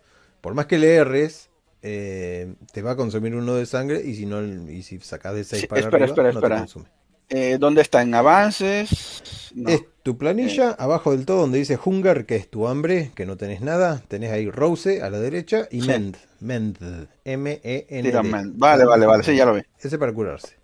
Por 0.49 0.55
más 0.55 0.67
que 0.67 0.79
le 0.79 0.95
erres, 0.95 1.51
eh, 1.83 2.55
te 2.73 2.81
va 2.83 2.93
a 2.93 2.97
consumir 2.97 3.35
uno 3.35 3.55
de 3.55 3.67
sangre 3.67 4.03
y 4.03 4.15
si 4.15 4.25
no 4.27 4.43
y 4.43 4.83
si 4.83 4.99
sacás 5.01 5.35
de 5.35 5.45
6 5.45 5.61
Sí, 5.63 5.67
para 5.67 5.81
espera, 5.83 6.05
arriba, 6.07 6.07
espera, 6.07 6.29
no 6.33 6.41
te 6.41 6.47
espera. 6.47 6.59
consume. 6.61 6.85
eh, 7.29 7.57
¿Dónde 7.61 7.83
está? 7.83 8.01
¿En 8.03 8.15
avances? 8.15 9.53
No. 9.55 9.69
Es 9.71 9.83
tu 10.03 10.17
planilla, 10.17 10.71
abajo 10.71 11.11
del 11.13 11.27
todo 11.27 11.41
donde 11.43 11.59
dice 11.59 11.79
Hunger, 11.83 12.25
que 12.25 12.37
es 12.37 12.49
tu 12.51 12.67
hambre, 12.67 13.11
que 13.15 13.27
no 13.27 13.37
tenés 13.37 13.61
nada, 13.61 14.03
tenés 14.09 14.33
ahí 14.33 14.51
Rose 14.51 15.03
a 15.03 15.11
la 15.11 15.21
derecha 15.21 15.69
y 15.71 15.83
Sí. 15.83 15.87
Mend, 15.89 16.17
Mend, 16.41 16.79
M-E-N-D. 17.25 18.03
Tiramen. 18.11 18.59
Vale, 18.59 18.85
vale, 18.87 19.05
vale. 19.07 19.23
Sí, 19.23 19.37
ya 19.37 19.45
lo 19.45 19.55
vi. 19.55 19.63
Ese 19.79 19.99
para 19.99 20.13
curarse. 20.15 20.57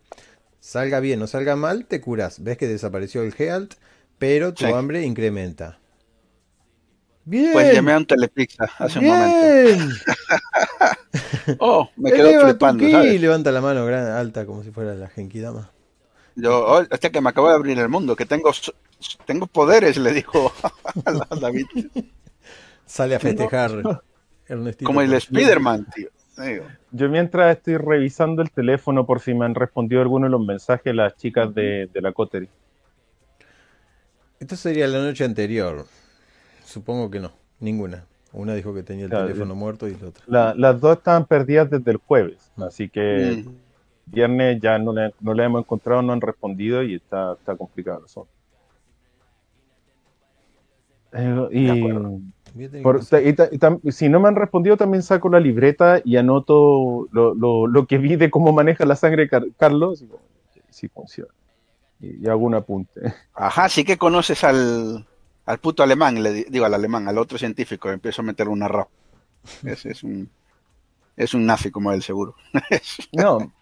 Salga 0.60 1.00
bien 1.00 1.20
o 1.20 1.26
salga 1.26 1.56
mal, 1.56 1.84
te 1.84 2.00
curas. 2.00 2.42
Ves 2.42 2.56
que 2.56 2.66
desapareció 2.66 3.22
el 3.22 3.34
Healt, 3.36 3.74
pero 4.18 4.54
tu 4.54 4.64
Sí. 4.64 4.72
hambre 4.72 5.02
incrementa. 5.02 5.78
Bien. 7.24 7.52
Pues 7.52 7.72
llamé 7.72 7.92
a 7.92 7.98
un 7.98 8.06
telepizza 8.06 8.68
hace 8.78 8.98
un 8.98 9.06
momento. 9.06 9.46
bien. 9.46 9.90
Oh, 11.58 11.90
me 11.96 12.10
quedo 12.10 12.40
flipando, 12.40 12.84
y 13.04 13.18
levanta 13.18 13.52
la 13.52 13.60
mano 13.60 13.84
gran, 13.84 14.06
alta 14.06 14.46
como 14.46 14.62
si 14.62 14.70
fuera 14.70 14.94
la 14.94 15.08
Genkidama. 15.08 15.70
Yo, 16.36 16.64
oh, 16.66 16.82
hostia, 16.90 17.10
que 17.10 17.20
me 17.20 17.28
acabo 17.28 17.48
de 17.48 17.54
abrir 17.54 17.78
el 17.78 17.88
mundo, 17.88 18.16
que 18.16 18.26
tengo, 18.26 18.50
tengo 19.26 19.46
poderes, 19.46 19.98
le 19.98 20.12
dijo 20.12 20.52
a 21.04 21.36
David. 21.36 21.66
Sale 22.86 23.14
a 23.14 23.20
festejar. 23.20 23.70
Ernestito. 24.46 24.86
Como 24.86 25.00
el 25.00 25.12
Spider-Man, 25.12 25.86
tío. 25.94 26.08
Digo, 26.36 26.64
Yo 26.90 27.08
mientras 27.08 27.56
estoy 27.56 27.76
revisando 27.76 28.42
el 28.42 28.50
teléfono 28.50 29.06
por 29.06 29.20
si 29.20 29.34
me 29.34 29.44
han 29.44 29.54
respondido 29.54 30.02
alguno 30.02 30.26
de 30.26 30.32
los 30.32 30.44
mensajes 30.44 30.94
las 30.94 31.16
chicas 31.16 31.54
de, 31.54 31.88
de 31.92 32.00
la 32.00 32.12
Coterie. 32.12 32.48
Esto 34.40 34.56
sería 34.56 34.88
la 34.88 34.98
noche 34.98 35.24
anterior. 35.24 35.86
Supongo 36.74 37.08
que 37.08 37.20
no, 37.20 37.30
ninguna. 37.60 38.04
Una 38.32 38.52
dijo 38.54 38.74
que 38.74 38.82
tenía 38.82 39.04
el 39.04 39.10
Claro, 39.10 39.26
teléfono 39.26 39.54
muerto 39.54 39.86
y 39.86 39.94
la 39.94 40.08
otra. 40.08 40.24
La- 40.26 40.54
las 40.56 40.80
dos 40.80 40.96
estaban 40.96 41.24
perdidas 41.24 41.70
desde 41.70 41.88
el 41.92 41.98
jueves, 41.98 42.50
así 42.56 42.88
que 42.88 43.44
mm, 43.46 44.12
viernes 44.12 44.60
ya 44.60 44.76
no 44.80 44.92
la 44.92 45.12
no 45.20 45.34
la 45.34 45.44
hemos 45.44 45.60
encontrado, 45.60 46.02
no 46.02 46.12
han 46.12 46.20
respondido 46.20 46.82
y 46.82 46.96
está, 46.96 47.34
está 47.34 47.54
complicado 47.54 48.00
el 48.00 48.04
asunto. 48.06 48.28
Eh, 51.12 51.48
y, 51.52 52.82
por- 52.82 52.98
y 53.24 53.32
ta- 53.34 53.48
y 53.52 53.58
tam- 53.58 53.90
si 53.92 54.08
no 54.08 54.18
me 54.18 54.26
han 54.26 54.34
respondido, 54.34 54.76
también 54.76 55.04
saco 55.04 55.28
la 55.28 55.38
libreta 55.38 56.00
y 56.04 56.16
anoto 56.16 57.06
lo, 57.12 57.34
lo- 57.36 57.68
lo 57.68 57.86
que 57.86 57.98
vi 57.98 58.16
de 58.16 58.30
cómo 58.32 58.52
maneja 58.52 58.84
la 58.84 58.96
sangre 58.96 59.28
Car- 59.28 59.46
Carlos. 59.56 60.02
Y 60.02 60.06
"Ok, 60.06 60.20
sí 60.70 60.88
funciona. 60.88 61.32
Y, 62.00 62.24
y 62.24 62.28
hago 62.28 62.44
un 62.44 62.56
apunte. 62.56 63.14
Ajá, 63.32 63.68
sí 63.68 63.84
que 63.84 63.96
conoces 63.96 64.42
al, 64.42 65.06
al 65.46 65.58
puto 65.58 65.82
alemán, 65.82 66.22
le 66.22 66.32
di- 66.32 66.46
digo 66.48 66.64
al 66.64 66.74
alemán, 66.74 67.08
al 67.08 67.18
otro 67.18 67.38
científico, 67.38 67.90
empiezo 67.90 68.22
a 68.22 68.24
meter 68.24 68.48
una 68.48 68.68
rap. 68.68 68.88
Ese 69.64 69.90
es 69.92 70.02
un, 70.02 70.30
es 71.16 71.34
un 71.34 71.44
nazi 71.46 71.70
como 71.70 71.92
él, 71.92 72.02
seguro. 72.02 72.34
No. 73.12 73.52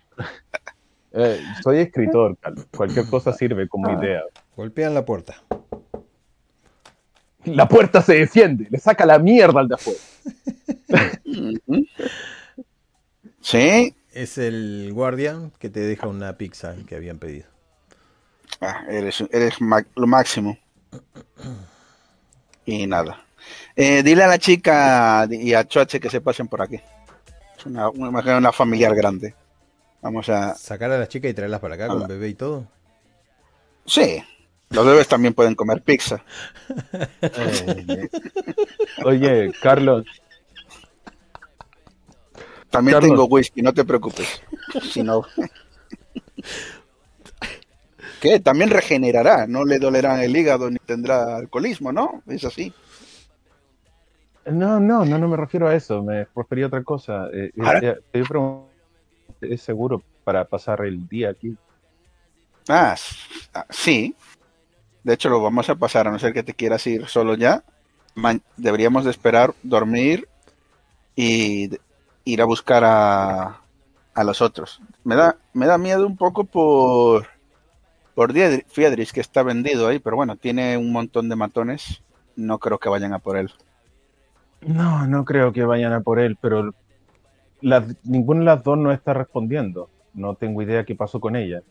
Eh, 1.14 1.42
soy 1.62 1.78
escritor. 1.78 2.38
Cualquier 2.74 3.06
cosa 3.09 3.32
sirve 3.32 3.68
como 3.68 3.90
idea. 3.90 4.22
Golpean 4.56 4.94
la 4.94 5.04
puerta. 5.04 5.42
La 7.44 7.66
puerta 7.66 8.00
se 8.02 8.14
defiende, 8.14 8.68
le 8.70 8.78
saca 8.78 9.04
la 9.04 9.18
mierda 9.18 9.59
al 9.59 9.66
de 9.68 9.74
afuera. 9.74 9.98
Sí, 13.40 13.96
Es 14.12 14.38
el 14.38 14.90
guardián 14.92 15.50
que 15.59 15.68
te 15.68 15.80
deja 15.80 16.06
una 16.06 16.36
pizza 16.38 16.76
que 16.86 16.94
habían 16.94 17.18
pedido. 17.18 17.46
Ah, 18.60 18.84
eres, 18.88 19.24
eres 19.32 19.54
lo 19.60 20.06
máximo. 20.06 20.56
Y 22.66 22.86
nada. 22.86 23.24
Eh, 23.74 24.02
dile 24.02 24.24
a 24.24 24.28
la 24.28 24.39
chica 24.39 25.26
y 25.30 25.55
a 25.55 25.66
Choche 25.66 26.01
que 26.01 26.10
se 26.10 26.20
pasen 26.20 26.48
por 26.48 26.62
aquí. 26.62 26.80
Es 27.56 27.66
una, 27.66 27.89
una, 27.89 28.09
imagino 28.09 28.39
una 28.39 28.52
familiar 28.52 28.94
grande. 28.94 29.34
Vamos 30.01 30.28
a. 30.28 30.55
Sacar 30.55 30.90
a 30.93 30.98
las 30.98 31.09
chicas 31.09 31.30
y 31.30 31.34
traerlas 31.34 31.60
para 31.60 31.74
acá 31.74 31.89
con 31.89 32.06
bebé 32.06 32.28
y 32.28 32.34
todo. 32.34 32.66
Sí, 33.84 34.22
los 34.70 34.86
bebés 34.86 35.09
también 35.09 35.34
pueden 35.34 35.55
comer 35.55 35.82
pizza. 35.82 36.22
Eh, 37.20 38.09
Oye, 39.05 39.52
Carlos, 39.60 40.06
También 42.70 42.94
Carlos. 42.97 43.10
tengo 43.10 43.24
whisky, 43.26 43.60
no 43.62 43.74
te 43.74 43.84
preocupes. 43.84 44.43
Si 44.90 45.02
no. 45.02 45.24
¿Qué? 48.22 48.38
También 48.38 48.70
regenerará, 48.70 49.48
no 49.48 49.64
le 49.64 49.80
dolerá 49.80 50.22
el 50.22 50.36
hígado 50.36 50.70
ni 50.70 50.78
tendrá 50.78 51.38
alcoholismo, 51.38 51.90
¿no? 51.90 52.22
Es 52.28 52.44
así. 52.44 52.72
no, 54.46 54.78
no, 54.78 55.04
no, 55.04 55.18
no 55.18 55.26
me 55.26 55.36
refiero 55.36 55.66
a 55.66 55.74
eso, 55.74 56.04
me 56.04 56.28
refería 56.36 56.66
a 56.66 56.68
otra 56.68 56.84
cosa. 56.84 57.26
Eh, 57.32 57.50
eh, 57.56 57.96
eh, 58.12 58.22
te 59.40 59.52
¿es 59.52 59.62
seguro 59.62 60.04
para 60.22 60.44
pasar 60.44 60.82
el 60.82 61.08
día 61.08 61.30
aquí? 61.30 61.56
Ah, 62.68 62.94
ah, 63.54 63.66
sí. 63.70 64.14
De 65.02 65.14
hecho, 65.14 65.28
lo 65.28 65.42
vamos 65.42 65.68
a 65.68 65.74
pasar, 65.74 66.06
a 66.06 66.12
no 66.12 66.18
ser 66.20 66.32
que 66.32 66.44
te 66.44 66.54
quieras 66.54 66.86
ir 66.86 67.08
solo 67.08 67.34
ya. 67.34 67.64
Deberíamos 68.56 69.04
de 69.04 69.10
esperar, 69.10 69.52
dormir 69.64 70.28
y 71.16 71.76
ir 72.24 72.40
a 72.40 72.44
buscar 72.44 72.84
a, 72.84 73.62
a 74.14 74.22
los 74.22 74.40
otros. 74.40 74.80
Me 75.02 75.16
da, 75.16 75.36
me 75.54 75.66
da 75.66 75.76
miedo 75.76 76.06
un 76.06 76.16
poco 76.16 76.44
por, 76.44 77.26
por 78.26 78.32
Friedrich, 78.68 79.10
que 79.12 79.20
está 79.20 79.42
vendido 79.42 79.88
ahí, 79.88 79.98
pero 79.98 80.16
bueno, 80.16 80.36
tiene 80.36 80.76
un 80.76 80.92
montón 80.92 81.28
de 81.28 81.36
matones. 81.36 82.02
No 82.36 82.58
creo 82.58 82.78
que 82.78 82.88
vayan 82.88 83.12
a 83.12 83.18
por 83.18 83.36
él. 83.36 83.50
No, 84.60 85.06
no 85.06 85.24
creo 85.24 85.52
que 85.52 85.64
vayan 85.64 85.92
a 85.92 86.00
por 86.00 86.20
él, 86.20 86.36
pero 86.40 86.72
las- 87.60 87.84
ninguna 88.04 88.40
de 88.40 88.46
las 88.46 88.62
dos 88.62 88.78
no 88.78 88.92
está 88.92 89.12
respondiendo. 89.14 89.90
No 90.14 90.34
tengo 90.34 90.62
idea 90.62 90.84
qué 90.84 90.94
pasó 90.94 91.18
con 91.20 91.36
ella. 91.36 91.62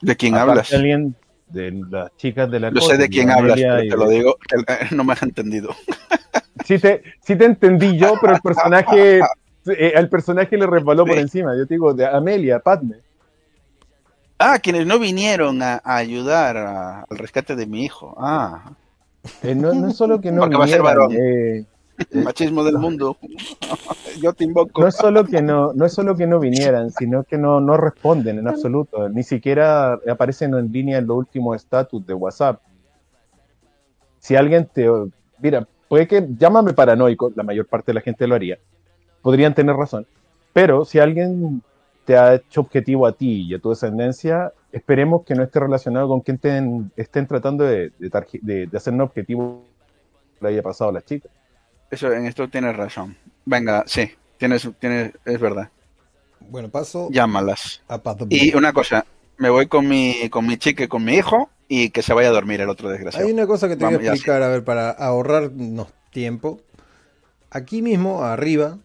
¿De 0.00 0.16
quién 0.16 0.34
Aparte, 0.34 0.50
hablas? 0.50 0.72
alguien 0.72 1.14
de 1.48 1.72
las 1.90 2.16
chicas 2.16 2.50
de 2.50 2.60
la 2.60 2.70
Yo 2.72 2.80
sé 2.80 2.96
de 2.96 3.08
quién 3.08 3.30
hablas, 3.30 3.58
pero 3.60 3.76
te 3.76 3.82
de- 3.82 3.96
lo 3.96 4.08
digo, 4.08 4.36
te- 4.48 4.94
no 4.94 5.04
me 5.04 5.12
has 5.12 5.22
entendido. 5.22 5.70
Sí 6.64 6.78
te, 6.78 7.02
sí 7.24 7.34
te 7.36 7.46
entendí 7.46 7.96
yo, 7.96 8.14
pero 8.20 8.34
el 8.34 8.40
personaje, 8.42 9.20
eh, 9.66 9.92
al 9.96 10.08
personaje 10.08 10.56
le 10.56 10.66
resbaló 10.66 11.04
por 11.04 11.18
encima. 11.18 11.56
Yo 11.56 11.66
te 11.66 11.74
digo, 11.74 11.94
de 11.94 12.06
Amelia, 12.06 12.60
Padme. 12.60 12.96
Ah, 14.42 14.58
quienes 14.58 14.86
no 14.86 14.98
vinieron 14.98 15.62
a, 15.62 15.80
a 15.84 15.96
ayudar 15.96 16.56
a- 16.56 17.00
al 17.02 17.18
rescate 17.18 17.54
de 17.56 17.66
mi 17.66 17.84
hijo. 17.84 18.14
Ah, 18.18 18.72
Eh, 19.42 19.54
no, 19.54 19.72
no 19.74 19.88
es 19.88 19.96
solo 19.96 20.18
que 20.20 20.32
no 20.32 20.40
Porque 20.40 20.56
va 20.56 20.64
a 20.64 20.66
ser 20.66 20.82
vinieran, 20.82 21.08
varón. 21.08 21.12
eh, 21.12 21.64
machismo 22.24 22.64
del 22.64 22.78
mundo. 22.78 23.16
Yo 24.20 24.32
te 24.32 24.44
invoco. 24.44 24.80
no 24.80 24.88
es 24.88 24.94
solo 24.96 25.24
que 25.26 25.42
no, 25.42 25.72
no 25.74 25.84
es 25.84 25.92
solo 25.92 26.16
que 26.16 26.26
no 26.26 26.40
vinieran, 26.40 26.90
sino 26.90 27.22
que 27.24 27.36
no, 27.36 27.60
no 27.60 27.76
responden 27.76 28.38
en 28.38 28.48
absoluto. 28.48 29.08
Ni 29.10 29.22
siquiera 29.22 29.98
aparecen 30.08 30.54
en 30.54 30.72
línea 30.72 30.98
en 30.98 31.06
los 31.06 31.18
últimos 31.18 31.56
estatus 31.56 32.06
de 32.06 32.14
WhatsApp. 32.14 32.60
Si 34.20 34.36
alguien 34.36 34.68
te, 34.72 34.86
mira, 35.38 35.66
puede 35.88 36.06
que 36.08 36.26
llámame 36.38 36.72
paranoico, 36.72 37.30
la 37.34 37.42
mayor 37.42 37.66
parte 37.66 37.90
de 37.90 37.94
la 37.94 38.00
gente 38.00 38.26
lo 38.26 38.34
haría. 38.34 38.58
Podrían 39.22 39.54
tener 39.54 39.76
razón. 39.76 40.06
Pero 40.52 40.84
si 40.84 40.98
alguien 40.98 41.62
te 42.10 42.16
ha 42.16 42.34
hecho 42.34 42.62
objetivo 42.62 43.06
a 43.06 43.12
ti 43.12 43.46
y 43.48 43.54
a 43.54 43.60
tu 43.60 43.70
descendencia, 43.70 44.52
esperemos 44.72 45.24
que 45.24 45.36
no 45.36 45.44
esté 45.44 45.60
relacionado 45.60 46.08
con 46.08 46.22
quien 46.22 46.34
estén, 46.38 46.90
estén 46.96 47.24
tratando 47.28 47.62
de, 47.62 47.92
de, 48.00 48.10
de, 48.42 48.66
de 48.66 48.76
hacer 48.76 48.92
un 48.92 49.02
objetivo 49.02 49.62
que 50.36 50.44
le 50.44 50.50
haya 50.50 50.60
pasado 50.60 50.90
a 50.90 50.94
las 50.94 51.04
chicas. 51.04 51.30
Eso, 51.88 52.12
en 52.12 52.26
esto 52.26 52.48
tienes 52.48 52.76
razón. 52.76 53.16
Venga, 53.44 53.84
sí. 53.86 54.10
tienes, 54.38 54.68
tienes, 54.80 55.12
es 55.24 55.38
verdad. 55.38 55.70
Bueno, 56.40 56.68
paso 56.68 57.08
Llámalas. 57.12 57.80
a 57.86 57.98
Pat 57.98 58.22
Y 58.28 58.56
una 58.56 58.72
cosa, 58.72 59.06
me 59.38 59.48
voy 59.48 59.68
con 59.68 59.86
mi, 59.86 60.28
con 60.30 60.48
mi 60.48 60.56
chica 60.56 60.82
y 60.82 60.88
con 60.88 61.04
mi 61.04 61.14
hijo 61.14 61.48
y 61.68 61.90
que 61.90 62.02
se 62.02 62.12
vaya 62.12 62.30
a 62.30 62.32
dormir 62.32 62.60
el 62.60 62.70
otro 62.70 62.88
desgraciado. 62.88 63.24
Hay 63.24 63.32
una 63.32 63.46
cosa 63.46 63.68
que 63.68 63.76
te 63.76 63.84
voy 63.84 63.94
Vamos, 63.94 64.00
a 64.00 64.06
ya 64.06 64.12
explicar, 64.14 64.42
a 64.42 64.48
ver, 64.48 64.64
para 64.64 64.90
ahorrarnos 64.90 65.86
tiempo. 66.10 66.60
Aquí 67.52 67.82
mismo, 67.82 68.24
arriba, 68.24 68.78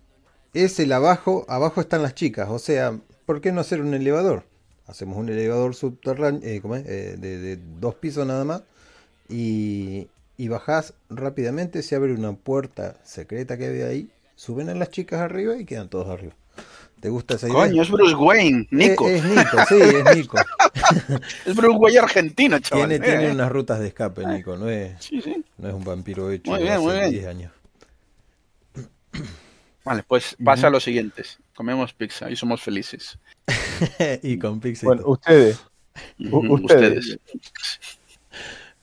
es 0.54 0.80
el 0.80 0.92
abajo, 0.92 1.44
abajo 1.50 1.82
están 1.82 2.04
las 2.04 2.14
chicas. 2.14 2.50
O 2.52 2.60
sea, 2.60 3.00
¿por 3.26 3.42
qué 3.42 3.52
no 3.52 3.62
hacer 3.62 3.82
un 3.82 3.94
elevador? 3.94 4.44
Hacemos 4.88 5.18
un 5.18 5.30
elevador 5.30 5.76
subterráneo, 5.76 6.42
eh. 6.44 6.62
Eh, 6.86 7.16
de, 7.18 7.38
de 7.40 7.60
dos 7.80 7.96
pisos 7.96 8.26
nada 8.28 8.44
más. 8.46 8.64
Y, 9.30 10.08
y 10.38 10.48
bajás 10.48 10.94
rápidamente, 11.10 11.82
se 11.84 11.96
abre 11.96 12.14
una 12.14 12.34
puerta 12.34 12.98
secreta 13.04 13.58
que 13.58 13.66
hay 13.68 13.82
ahí. 13.82 14.10
Suben 14.36 14.70
a 14.70 14.76
las 14.76 14.90
chicas 14.90 15.22
arriba 15.22 15.58
y 15.58 15.66
quedan 15.66 15.90
todos 15.90 16.08
arriba. 16.10 16.34
¿Te 17.00 17.10
gusta 17.10 17.36
esa 17.36 17.50
idea? 17.50 17.68
Coño, 17.68 17.82
es 17.82 17.90
Bruce 17.92 18.16
Wayne, 18.16 18.68
Nico. 18.72 19.08
Es, 19.08 19.24
es 19.24 19.24
Nico, 19.26 19.58
sí, 19.68 19.76
es 19.80 20.06
Nico. 20.16 20.38
Es 21.46 21.56
Bruce 21.56 21.78
Wayne 21.78 22.00
argentino, 22.00 22.60
chaval. 22.60 22.90
Tiene, 22.90 23.06
tiene 23.06 23.28
Eh, 23.28 23.32
unas 23.32 23.52
rutas 23.52 23.80
de 23.80 23.88
escape, 23.88 24.26
Nico. 24.26 24.58
No 24.58 24.70
es, 24.70 24.96
Sí, 25.00 25.22
sí. 25.22 25.44
no 25.58 25.68
es 25.70 25.74
un 25.74 25.84
vampiro 25.84 26.32
hecho 26.32 26.52
Muy 26.52 26.62
bien, 26.62 26.74
hace 26.74 26.82
muy 26.82 26.94
bien. 26.94 27.12
10 27.12 27.26
años. 27.28 27.52
Vale, 29.84 30.04
pues 30.04 30.36
pasa 30.44 30.68
a 30.68 30.70
los 30.70 30.84
siguientes. 30.84 31.38
Comemos 31.56 31.94
pizza 31.94 32.30
y 32.30 32.36
somos 32.36 32.62
felices. 32.62 33.18
y 34.24 34.38
con 34.38 34.60
Pixel. 34.60 34.88
Bueno, 34.88 35.04
ustedes. 35.06 35.64
Ustedes. 36.20 37.18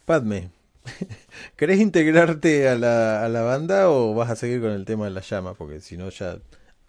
Padme, 0.05 0.51
¿querés 1.57 1.81
integrarte 1.81 2.69
a 2.69 2.75
la, 2.77 3.25
a 3.25 3.29
la 3.29 3.43
banda 3.43 3.91
o 3.91 4.15
vas 4.15 4.31
a 4.31 4.37
seguir 4.37 4.61
con 4.61 4.71
el 4.71 4.85
tema 4.85 5.05
de 5.05 5.11
la 5.11 5.21
llama? 5.21 5.55
Porque 5.55 5.81
si 5.81 5.97
no 5.97 6.09
ya 6.09 6.39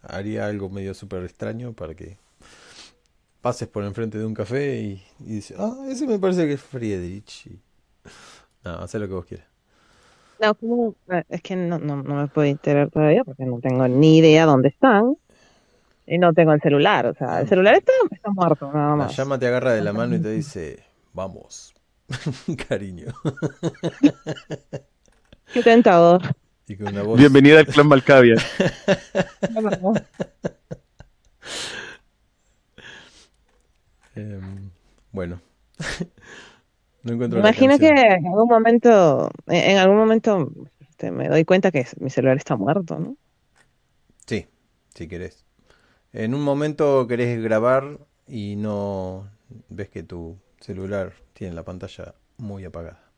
haría 0.01 0.47
algo 0.47 0.69
medio 0.69 0.93
súper 0.93 1.23
extraño 1.23 1.73
para 1.73 1.93
que 1.95 2.17
pases 3.41 3.67
por 3.67 3.83
enfrente 3.83 4.17
de 4.17 4.25
un 4.25 4.33
café 4.33 4.79
y, 4.79 5.03
y 5.19 5.35
dices, 5.35 5.57
ah, 5.59 5.85
ese 5.89 6.07
me 6.07 6.17
parece 6.17 6.47
que 6.47 6.53
es 6.53 6.61
Friedrich. 6.61 7.47
Y- 7.47 7.59
No, 8.63 8.71
haz 8.75 8.93
lo 8.93 9.07
que 9.07 9.13
vos 9.13 9.25
quieras. 9.25 9.47
No. 10.39 10.95
Eh, 11.09 11.23
es 11.29 11.41
que 11.41 11.55
no, 11.55 11.77
no, 11.79 12.01
no 12.03 12.15
me 12.15 12.27
puedo 12.27 12.47
integrar 12.47 12.89
todavía 12.89 13.23
porque 13.23 13.45
no 13.45 13.59
tengo 13.59 13.87
ni 13.87 14.17
idea 14.17 14.45
dónde 14.45 14.69
están 14.69 15.15
y 16.05 16.17
no 16.17 16.33
tengo 16.33 16.53
el 16.53 16.61
celular. 16.61 17.05
O 17.07 17.13
sea, 17.13 17.41
el 17.41 17.47
celular 17.47 17.75
está, 17.75 17.91
está 18.11 18.29
muerto, 18.31 18.71
nada 18.73 18.89
La 18.89 18.95
más. 18.95 19.15
llama 19.15 19.39
te 19.39 19.47
agarra 19.47 19.73
de 19.73 19.81
la 19.81 19.93
mano 19.93 20.15
y 20.15 20.21
te 20.21 20.31
dice, 20.31 20.83
vamos, 21.13 21.73
cariño. 22.67 23.13
Qué 25.53 25.63
tentador. 25.63 26.21
Y 26.67 26.77
con 26.77 26.87
una 26.87 27.03
voz... 27.03 27.19
Bienvenida 27.19 27.59
al 27.59 27.67
clan 27.67 27.87
Malcavia. 27.87 28.35
Em, 34.15 34.69
bueno. 35.11 35.41
no 37.01 37.13
encuentro 37.13 37.39
Me 37.39 37.43
la 37.43 37.49
imagino 37.49 37.79
que 37.79 37.87
en 37.87 38.27
algún 38.27 38.47
momento, 38.47 39.31
en 39.47 39.71
en 39.71 39.77
algún 39.77 39.97
momento 39.97 40.51
este, 40.81 41.09
me 41.11 41.27
doy 41.29 41.45
cuenta 41.45 41.71
que 41.71 41.85
mi 41.99 42.09
celular 42.11 42.37
está 42.37 42.55
muerto, 42.55 42.99
¿no? 42.99 43.17
Sí, 44.27 44.45
si 44.93 45.07
querés. 45.07 45.43
En 46.13 46.33
un 46.33 46.41
momento 46.43 47.05
querés 47.07 47.43
grabar 47.43 47.99
y 48.27 48.55
no 48.55 49.29
ves 49.69 49.89
que 49.89 50.01
tu 50.03 50.37
celular 50.61 51.13
tiene 51.33 51.55
la 51.55 51.63
pantalla 51.65 52.15
muy 52.37 52.63
apagada. 52.65 53.11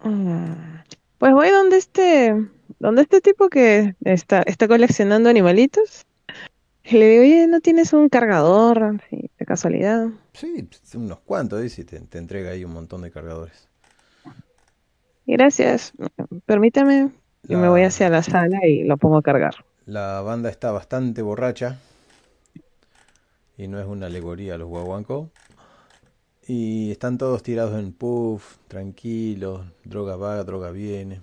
Mm, 0.00 0.82
Pues 1.18 1.32
voy 1.32 1.50
donde 1.50 1.76
este, 1.78 2.34
donde 2.78 3.02
este 3.02 3.20
tipo 3.20 3.48
que 3.48 3.94
está, 4.04 4.42
está 4.42 4.68
coleccionando 4.68 5.28
animalitos. 5.30 6.02
Y 6.84 6.98
le 6.98 7.08
digo, 7.08 7.22
oye, 7.22 7.46
¿no 7.48 7.60
tienes 7.60 7.92
un 7.92 8.08
cargador? 8.10 8.82
así, 8.84 9.30
de 9.38 9.46
casualidad. 9.46 10.08
Sí, 10.34 10.68
unos 10.96 11.20
cuantos, 11.20 11.62
dice, 11.62 11.80
y 11.82 11.84
te, 11.84 11.98
te 12.00 12.18
entrega 12.18 12.50
ahí 12.50 12.64
un 12.64 12.72
montón 12.74 13.00
de 13.02 13.10
cargadores. 13.10 13.68
Gracias. 15.26 15.92
Permítame. 16.46 17.10
Y 17.48 17.56
me 17.56 17.68
voy 17.68 17.82
La- 17.82 17.88
hacia 17.88 18.08
la 18.08 18.22
sala 18.22 18.66
y 18.66 18.84
lo 18.84 18.96
pongo 18.96 19.18
a 19.18 19.22
cargar. 19.22 19.54
La 19.86 20.20
banda 20.20 20.50
está 20.50 20.72
bastante 20.72 21.22
borracha 21.22 21.78
y 23.56 23.68
no 23.68 23.78
es 23.80 23.86
una 23.86 24.06
alegoría 24.06 24.54
a 24.54 24.58
los 24.58 24.68
guaguancos. 24.68 25.28
Y 26.46 26.90
están 26.90 27.18
todos 27.18 27.42
tirados 27.42 27.78
en 27.78 27.92
puff, 27.92 28.56
tranquilos, 28.68 29.66
droga 29.84 30.16
va, 30.16 30.42
droga 30.44 30.70
viene. 30.70 31.20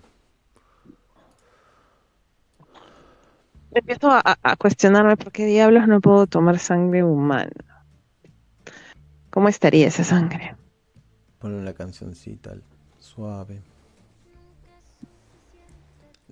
Empiezo 3.74 4.10
a, 4.12 4.20
a- 4.24 4.38
a 4.44 4.56
cuestionarme 4.56 5.18
por 5.18 5.32
qué 5.32 5.46
diablos 5.46 5.88
no 5.88 6.00
puedo 6.02 6.28
tomar 6.28 6.60
sangre 6.60 7.04
humana. 7.04 7.52
¿Cómo 9.30 9.48
estaría 9.50 9.88
esa 9.88 10.04
sangre? 10.04 10.56
Ponle 11.40 11.58
una 11.58 11.74
cancioncita 11.74 12.56
suave. 13.00 13.62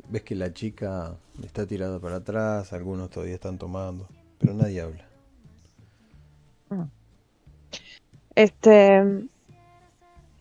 Ves 0.10 0.24
que 0.24 0.36
la 0.36 0.54
chica 0.54 1.18
está 1.44 1.66
tirada 1.68 2.00
para 2.00 2.18
atrás, 2.18 2.74
algunos 2.74 3.10
todavía 3.10 3.36
están 3.36 3.58
tomando, 3.58 4.08
pero 4.40 4.54
nadie 4.54 4.82
habla. 4.82 5.09
Este, 8.36 9.04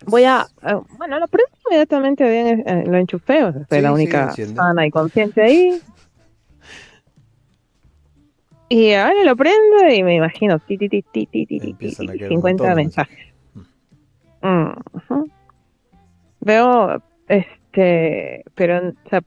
voy 0.07 0.25
a, 0.25 0.47
eh, 0.63 0.75
bueno, 0.97 1.19
lo 1.19 1.27
prendo 1.29 1.51
inmediatamente 1.69 2.29
bien, 2.29 2.65
eh, 2.67 2.85
lo 2.87 2.97
enchufé, 2.99 3.45
o 3.45 3.53
sea, 3.53 3.67
soy 3.69 3.79
Sí, 3.79 3.83
la 3.83 3.89
sí, 3.89 3.95
única 3.95 4.25
enciende. 4.25 4.55
sana 4.55 4.87
y 4.87 4.91
consciente 4.91 5.43
ahí. 5.43 5.81
Y 8.71 8.93
ahora 8.93 9.25
lo 9.25 9.35
prendo 9.35 9.89
y 9.91 10.03
me 10.03 10.15
imagino 10.17 10.59
ti, 10.59 10.77
ti, 10.77 10.89
ti, 10.89 11.03
ti, 11.03 11.27
ti, 11.27 11.47
ti, 11.47 11.59
ti, 11.59 11.71
Empiezan 11.71 12.07
ti, 12.07 12.13
a 12.13 12.19
caer 12.19 12.33
un 12.33 12.37
50 12.37 12.63
montón 12.65 12.69
de 12.69 12.75
mensajes. 12.83 13.19
Mm. 14.43 15.25
Veo, 16.41 17.03
este, 17.29 18.45
pero, 18.55 18.89
o 18.89 19.09
sea, 19.09 19.23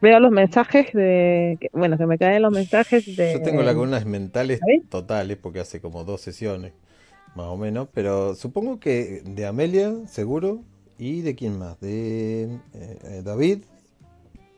veo 0.00 0.20
los 0.20 0.30
mensajes 0.30 0.92
de, 0.92 1.58
bueno, 1.72 1.96
que 1.98 2.06
me 2.06 2.18
caen 2.18 2.42
los 2.42 2.52
mensajes 2.52 3.04
de... 3.16 3.32
Yo 3.34 3.42
tengo 3.42 3.62
lagunas 3.62 4.04
mentales 4.06 4.60
totales 4.88 5.36
porque 5.36 5.60
hace 5.60 5.80
como 5.80 6.04
dos 6.04 6.20
sesiones, 6.22 6.72
más 7.36 7.46
o 7.46 7.56
menos, 7.56 7.88
pero 7.92 8.34
supongo 8.34 8.80
que 8.80 9.22
de 9.24 9.46
Amelia, 9.46 9.92
seguro, 10.08 10.60
y 10.98 11.20
de 11.20 11.34
quién 11.34 11.58
más, 11.58 11.78
de 11.80 12.44
eh, 12.44 12.58
eh, 12.74 13.22
David, 13.24 13.58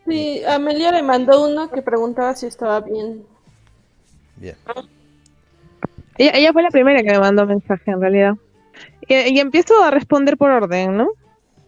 Sí, 0.06 0.42
Amelia 0.48 0.90
le 0.90 1.02
mandó 1.02 1.46
uno 1.46 1.68
que 1.70 1.82
preguntaba 1.82 2.34
si 2.34 2.46
estaba 2.46 2.80
bien. 2.80 3.24
bien. 4.36 4.56
Ella, 6.16 6.30
ella 6.34 6.52
fue 6.54 6.62
la 6.62 6.70
primera 6.70 7.02
que 7.02 7.10
me 7.10 7.18
mandó 7.18 7.44
mensaje 7.44 7.90
en 7.90 8.00
realidad. 8.00 8.32
Y, 9.06 9.14
y 9.14 9.38
empiezo 9.38 9.82
a 9.82 9.90
responder 9.90 10.38
por 10.38 10.50
orden, 10.50 10.96
¿no? 10.96 11.08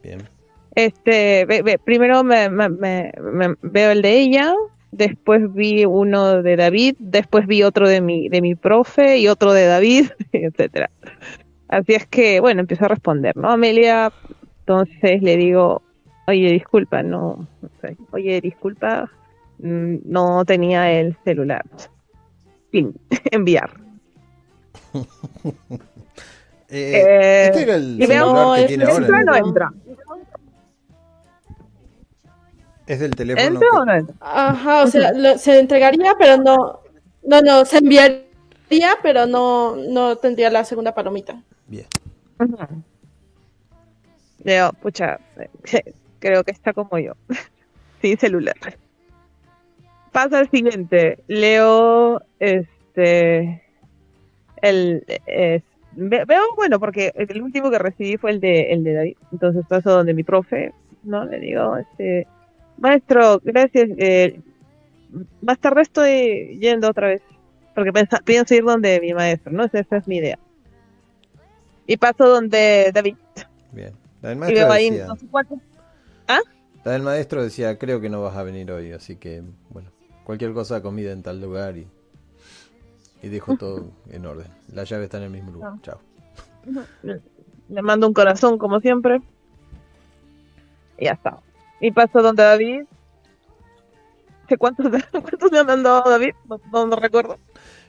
Bien. 0.03 0.27
Este, 0.75 1.45
ve- 1.45 1.61
ve- 1.61 1.79
primero 1.79 2.25
me, 2.25 2.49
me- 2.49 2.71
me- 2.71 3.13
me- 3.21 3.57
veo 3.61 3.91
el 3.91 4.01
de 4.01 4.19
ella, 4.21 4.55
después 4.93 5.53
vi 5.55 5.85
uno 5.85 6.43
de 6.43 6.57
David, 6.57 6.97
después 6.99 7.47
vi 7.47 7.63
otro 7.63 7.89
de 7.89 8.01
mi, 8.01 8.29
de 8.29 8.41
mi 8.43 8.55
profe 8.55 9.19
y 9.19 9.29
otro 9.29 9.53
de 9.53 9.67
David, 9.67 10.11
etcétera. 10.33 10.91
Así 11.69 11.95
es 11.95 12.07
que, 12.07 12.41
bueno, 12.41 12.61
empiezo 12.61 12.85
a 12.85 12.89
responder, 12.89 13.37
¿no? 13.37 13.51
Amelia, 13.51 14.13
entonces 14.61 15.23
le 15.23 15.37
digo, 15.37 15.83
oye, 16.27 16.51
disculpa, 16.53 17.03
no, 17.03 17.47
oye, 18.11 18.41
disculpa, 18.41 19.09
mm, 19.59 19.97
no 20.05 20.45
tenía 20.45 20.91
el 20.93 21.17
celular. 21.25 21.65
Fin, 22.73 22.95
enviar. 23.31 23.71
Eh, 26.73 26.93
Eh, 26.95 27.47
este 27.47 27.63
era 27.65 27.75
el 27.75 27.99
celular 27.99 28.27
No, 28.47 28.55
que 28.55 28.61
es- 28.61 28.67
tiene 28.69 28.85
es 28.85 28.91
ahora. 28.91 29.07
¿Entra 29.07 29.19
o 29.19 29.25
¿no? 29.25 29.33
no 29.41 29.47
entra? 29.49 29.73
Es 32.91 32.99
del 32.99 33.15
teléfono. 33.15 33.47
¿Entra 33.47 33.69
o 33.73 33.81
que- 33.81 33.87
no 33.87 33.95
entra? 33.95 34.15
Ajá, 34.21 34.83
o 34.83 34.87
sea, 34.89 35.13
lo- 35.13 35.39
se 35.39 35.61
entregaría, 35.61 36.15
pero 36.19 36.37
no, 36.43 36.81
no, 37.25 37.41
no, 37.41 37.65
se 37.65 37.79
enviaría, 37.79 38.25
pero 39.03 39.27
no, 39.27 39.77
no 39.77 40.17
tendría 40.17 40.51
la 40.51 40.65
segunda 40.65 40.93
palomita. 40.95 41.41
Bien. 41.69 41.87
Leo, 44.43 44.73
pucha, 44.73 45.21
creo 46.19 46.43
que 46.45 46.51
está 46.51 46.73
como 46.73 46.99
yo, 46.99 47.13
sin 48.03 48.19
celular. 48.19 48.57
Pasa 50.13 50.39
al 50.41 50.51
siguiente. 50.51 51.19
Leo, 51.29 52.21
este, 52.41 53.63
el, 54.63 55.05
es- 55.27 55.63
veo, 55.95 56.43
bueno, 56.57 56.81
porque 56.81 57.13
el 57.15 57.41
último 57.43 57.71
que 57.71 57.79
recibí 57.79 58.17
fue 58.17 58.33
el 58.33 58.41
de, 58.41 58.73
el 58.73 58.83
de 58.83 58.95
David. 58.95 59.17
Entonces 59.31 59.65
paso 59.69 59.91
donde 59.91 60.15
mi 60.15 60.25
profe, 60.25 60.73
¿no? 61.05 61.25
Le 61.25 61.39
digo, 61.39 61.77
este, 61.77 62.27
maestro, 62.79 63.41
gracias. 63.45 63.89
eh, 63.99 64.41
más 65.43 65.59
tarde 65.59 65.83
estoy 65.83 66.59
yendo 66.61 66.89
otra 66.89 67.09
vez, 67.09 67.23
porque 67.75 67.93
pensa- 67.93 68.21
pienso 68.25 68.55
ir 68.55 68.65
donde 68.65 69.01
mi 69.01 69.13
maestro, 69.13 69.53
¿no? 69.53 69.65
Esa 69.65 69.81
esa 69.81 69.97
es 69.97 70.07
mi 70.09 70.17
idea. 70.19 70.39
Y 71.87 71.97
paso 71.97 72.29
donde 72.29 72.91
David. 72.95 73.17
Bien. 73.73 73.93
La 74.23 74.29
del 74.31 74.39
maestro 74.39 74.73
decía, 74.73 75.07
no 75.07 75.17
sé 75.17 75.27
cuánto. 75.31 75.59
la 76.85 76.93
del 76.93 77.03
maestro 77.03 77.43
decía, 77.43 77.79
creo 77.79 78.01
que 78.01 78.09
no 78.11 78.23
vas 78.23 78.37
a 78.37 78.43
venir 78.43 78.71
hoy, 78.71 78.93
así 78.93 79.17
que, 79.17 79.43
bueno, 79.71 79.91
cualquier 80.25 80.53
cosa, 80.53 80.83
comida 80.83 81.11
en 81.13 81.23
tal 81.23 81.41
lugar 81.41 81.77
y, 81.77 81.87
y 83.23 83.29
dejo 83.29 83.57
todo 83.57 83.91
en 84.11 84.27
orden. 84.27 84.47
La 84.73 84.85
llave 84.85 85.05
está 85.05 85.17
en 85.19 85.25
el 85.25 85.31
mismo 85.31 85.51
lugar. 85.53 85.73
Ah. 85.75 85.79
Chao. 85.83 86.01
Le, 87.03 87.21
le 87.71 87.83
mando 87.83 88.07
un 88.07 88.13
corazón 88.15 88.59
como 88.59 88.81
siempre. 88.81 89.21
Y 90.99 91.07
ya 91.07 91.13
está. 91.13 91.39
Y 91.81 91.91
paso 91.91 92.23
donde 92.23 92.43
David. 92.43 92.83
¿Sé 94.49 94.57
cuántos, 94.57 94.87
cuántos 95.13 95.53
me 95.53 95.59
han 95.59 95.67
mandado 95.67 96.09
David? 96.11 96.35
No, 96.49 96.61
no, 96.73 96.87
no 96.87 96.97
recuerdo. 96.97 97.37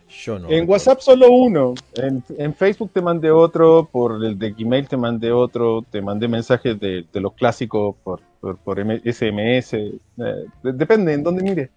Yo 0.09 0.33
no. 0.39 0.45
En 0.45 0.51
recuerdo. 0.61 0.71
WhatsApp 0.71 0.99
solo 0.99 1.31
uno. 1.31 1.73
En, 1.95 2.23
en 2.37 2.53
Facebook 2.53 2.91
te 2.93 3.01
mandé 3.01 3.31
otro, 3.31 3.87
por 3.91 4.23
el 4.23 4.37
de 4.37 4.51
Gmail 4.51 4.87
te 4.87 4.97
mandé 4.97 5.31
otro, 5.31 5.83
te 5.89 6.01
mandé 6.01 6.27
mensajes 6.27 6.79
de, 6.79 7.05
de 7.11 7.19
los 7.21 7.33
clásicos 7.33 7.95
por, 8.03 8.21
por, 8.39 8.57
SMS. 8.79 9.73
eh, 9.73 9.99
de- 10.17 10.73
depende 10.73 11.13
en 11.13 11.23
dónde 11.23 11.43
mires. 11.43 11.69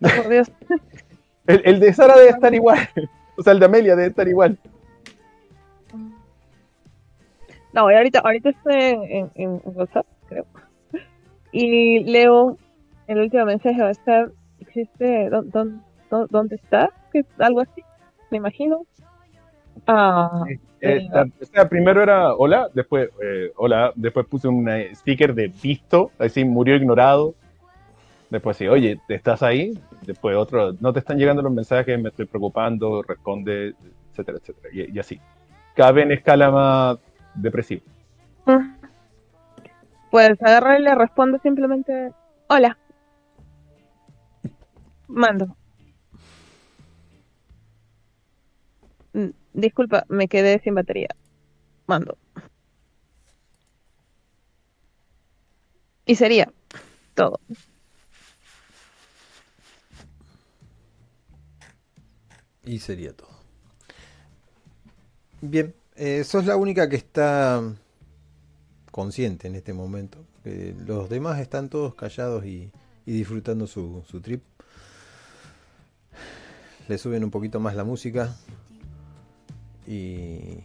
Por 0.00 0.28
Dios. 0.28 0.50
El, 1.46 1.62
el 1.64 1.78
de 1.78 1.94
Sara 1.94 2.16
debe 2.16 2.30
estar 2.30 2.52
igual. 2.54 2.88
O 3.38 3.42
sea, 3.42 3.52
el 3.52 3.60
de 3.60 3.66
Amelia 3.66 3.94
debe 3.94 4.08
estar 4.08 4.26
igual. 4.26 4.58
No, 7.72 7.90
y 7.90 7.94
ahorita, 7.94 8.20
ahorita 8.20 8.48
estoy 8.50 8.74
en, 8.74 9.02
en- 9.10 9.30
en 9.36 9.60
WhatsApp, 9.64 10.06
creo. 10.28 10.46
Y 11.58 12.00
leo 12.04 12.58
el 13.06 13.18
último 13.18 13.46
mensaje 13.46 13.80
va 13.80 13.88
a 13.88 13.92
estar, 13.92 14.30
existe, 14.60 15.30
¿dó- 15.30 15.42
dó- 15.42 15.80
dó- 16.10 16.26
¿dónde 16.28 16.56
está? 16.56 16.90
Algo 17.38 17.60
así, 17.62 17.82
me 18.30 18.36
imagino. 18.36 18.82
Ah, 19.86 20.44
Eh, 20.82 21.08
la- 21.10 21.22
o 21.22 21.44
sea, 21.46 21.66
primero 21.66 22.02
era 22.02 22.34
hola, 22.34 22.68
después 22.74 23.08
eh, 23.24 23.50
hola, 23.56 23.90
después 23.94 24.26
puse 24.26 24.48
un 24.48 24.68
eh, 24.68 24.94
sticker 24.94 25.34
de 25.34 25.50
visto, 25.62 26.10
así 26.18 26.44
murió 26.44 26.76
ignorado. 26.76 27.34
Después 28.28 28.58
sí, 28.58 28.68
oye, 28.68 29.00
¿estás 29.08 29.42
ahí? 29.42 29.72
Después 30.02 30.36
otro, 30.36 30.74
no 30.78 30.92
te 30.92 30.98
están 30.98 31.16
llegando 31.16 31.40
los 31.40 31.52
mensajes, 31.52 31.98
me 31.98 32.10
estoy 32.10 32.26
preocupando, 32.26 33.02
responde, 33.02 33.72
etcétera, 34.10 34.36
etcétera. 34.38 34.68
Y, 34.74 34.94
y 34.94 34.98
así. 34.98 35.18
Cada 35.74 35.92
vez 35.92 36.04
en 36.04 36.12
escala 36.12 36.50
más 36.50 36.98
depresiva. 37.34 37.80
Pues 40.16 40.40
agarra 40.40 40.78
y 40.78 40.82
le 40.82 40.94
responde 40.94 41.38
simplemente, 41.40 42.10
hola. 42.48 42.78
Mando. 45.08 45.54
Mm, 49.12 49.28
Disculpa, 49.52 50.06
me 50.08 50.26
quedé 50.26 50.58
sin 50.60 50.74
batería. 50.74 51.08
Mando. 51.86 52.16
Y 56.06 56.14
sería 56.14 56.50
todo. 57.14 57.38
Y 62.64 62.78
sería 62.78 63.12
todo. 63.12 63.36
Bien, 65.42 65.74
eh, 65.94 66.24
sos 66.24 66.46
la 66.46 66.56
única 66.56 66.88
que 66.88 66.96
está 66.96 67.62
consciente 68.96 69.46
en 69.46 69.56
este 69.56 69.74
momento. 69.74 70.24
Los 70.86 71.10
demás 71.10 71.38
están 71.38 71.68
todos 71.68 71.94
callados 71.94 72.46
y, 72.46 72.72
disfrutando 73.04 73.66
su, 73.66 74.02
trip. 74.22 74.42
Le 76.88 76.96
suben 76.96 77.22
un 77.22 77.30
poquito 77.30 77.60
más 77.60 77.76
la 77.76 77.84
música. 77.84 78.34
Y, 79.86 80.60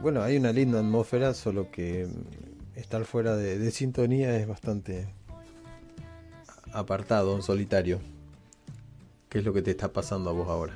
bueno, 0.00 0.22
hay 0.22 0.38
una 0.38 0.50
linda 0.50 0.78
atmósfera, 0.78 1.34
solo 1.34 1.70
que 1.70 2.08
estar 2.74 3.04
fuera 3.04 3.36
de, 3.36 3.58
de 3.58 3.70
sintonía 3.70 4.34
es 4.38 4.48
bastante 4.48 5.06
apartado, 6.72 7.36
en 7.36 7.42
solitario. 7.42 8.00
¿Qué 9.28 9.40
es 9.40 9.44
lo 9.44 9.52
que 9.52 9.60
te 9.60 9.72
está 9.72 9.92
pasando 9.92 10.30
a 10.30 10.32
vos 10.32 10.48
ahora? 10.48 10.72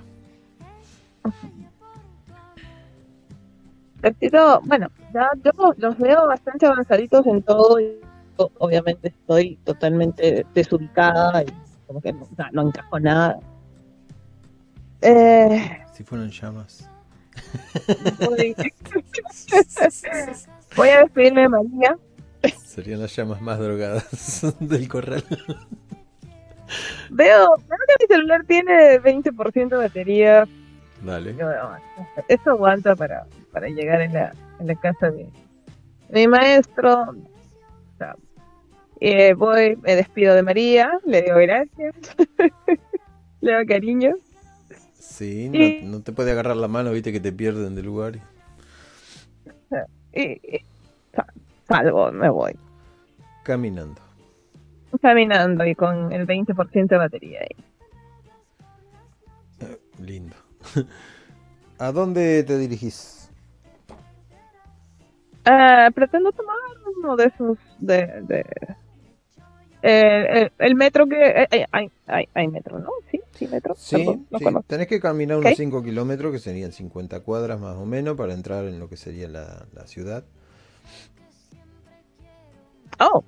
Bueno, 4.64 4.88
ya 5.12 5.30
yo 5.44 5.74
los 5.76 5.98
veo 5.98 6.26
bastante 6.26 6.66
avanzaditos 6.66 7.26
en 7.26 7.42
todo 7.42 7.80
y 7.80 8.00
obviamente 8.36 9.08
estoy 9.08 9.56
totalmente 9.64 10.46
desubicada 10.54 11.42
y 11.42 11.46
como 11.86 12.00
que 12.00 12.12
no, 12.52 12.62
encajo 12.62 13.00
nada. 13.00 13.38
Eh, 15.02 15.78
Si 15.92 16.04
fueran 16.04 16.30
llamas. 16.30 16.88
voy, 18.26 18.54
voy 20.76 20.88
a 20.88 21.00
despedirme 21.00 21.42
de 21.42 21.48
María. 21.48 21.98
Serían 22.64 23.00
las 23.00 23.14
llamas 23.14 23.40
más 23.42 23.58
drogadas 23.58 24.54
del 24.60 24.88
corral. 24.88 25.24
Veo, 27.10 27.56
veo 27.56 27.78
que 27.88 28.04
mi 28.04 28.06
celular 28.14 28.44
tiene 28.46 29.00
20% 29.00 29.68
de 29.68 29.76
batería. 29.76 30.48
Dale. 31.02 31.34
Yo, 31.36 31.46
no, 31.50 31.76
Eso 32.28 32.50
aguanta 32.50 32.94
para, 32.94 33.26
para 33.52 33.68
llegar 33.68 34.00
en 34.02 34.12
la, 34.12 34.32
en 34.58 34.66
la 34.66 34.74
casa 34.74 35.10
de 35.10 35.28
mi 36.12 36.28
maestro. 36.28 37.02
O 37.02 37.14
sea, 37.98 38.16
eh, 39.00 39.32
voy, 39.34 39.76
me 39.76 39.96
despido 39.96 40.34
de 40.34 40.42
María, 40.42 40.90
le 41.06 41.22
digo 41.22 41.36
gracias, 41.36 41.94
le 43.40 43.52
doy 43.54 43.66
cariño. 43.66 44.14
Sí, 44.98 45.50
Y- 45.52 45.82
no, 45.86 46.00
te 46.02 46.12
puede 46.12 46.32
agarrar 46.32 46.56
la 46.56 46.68
mano, 46.68 46.90
viste 46.92 47.12
que 47.12 47.20
te 47.20 47.32
pierden 47.32 47.74
del 47.74 47.86
lugar. 47.86 48.18
y, 50.12 50.22
y 50.22 50.60
salgo, 51.66 52.10
me 52.12 52.28
voy. 52.28 52.52
Caminando. 53.42 54.00
Caminando 55.00 55.64
y 55.64 55.74
con 55.74 56.12
el 56.12 56.26
20% 56.26 56.86
de 56.88 56.96
batería 56.96 57.40
ahí. 57.40 57.56
Lindo. 59.98 60.34
¿A 61.78 61.92
dónde 61.92 62.42
te 62.44 62.58
dirigís? 62.58 63.30
Ah, 65.44 65.90
pretendo 65.94 66.32
tomar 66.32 66.56
uno 66.98 67.16
de 67.16 67.24
esos 67.26 67.58
de, 67.78 68.06
de 68.22 68.44
eh, 69.82 70.26
el, 70.58 70.66
el 70.66 70.74
metro 70.74 71.06
que 71.06 71.16
eh, 71.16 71.48
eh, 71.50 71.66
hay, 71.72 71.90
hay, 72.06 72.28
hay 72.34 72.48
metro, 72.48 72.78
¿no? 72.78 72.90
Sí, 73.10 73.20
sí, 73.38 73.48
metro. 73.48 73.74
Sí, 73.74 73.96
Perdón, 74.04 74.26
no 74.30 74.38
sí. 74.38 74.44
conozco. 74.44 74.68
Tenés 74.68 74.86
que 74.86 75.00
caminar 75.00 75.38
unos 75.38 75.54
Ok. 75.54 75.56
5 75.56 75.82
kilómetros, 75.82 76.32
que 76.32 76.38
serían 76.38 76.72
50 76.72 77.20
cuadras 77.20 77.58
más 77.60 77.76
o 77.76 77.86
menos, 77.86 78.16
para 78.16 78.34
entrar 78.34 78.64
en 78.66 78.78
lo 78.78 78.88
que 78.88 78.96
sería 78.96 79.28
la, 79.28 79.66
la 79.72 79.86
ciudad. 79.86 80.24
Oh, 83.00 83.24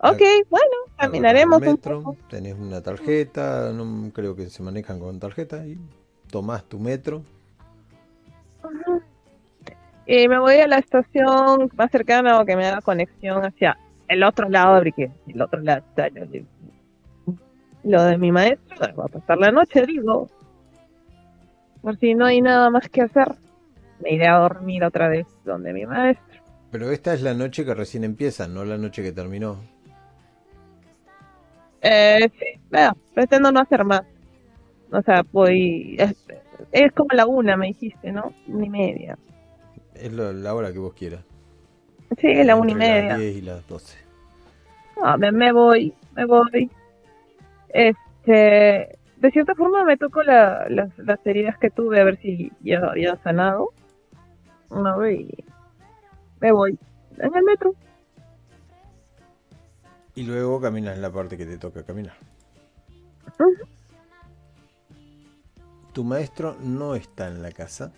ok, 0.00 0.22
bueno, 0.50 0.76
caminaremos 0.96 1.66
un 1.66 1.78
metro, 1.78 2.00
poco. 2.02 2.16
tenés 2.28 2.54
una 2.58 2.82
tarjeta, 2.82 3.72
no 3.72 4.10
creo 4.12 4.34
que 4.36 4.50
se 4.50 4.62
manejan 4.62 4.98
con 4.98 5.18
tarjeta, 5.20 5.66
y 5.66 5.78
tomás 6.28 6.64
tu 6.64 6.78
metro. 6.78 7.22
Y 10.06 10.28
me 10.28 10.38
voy 10.38 10.56
a 10.56 10.66
la 10.66 10.78
estación 10.78 11.70
más 11.76 11.90
cercana 11.90 12.40
o 12.40 12.44
que 12.44 12.56
me 12.56 12.66
haga 12.66 12.80
conexión 12.80 13.44
hacia 13.44 13.78
el 14.08 14.22
otro 14.22 14.48
lado, 14.48 14.78
porque 14.78 15.10
el 15.26 15.42
otro 15.42 15.60
lado 15.60 15.84
está 15.86 16.08
lo 16.08 16.26
de, 16.26 16.44
lo 17.84 18.04
de 18.04 18.16
mi 18.16 18.32
maestro. 18.32 18.76
Voy 18.94 19.04
a 19.06 19.08
pasar 19.08 19.38
la 19.38 19.50
noche, 19.50 19.84
digo. 19.86 20.28
Por 21.82 21.98
si 21.98 22.14
no 22.14 22.26
hay 22.26 22.40
nada 22.40 22.70
más 22.70 22.88
que 22.88 23.02
hacer, 23.02 23.34
me 24.00 24.12
iré 24.12 24.28
a 24.28 24.38
dormir 24.38 24.82
otra 24.84 25.08
vez 25.08 25.26
donde 25.44 25.72
mi 25.72 25.86
maestro. 25.86 26.24
Pero 26.70 26.90
esta 26.90 27.14
es 27.14 27.22
la 27.22 27.34
noche 27.34 27.64
que 27.64 27.74
recién 27.74 28.04
empieza, 28.04 28.46
no 28.48 28.64
la 28.64 28.78
noche 28.78 29.02
que 29.02 29.12
terminó. 29.12 29.58
Eh, 31.80 32.30
sí, 32.38 32.60
vea, 32.70 32.94
pretendo 33.14 33.52
no 33.52 33.60
hacer 33.60 33.84
más. 33.84 34.02
O 34.90 35.02
sea, 35.02 35.22
voy. 35.32 35.96
Es, 35.98 36.14
es 36.72 36.92
como 36.92 37.08
la 37.12 37.26
una, 37.26 37.56
me 37.56 37.68
dijiste, 37.68 38.12
¿no? 38.12 38.32
Una 38.46 38.66
y 38.66 38.70
media. 38.70 39.18
Es 39.94 40.12
lo- 40.12 40.32
la 40.32 40.54
hora 40.54 40.72
que 40.72 40.78
vos 40.78 40.94
quieras. 40.94 41.22
Sí, 42.18 42.42
la 42.44 42.56
una 42.56 42.72
y 42.72 42.74
media. 42.74 43.08
Las 43.10 43.18
10 43.18 43.36
y 43.36 43.40
las 43.42 43.66
12. 43.68 43.98
Ah, 45.02 45.16
me, 45.16 45.30
me 45.30 45.52
voy, 45.52 45.92
me 46.14 46.24
voy. 46.24 46.70
Este, 47.68 48.98
de 49.16 49.30
cierta 49.30 49.54
forma 49.54 49.84
me 49.84 49.96
toco 49.96 50.22
la, 50.22 50.66
las, 50.70 50.96
las 50.98 51.24
heridas 51.26 51.58
que 51.58 51.70
tuve 51.70 52.00
a 52.00 52.04
ver 52.04 52.18
si 52.20 52.50
ya 52.62 52.78
había 52.78 53.16
sanado. 53.22 53.70
No, 54.70 55.08
y 55.08 55.28
me 56.40 56.52
voy 56.52 56.78
en 57.18 57.34
el 57.34 57.42
metro. 57.44 57.74
Y 60.14 60.24
luego 60.24 60.60
caminas 60.60 60.96
en 60.96 61.02
la 61.02 61.10
parte 61.12 61.36
que 61.36 61.46
te 61.46 61.58
toca 61.58 61.84
caminar. 61.84 62.14
Tu 65.98 66.04
maestro 66.04 66.56
no 66.60 66.94
está 66.94 67.26
en 67.26 67.42
la 67.42 67.50
casa. 67.50 67.90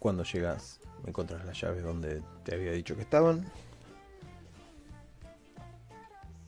Cuando 0.00 0.24
llegas, 0.24 0.80
encuentras 1.06 1.44
las 1.44 1.60
llaves 1.60 1.84
donde 1.84 2.20
te 2.42 2.56
había 2.56 2.72
dicho 2.72 2.96
que 2.96 3.02
estaban. 3.02 3.44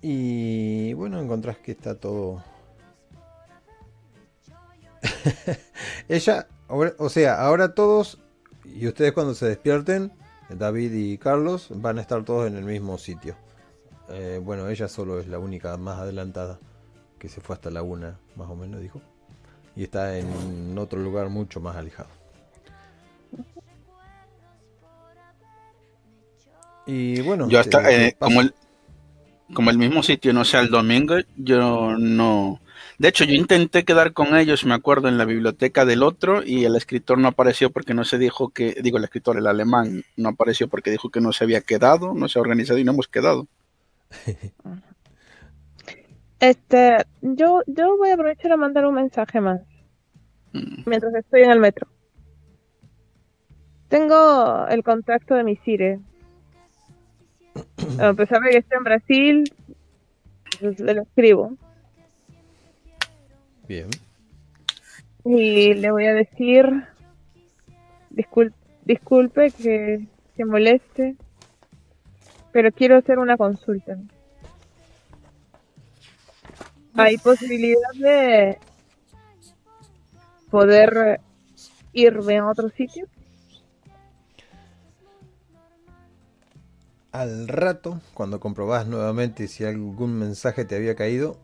Y 0.00 0.92
bueno, 0.94 1.20
encontrás 1.20 1.58
que 1.58 1.70
está 1.70 1.94
todo. 1.94 2.42
Ella, 6.08 6.48
o 6.66 7.08
sea, 7.08 7.40
ahora 7.40 7.72
todos, 7.72 8.18
y 8.64 8.88
ustedes 8.88 9.12
cuando 9.12 9.32
se 9.34 9.46
despierten, 9.46 10.12
David 10.48 10.92
y 10.92 11.18
Carlos, 11.18 11.68
van 11.72 11.98
a 11.98 12.00
estar 12.00 12.24
todos 12.24 12.48
en 12.48 12.56
el 12.56 12.64
mismo 12.64 12.98
sitio. 12.98 13.36
Eh, 14.08 14.40
bueno, 14.42 14.68
ella 14.68 14.88
solo 14.88 15.20
es 15.20 15.28
la 15.28 15.38
única 15.38 15.76
más 15.76 16.00
adelantada, 16.00 16.58
que 17.22 17.28
se 17.28 17.40
fue 17.40 17.54
hasta 17.54 17.70
la 17.70 17.82
una, 17.82 18.18
más 18.34 18.50
o 18.50 18.56
menos, 18.56 18.80
dijo. 18.80 19.00
Y 19.76 19.84
está 19.84 20.18
en 20.18 20.76
otro 20.76 20.98
lugar 20.98 21.28
mucho 21.28 21.60
más 21.60 21.76
alejado. 21.76 22.08
Y 26.84 27.20
bueno, 27.20 27.48
Yo 27.48 27.60
hasta, 27.60 27.78
eh, 27.92 28.10
te 28.10 28.16
como, 28.18 28.40
el, 28.40 28.52
como 29.54 29.70
el 29.70 29.78
mismo 29.78 30.02
sitio 30.02 30.32
no 30.32 30.44
sea 30.44 30.62
el 30.62 30.70
domingo, 30.70 31.14
yo 31.36 31.96
no... 31.96 32.60
De 32.98 33.06
hecho, 33.06 33.22
yo 33.22 33.34
intenté 33.34 33.84
quedar 33.84 34.14
con 34.14 34.36
ellos, 34.36 34.64
me 34.64 34.74
acuerdo, 34.74 35.06
en 35.06 35.16
la 35.16 35.24
biblioteca 35.24 35.84
del 35.84 36.02
otro 36.02 36.42
y 36.44 36.64
el 36.64 36.74
escritor 36.74 37.18
no 37.18 37.28
apareció 37.28 37.70
porque 37.70 37.94
no 37.94 38.04
se 38.04 38.18
dijo 38.18 38.48
que, 38.48 38.74
digo, 38.82 38.98
el 38.98 39.04
escritor, 39.04 39.38
el 39.38 39.46
alemán, 39.46 40.02
no 40.16 40.30
apareció 40.30 40.66
porque 40.66 40.90
dijo 40.90 41.08
que 41.10 41.20
no 41.20 41.32
se 41.32 41.44
había 41.44 41.60
quedado, 41.60 42.14
no 42.14 42.28
se 42.28 42.40
ha 42.40 42.42
organizado 42.42 42.80
y 42.80 42.84
no 42.84 42.90
hemos 42.90 43.06
quedado. 43.06 43.46
Este, 46.42 46.96
yo, 47.20 47.62
yo 47.68 47.96
voy 47.96 48.10
a 48.10 48.14
aprovechar 48.14 48.50
a 48.50 48.56
mandar 48.56 48.84
un 48.84 48.94
mensaje 48.96 49.40
más 49.40 49.60
Mm. 50.52 50.82
mientras 50.86 51.14
estoy 51.14 51.42
en 51.42 51.52
el 51.52 51.60
metro. 51.60 51.86
Tengo 53.88 54.66
el 54.66 54.82
contacto 54.82 55.34
de 55.36 55.44
mi 55.44 55.54
Cire. 55.56 56.00
A 58.00 58.12
pesar 58.14 58.40
de 58.42 58.50
que 58.50 58.58
esté 58.58 58.74
en 58.76 58.82
Brasil, 58.84 59.44
pues, 60.60 60.80
le 60.80 60.94
lo 60.94 61.02
escribo. 61.02 61.56
Bien. 63.68 63.88
Y 65.24 65.74
le 65.74 65.90
voy 65.92 66.06
a 66.06 66.12
decir, 66.14 66.66
discul- 68.10 68.52
disculpe 68.84 69.52
que, 69.52 70.06
que 70.36 70.44
moleste, 70.44 71.14
pero 72.50 72.72
quiero 72.72 72.96
hacer 72.96 73.20
una 73.20 73.36
consulta. 73.36 73.96
¿Hay 76.94 77.16
posibilidad 77.18 77.90
de 77.94 78.58
poder 80.50 81.20
irme 81.92 82.38
a 82.38 82.46
otro 82.46 82.68
sitio? 82.70 83.06
Al 87.12 87.48
rato, 87.48 88.00
cuando 88.14 88.40
comprobás 88.40 88.86
nuevamente 88.86 89.48
si 89.48 89.64
algún 89.64 90.18
mensaje 90.18 90.64
te 90.64 90.76
había 90.76 90.94
caído, 90.94 91.38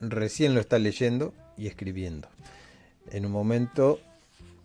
recién 0.00 0.54
lo 0.54 0.60
estás 0.60 0.80
leyendo 0.80 1.32
y 1.56 1.66
escribiendo. 1.66 2.28
En 3.10 3.26
un 3.26 3.32
momento 3.32 4.00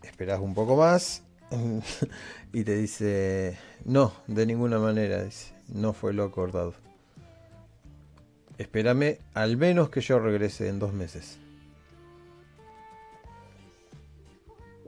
esperás 0.04 0.40
un 0.40 0.54
poco 0.54 0.78
más 0.78 1.24
y 2.54 2.64
te 2.64 2.76
dice, 2.76 3.58
no, 3.86 4.14
de 4.28 4.46
ninguna 4.46 4.80
manera, 4.80 5.28
no 5.70 5.94
fue 5.94 6.14
lo 6.14 6.24
acordado. 6.24 6.74
Espérame 8.62 9.18
al 9.34 9.58
menos 9.58 9.90
que 9.90 10.02
yo 10.02 10.20
regrese 10.20 10.70
en 10.70 10.78
dos 10.78 10.94
meses. 10.94 11.40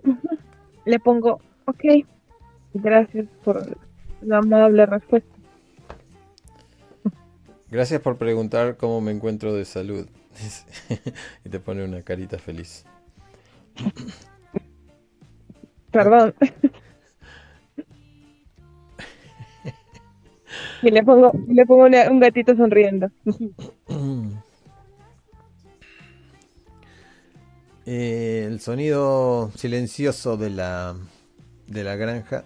Le 0.85 0.99
pongo, 0.99 1.41
ok, 1.65 1.83
gracias 2.75 3.25
por 3.43 3.75
la 4.21 4.37
amable 4.37 4.85
respuesta. 4.85 5.35
Gracias 7.71 7.99
por 7.99 8.17
preguntar 8.17 8.77
cómo 8.77 9.01
me 9.01 9.11
encuentro 9.11 9.55
de 9.55 9.65
salud. 9.65 10.07
y 11.43 11.49
te 11.49 11.59
pone 11.59 11.83
una 11.83 12.03
carita 12.03 12.37
feliz. 12.37 12.85
Perdón. 15.91 16.35
y 20.81 20.91
le 20.91 21.03
pongo, 21.03 21.31
le 21.47 21.65
pongo 21.65 21.85
un 21.85 22.19
gatito 22.19 22.55
sonriendo. 22.55 23.09
Eh, 27.85 28.45
el 28.47 28.61
sonido 28.61 29.51
silencioso 29.57 30.37
de 30.37 30.49
la, 30.49 30.95
de 31.67 31.83
la 31.83 31.95
granja 31.97 32.45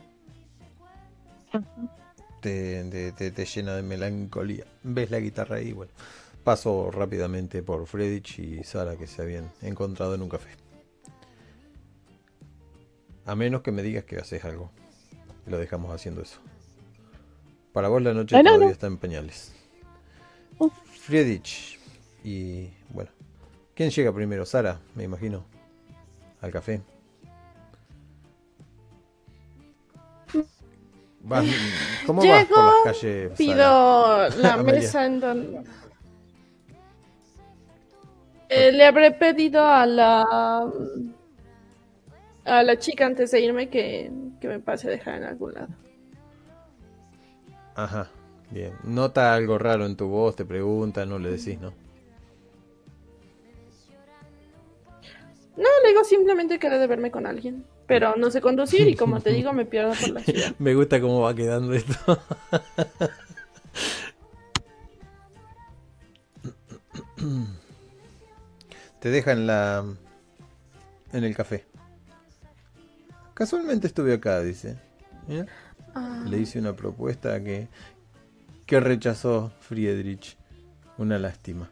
te, 2.42 3.12
te- 3.16 3.32
te- 3.32 3.46
llena 3.46 3.76
de 3.76 3.84
melancolía. 3.84 4.66
Ves 4.84 5.12
la 5.12 5.20
guitarra 5.20 5.58
ahí, 5.58 5.74
bueno. 5.74 5.92
Paso 6.44 6.90
rápidamente 6.92 7.62
por 7.62 7.86
Fredich 7.88 8.40
y 8.40 8.64
Sara 8.64 8.96
que 8.96 9.06
se 9.06 9.22
habían 9.22 9.52
encontrado 9.62 10.16
en 10.16 10.22
un 10.22 10.30
café. 10.30 10.50
A 13.26 13.36
menos 13.36 13.62
que 13.62 13.72
me 13.72 13.84
digas 13.84 14.06
que 14.06 14.18
haces 14.18 14.44
algo. 14.46 14.72
Lo 15.46 15.58
dejamos 15.58 15.94
haciendo 15.94 16.22
eso. 16.22 16.40
Para 17.78 17.90
vos 17.90 18.02
la 18.02 18.12
noche 18.12 18.36
Ah, 18.36 18.40
no, 18.42 18.46
todavía 18.50 18.66
no. 18.66 18.72
está 18.72 18.88
en 18.88 18.98
pañales. 18.98 19.54
Oh. 20.58 20.72
Friedrich. 21.00 21.78
Y 22.24 22.72
bueno. 22.90 23.12
¿Quién 23.76 23.92
llega 23.92 24.12
primero? 24.12 24.48
Sara, 24.48 24.80
me 24.96 25.04
imagino. 25.04 25.46
Al 26.42 26.50
café. 26.50 26.82
Vas- 31.22 31.46
¿Cómo 32.08 32.26
vas 32.26 32.46
por 32.48 32.58
las 32.58 32.74
calles? 32.84 33.26
Sara? 33.26 33.36
Pido 33.38 34.30
la 34.42 34.58
mesa 34.58 35.06
en 35.06 35.20
donde... 35.20 35.62
Eh, 38.50 38.72
le 38.72 38.86
habré 38.86 39.12
pedido 39.12 39.64
a 39.64 39.86
la 39.86 40.68
a 42.44 42.64
la 42.64 42.80
chica 42.80 43.06
antes 43.06 43.30
de 43.30 43.40
irme 43.40 43.70
que, 43.70 44.12
que 44.42 44.48
me 44.48 44.60
pase 44.60 44.88
a 44.88 44.90
dejar 44.90 45.18
en 45.18 45.26
algún 45.26 45.54
lado. 45.54 45.68
Ajá, 47.78 48.10
bien. 48.50 48.74
Nota 48.84 49.34
algo 49.36 49.60
raro 49.60 49.86
en 49.86 49.96
tu 49.96 50.08
voz, 50.08 50.36
te 50.36 50.44
pregunta, 50.46 51.06
no 51.06 51.20
le 51.20 51.30
decís, 51.30 51.60
¿no? 51.60 51.72
No, 55.56 55.70
le 55.84 55.90
digo 55.90 56.04
simplemente 56.04 56.58
que 56.58 56.72
de 56.72 56.88
verme 56.88 57.12
con 57.12 57.28
alguien. 57.28 57.66
Pero 57.86 58.16
no 58.16 58.32
sé 58.32 58.42
conducir 58.42 58.88
y 58.88 58.96
como 58.96 59.22
te 59.22 59.30
digo, 59.30 59.54
me 59.54 59.66
pierdo 59.66 59.94
por 59.94 60.10
la 60.10 60.22
ciudad. 60.22 60.56
Me 60.60 60.74
gusta 60.74 61.00
cómo 61.00 61.22
va 61.22 61.36
quedando 61.36 61.74
esto. 61.74 61.94
Te 69.00 69.10
deja 69.10 69.32
en 69.32 69.48
la 69.48 69.86
en 71.14 71.24
el 71.24 71.36
café. 71.36 71.64
Casualmente 73.36 73.86
estuve 73.88 74.16
acá, 74.16 74.42
dice. 74.42 74.78
Mira, 75.28 75.46
Ah, 76.00 76.24
Le 76.28 76.38
hice 76.38 76.60
una 76.60 76.74
propuesta 76.74 77.44
que 77.44 77.68
que 78.68 78.80
rechazó 78.82 79.52
Friedrich. 79.62 80.38
Una 80.98 81.18
lástima. 81.18 81.72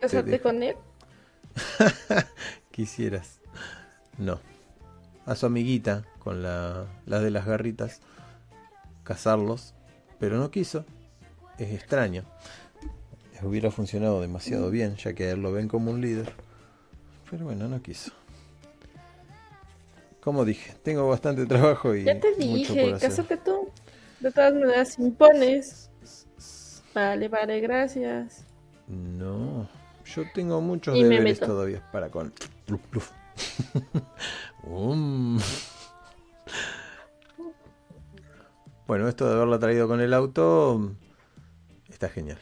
¿Casarte 0.00 0.40
con 0.40 0.62
él? 0.62 0.76
Quisieras. 2.70 3.40
No. 4.18 4.40
A 5.26 5.34
su 5.34 5.46
amiguita, 5.46 6.04
con 6.18 6.42
la, 6.42 6.86
la 7.06 7.20
de 7.20 7.30
las 7.30 7.46
garritas, 7.46 8.00
casarlos, 9.04 9.74
pero 10.18 10.38
no 10.38 10.50
quiso. 10.50 10.84
Es 11.58 11.72
extraño. 11.72 12.24
Les 13.32 13.42
hubiera 13.42 13.70
funcionado 13.70 14.20
demasiado 14.20 14.70
bien, 14.70 14.96
ya 14.96 15.12
que 15.12 15.24
a 15.24 15.32
él 15.32 15.42
lo 15.42 15.52
ven 15.52 15.68
como 15.68 15.90
un 15.90 16.00
líder. 16.00 16.32
Pero 17.30 17.44
bueno, 17.44 17.68
no 17.68 17.82
quiso. 17.82 18.12
Como 20.20 20.44
dije, 20.44 20.74
tengo 20.82 21.08
bastante 21.08 21.46
trabajo 21.46 21.94
y 21.94 22.04
Ya 22.04 22.18
te 22.18 22.30
mucho 22.32 22.74
dije, 22.74 22.96
cásate 23.00 23.36
tú. 23.36 23.70
De 24.20 24.32
todas 24.32 24.52
maneras, 24.54 24.98
impones. 24.98 25.90
Vale, 26.94 27.28
vale, 27.28 27.60
gracias. 27.60 28.44
No, 28.88 29.68
yo 30.04 30.24
tengo 30.34 30.60
muchos 30.60 30.96
Y 30.96 31.04
deberes 31.04 31.38
todavía 31.38 31.88
para 31.92 32.10
con. 32.10 32.32
Pluf, 32.66 32.80
pluf. 32.90 33.10
Um. 34.64 35.38
Bueno, 38.86 39.08
esto 39.08 39.26
de 39.28 39.34
haberla 39.34 39.58
traído 39.58 39.86
con 39.86 40.00
el 40.00 40.12
auto 40.12 40.94
está 41.88 42.08
genial. 42.08 42.38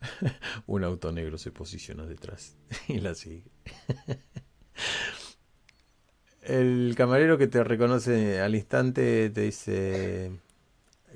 Un 0.66 0.84
auto 0.84 1.12
negro 1.12 1.38
se 1.38 1.50
posiciona 1.50 2.06
detrás 2.06 2.56
y 2.88 3.00
la 3.00 3.14
sigue. 3.14 3.50
El 6.42 6.94
camarero 6.96 7.38
que 7.38 7.46
te 7.46 7.62
reconoce 7.62 8.40
al 8.40 8.54
instante 8.54 9.30
te 9.30 9.42
dice 9.42 10.32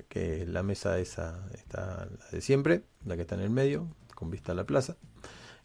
que 0.07 0.45
la 0.45 0.63
mesa 0.63 0.99
esa 0.99 1.45
está 1.53 2.07
la 2.17 2.25
de 2.31 2.41
siempre, 2.41 2.83
la 3.05 3.15
que 3.15 3.23
está 3.23 3.35
en 3.35 3.41
el 3.41 3.49
medio, 3.49 3.87
con 4.15 4.31
vista 4.31 4.53
a 4.53 4.55
la 4.55 4.63
plaza. 4.63 4.95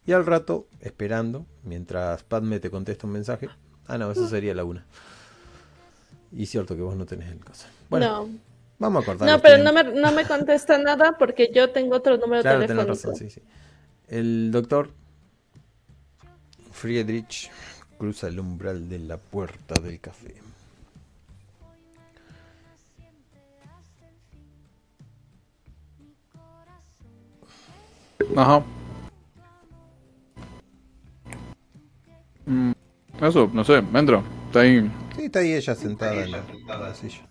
Y 0.05 0.13
al 0.13 0.27
rato, 0.27 0.67
esperando, 0.81 1.47
mientras 1.63 2.25
Padme 2.25 2.59
te 2.59 2.71
contesta 2.71 3.07
un 3.07 3.13
mensaje. 3.13 3.49
Ah, 3.87 3.99
no, 3.99 4.11
eso 4.11 4.29
sería 4.29 4.53
la 4.55 4.65
una. 4.65 4.85
Y 6.33 6.47
cierto 6.47 6.75
que 6.75 6.83
vos 6.83 6.97
no 6.97 7.07
tenés 7.07 7.31
el 7.31 7.39
cosa. 7.45 7.69
Bueno, 7.89 8.27
no, 8.27 8.39
vamos 8.81 9.03
a 9.05 9.07
cortar. 9.07 9.27
no 9.29 9.35
los 9.35 9.43
pero 9.43 9.63
no 9.63 9.73
me, 9.73 9.85
no 9.85 10.11
me 10.11 10.25
contesta 10.27 10.77
nada 10.79 11.17
porque 11.19 11.53
yo 11.55 11.71
tengo 11.71 11.97
otro 11.97 12.17
número 12.17 12.43
Claro, 12.43 12.61
tenés 12.61 12.75
telefónico. 12.77 13.11
razón, 13.11 13.17
sí, 13.17 13.31
sí. 13.31 13.43
El 14.09 14.51
doctor 14.51 14.91
Friedrich 16.73 17.51
cruza 18.03 18.27
el 18.27 18.41
umbral 18.41 18.89
de 18.89 18.99
la 18.99 19.16
puerta 19.16 19.81
del 19.81 20.01
café. 20.01 20.35
Ajá. 28.37 28.65
Mm, 32.45 32.73
eso, 33.20 33.49
no 33.55 33.62
sé, 33.62 33.74
entra. 33.77 34.20
Está 34.47 34.62
ahí. 34.62 34.91
Sí, 35.15 35.24
está 35.27 35.39
ahí 35.39 35.53
ella 35.53 35.74
sentada, 35.77 36.11
ahí 36.11 36.29
ella, 36.29 36.43
en, 36.51 36.66
la, 36.66 36.95
silla. 36.97 37.29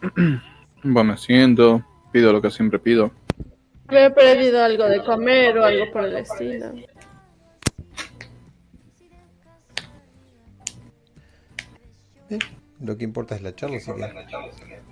bueno, 0.82 1.12
me 1.12 1.18
siento, 1.18 1.84
pido 2.12 2.32
lo 2.32 2.40
que 2.40 2.50
siempre 2.50 2.78
pido. 2.78 3.10
Me 3.90 4.06
he 4.06 4.10
perdido 4.10 4.64
algo 4.64 4.84
de 4.84 5.04
comer 5.04 5.58
o 5.58 5.66
algo 5.66 5.92
por 5.92 6.06
el 6.06 6.16
estilo. 6.16 6.72
Lo 12.80 12.96
que 12.96 13.04
importa 13.04 13.34
es 13.34 13.42
la 13.42 13.54
charla, 13.54 13.76
así 13.76 13.92
que... 13.92 14.82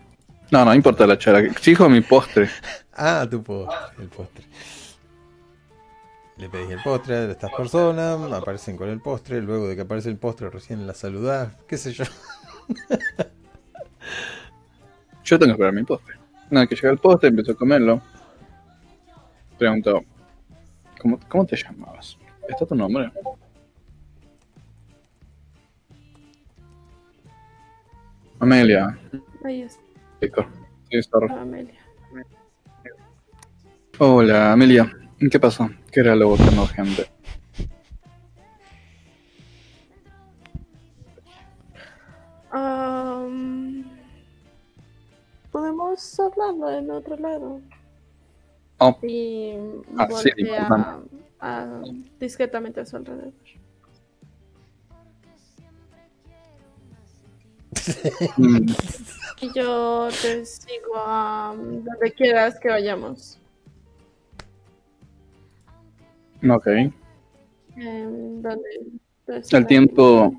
No, 0.51 0.65
no 0.65 0.75
importa 0.75 1.07
la 1.07 1.19
charla. 1.19 1.41
Exijo 1.41 1.89
mi 1.89 2.01
postre. 2.01 2.49
Ah, 3.03 3.27
tu 3.31 3.43
postre, 3.43 4.03
el 4.03 4.09
postre. 4.09 4.45
Le 6.37 6.51
pedís 6.51 6.71
el 6.71 6.83
postre 6.83 7.15
a 7.15 7.31
estas 7.31 7.51
personas, 7.51 8.21
aparecen 8.33 8.77
con 8.77 8.91
el 8.91 9.01
postre, 9.01 9.41
luego 9.41 9.69
de 9.69 9.75
que 9.75 9.83
aparece 9.83 10.11
el 10.11 10.19
postre 10.19 10.51
recién 10.51 10.87
la 10.87 10.93
saludás, 10.93 11.55
qué 11.67 11.79
sé 11.79 11.93
yo. 11.93 12.05
Yo 15.25 15.39
tengo 15.39 15.47
que 15.47 15.53
esperar 15.53 15.73
mi 15.73 15.85
postre. 15.85 16.17
Nada, 16.51 16.67
que 16.67 16.75
llega 16.75 16.91
el 16.91 16.99
postre, 16.99 17.31
empiezo 17.31 17.53
a 17.53 17.55
comerlo. 17.55 18.03
Pregunto, 19.57 20.05
¿cómo, 21.01 21.19
cómo 21.29 21.47
te 21.47 21.57
llamabas? 21.57 22.19
¿Está 22.49 22.67
tu 22.67 22.75
nombre? 22.75 23.11
Amelia. 28.41 28.99
Ahí 29.45 29.63
está. 29.63 30.49
Sí, 30.91 31.03
sorry. 31.03 31.29
Amelia. 31.33 31.75
Hola, 33.99 34.53
Amelia. 34.53 34.91
¿Qué 35.31 35.39
pasó? 35.39 35.69
¿Qué 35.93 36.01
era 36.01 36.17
lo 36.17 36.35
tan 36.37 36.59
urgente? 36.59 37.07
Am, 42.51 43.85
Podemos 45.53 46.21
hablarlo 46.21 46.71
en 46.71 46.91
otro 46.91 47.17
lado. 47.17 47.61
Oh, 48.79 48.97
Y 49.03 49.53
Ah, 49.99 50.09
sí, 50.23 50.31
a- 51.41 51.83
discretamente 52.19 52.81
a 52.81 52.87
su 52.87 52.97
alrededor. 52.97 53.33
Y 59.43 59.53
yo 59.55 60.09
te 60.21 60.45
sigo 60.45 60.97
a 60.97 61.55
donde 61.57 62.13
quieras 62.13 62.61
que 62.61 62.69
vayamos. 62.69 63.39
ok. 66.49 66.67
Em, 67.77 68.43
¿El 69.51 69.67
tiempo, 69.67 70.35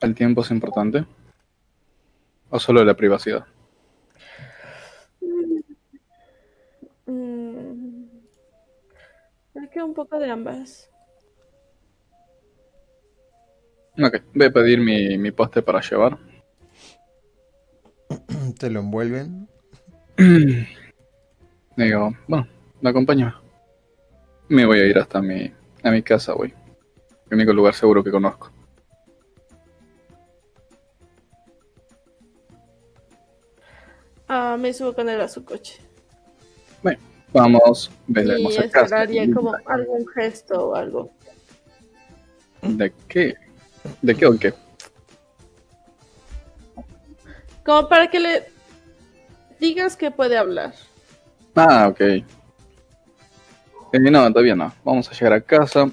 ¿El 0.00 0.14
tiempo 0.14 0.40
es 0.40 0.50
importante? 0.50 1.04
¿O 2.50 2.58
solo 2.58 2.84
la 2.84 2.94
privacidad? 2.94 3.44
Mm, 7.04 8.04
creo 9.52 9.70
que 9.70 9.82
un 9.82 9.94
poco 9.94 10.18
de 10.18 10.30
ambas. 10.30 10.90
Ok, 14.02 14.22
voy 14.32 14.46
a 14.46 14.52
pedir 14.52 14.80
mi, 14.80 15.18
mi 15.18 15.32
postre 15.32 15.60
para 15.60 15.80
llevar. 15.80 16.27
Te 18.56 18.70
lo 18.70 18.80
envuelven. 18.80 19.48
Digo, 21.76 22.12
bueno, 22.26 22.48
me 22.80 22.90
acompaña. 22.90 23.40
Me 24.48 24.64
voy 24.64 24.80
a 24.80 24.86
ir 24.86 24.98
hasta 24.98 25.20
mi, 25.20 25.52
a 25.82 25.90
mi 25.90 26.02
casa, 26.02 26.32
güey. 26.32 26.54
El 27.30 27.36
único 27.36 27.52
lugar 27.52 27.74
seguro 27.74 28.02
que 28.02 28.10
conozco. 28.10 28.50
Ah, 34.28 34.56
me 34.58 34.72
subo 34.72 34.94
con 34.94 35.08
él 35.08 35.20
a 35.20 35.28
su 35.28 35.44
coche. 35.44 35.80
Bueno, 36.82 36.98
vamos, 37.32 37.90
la 38.08 38.38
Y 38.38 38.70
casa. 38.70 39.06
como 39.34 39.54
algún 39.66 40.06
gesto 40.08 40.68
o 40.68 40.74
algo. 40.74 41.10
¿De 42.62 42.92
qué? 43.08 43.34
¿De 44.02 44.14
qué 44.14 44.26
o 44.26 44.38
qué? 44.38 44.52
Como 47.68 47.86
para 47.86 48.08
que 48.08 48.18
le 48.18 48.44
digas 49.60 49.94
que 49.94 50.10
puede 50.10 50.38
hablar. 50.38 50.72
Ah, 51.54 51.88
ok. 51.88 52.00
Eh, 52.00 52.24
no, 53.92 54.26
todavía 54.32 54.56
no. 54.56 54.72
Vamos 54.82 55.06
a 55.10 55.12
llegar 55.12 55.34
a 55.34 55.42
casa. 55.42 55.86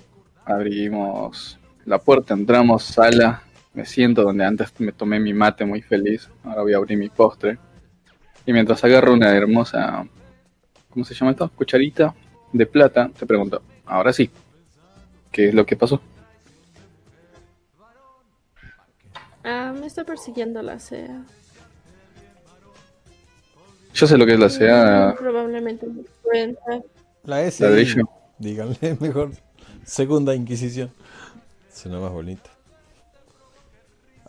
Abrimos 0.45 1.59
la 1.83 1.99
puerta, 1.99 2.33
entramos, 2.33 2.81
sala. 2.81 3.41
Me 3.73 3.85
siento 3.85 4.23
donde 4.23 4.45
antes 4.45 4.71
me 4.79 4.93
tomé 4.93 5.19
mi 5.19 5.33
mate 5.33 5.65
muy 5.65 5.81
feliz. 5.81 6.29
Ahora 6.45 6.61
voy 6.61 6.73
a 6.73 6.77
abrir 6.77 6.97
mi 6.97 7.09
postre. 7.09 7.57
Y 8.45 8.53
mientras 8.53 8.81
agarro 8.85 9.11
una 9.11 9.35
hermosa. 9.35 10.07
¿Cómo 10.89 11.03
se 11.03 11.13
llama 11.13 11.31
esto? 11.31 11.51
Cucharita 11.53 12.15
de 12.53 12.65
plata. 12.67 13.11
Te 13.19 13.25
pregunto, 13.25 13.61
ahora 13.85 14.13
sí. 14.13 14.31
¿Qué 15.29 15.49
es 15.49 15.53
lo 15.53 15.65
que 15.65 15.75
pasó? 15.75 15.99
Ah, 19.43 19.73
me 19.77 19.87
está 19.87 20.05
persiguiendo 20.05 20.61
la 20.61 20.79
SEA. 20.79 21.25
Yo 23.95 24.05
sé 24.07 24.17
lo 24.17 24.25
que 24.25 24.33
es 24.33 24.39
la 24.39 24.49
SEA. 24.49 25.15
Probablemente. 25.17 25.87
La 27.23 27.41
S. 27.43 27.63
Ladrillo. 27.63 28.03
Díganle 28.37 28.97
mejor. 28.99 29.31
Segunda 29.85 30.35
Inquisición. 30.35 30.91
Suena 31.73 31.99
más 31.99 32.11
bonito. 32.11 32.49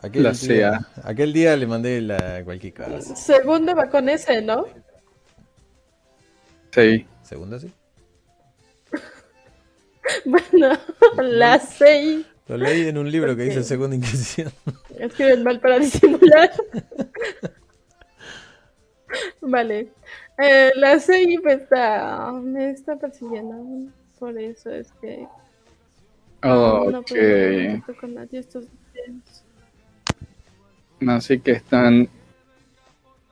Aquel 0.03 0.23
La 0.23 0.31
día- 0.31 0.39
sea. 0.39 0.81
Aquel 1.03 1.33
día 1.33 1.57
le 1.57 1.67
mandé 1.67 2.01
la 2.01 2.43
cualquier 2.45 2.75
cosa. 2.75 3.17
Segunda 3.17 3.75
va 3.75 3.89
con 3.91 4.09
ese, 4.09 4.41
¿no? 4.43 4.67
Sí. 6.73 7.07
¿Segunda 7.23 7.59
sí? 7.59 7.73
Bueno, 10.25 10.79
la 11.23 11.59
6. 11.59 12.25
Lo 12.47 12.57
leí 12.57 12.87
en 12.87 12.99
un 12.99 13.11
libro 13.11 13.35
que 13.35 13.43
dice. 13.45 13.65
Segunda 13.65 13.97
Inquisición. 13.97 14.53
Escriben 14.97 15.43
mal 15.43 15.59
para 15.59 15.81
disimular. 15.81 16.53
Vale. 19.41 19.89
Eh, 20.39 20.73
la 20.77 20.99
6 20.99 21.41
me 21.43 21.53
está, 21.55 22.33
me 22.33 22.71
está 22.71 22.97
persiguiendo. 22.97 23.91
Por 24.19 24.39
eso 24.39 24.71
es 24.71 24.93
que 25.01 25.27
no 26.43 27.03
con 28.01 28.15
nadie 28.15 28.41
estos 28.41 28.67
días. 28.93 29.45
Así 31.07 31.41
que 31.41 31.53
están 31.53 32.09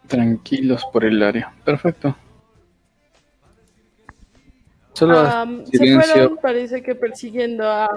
tranquilos 0.07 0.85
por 0.93 1.05
el 1.05 1.23
área. 1.23 1.55
Perfecto. 1.65 2.17
Solo 4.93 5.19
Am, 5.19 5.65
se 5.67 5.79
silencio. 5.79 6.13
fueron, 6.13 6.37
parece 6.39 6.83
que 6.83 6.95
persiguiendo 6.95 7.69
a, 7.69 7.89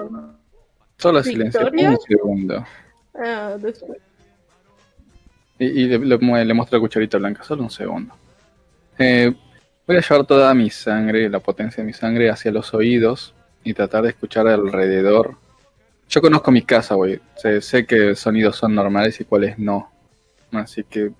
Solo 0.96 1.22
silencio. 1.22 1.60
Victoria. 1.60 1.90
Un 1.90 2.00
segundo. 2.00 2.64
a 3.14 3.56
después. 3.58 4.07
Y, 5.58 5.64
y 5.66 5.86
le, 5.86 5.98
le 5.98 6.44
le 6.44 6.54
muestro 6.54 6.78
la 6.78 6.80
cucharita 6.82 7.18
blanca. 7.18 7.42
Solo 7.42 7.62
un 7.64 7.70
segundo. 7.70 8.14
Eh, 8.98 9.32
voy 9.86 9.96
a 9.96 10.00
llevar 10.00 10.26
toda 10.26 10.52
mi 10.54 10.70
sangre, 10.70 11.28
la 11.28 11.40
potencia 11.40 11.82
de 11.82 11.86
mi 11.86 11.92
sangre, 11.92 12.30
hacia 12.30 12.50
los 12.50 12.72
oídos 12.74 13.34
y 13.64 13.74
tratar 13.74 14.02
de 14.04 14.10
escuchar 14.10 14.46
alrededor. 14.48 15.34
Yo 16.08 16.20
conozco 16.20 16.50
mi 16.50 16.62
casa, 16.62 16.94
güey. 16.94 17.20
Sé, 17.36 17.60
sé 17.60 17.84
qué 17.86 18.14
sonidos 18.14 18.56
son 18.56 18.74
normales 18.74 19.20
y 19.20 19.24
cuáles 19.24 19.58
no. 19.58 19.90
Así 20.52 20.84
que, 20.84 21.10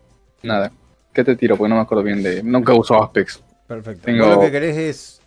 nada. 0.43 0.73
¿Qué 1.13 1.25
te 1.25 1.37
tiro? 1.37 1.57
Porque 1.57 1.69
no 1.69 1.77
me 1.77 1.83
acuerdo 1.83 2.05
bien 2.05 2.23
de. 2.23 2.43
Nunca 2.43 2.73
uso 2.73 3.03
Apex. 3.03 3.43
Perfecto. 3.67 4.05
Tengo- 4.05 4.27
Vos 4.27 4.37
lo 4.37 4.41
que 4.43 4.51
querés 4.53 4.77
es 4.79 5.21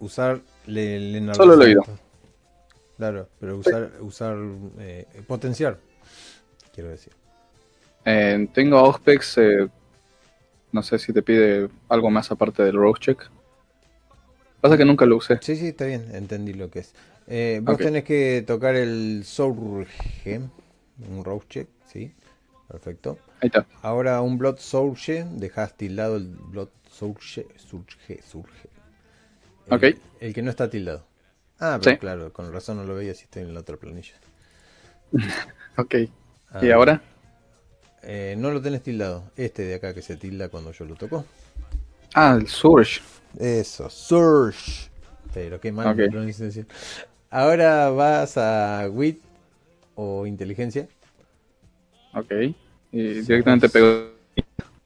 usar 0.00 0.40
le- 0.66 0.96
el 1.18 1.34
Solo 1.34 1.54
el 1.54 1.60
oído. 1.60 1.82
Claro, 2.96 3.28
pero 3.40 3.56
usar, 3.56 3.90
usar 4.00 4.36
eh, 4.78 5.06
potenciar, 5.26 5.76
quiero 6.72 6.90
decir. 6.90 7.12
Eh, 8.04 8.48
tengo 8.52 8.78
Auspex, 8.78 9.38
eh, 9.38 9.68
no 10.72 10.82
sé 10.82 10.98
si 10.98 11.12
te 11.12 11.22
pide 11.22 11.68
algo 11.88 12.10
más 12.10 12.30
aparte 12.30 12.62
del 12.62 12.76
Rose 12.76 13.00
Check. 13.00 13.30
Pasa 14.60 14.76
que 14.76 14.84
nunca 14.84 15.06
lo 15.06 15.16
usé. 15.16 15.38
Sí, 15.42 15.56
sí, 15.56 15.68
está 15.68 15.86
bien, 15.86 16.14
entendí 16.14 16.52
lo 16.52 16.70
que 16.70 16.80
es. 16.80 16.94
Eh, 17.26 17.60
vos 17.62 17.78
tenés 17.78 18.04
que 18.04 18.44
tocar 18.46 18.74
el 18.76 19.22
Surge, 19.24 20.40
un 21.08 21.24
Rogue 21.24 21.46
Check, 21.48 21.68
sí, 21.86 22.12
perfecto. 22.68 23.18
Ahí 23.40 23.46
está. 23.48 23.66
Ahora 23.82 24.20
un 24.22 24.38
Blood 24.38 24.58
Surge, 24.58 25.24
dejás 25.32 25.76
tildado 25.76 26.16
el 26.16 26.28
Blood 26.28 26.68
Surge, 26.90 27.46
Surge, 27.56 28.20
Surge. 28.22 28.68
El, 29.66 29.74
Ok. 29.76 29.84
El 30.20 30.34
que 30.34 30.42
no 30.42 30.50
está 30.50 30.70
tildado. 30.70 31.06
Ah, 31.58 31.78
pero 31.82 31.92
Sí. 31.92 31.98
claro, 31.98 32.32
con 32.32 32.52
razón 32.52 32.76
no 32.78 32.84
lo 32.84 32.94
veía 32.94 33.14
si 33.14 33.24
estoy 33.24 33.42
en 33.42 33.54
la 33.54 33.60
otra 33.60 33.76
planilla. 33.76 34.14
Ok. 35.76 35.94
¿Y 36.60 36.70
Ah, 36.70 36.74
ahora? 36.74 37.02
Eh, 38.02 38.34
no 38.36 38.50
lo 38.50 38.60
tenés 38.60 38.82
tildado. 38.82 39.24
Este 39.36 39.62
de 39.62 39.74
acá 39.76 39.94
que 39.94 40.02
se 40.02 40.16
tilda 40.16 40.48
cuando 40.48 40.72
yo 40.72 40.84
lo 40.84 40.94
toco. 40.94 41.24
Ah, 42.14 42.36
el 42.38 42.48
Surge. 42.48 43.00
Eso, 43.38 43.88
Surge. 43.88 44.90
Pero 45.32 45.60
qué 45.60 45.72
mal 45.72 45.94
pronunciación. 45.94 46.66
Ahora 47.30 47.88
vas 47.90 48.36
a 48.36 48.88
WIT 48.90 49.22
o 49.94 50.26
inteligencia. 50.26 50.88
Ok. 52.14 52.30
Y 52.92 53.02
directamente 53.20 53.68
pego. 53.68 54.12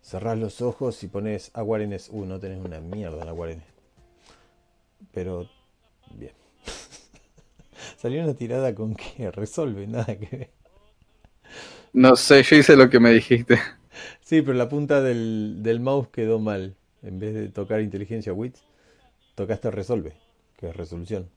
Cerrás 0.00 0.38
los 0.38 0.62
ojos 0.62 1.02
y 1.02 1.08
pones 1.08 1.50
Aguarenes 1.54 2.10
1. 2.12 2.26
No 2.26 2.38
tenés 2.38 2.64
una 2.64 2.80
mierda 2.80 3.22
en 3.22 3.28
Aguarenes. 3.28 3.66
Pero, 5.12 5.48
bien. 6.14 6.32
Salió 7.96 8.22
una 8.22 8.34
tirada 8.34 8.72
con 8.74 8.94
que 8.94 9.32
resuelve, 9.32 9.88
nada 9.88 10.16
que 10.16 10.36
ver. 10.36 10.55
No 11.92 12.14
sé, 12.16 12.42
yo 12.44 12.56
hice 12.56 12.76
lo 12.76 12.88
que 12.90 13.00
me 13.00 13.10
dijiste. 13.12 13.58
Sí, 14.20 14.42
pero 14.42 14.54
la 14.58 14.68
punta 14.68 15.00
del, 15.00 15.62
del 15.62 15.80
mouse 15.80 16.08
quedó 16.08 16.38
mal. 16.38 16.76
En 17.02 17.18
vez 17.18 17.34
de 17.34 17.48
tocar 17.48 17.80
inteligencia 17.80 18.32
WIT, 18.32 18.56
tocaste 19.36 19.70
resolve, 19.70 20.14
que 20.56 20.68
es 20.70 20.76
resolución. 20.76 21.30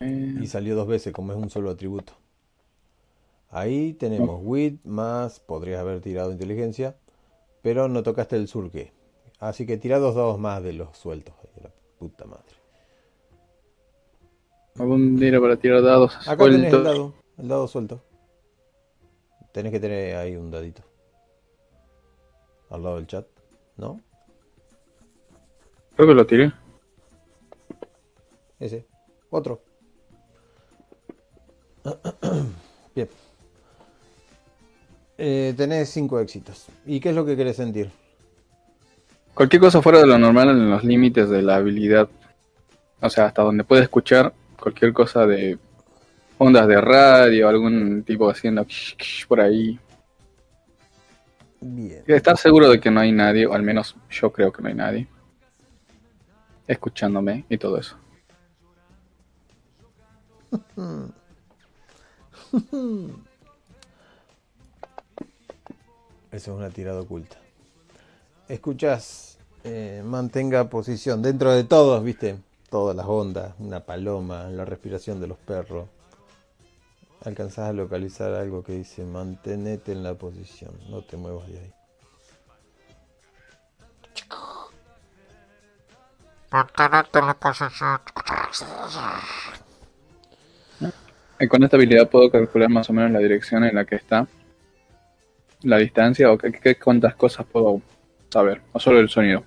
Eh, 0.00 0.34
Y 0.38 0.46
salió 0.46 0.76
dos 0.76 0.86
veces, 0.86 1.12
como 1.12 1.32
es 1.32 1.38
un 1.38 1.50
solo 1.50 1.70
atributo. 1.70 2.12
Ahí 3.50 3.94
tenemos 3.94 4.40
WIT 4.42 4.84
más, 4.84 5.40
podrías 5.40 5.80
haber 5.80 6.00
tirado 6.02 6.30
inteligencia, 6.32 6.96
pero 7.62 7.88
no 7.88 8.02
tocaste 8.02 8.36
el 8.36 8.48
surque. 8.48 8.92
Así 9.40 9.66
que 9.66 9.78
tira 9.78 9.98
dos 9.98 10.14
dados 10.16 10.38
más 10.38 10.62
de 10.62 10.72
los 10.74 10.96
sueltos. 10.98 11.34
La 11.62 11.70
puta 11.98 12.26
madre. 12.26 12.54
algún 14.78 15.16
dinero 15.16 15.40
para 15.40 15.56
tirar 15.56 15.82
dados 15.82 16.16
Acá 16.26 16.44
tenés 16.44 16.72
el 16.72 16.82
dado, 16.82 17.14
el 17.38 17.48
dado 17.48 17.68
suelto. 17.68 18.02
Tenés 19.52 19.72
que 19.72 19.80
tener 19.80 20.16
ahí 20.16 20.36
un 20.36 20.50
dadito. 20.50 20.82
Al 22.70 22.82
lado 22.82 22.96
del 22.96 23.06
chat, 23.06 23.26
¿no? 23.76 24.00
Creo 25.96 26.08
que 26.08 26.14
lo 26.14 26.26
tiré. 26.26 26.52
Ese. 28.58 28.86
Otro. 29.30 29.62
Bien. 32.94 33.08
Eh, 35.18 35.54
tenés 35.56 35.90
cinco 35.90 36.18
éxitos. 36.18 36.66
¿Y 36.86 36.98
qué 36.98 37.10
es 37.10 37.14
lo 37.14 37.24
que 37.24 37.36
querés 37.36 37.56
sentir? 37.56 37.90
Cualquier 39.34 39.62
cosa 39.62 39.82
fuera 39.82 40.00
de 40.00 40.06
lo 40.06 40.18
normal 40.18 40.48
en 40.50 40.70
los 40.70 40.82
límites 40.82 41.28
de 41.28 41.42
la 41.42 41.56
habilidad. 41.56 42.08
O 43.00 43.10
sea, 43.10 43.26
hasta 43.26 43.42
donde 43.42 43.64
puede 43.64 43.82
escuchar 43.82 44.32
cualquier 44.58 44.92
cosa 44.92 45.26
de 45.26 45.58
ondas 46.38 46.66
de 46.68 46.80
radio, 46.80 47.48
algún 47.48 48.02
tipo 48.04 48.28
haciendo 48.28 48.66
por 49.28 49.40
ahí. 49.40 49.78
Bien. 51.60 52.02
Estar 52.06 52.36
seguro 52.36 52.68
de 52.68 52.78
que 52.80 52.90
no 52.90 53.00
hay 53.00 53.12
nadie, 53.12 53.46
o 53.46 53.54
al 53.54 53.62
menos 53.62 53.96
yo 54.10 54.30
creo 54.32 54.52
que 54.52 54.62
no 54.62 54.68
hay 54.68 54.74
nadie, 54.74 55.08
escuchándome 56.66 57.44
y 57.48 57.56
todo 57.58 57.78
eso. 57.78 57.96
Eso 66.30 66.52
es 66.52 66.58
una 66.58 66.70
tirada 66.70 67.00
oculta. 67.00 67.36
Escuchás, 68.48 69.38
eh, 69.62 70.02
mantenga 70.04 70.68
posición. 70.68 71.22
Dentro 71.22 71.52
de 71.52 71.64
todos, 71.64 72.02
viste, 72.02 72.36
todas 72.68 72.96
las 72.96 73.06
ondas, 73.06 73.54
una 73.60 73.80
paloma, 73.80 74.48
la 74.48 74.64
respiración 74.64 75.20
de 75.20 75.28
los 75.28 75.38
perros. 75.38 75.86
Alcanzás 77.24 77.70
a 77.70 77.72
localizar 77.72 78.34
algo 78.34 78.62
que 78.62 78.72
dice 78.72 79.04
mantenete 79.04 79.92
en 79.92 80.02
la 80.02 80.14
posición, 80.14 80.72
no 80.90 81.02
te 81.02 81.16
muevas 81.16 81.48
de 81.48 81.58
ahí. 81.58 81.72
Mantenerte 86.50 87.18
en 87.18 87.26
la 87.26 87.34
posición. 87.34 88.00
Y 91.40 91.48
con 91.48 91.62
esta 91.64 91.76
habilidad 91.76 92.08
puedo 92.08 92.30
calcular 92.30 92.68
más 92.68 92.88
o 92.90 92.92
menos 92.92 93.10
la 93.10 93.18
dirección 93.18 93.64
en 93.64 93.74
la 93.74 93.84
que 93.84 93.96
está, 93.96 94.26
la 95.62 95.78
distancia 95.78 96.30
o 96.30 96.38
qué, 96.38 96.52
qué- 96.52 96.76
cuántas 96.78 97.14
cosas 97.16 97.46
puedo 97.46 97.80
saber, 98.30 98.60
o 98.72 98.78
solo 98.78 99.00
el 99.00 99.08
sonido. 99.08 99.42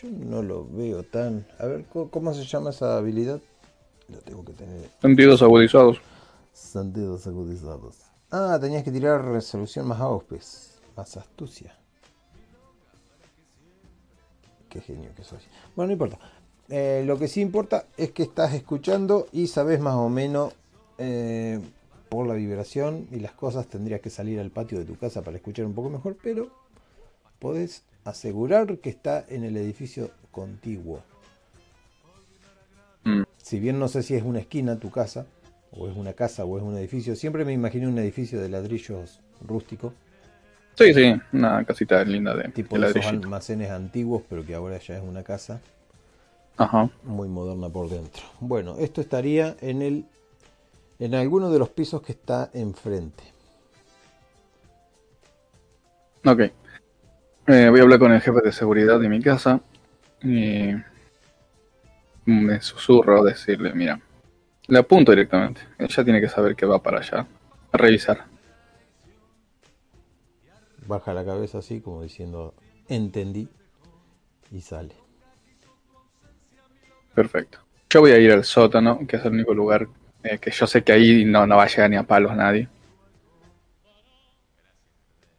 Yo 0.00 0.08
no 0.10 0.42
lo 0.42 0.66
veo 0.68 1.02
tan... 1.02 1.46
A 1.58 1.64
ver, 1.66 1.84
¿cómo, 1.86 2.10
cómo 2.10 2.34
se 2.34 2.44
llama 2.44 2.70
esa 2.70 2.98
habilidad? 2.98 3.40
Tengo 4.24 4.44
que 4.44 4.52
tener. 4.52 4.90
Sentidos 5.00 5.42
agudizados. 5.42 6.00
Sentidos 6.52 7.26
agudizados. 7.26 7.96
Ah, 8.30 8.58
tenías 8.60 8.82
que 8.82 8.90
tirar 8.90 9.24
resolución 9.24 9.86
más 9.86 10.00
auspes. 10.00 10.80
Más 10.96 11.16
astucia. 11.16 11.74
Qué 14.68 14.80
genio 14.80 15.10
que 15.14 15.24
soy. 15.24 15.38
Bueno, 15.76 15.88
no 15.88 15.92
importa. 15.92 16.18
Eh, 16.68 17.02
lo 17.06 17.18
que 17.18 17.28
sí 17.28 17.40
importa 17.40 17.86
es 17.96 18.10
que 18.10 18.22
estás 18.24 18.52
escuchando 18.52 19.28
y 19.32 19.46
sabes 19.46 19.80
más 19.80 19.94
o 19.94 20.08
menos 20.08 20.52
eh, 20.98 21.60
por 22.10 22.26
la 22.26 22.34
vibración 22.34 23.08
y 23.10 23.20
las 23.20 23.32
cosas 23.32 23.66
tendrías 23.68 24.00
que 24.00 24.10
salir 24.10 24.38
al 24.40 24.50
patio 24.50 24.78
de 24.78 24.84
tu 24.84 24.96
casa 24.96 25.22
para 25.22 25.36
escuchar 25.36 25.64
un 25.64 25.74
poco 25.74 25.88
mejor, 25.88 26.16
pero 26.22 26.48
podés 27.38 27.84
asegurar 28.04 28.78
que 28.78 28.90
está 28.90 29.24
en 29.28 29.44
el 29.44 29.56
edificio 29.56 30.10
contiguo. 30.30 31.02
Si 33.48 33.58
bien 33.58 33.78
no 33.78 33.88
sé 33.88 34.02
si 34.02 34.14
es 34.14 34.22
una 34.22 34.40
esquina 34.40 34.78
tu 34.78 34.90
casa, 34.90 35.24
o 35.72 35.88
es 35.88 35.96
una 35.96 36.12
casa 36.12 36.44
o 36.44 36.58
es 36.58 36.62
un 36.62 36.76
edificio, 36.76 37.16
siempre 37.16 37.46
me 37.46 37.54
imaginé 37.54 37.88
un 37.88 37.98
edificio 37.98 38.38
de 38.42 38.50
ladrillos 38.50 39.20
rústicos, 39.40 39.94
Sí, 40.74 40.92
sí, 40.92 41.14
una 41.32 41.64
casita 41.64 42.04
linda 42.04 42.36
de, 42.36 42.50
tipo 42.50 42.76
de 42.76 42.82
de 42.82 42.90
esos 42.90 43.06
almacenes 43.06 43.70
antiguos, 43.70 44.22
pero 44.28 44.44
que 44.44 44.54
ahora 44.54 44.76
ya 44.78 44.98
es 44.98 45.02
una 45.02 45.22
casa 45.22 45.62
Ajá. 46.58 46.90
muy 47.04 47.26
moderna 47.26 47.70
por 47.70 47.88
dentro. 47.88 48.22
Bueno, 48.38 48.76
esto 48.78 49.00
estaría 49.00 49.56
en 49.62 49.80
el 49.80 50.04
en 50.98 51.14
alguno 51.14 51.50
de 51.50 51.58
los 51.58 51.70
pisos 51.70 52.02
que 52.02 52.12
está 52.12 52.50
enfrente. 52.52 53.24
Ok. 56.26 56.40
Eh, 57.46 57.68
voy 57.70 57.80
a 57.80 57.82
hablar 57.82 57.98
con 57.98 58.12
el 58.12 58.20
jefe 58.20 58.42
de 58.44 58.52
seguridad 58.52 59.00
de 59.00 59.08
mi 59.08 59.22
casa 59.22 59.62
y 60.22 60.74
me 62.28 62.60
susurro 62.60 63.24
decirle, 63.24 63.72
mira, 63.72 63.98
le 64.66 64.78
apunto 64.78 65.12
directamente. 65.12 65.62
Ella 65.78 66.04
tiene 66.04 66.20
que 66.20 66.28
saber 66.28 66.54
que 66.54 66.66
va 66.66 66.82
para 66.82 66.98
allá 66.98 67.26
a 67.72 67.76
revisar. 67.76 68.26
Baja 70.86 71.14
la 71.14 71.24
cabeza 71.24 71.58
así 71.58 71.80
como 71.80 72.02
diciendo 72.02 72.54
entendí 72.88 73.48
y 74.50 74.60
sale. 74.60 74.94
Perfecto. 77.14 77.58
Yo 77.90 78.00
voy 78.00 78.12
a 78.12 78.18
ir 78.18 78.30
al 78.30 78.44
sótano, 78.44 79.06
que 79.06 79.16
es 79.16 79.24
el 79.24 79.32
único 79.32 79.54
lugar 79.54 79.88
eh, 80.22 80.38
que 80.38 80.50
yo 80.50 80.66
sé 80.66 80.82
que 80.82 80.92
ahí 80.92 81.24
no, 81.24 81.46
no 81.46 81.56
va 81.56 81.64
a 81.64 81.68
llegar 81.68 81.88
ni 81.88 81.96
a 81.96 82.02
palos 82.02 82.36
nadie. 82.36 82.68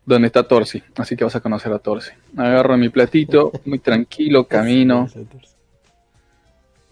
Donde 0.06 0.26
está 0.26 0.48
Torsi, 0.48 0.82
así 0.96 1.16
que 1.16 1.24
vas 1.24 1.36
a 1.36 1.40
conocer 1.40 1.72
a 1.72 1.78
Torsi. 1.78 2.12
Agarro 2.36 2.76
mi 2.78 2.90
platito, 2.90 3.52
muy 3.66 3.78
tranquilo, 3.78 4.44
camino, 4.48 5.08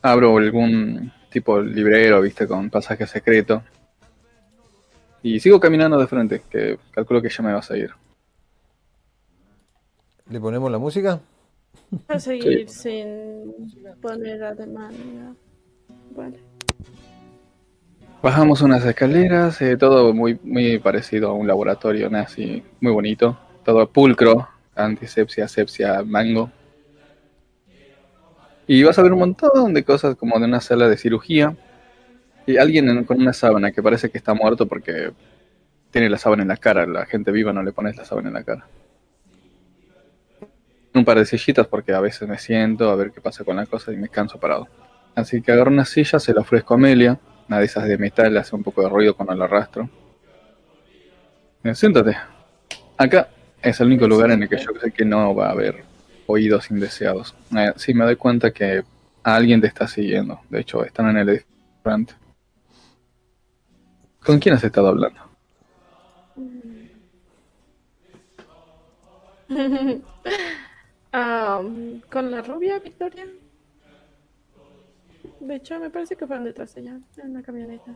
abro 0.02 0.38
algún 0.38 1.12
tipo 1.30 1.62
de 1.62 1.70
librero, 1.70 2.22
viste, 2.22 2.48
con 2.48 2.70
pasaje 2.70 3.06
secreto. 3.06 3.64
Y 5.24 5.40
sigo 5.40 5.60
caminando 5.60 5.98
de 5.98 6.08
frente, 6.08 6.44
que 6.50 6.78
calculo 6.92 7.22
que 7.22 7.30
ya 7.30 7.44
me 7.44 7.54
vas 7.54 7.70
a 7.72 7.78
ir. 7.78 7.92
¿Le 10.30 10.40
ponemos 10.40 10.72
la 10.72 10.78
música? 10.78 11.20
A 12.08 12.20
seguir 12.20 12.70
sin 12.70 13.54
poner 14.02 14.44
ademán. 14.44 14.94
ya. 14.94 15.34
Vale. 16.16 16.40
Bajamos 18.22 18.62
unas 18.62 18.84
escaleras, 18.84 19.62
eh, 19.62 19.78
todo 19.78 20.14
muy, 20.14 20.40
muy 20.44 20.80
parecido 20.80 21.30
a 21.30 21.34
un 21.34 21.48
laboratorio 21.48 22.10
nazi, 22.10 22.64
muy 22.82 22.92
bonito, 22.92 23.38
todo 23.64 23.88
pulcro, 23.88 24.48
antisepsia, 24.76 25.46
asepsia, 25.46 26.04
mango. 26.04 26.52
Y 28.68 28.84
vas 28.84 29.00
a 29.00 29.04
ver 29.04 29.14
un 29.14 29.20
montón 29.20 29.74
de 29.74 29.84
cosas 29.84 30.16
como 30.16 30.38
de 30.40 30.46
una 30.46 30.60
sala 30.62 30.90
de 30.90 30.98
cirugía 30.98 31.56
y 32.46 32.58
alguien 32.58 32.90
en- 32.90 33.04
con 33.06 33.20
una 33.20 33.34
sábana 33.34 33.72
que 33.72 33.82
parece 33.82 34.10
que 34.10 34.18
está 34.18 34.34
muerto 34.34 34.68
porque 34.68 35.12
tiene 35.92 36.10
la 36.10 36.18
sábana 36.18 36.42
en 36.44 36.50
la 36.50 36.58
cara, 36.58 36.86
la 36.86 37.06
gente 37.06 37.32
viva 37.32 37.54
no 37.54 37.64
le 37.64 37.72
pones 37.72 37.96
la 37.96 38.04
sábana 38.06 38.28
en 38.28 38.34
la 38.34 38.44
cara. 38.44 38.68
Un 40.94 41.06
par 41.06 41.18
de 41.18 41.26
sillitas 41.26 41.68
porque 41.68 41.94
a 41.94 42.00
veces 42.02 42.28
me 42.28 42.38
siento 42.38 42.90
a 42.90 42.96
ver 42.96 43.12
qué 43.12 43.22
pasa 43.22 43.44
con 43.44 43.56
la 43.56 43.66
cosa 43.66 43.94
y 43.94 43.98
me 43.98 44.10
canso 44.10 44.40
parado. 44.40 44.68
Así 45.16 45.42
que 45.42 45.52
agarro 45.52 45.72
una 45.72 45.86
silla, 45.86 46.20
se 46.20 46.34
la 46.34 46.42
ofrezco 46.42 46.74
a 46.74 46.78
Amelia. 46.78 47.20
Una 47.48 47.60
de 47.60 47.66
esas 47.66 47.86
de 47.88 47.98
metal 47.98 48.36
hace 48.38 48.56
un 48.56 48.64
poco 48.64 48.82
de 48.82 48.90
ruido 48.90 49.16
cuando 49.16 49.34
la 49.36 49.46
arrastro. 49.46 49.90
Siéntate. 51.74 52.18
Acá 52.98 53.30
es 53.62 53.80
el 53.80 53.88
único 53.88 54.08
lugar 54.08 54.32
en 54.32 54.44
el 54.44 54.50
que 54.50 54.58
yo 54.58 54.72
sé 54.82 54.92
que 54.92 55.06
no 55.06 55.34
va 55.36 55.48
a 55.48 55.52
haber 55.52 55.84
oídos 56.28 56.70
indeseados. 56.70 57.36
Eh, 57.58 57.74
sí, 57.78 57.94
me 57.94 58.06
doy 58.06 58.16
cuenta 58.16 58.52
que 58.52 58.84
alguien 59.24 59.60
te 59.62 59.68
está 59.68 59.88
siguiendo. 59.88 60.42
De 60.50 60.62
hecho, 60.62 60.84
están 60.84 61.10
en 61.10 61.18
el 61.18 61.46
frente. 61.82 62.14
¿Con 64.24 64.40
quién 64.40 64.56
has 64.56 64.64
estado 64.64 64.90
hablando? 64.90 65.20
Ah, 71.14 71.64
con 72.12 72.30
la 72.30 72.42
rubia, 72.42 72.78
Victoria. 72.80 73.26
De 75.40 75.56
hecho, 75.56 75.80
me 75.80 75.90
parece 75.90 76.16
que 76.16 76.28
fueron 76.28 76.46
detrás 76.46 76.76
de 76.76 76.82
ella, 76.82 77.00
en 77.18 77.32
una 77.32 77.42
camioneta. 77.42 77.96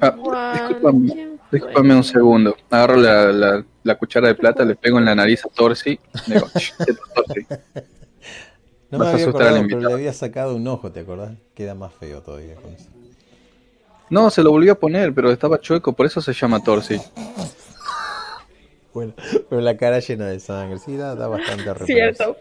Ah, 0.00 0.52
discúlpame. 0.54 1.30
Disculpame 1.50 1.94
un 1.96 2.04
segundo. 2.04 2.56
Agarro 2.70 2.96
la, 2.96 3.32
la- 3.32 3.64
la 3.82 3.94
cuchara 3.98 4.28
de 4.28 4.34
plata, 4.34 4.64
le 4.64 4.76
pego 4.76 4.98
en 4.98 5.04
la 5.06 5.14
nariz 5.14 5.44
a 5.44 5.48
Torsi. 5.48 5.98
Le 6.26 6.34
digo, 6.34 6.46
"Shh, 6.54 6.72
quieto, 6.84 7.02
Torsi. 7.14 7.46
No 8.90 8.98
Vas 8.98 9.06
me 9.06 9.06
a 9.06 9.12
había 9.14 9.26
acordado, 9.28 9.62
pero 9.68 9.80
le 9.80 9.92
había 9.92 10.12
sacado 10.12 10.56
un 10.56 10.66
ojo, 10.68 10.90
¿te 10.92 11.00
acordás? 11.00 11.32
Queda 11.54 11.74
más 11.74 11.92
feo 11.94 12.20
todavía 12.22 12.54
con 12.56 12.72
eso. 12.72 12.88
No, 14.10 14.28
se 14.30 14.42
lo 14.42 14.50
volvió 14.50 14.72
a 14.72 14.74
poner, 14.74 15.14
pero 15.14 15.30
estaba 15.30 15.60
chueco, 15.60 15.92
por 15.92 16.06
eso 16.06 16.20
se 16.20 16.32
llama 16.32 16.62
Torsi. 16.62 17.00
Bueno, 18.92 19.14
pero 19.48 19.60
la 19.60 19.76
cara 19.76 20.00
llena 20.00 20.26
de 20.26 20.40
sangre, 20.40 20.78
sí, 20.80 20.96
da, 20.96 21.14
da 21.14 21.28
bastante 21.28 21.62
reparo. 21.64 21.86
Cierto. 21.86 22.36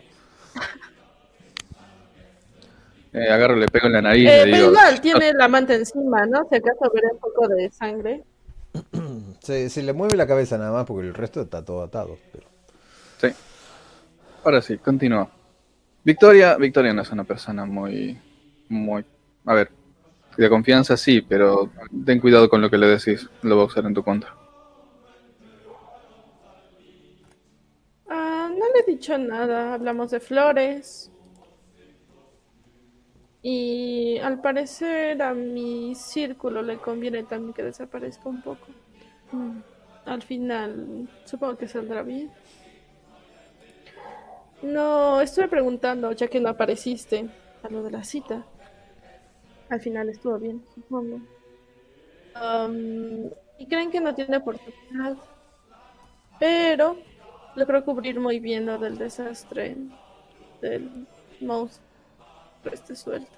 Eh, 3.12 3.30
agarro, 3.30 3.56
le 3.56 3.68
pego 3.68 3.88
en 3.88 3.94
la 3.94 4.02
nariz 4.02 4.30
Eh, 4.30 4.46
le 4.46 4.52
pero 4.52 4.58
digo, 4.58 4.70
igual 4.72 5.02
tiene 5.02 5.34
la 5.34 5.48
manta 5.48 5.74
encima, 5.74 6.26
¿no? 6.26 6.48
Si 6.50 6.56
acaso 6.56 6.92
veré 6.94 7.08
un 7.12 7.20
poco 7.20 7.48
de 7.48 7.72
sangre. 7.72 8.24
Se, 9.40 9.70
se 9.70 9.82
le 9.82 9.94
mueve 9.94 10.16
la 10.16 10.28
cabeza 10.28 10.58
nada 10.58 10.72
más 10.72 10.86
porque 10.86 11.08
el 11.08 11.14
resto 11.14 11.42
está 11.42 11.66
todo 11.66 11.82
atado. 11.82 12.18
Pero... 12.32 12.48
Sí. 13.18 13.30
Ahora 14.44 14.62
sí, 14.62 14.78
continúa. 14.78 15.30
Victoria, 16.04 16.56
Victoria 16.58 16.94
no 16.94 17.02
es 17.02 17.12
una 17.12 17.24
persona 17.24 17.66
muy, 17.66 18.18
muy, 18.68 19.04
a 19.46 19.54
ver, 19.54 19.72
de 20.38 20.50
confianza 20.50 20.96
sí, 20.96 21.22
pero 21.22 21.70
ten 22.06 22.20
cuidado 22.20 22.50
con 22.50 22.62
lo 22.62 22.70
que 22.70 22.78
le 22.78 22.88
decís, 22.88 23.30
lo 23.42 23.58
va 23.58 23.64
a 23.64 23.66
usar 23.66 23.86
en 23.86 23.94
tu 23.94 24.04
contra. 24.04 24.34
Ah, 28.10 28.50
no 28.50 28.66
le 28.74 28.80
he 28.80 28.92
dicho 28.92 29.18
nada. 29.18 29.74
Hablamos 29.74 30.12
de 30.12 30.20
flores. 30.20 31.09
Y 33.42 34.18
al 34.20 34.42
parecer 34.42 35.22
a 35.22 35.34
mi 35.34 35.96
círculo 35.96 36.62
le 36.62 36.80
conviene 36.80 37.24
también 37.24 37.54
que 37.54 37.64
desaparezca 37.64 38.30
un 38.30 38.42
poco. 38.42 38.76
Mm, 39.32 39.60
Al 40.06 40.22
final, 40.24 41.10
supongo 41.26 41.58
que 41.58 41.68
saldrá 41.68 42.04
bien. 42.04 42.32
No, 44.62 45.22
estuve 45.22 45.48
preguntando, 45.48 46.12
ya 46.14 46.28
que 46.28 46.40
no 46.40 46.50
apareciste, 46.50 47.30
a 47.64 47.70
lo 47.70 47.84
de 47.84 47.92
la 47.92 48.04
cita. 48.04 48.46
Al 49.70 49.80
final 49.80 50.10
estuvo 50.10 50.38
bien, 50.38 50.66
supongo. 50.76 51.22
Am, 52.34 53.30
y 53.58 53.68
creen 53.68 53.92
que 53.92 54.02
no 54.02 54.16
tiene 54.16 54.38
oportunidad. 54.38 55.18
Pero 56.40 56.98
logró 57.56 57.84
cubrir 57.86 58.20
muy 58.20 58.40
bien 58.40 58.66
lo 58.66 58.78
del 58.80 58.98
desastre 58.98 59.78
del 60.62 61.08
monstruo 61.42 61.89
este 62.72 62.96
suelto. 62.96 63.32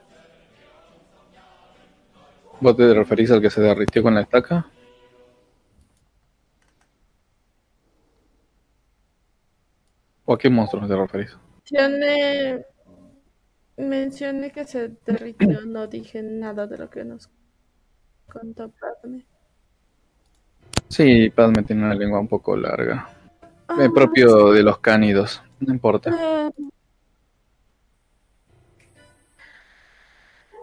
¿Vos 2.59 2.77
te 2.77 2.93
referís 2.93 3.31
al 3.31 3.41
que 3.41 3.49
se 3.49 3.61
derritió 3.61 4.03
con 4.03 4.13
la 4.13 4.21
estaca? 4.21 4.67
¿O 10.25 10.33
a 10.33 10.37
qué 10.37 10.49
monstruo 10.49 10.87
te 10.87 10.95
referís? 10.95 11.35
Mencioné, 11.71 12.65
mencioné 13.77 14.51
que 14.51 14.65
se 14.65 14.91
derritió, 15.05 15.61
no 15.65 15.87
dije 15.87 16.21
nada 16.21 16.67
de 16.67 16.77
lo 16.77 16.89
que 16.89 17.03
nos 17.03 17.29
contó 18.27 18.71
Padme. 18.71 19.25
Sí, 20.87 21.29
Padme 21.29 21.63
tiene 21.63 21.83
una 21.85 21.95
lengua 21.95 22.19
un 22.19 22.27
poco 22.27 22.55
larga. 22.55 23.09
Ah, 23.67 23.87
propio 23.93 24.51
de 24.51 24.63
los 24.63 24.79
cánidos, 24.79 25.41
no 25.61 25.73
importa. 25.73 26.11
eh, 26.11 26.51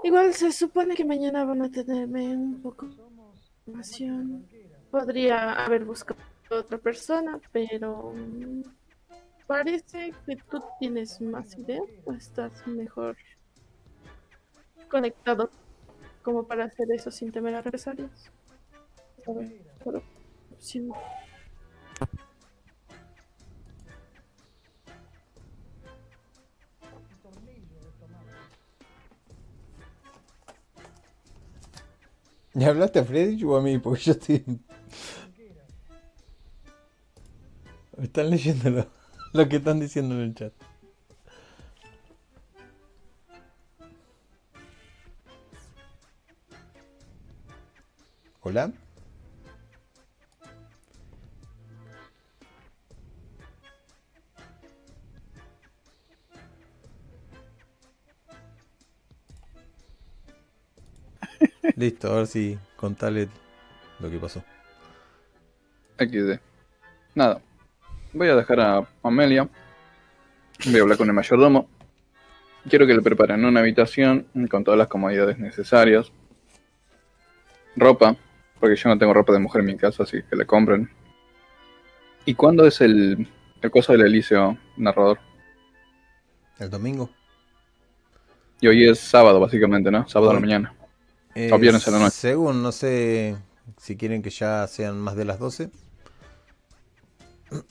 Igual 0.09 0.33
se 0.33 0.53
supone 0.53 0.95
que 0.95 1.05
mañana 1.05 1.45
van 1.45 1.61
a 1.61 1.71
tenerme 1.71 2.35
un 2.35 2.63
poco 2.63 2.87
de 2.87 2.95
información. 3.67 4.49
Podría 4.91 5.53
haber 5.53 5.85
buscado 5.85 6.19
otra 6.49 6.79
persona, 6.79 7.39
pero 7.53 8.15
mm, 8.17 8.63
parece 9.47 10.15
que 10.25 10.37
tú 10.51 10.65
tienes 10.81 11.21
más 11.21 11.59
idea 11.59 11.83
o 12.07 12.15
estás 12.15 12.67
mejor 12.67 13.19
conectado 14.89 15.51
como 16.23 16.47
para 16.47 16.65
hacer 16.65 16.91
eso 16.91 17.11
sin 17.11 17.31
temer 17.31 17.57
a 17.57 17.61
represalias. 17.61 18.31
A 19.27 19.33
ver, 19.33 19.61
por 19.85 20.03
opción. 20.53 20.91
¿Le 32.55 32.65
hablaste 32.65 32.99
a 32.99 33.05
Freddy 33.05 33.43
o 33.45 33.57
a 33.57 33.63
mí? 33.63 33.79
Porque 33.79 34.01
yo 34.03 34.13
estoy. 34.13 34.45
Están 38.03 38.31
leyendo 38.31 38.71
lo, 38.71 38.87
lo 39.33 39.49
que 39.49 39.57
están 39.57 39.81
diciendo 39.81 40.15
en 40.15 40.21
el 40.21 40.35
chat. 40.35 40.53
¿Hola? 48.41 48.73
Listo, 61.79 62.13
a 62.13 62.17
ver 62.17 62.27
si 62.27 62.59
contale 62.75 63.29
lo 64.01 64.11
que 64.11 64.19
pasó. 64.19 64.43
XD. 65.97 66.41
Nada. 67.15 67.41
Voy 68.13 68.29
a 68.29 68.35
dejar 68.35 68.59
a 68.59 68.89
Amelia. 69.05 69.49
Voy 70.65 70.77
a 70.77 70.83
hablar 70.83 70.99
con 70.99 71.07
el 71.07 71.15
mayordomo. 71.15 71.69
Quiero 72.69 72.85
que 72.85 72.95
le 72.95 73.01
preparen 73.01 73.45
una 73.45 73.61
habitación 73.61 74.27
con 74.51 74.65
todas 74.65 74.77
las 74.77 74.89
comodidades 74.89 75.39
necesarias. 75.39 76.11
Ropa, 77.77 78.17
porque 78.59 78.75
yo 78.75 78.89
no 78.89 78.99
tengo 78.99 79.15
ropa 79.15 79.33
de 79.33 79.39
mujer 79.39 79.61
en 79.61 79.67
mi 79.67 79.77
casa, 79.77 80.03
así 80.03 80.21
que 80.29 80.35
le 80.35 80.47
compren. 80.47 80.91
¿Y 82.25 82.35
cuándo 82.35 82.67
es 82.67 82.81
el, 82.81 83.29
el 83.63 83.71
coso 83.71 83.93
del 83.93 84.01
Elíseo, 84.01 84.59
narrador? 84.77 85.21
¿El 86.59 86.71
domingo? 86.71 87.09
Y 88.61 88.67
hoy 88.67 88.89
es 88.89 88.99
sábado, 88.99 89.39
básicamente, 89.39 89.93
¿no? 89.93 90.09
Sábado 90.09 90.33
a 90.33 90.35
la 90.35 90.41
mañana. 90.41 90.75
Eh, 91.41 91.53
O 91.53 91.59
viernes 91.61 91.87
a 91.87 91.93
la 91.93 92.01
noche. 92.01 92.17
Según, 92.17 92.65
no 92.65 92.73
sé 92.73 93.37
si 93.77 93.97
quieren 93.97 94.23
que 94.23 94.31
ya 94.31 94.67
sean 94.67 94.99
más 94.99 95.15
de 95.15 95.25
las 95.25 95.39
12. 95.39 95.71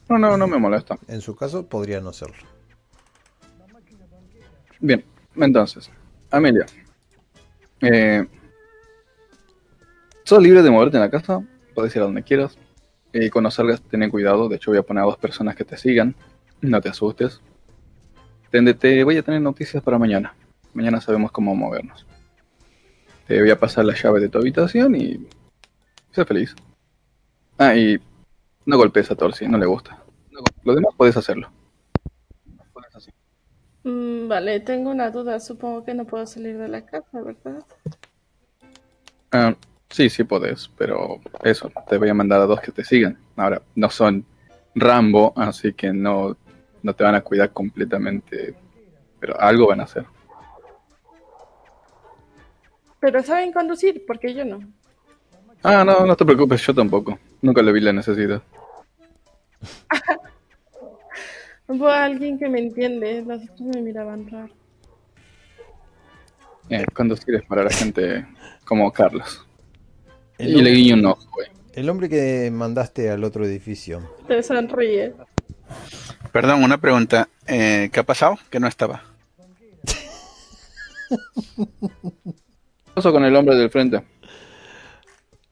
No, 0.08 0.18
no, 0.18 0.38
no 0.38 0.48
me 0.48 0.58
molesta. 0.58 0.98
En 1.10 1.20
su 1.20 1.36
caso, 1.36 1.68
podría 1.68 2.00
no 2.00 2.14
serlo. 2.14 2.38
Bien, 4.80 5.04
entonces, 5.36 5.92
Amelia. 6.32 6.66
Eh, 7.82 8.26
sos 10.24 10.42
libre 10.42 10.64
de 10.64 10.72
moverte 10.72 10.96
en 10.96 11.02
la 11.02 11.10
casa, 11.10 11.44
puedes 11.76 11.94
ir 11.94 12.04
a 12.04 12.06
donde 12.06 12.24
quieras. 12.24 12.58
Y 13.12 13.30
cuando 13.30 13.52
salgas, 13.52 13.82
ten 13.82 14.10
cuidado. 14.10 14.48
De 14.48 14.56
hecho, 14.56 14.72
voy 14.72 14.78
a 14.78 14.84
poner 14.84 15.04
a 15.04 15.08
dos 15.08 15.18
personas 15.18 15.58
que 15.58 15.66
te 15.66 15.76
sigan. 15.76 16.16
No 16.62 16.80
te 16.80 16.88
asustes. 16.88 17.42
Te, 18.50 18.74
te 18.76 19.04
voy 19.04 19.18
a 19.18 19.24
tener 19.24 19.42
noticias 19.42 19.84
para 19.84 20.00
mañana. 20.00 20.34
Mañana 20.74 21.02
sabemos 21.02 21.34
cómo 21.34 21.54
movernos. 21.54 22.07
Te 23.28 23.42
voy 23.42 23.52
a 23.52 23.60
pasar 23.60 23.84
la 23.84 23.94
llave 23.94 24.22
de 24.22 24.30
tu 24.30 24.38
habitación 24.38 24.96
y. 24.96 25.28
Sé 26.12 26.24
feliz. 26.26 26.56
Ah, 27.58 27.76
y. 27.76 28.00
No 28.66 28.78
golpees 28.78 29.12
a 29.12 29.16
Torsi, 29.16 29.48
no 29.48 29.58
le 29.58 29.66
gusta. 29.66 30.02
Lo 30.64 30.76
demás 30.76 30.94
puedes 30.96 31.18
hacerlo. 31.18 31.50
Puedes 32.74 32.96
hacerlo. 32.96 33.20
Mm, 33.84 34.28
vale, 34.28 34.60
tengo 34.62 34.92
una 34.92 35.10
duda. 35.10 35.40
Supongo 35.40 35.84
que 35.84 35.94
no 35.94 36.06
puedo 36.06 36.26
salir 36.26 36.58
de 36.58 36.68
la 36.68 36.86
casa, 36.86 37.22
¿verdad? 37.22 37.66
Ah, 39.32 39.56
sí, 39.90 40.10
sí 40.10 40.24
podés, 40.24 40.70
pero 40.78 41.20
eso, 41.44 41.72
te 41.90 41.98
voy 41.98 42.10
a 42.10 42.14
mandar 42.14 42.42
a 42.42 42.46
dos 42.46 42.62
que 42.62 42.72
te 42.72 42.84
sigan. 42.84 43.18
Ahora, 43.36 43.62
no 43.76 43.90
son 43.90 44.26
Rambo, 44.76 45.34
así 45.36 45.74
que 45.74 45.92
no, 45.92 46.38
no 46.84 46.94
te 46.94 47.04
van 47.04 47.16
a 47.16 47.22
cuidar 47.22 47.52
completamente, 47.52 48.56
pero 49.20 49.40
algo 49.40 49.68
van 49.68 49.82
a 49.82 49.84
hacer. 49.84 50.06
Pero 53.08 53.24
saben 53.24 53.54
conducir, 53.54 54.04
porque 54.06 54.34
yo 54.34 54.44
no. 54.44 54.60
Ah, 55.64 55.86
no, 55.86 56.06
no 56.06 56.14
te 56.18 56.26
preocupes, 56.26 56.62
yo 56.68 56.76
tampoco. 56.76 57.18
Nunca 57.42 57.62
le 57.62 57.72
vi 57.72 57.80
la 57.80 57.94
necesidad. 57.94 58.42
Hubo 61.70 61.88
alguien 61.88 62.38
que 62.38 62.50
me 62.50 62.60
entiende. 62.60 63.24
Los 63.26 63.44
otros 63.44 63.62
me 63.62 63.82
miraban 63.82 64.30
raro. 64.30 64.54
Eh, 66.70 66.84
conducir 66.94 67.36
es 67.36 67.46
para 67.46 67.64
la 67.64 67.70
gente 67.70 68.28
como 68.66 68.92
Carlos. 68.92 69.48
El 70.38 70.50
Y 70.50 70.52
le 70.52 70.58
hombre, 70.58 70.72
guiño 70.74 70.96
un 70.96 71.06
ojo, 71.06 71.26
güey. 71.34 71.48
el 71.76 71.90
hombre 71.90 72.10
que 72.10 72.52
mandaste 72.52 73.10
al 73.10 73.24
otro 73.24 73.46
edificio, 73.46 74.02
Te 74.28 74.44
sonríe. 74.44 75.14
Perdón, 76.34 76.62
una 76.62 76.78
pregunta. 76.78 77.30
Eh, 77.48 77.90
¿Qué 77.90 78.02
ha 78.02 78.06
pasado? 78.06 78.38
Que 78.50 78.60
no 78.60 78.68
estaba. 78.68 79.02
¿Qué 82.98 83.02
pasó 83.04 83.14
con 83.14 83.24
el 83.26 83.36
hombre 83.36 83.56
del 83.56 83.70
frente? 83.70 84.02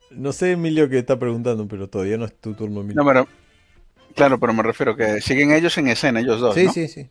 No 0.09 0.31
sé, 0.33 0.53
Emilio, 0.53 0.89
que 0.89 0.97
está 0.97 1.19
preguntando, 1.19 1.67
pero 1.67 1.87
todavía 1.87 2.17
no 2.17 2.25
es 2.25 2.33
tu 2.33 2.55
turno, 2.55 2.81
Emilio. 2.81 3.03
No, 3.03 3.07
pero. 3.07 3.27
Claro, 4.15 4.39
pero 4.39 4.51
me 4.51 4.63
refiero 4.63 4.95
que 4.95 5.21
siguen 5.21 5.51
ellos 5.51 5.77
en 5.77 5.87
escena, 5.89 6.21
ellos 6.21 6.39
dos. 6.39 6.55
sí, 6.55 6.63
¿no? 6.65 6.73
sí, 6.73 6.87
sí. 6.87 7.07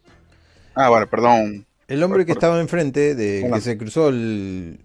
Ah, 0.74 0.89
vale, 0.89 1.06
perdón. 1.06 1.65
El 1.86 2.02
hombre 2.02 2.24
que 2.27 2.32
Por- 2.32 2.39
estaba 2.39 2.61
enfrente, 2.61 3.15
de 3.15 3.44
Hola. 3.44 3.55
que 3.56 3.61
se 3.62 3.78
cruzó 3.78 4.09
el, 4.09 4.81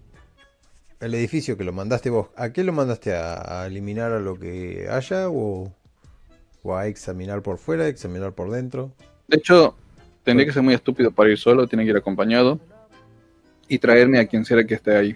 el 1.00 1.14
edificio 1.16 1.58
que 1.58 1.64
lo 1.64 1.74
mandaste 1.74 2.12
vos, 2.12 2.28
¿a 2.36 2.52
qué 2.54 2.64
lo 2.64 2.72
mandaste? 2.72 3.16
¿A, 3.16 3.64
a 3.64 3.66
eliminar 3.66 4.12
a 4.12 4.20
lo 4.20 4.38
que 4.38 4.88
haya 4.92 5.30
o, 5.30 5.74
o 6.62 6.76
a 6.76 6.86
examinar 6.86 7.42
por 7.42 7.58
fuera, 7.58 7.88
examinar 7.88 8.34
por 8.34 8.52
dentro? 8.52 8.92
De 9.28 9.38
hecho, 9.38 9.76
tendría 10.24 10.46
que 10.46 10.54
ser 10.54 10.62
muy 10.62 10.76
estúpido 10.76 11.10
para 11.10 11.32
ir 11.32 11.40
solo, 11.40 11.66
tiene 11.66 11.86
que 11.86 11.90
ir 11.90 11.98
acompañado. 11.98 12.60
Y 13.68 13.80
traerme 13.80 14.20
a 14.20 14.28
quien 14.28 14.46
sea 14.46 14.64
que 14.64 14.76
esté 14.76 14.96
ahí. 14.96 15.16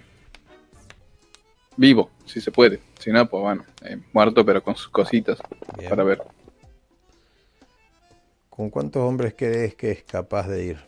Vivo, 1.76 2.10
si 2.24 2.40
se 2.40 2.50
puede. 2.50 2.80
Si 2.98 3.10
no, 3.10 3.28
pues 3.28 3.42
bueno, 3.42 3.64
eh, 3.82 3.98
muerto 4.12 4.44
pero 4.44 4.62
con 4.62 4.76
sus 4.76 4.88
cositas 4.88 5.38
Bien. 5.76 5.90
para 5.90 6.04
ver. 6.04 6.22
¿Con 8.48 8.70
cuántos 8.70 9.02
hombres 9.02 9.34
crees 9.36 9.74
que 9.74 9.90
es 9.90 10.02
capaz 10.04 10.46
de 10.48 10.64
ir? 10.64 10.78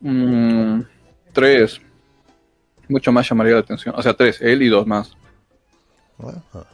Mm, 0.00 0.82
tres. 1.32 1.80
Mucho 2.88 3.10
más 3.10 3.28
llamaría 3.28 3.54
la 3.54 3.60
atención. 3.60 3.94
O 3.96 4.02
sea, 4.02 4.14
tres, 4.14 4.40
él 4.40 4.62
y 4.62 4.68
dos 4.68 4.86
más. 4.86 5.16
Ajá. 6.18 6.66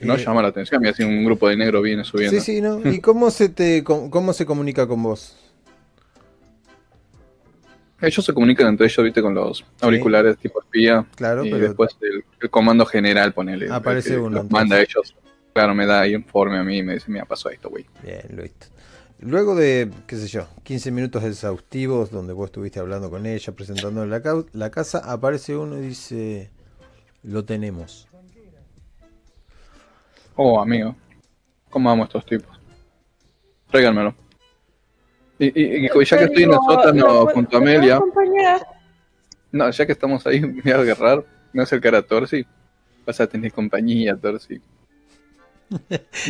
No 0.00 0.14
Eh, 0.14 0.24
llama 0.24 0.42
la 0.42 0.48
atención. 0.48 0.80
Mira, 0.80 0.94
si 0.94 1.02
un 1.02 1.24
grupo 1.24 1.48
de 1.48 1.56
negro 1.56 1.82
viene 1.82 2.04
subiendo. 2.04 2.38
Sí, 2.40 2.44
sí, 2.54 2.60
¿no? 2.60 2.80
¿Y 2.90 3.00
cómo 3.00 3.30
se 3.30 3.48
te 3.48 3.82
cómo 3.84 4.32
se 4.32 4.46
comunica 4.46 4.86
con 4.86 5.02
vos? 5.02 5.36
Ellos 8.00 8.24
se 8.24 8.34
comunican 8.34 8.66
entre 8.68 8.86
ellos, 8.86 9.04
viste, 9.04 9.22
con 9.22 9.34
los 9.34 9.64
auriculares 9.80 10.36
tipo 10.38 10.60
espía. 10.60 11.06
Claro, 11.16 11.44
y 11.44 11.50
pero 11.50 11.68
después 11.68 11.96
el, 12.00 12.24
el 12.40 12.50
comando 12.50 12.84
general, 12.84 13.32
ponele. 13.32 13.70
Aparece 13.70 14.14
el 14.14 14.20
uno, 14.20 14.42
los 14.42 14.50
manda 14.50 14.76
a 14.76 14.80
ellos. 14.80 15.14
Claro, 15.52 15.74
me 15.74 15.86
da 15.86 16.00
ahí 16.00 16.14
informe 16.14 16.58
a 16.58 16.64
mí 16.64 16.78
y 16.78 16.82
me 16.82 16.94
dice, 16.94 17.10
mira, 17.10 17.24
pasó 17.24 17.48
esto, 17.48 17.70
güey. 17.70 17.86
Bien, 18.02 18.22
listo. 18.36 18.66
Luego 19.20 19.54
de, 19.54 19.90
qué 20.06 20.16
sé 20.16 20.26
yo, 20.26 20.48
15 20.64 20.90
minutos 20.90 21.22
exhaustivos 21.22 22.10
donde 22.10 22.32
vos 22.32 22.46
estuviste 22.46 22.80
hablando 22.80 23.08
con 23.08 23.24
ella, 23.24 23.52
presentando 23.54 24.04
la, 24.04 24.20
la 24.52 24.70
casa, 24.70 24.98
aparece 24.98 25.56
uno 25.56 25.78
y 25.78 25.82
dice, 25.82 26.50
lo 27.22 27.44
tenemos. 27.44 28.08
Oh, 30.34 30.60
amigo. 30.60 30.96
¿Cómo 31.70 31.90
amo 31.90 32.02
a 32.02 32.06
estos 32.06 32.26
tipos? 32.26 32.60
Tráiganmelo. 33.70 34.14
Y, 35.38 35.46
y- 35.46 35.86
y 35.86 36.04
ya 36.04 36.18
que 36.18 36.24
estoy 36.24 36.42
en 36.44 36.50
el 36.52 36.56
sótano 36.56 37.00
¿lo 37.00 37.06
puedo- 37.24 37.26
junto 37.34 37.56
a 37.56 37.60
¿lo 37.60 37.64
puedo 37.66 37.76
Amelia, 37.78 38.00
no, 39.52 39.70
ya 39.70 39.86
que 39.86 39.92
estamos 39.92 40.26
ahí, 40.26 40.40
me 40.40 40.62
voy 40.62 40.72
a 40.72 40.76
agarrar, 40.76 41.18
me 41.18 41.24
voy 41.54 41.60
a 41.60 41.62
acercar 41.64 41.94
a 41.94 42.02
Torsi. 42.02 42.44
Vas 43.06 43.20
a 43.20 43.26
tener 43.26 43.52
compañía, 43.52 44.16
Torsi. 44.16 44.60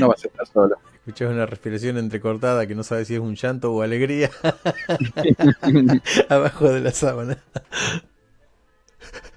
No 0.00 0.08
vas 0.08 0.24
a 0.24 0.28
estar 0.28 0.46
solo. 0.46 0.76
Escuchás 1.06 1.30
una 1.30 1.44
respiración 1.46 1.98
entrecortada 1.98 2.66
que 2.66 2.74
no 2.74 2.82
sabes 2.82 3.08
si 3.08 3.14
es 3.14 3.20
un 3.20 3.34
llanto 3.34 3.72
o 3.74 3.82
alegría 3.82 4.30
abajo 6.30 6.70
de 6.72 6.80
la 6.80 6.90
sábana. 6.92 7.36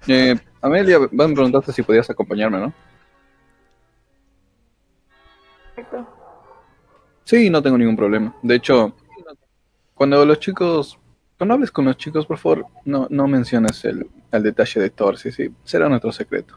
Eh, 0.08 0.36
Amelia, 0.62 0.98
van 1.12 1.32
a 1.32 1.34
preguntarte 1.34 1.74
si 1.74 1.84
podías 1.84 2.10
acompañarme, 2.10 2.60
¿no? 2.60 2.74
Perfecto. 5.76 6.08
Sí, 7.26 7.50
no 7.50 7.62
tengo 7.62 7.78
ningún 7.78 7.98
problema. 7.98 8.34
De 8.42 8.56
hecho, 8.56 8.94
cuando 9.98 10.24
los 10.26 10.40
chicos, 10.40 11.00
cuando 11.38 11.56
hables 11.56 11.72
con 11.72 11.86
los 11.86 11.98
chicos, 11.98 12.26
por 12.26 12.38
favor, 12.38 12.68
no, 12.86 13.08
no 13.10 13.28
menciones 13.28 13.84
el, 13.84 14.08
el 14.32 14.44
detalle 14.44 14.80
de 14.80 14.90
Torsi, 14.92 15.32
sí, 15.32 15.52
será 15.64 15.90
nuestro 15.90 16.12
secreto. 16.12 16.56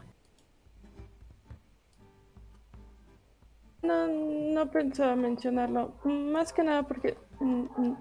No, 3.81 4.07
no 4.07 4.69
pensaba 4.69 5.15
mencionarlo. 5.15 5.93
Más 6.03 6.53
que 6.53 6.63
nada 6.63 6.83
porque, 6.83 7.17
mm, 7.39 7.63
mm, 7.77 7.97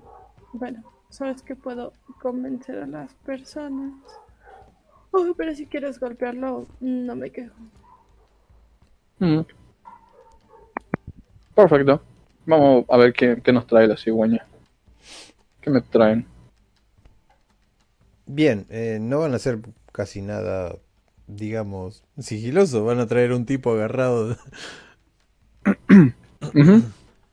bueno, 0.53 0.85
sabes 1.09 1.43
que 1.43 1.57
puedo 1.57 1.95
convencer 2.21 2.79
a 2.79 2.87
las 2.87 3.15
personas. 3.15 3.95
Oh, 5.11 5.33
pero 5.37 5.55
si 5.55 5.67
quieres 5.67 5.99
golpearlo, 5.99 6.67
no 6.81 7.17
me 7.17 7.31
quejo. 7.31 7.55
Mm. 9.19 9.41
Perfecto. 11.55 12.03
Vamos 12.45 12.85
a 12.91 12.97
ver 12.99 13.13
qué, 13.15 13.41
qué 13.43 13.53
nos 13.53 13.67
trae 13.67 13.87
la 13.87 13.97
cigüeña. 13.97 14.47
¿Qué 15.61 15.71
me 15.71 15.81
traen? 15.81 16.27
Bien, 18.27 18.67
eh, 18.71 18.99
no 19.01 19.19
van 19.21 19.33
a 19.33 19.37
hacer 19.37 19.61
casi 19.93 20.23
nada, 20.23 20.77
digamos, 21.27 22.05
sigiloso. 22.19 22.85
Van 22.85 23.01
a 23.01 23.07
traer 23.07 23.33
un 23.33 23.47
tipo 23.47 23.73
agarrado. 23.73 24.37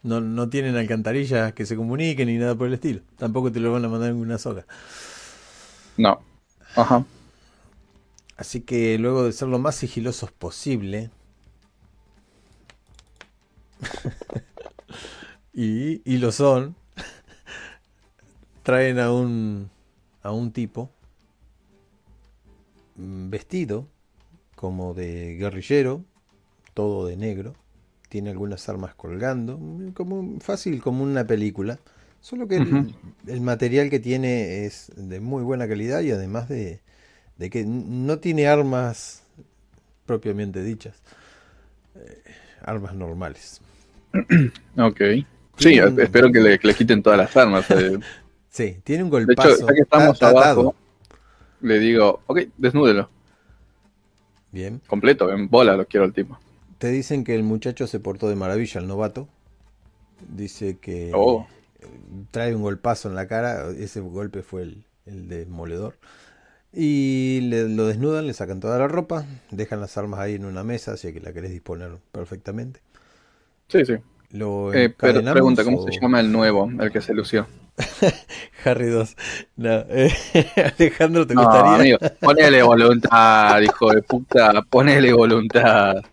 No, 0.03 0.21
no 0.21 0.47
tienen 0.47 0.77
alcantarillas 0.77 1.51
que 1.53 1.65
se 1.65 1.75
comuniquen 1.75 2.27
ni 2.27 2.37
nada 2.37 2.55
por 2.55 2.67
el 2.67 2.75
estilo. 2.75 3.01
Tampoco 3.17 3.51
te 3.51 3.59
lo 3.59 3.73
van 3.73 3.83
a 3.83 3.89
mandar 3.89 4.11
en 4.11 4.15
una 4.15 4.37
soga. 4.37 4.65
No. 5.97 6.21
Ajá. 6.75 7.03
Así 8.37 8.61
que 8.61 8.97
luego 8.99 9.23
de 9.25 9.33
ser 9.33 9.49
lo 9.49 9.59
más 9.59 9.75
sigilosos 9.75 10.31
posible. 10.31 11.09
y, 15.53 16.01
y 16.09 16.17
lo 16.19 16.31
son. 16.31 16.75
Traen 18.67 18.99
a 18.99 19.13
un. 19.13 19.69
a 20.23 20.31
un 20.33 20.51
tipo. 20.51 20.91
mm, 22.97 23.29
vestido. 23.29 23.87
como 24.55 24.93
de 24.93 25.37
guerrillero. 25.39 26.03
Todo 26.73 27.07
de 27.07 27.15
negro. 27.15 27.55
Tiene 28.09 28.29
algunas 28.29 28.67
armas 28.67 28.93
colgando. 28.93 29.57
mm, 29.57 29.91
Como 29.91 30.39
fácil 30.41 30.81
como 30.81 31.01
una 31.03 31.25
película. 31.25 31.79
Solo 32.19 32.49
que 32.49 32.57
el- 32.57 33.41
material 33.41 33.89
que 33.89 34.01
tiene 34.01 34.65
es 34.65 34.91
de 34.97 35.21
muy 35.21 35.43
buena 35.43 35.65
calidad 35.65 36.01
y 36.01 36.11
además 36.11 36.49
de, 36.49 36.81
de 37.37 37.49
que 37.49 37.63
no 37.63 38.19
tiene 38.19 38.47
armas 38.47 39.23
propiamente 40.05 40.61
dichas. 40.61 41.01
Eh, 41.95 42.21
armas 42.63 42.95
normales. 42.95 43.61
Ok. 44.77 45.01
Sí, 45.57 45.79
espero 45.99 46.31
que 46.33 46.39
le, 46.41 46.59
que 46.59 46.67
le 46.67 46.73
quiten 46.75 47.01
todas 47.01 47.17
las 47.17 47.37
armas. 47.37 47.71
eh. 47.71 47.97
Sí, 48.57 48.79
tiene 48.83 49.03
un 49.03 49.11
De 49.11 49.23
golpazo. 49.25 49.49
hecho, 49.49 49.67
ya 49.67 49.73
que 49.75 49.81
estamos 49.81 50.13
Está- 50.15 50.29
está 50.29 50.39
atado. 50.39 50.61
abajo, 50.61 50.75
le 51.61 51.77
digo, 51.77 52.21
ok, 52.25 52.39
desnúdelo. 52.57 53.07
Bien. 54.51 54.81
Completo, 54.87 55.31
en 55.31 55.47
bola 55.47 55.75
lo 55.77 55.85
quiero 55.85 56.05
el 56.05 56.13
tipo. 56.13 56.39
Te 56.79 56.89
dicen 56.89 57.23
que 57.23 57.35
el 57.35 57.43
muchacho 57.43 57.85
se 57.85 57.99
portó 57.99 58.27
de 58.29 58.35
maravilla, 58.35 58.81
el 58.81 58.87
novato. 58.87 59.27
Dice 60.27 60.77
que 60.79 61.11
Oh. 61.13 61.45
trae 62.31 62.55
un 62.55 62.63
golpazo 62.63 63.09
en 63.09 63.15
la 63.15 63.27
cara. 63.27 63.69
Ese 63.77 63.99
golpe 63.99 64.41
fue 64.41 64.63
el, 64.63 64.85
el 65.05 65.27
demoledor. 65.27 65.95
Y 66.73 67.41
le, 67.43 67.69
lo 67.69 67.85
desnudan, 67.85 68.25
le 68.25 68.33
sacan 68.33 68.59
toda 68.59 68.79
la 68.79 68.87
ropa, 68.87 69.25
dejan 69.51 69.81
las 69.81 69.97
armas 69.97 70.19
ahí 70.19 70.33
en 70.35 70.45
una 70.45 70.63
mesa, 70.63 70.95
es 70.95 71.01
que 71.01 71.19
la 71.19 71.31
querés 71.31 71.51
disponer 71.51 71.91
perfectamente. 72.11 72.81
Sí, 73.67 73.85
sí. 73.85 73.93
Lo 74.31 74.73
Eh, 74.73 74.89
pero 74.89 75.21
pregunta, 75.23 75.63
¿cómo 75.63 75.77
o- 75.79 75.87
se 75.91 75.99
llama 75.99 76.19
el 76.19 76.31
nuevo, 76.31 76.69
el 76.79 76.91
que 76.91 77.01
se 77.01 77.13
lució? 77.13 77.45
Harry 78.65 78.87
2. 78.89 79.15
No, 79.57 79.69
eh, 79.89 80.11
Alejandro, 80.77 81.27
¿te 81.27 81.35
No, 81.35 81.43
gustaría? 81.43 81.75
amigo, 81.75 81.97
ponele 82.21 82.63
voluntad, 82.63 83.61
hijo 83.61 83.91
de 83.91 84.01
puta, 84.01 84.61
ponele 84.63 85.13
voluntad. 85.13 86.03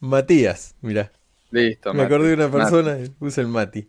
Matías, 0.00 0.74
mira. 0.80 1.10
Listo, 1.50 1.94
Me 1.94 2.02
Mati, 2.02 2.06
acordé 2.06 2.28
de 2.28 2.34
una 2.34 2.48
Mati. 2.48 2.56
persona, 2.58 2.98
y 2.98 3.08
puse 3.08 3.40
el 3.40 3.48
Mati. 3.48 3.88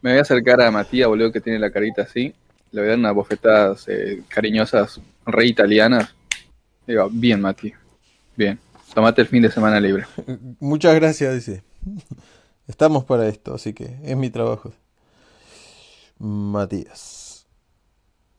Me 0.00 0.10
voy 0.10 0.18
a 0.18 0.22
acercar 0.22 0.60
a 0.60 0.70
Matías, 0.70 1.08
boludo, 1.08 1.30
que 1.32 1.40
tiene 1.40 1.58
la 1.58 1.70
carita 1.70 2.02
así. 2.02 2.34
Le 2.72 2.80
voy 2.80 2.86
a 2.88 2.90
dar 2.90 2.98
unas 2.98 3.14
bofetadas 3.14 3.84
eh, 3.88 4.22
cariñosas, 4.28 5.00
re 5.26 5.46
italianas. 5.46 6.14
Digo, 6.86 7.08
bien, 7.10 7.40
Mati. 7.40 7.72
Bien. 8.36 8.58
Tomate 8.94 9.22
el 9.22 9.28
fin 9.28 9.42
de 9.42 9.50
semana 9.50 9.78
libre. 9.80 10.06
Muchas 10.60 10.94
gracias, 10.94 11.34
dice. 11.34 11.62
Estamos 12.66 13.04
para 13.04 13.28
esto, 13.28 13.54
así 13.54 13.72
que 13.72 13.96
es 14.02 14.16
mi 14.16 14.30
trabajo. 14.30 14.72
Matías. 16.22 17.46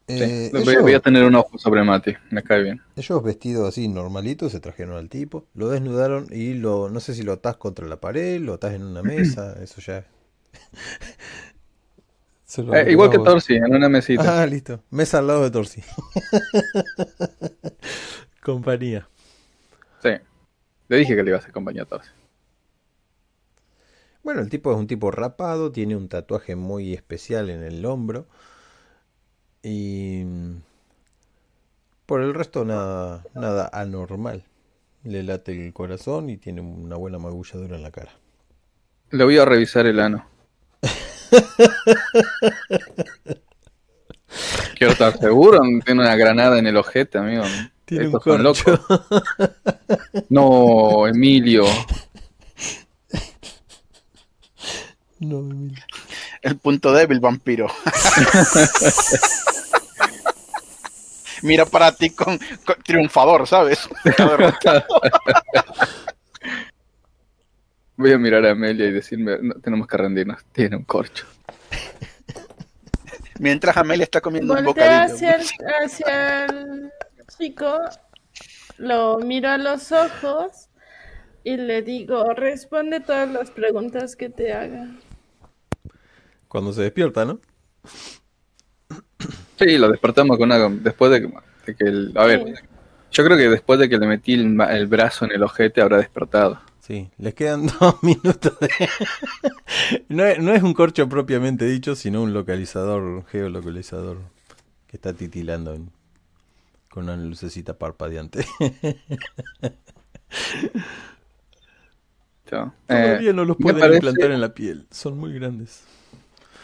Sí, 0.08 0.16
Eh, 0.18 0.50
voy, 0.52 0.62
ellos, 0.62 0.78
voy 0.78 0.94
a 0.94 1.00
tener 1.02 1.24
un 1.26 1.36
ojo 1.36 1.58
sobre 1.58 1.84
Mati. 1.84 2.14
Me 2.30 2.42
cae 2.44 2.62
bien. 2.64 2.82
ellos 2.96 3.24
vestidos 3.24 3.68
así 3.70 3.88
normalitos 3.88 4.52
se 4.52 4.60
trajeron 4.60 4.98
al 4.98 5.10
tipo, 5.10 5.46
lo 5.54 5.70
desnudaron 5.70 6.28
y 6.32 6.56
lo, 6.56 6.90
no 6.90 7.00
sé 7.00 7.14
si 7.14 7.24
lo 7.24 7.34
atás 7.34 7.58
contra 7.58 7.88
la 7.88 8.00
pared, 8.02 8.42
lo 8.42 8.54
atás 8.56 8.74
en 8.74 8.84
una 8.84 9.04
mesa, 9.04 9.56
eso 9.62 9.82
ya. 9.82 10.06
Se 12.46 12.62
lo 12.64 12.74
Eh, 12.76 12.92
igual 12.92 13.10
que. 13.10 13.20
Torsi, 13.20 13.56
en 13.56 13.74
una 13.76 13.90
mesita. 13.90 14.42
Ah, 14.42 14.46
listo. 14.46 14.84
Mesa 14.90 15.20
al 15.20 15.28
lado 15.28 15.44
de 15.44 15.52
Torsi. 15.52 15.82
Compañía. 18.42 19.08
Sí. 20.02 20.10
Le 20.90 20.98
dije 20.98 21.16
que 21.16 21.24
le 21.24 21.30
ibas 21.32 21.46
a 21.46 21.50
acompañar 21.50 21.86
a 21.86 21.90
todos. 21.90 22.06
Bueno, 24.24 24.40
el 24.40 24.50
tipo 24.50 24.72
es 24.72 24.78
un 24.78 24.88
tipo 24.88 25.12
rapado, 25.12 25.72
tiene 25.72 25.98
un 25.98 26.08
tatuaje 26.08 26.56
muy 26.56 26.94
especial 26.94 27.50
en 27.50 27.62
el 27.62 27.86
hombro. 27.86 28.26
Y 29.62 30.24
mm, 30.26 30.62
por 32.06 32.22
el 32.22 32.34
resto 32.34 32.64
nada, 32.64 33.26
nada 33.34 33.70
anormal. 33.74 34.45
Le 35.04 35.24
late 35.24 35.68
el 35.68 35.74
corazón 35.74 36.30
y 36.30 36.38
tiene 36.38 36.62
una 36.62 36.95
buena 36.95 37.20
magulladura 37.20 37.76
en 37.76 37.84
la 37.84 37.91
cara. 37.91 38.14
Le 39.12 39.26
voy 39.26 39.38
a 39.38 39.44
revisar 39.44 39.86
el 39.86 40.00
ano. 40.00 40.26
Quiero 44.78 44.94
estar 44.94 45.18
seguro, 45.18 45.60
tiene 45.86 46.02
una 46.02 46.16
granada 46.16 46.58
en 46.58 46.68
el 46.68 46.78
ojete, 46.78 47.18
amigo. 47.18 47.44
Tiene 47.86 48.08
un 48.08 48.22
son 48.22 48.44
locos. 48.44 48.80
No, 50.30 51.06
Emilio. 51.08 51.66
No, 55.26 55.40
Emilio. 55.40 55.84
El 56.41 56.58
punto 56.58 56.91
débil, 56.91 57.20
vampiro. 57.20 57.68
Mira 61.41 61.66
para 61.66 61.91
ti 61.91 62.10
con, 62.12 62.40
con 62.66 62.76
triunfador, 62.84 63.48
¿sabes? 63.48 63.90
Voy 67.98 68.12
a 68.12 68.18
mirar 68.18 68.45
a 68.45 68.52
Amelia 68.52 68.86
y 68.88 68.91
decirme, 68.91 69.38
no, 69.41 69.56
tenemos 69.56 69.88
que 69.88 69.98
rendirnos. 69.98 70.44
Tiene 70.52 70.78
un 70.78 70.84
corcho. 70.84 71.26
Mientras 73.40 73.76
Amelia 73.78 74.04
está 74.04 74.22
comiendo 74.22 74.54
un 74.54 74.64
bocadillo. 74.64 75.14
hacia 75.14 75.36
el, 75.36 75.45
hacia 75.84 76.45
el 76.45 76.91
chico, 77.38 77.80
lo 78.78 79.20
miro 79.20 79.50
a 79.50 79.58
los 79.58 79.91
ojos 79.91 80.70
y 81.44 81.58
le 81.58 81.82
digo, 81.82 82.34
responde 82.34 83.02
todas 83.02 83.30
las 83.30 83.52
preguntas 83.52 84.16
que 84.16 84.30
te 84.30 84.54
haga. 84.54 84.88
Cuando 86.54 86.72
se 86.72 86.84
despierta, 86.84 87.26
¿no? 87.26 87.40
Sí, 89.58 89.76
lo 89.80 89.90
despertamos 89.90 90.38
con 90.38 90.52
una... 90.52 90.70
Después 90.70 91.10
de 91.12 91.22
que, 91.22 91.34
de 91.66 91.76
que 91.76 91.84
el... 91.86 92.14
A 92.16 92.26
ver, 92.26 92.46
yo 93.12 93.26
creo 93.26 93.36
que 93.36 93.50
después 93.50 93.80
de 93.80 93.90
que 93.90 93.98
le 93.98 94.06
metí 94.06 94.34
el, 94.36 94.86
brazo 94.86 95.26
en 95.26 95.32
el 95.32 95.42
ojete 95.42 95.82
habrá 95.82 95.98
despertado. 95.98 96.62
Sí, 96.80 97.10
les 97.18 97.34
quedan 97.34 97.66
dos 97.80 98.04
minutos 98.04 98.54
de... 98.60 98.70
no, 100.10 100.24
es, 100.26 100.38
no 100.38 100.54
es 100.54 100.62
un 100.62 100.76
corcho 100.76 101.10
propiamente 101.10 101.66
dicho, 101.66 101.96
sino 101.96 102.22
un 102.22 102.34
localizador, 102.34 103.02
un 103.02 103.26
geolocalizador 103.26 104.20
que 104.86 104.98
está 104.98 105.14
titilando 105.14 105.74
en- 105.74 105.90
con 106.92 107.06
una 107.06 107.18
lucecita 107.18 107.80
parpadeante. 107.80 108.46
Chao. 112.48 112.68
Eh, 112.90 113.02
Todavía 113.02 113.34
no 113.34 113.44
los 113.46 113.58
pueden 113.58 113.80
parece- 113.80 113.96
implantar 113.96 114.30
en 114.32 114.42
la 114.42 114.54
piel, 114.54 114.86
son 114.92 115.18
muy 115.18 115.34
grandes. 115.34 115.82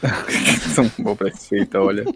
Es 0.28 0.78
un 0.78 0.90
pobrecito, 0.90 1.82
boludo. 1.82 2.12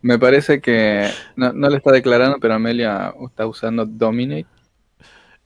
Me 0.00 0.18
parece 0.18 0.60
que 0.60 1.08
no, 1.36 1.52
no 1.52 1.68
le 1.68 1.76
está 1.76 1.92
declarando, 1.92 2.38
pero 2.40 2.54
Amelia 2.54 3.14
está 3.24 3.46
usando 3.46 3.86
Dominate. 3.86 4.46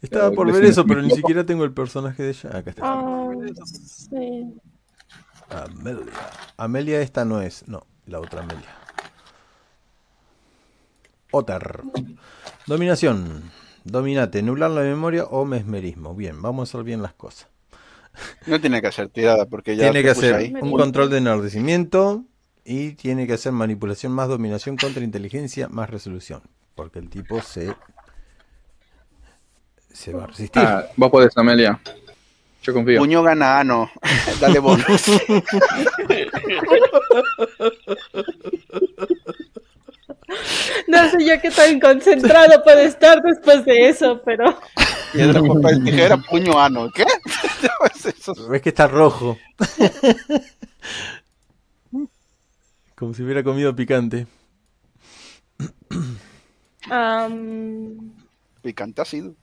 Estaba 0.00 0.30
por 0.30 0.52
ver 0.52 0.64
eso, 0.64 0.86
pero 0.86 1.02
ni 1.02 1.10
siquiera 1.10 1.44
tengo 1.44 1.64
el 1.64 1.72
personaje 1.72 2.22
de 2.22 2.30
ella. 2.30 2.50
Acá 2.56 2.70
está. 2.70 2.82
Ah, 2.84 3.30
sí. 3.74 4.54
Amelia. 5.50 6.12
Amelia 6.56 7.00
esta 7.00 7.24
no 7.24 7.40
es, 7.40 7.66
no, 7.68 7.86
la 8.06 8.20
otra 8.20 8.42
Amelia. 8.42 8.74
Otar. 11.30 11.82
Dominación. 12.66 13.50
Dominate, 13.84 14.42
nublar 14.42 14.70
la 14.70 14.82
memoria 14.82 15.24
o 15.24 15.44
mesmerismo. 15.44 16.14
Bien, 16.14 16.40
vamos 16.40 16.68
a 16.68 16.70
hacer 16.70 16.84
bien 16.84 17.02
las 17.02 17.14
cosas. 17.14 17.48
No 18.47 18.60
tiene 18.60 18.80
que 18.80 18.88
hacer 18.88 19.09
tirada 19.09 19.47
porque 19.47 19.76
ya 19.76 19.84
tiene 19.90 20.02
que 20.02 20.10
hacer 20.10 20.34
ahí. 20.34 20.55
un 20.60 20.72
control 20.72 21.10
de 21.10 21.18
enardecimiento 21.18 22.24
y 22.64 22.93
tiene 22.93 23.26
que 23.26 23.34
hacer 23.34 23.52
manipulación 23.52 24.12
más 24.12 24.28
dominación 24.28 24.76
contra 24.76 25.02
inteligencia 25.02 25.68
más 25.68 25.90
resolución. 25.90 26.43
Porque 26.74 26.98
el 26.98 27.09
tipo 27.09 27.40
se 27.40 27.74
se 29.93 30.12
va 30.12 30.24
a 30.24 30.26
resistir. 30.26 30.62
Ah, 30.62 30.84
vos 30.97 31.10
podés, 31.10 31.36
Amelia. 31.38 31.80
Yo 32.62 32.74
confío. 32.74 32.98
Puño 32.98 33.22
gana 33.22 33.60
ano. 33.60 33.90
Dale 34.40 34.59
bonus. 34.59 35.05
No 40.88 41.10
sé 41.10 41.24
yo 41.24 41.40
qué 41.40 41.51
tan 41.51 41.80
concentrado 41.80 42.62
puede 42.62 42.86
estar 42.86 43.22
después 43.22 43.64
de 43.64 43.88
eso, 43.88 44.20
pero 44.24 44.59
Piedra, 45.12 45.40
papel, 45.43 45.84
tijera, 45.84 46.16
puño 46.16 46.59
ano. 46.60 46.90
¿Qué? 46.93 47.05
¿Ves 48.50 48.62
que 48.62 48.70
está 48.70 48.86
rojo? 48.88 49.36
Como 52.94 53.12
si 53.14 53.22
hubiera 53.22 53.42
comido 53.44 53.74
picante. 53.76 54.26
Picante 58.62 59.02
ácido. 59.02 59.34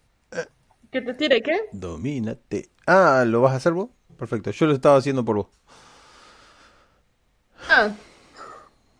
que 0.91 1.01
te 1.01 1.13
tire 1.13 1.41
qué? 1.41 1.61
Domínate. 1.71 2.69
Ah, 2.85 3.23
¿lo 3.25 3.41
vas 3.41 3.53
a 3.53 3.57
hacer 3.57 3.73
vos? 3.73 3.89
Perfecto. 4.17 4.51
Yo 4.51 4.65
lo 4.67 4.73
estaba 4.73 4.97
haciendo 4.97 5.23
por 5.25 5.37
vos. 5.37 5.47
Ah, 7.69 7.91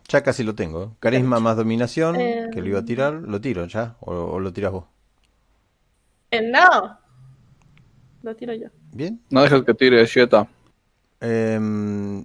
Ya 0.10 0.24
casi 0.24 0.44
lo 0.44 0.56
tengo. 0.56 0.96
Carisma 1.00 1.40
más 1.40 1.58
dominación, 1.58 2.16
Eh. 2.20 2.50
que 2.54 2.62
lo 2.62 2.68
iba 2.68 2.80
a 2.80 2.86
tirar. 2.86 3.14
¿Lo 3.14 3.42
tiro 3.42 3.66
ya? 3.66 3.96
¿O, 4.00 4.14
o 4.14 4.40
lo 4.40 4.54
tiras 4.54 4.72
vos? 4.72 4.86
eh, 6.32 6.42
no. 6.42 6.98
Lo 8.24 8.36
tiro 8.36 8.54
yo. 8.54 8.68
¿Bien? 8.94 9.20
No 9.32 9.42
dejes 9.42 9.64
que 9.64 9.74
tire 9.74 10.06
Jetta. 10.06 10.48
Em, 11.20 12.24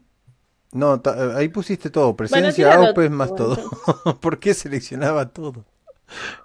no, 0.72 0.96
eh, 0.96 1.32
ahí 1.34 1.48
pusiste 1.48 1.88
todo. 1.88 2.14
Presencia, 2.14 2.74
AUPES 2.74 3.08
tú, 3.08 3.14
más 3.14 3.34
todo. 3.34 3.56
¿Por 4.20 4.38
qué 4.38 4.52
seleccionaba 4.52 5.30
todo? 5.30 5.64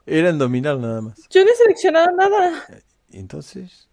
Era 0.05 0.29
en 0.29 0.37
dominar 0.37 0.77
nada 0.77 1.01
más. 1.01 1.27
Yo 1.29 1.43
no 1.43 1.51
he 1.51 1.55
seleccionado 1.55 2.15
nada. 2.15 2.63
Entonces... 3.11 3.89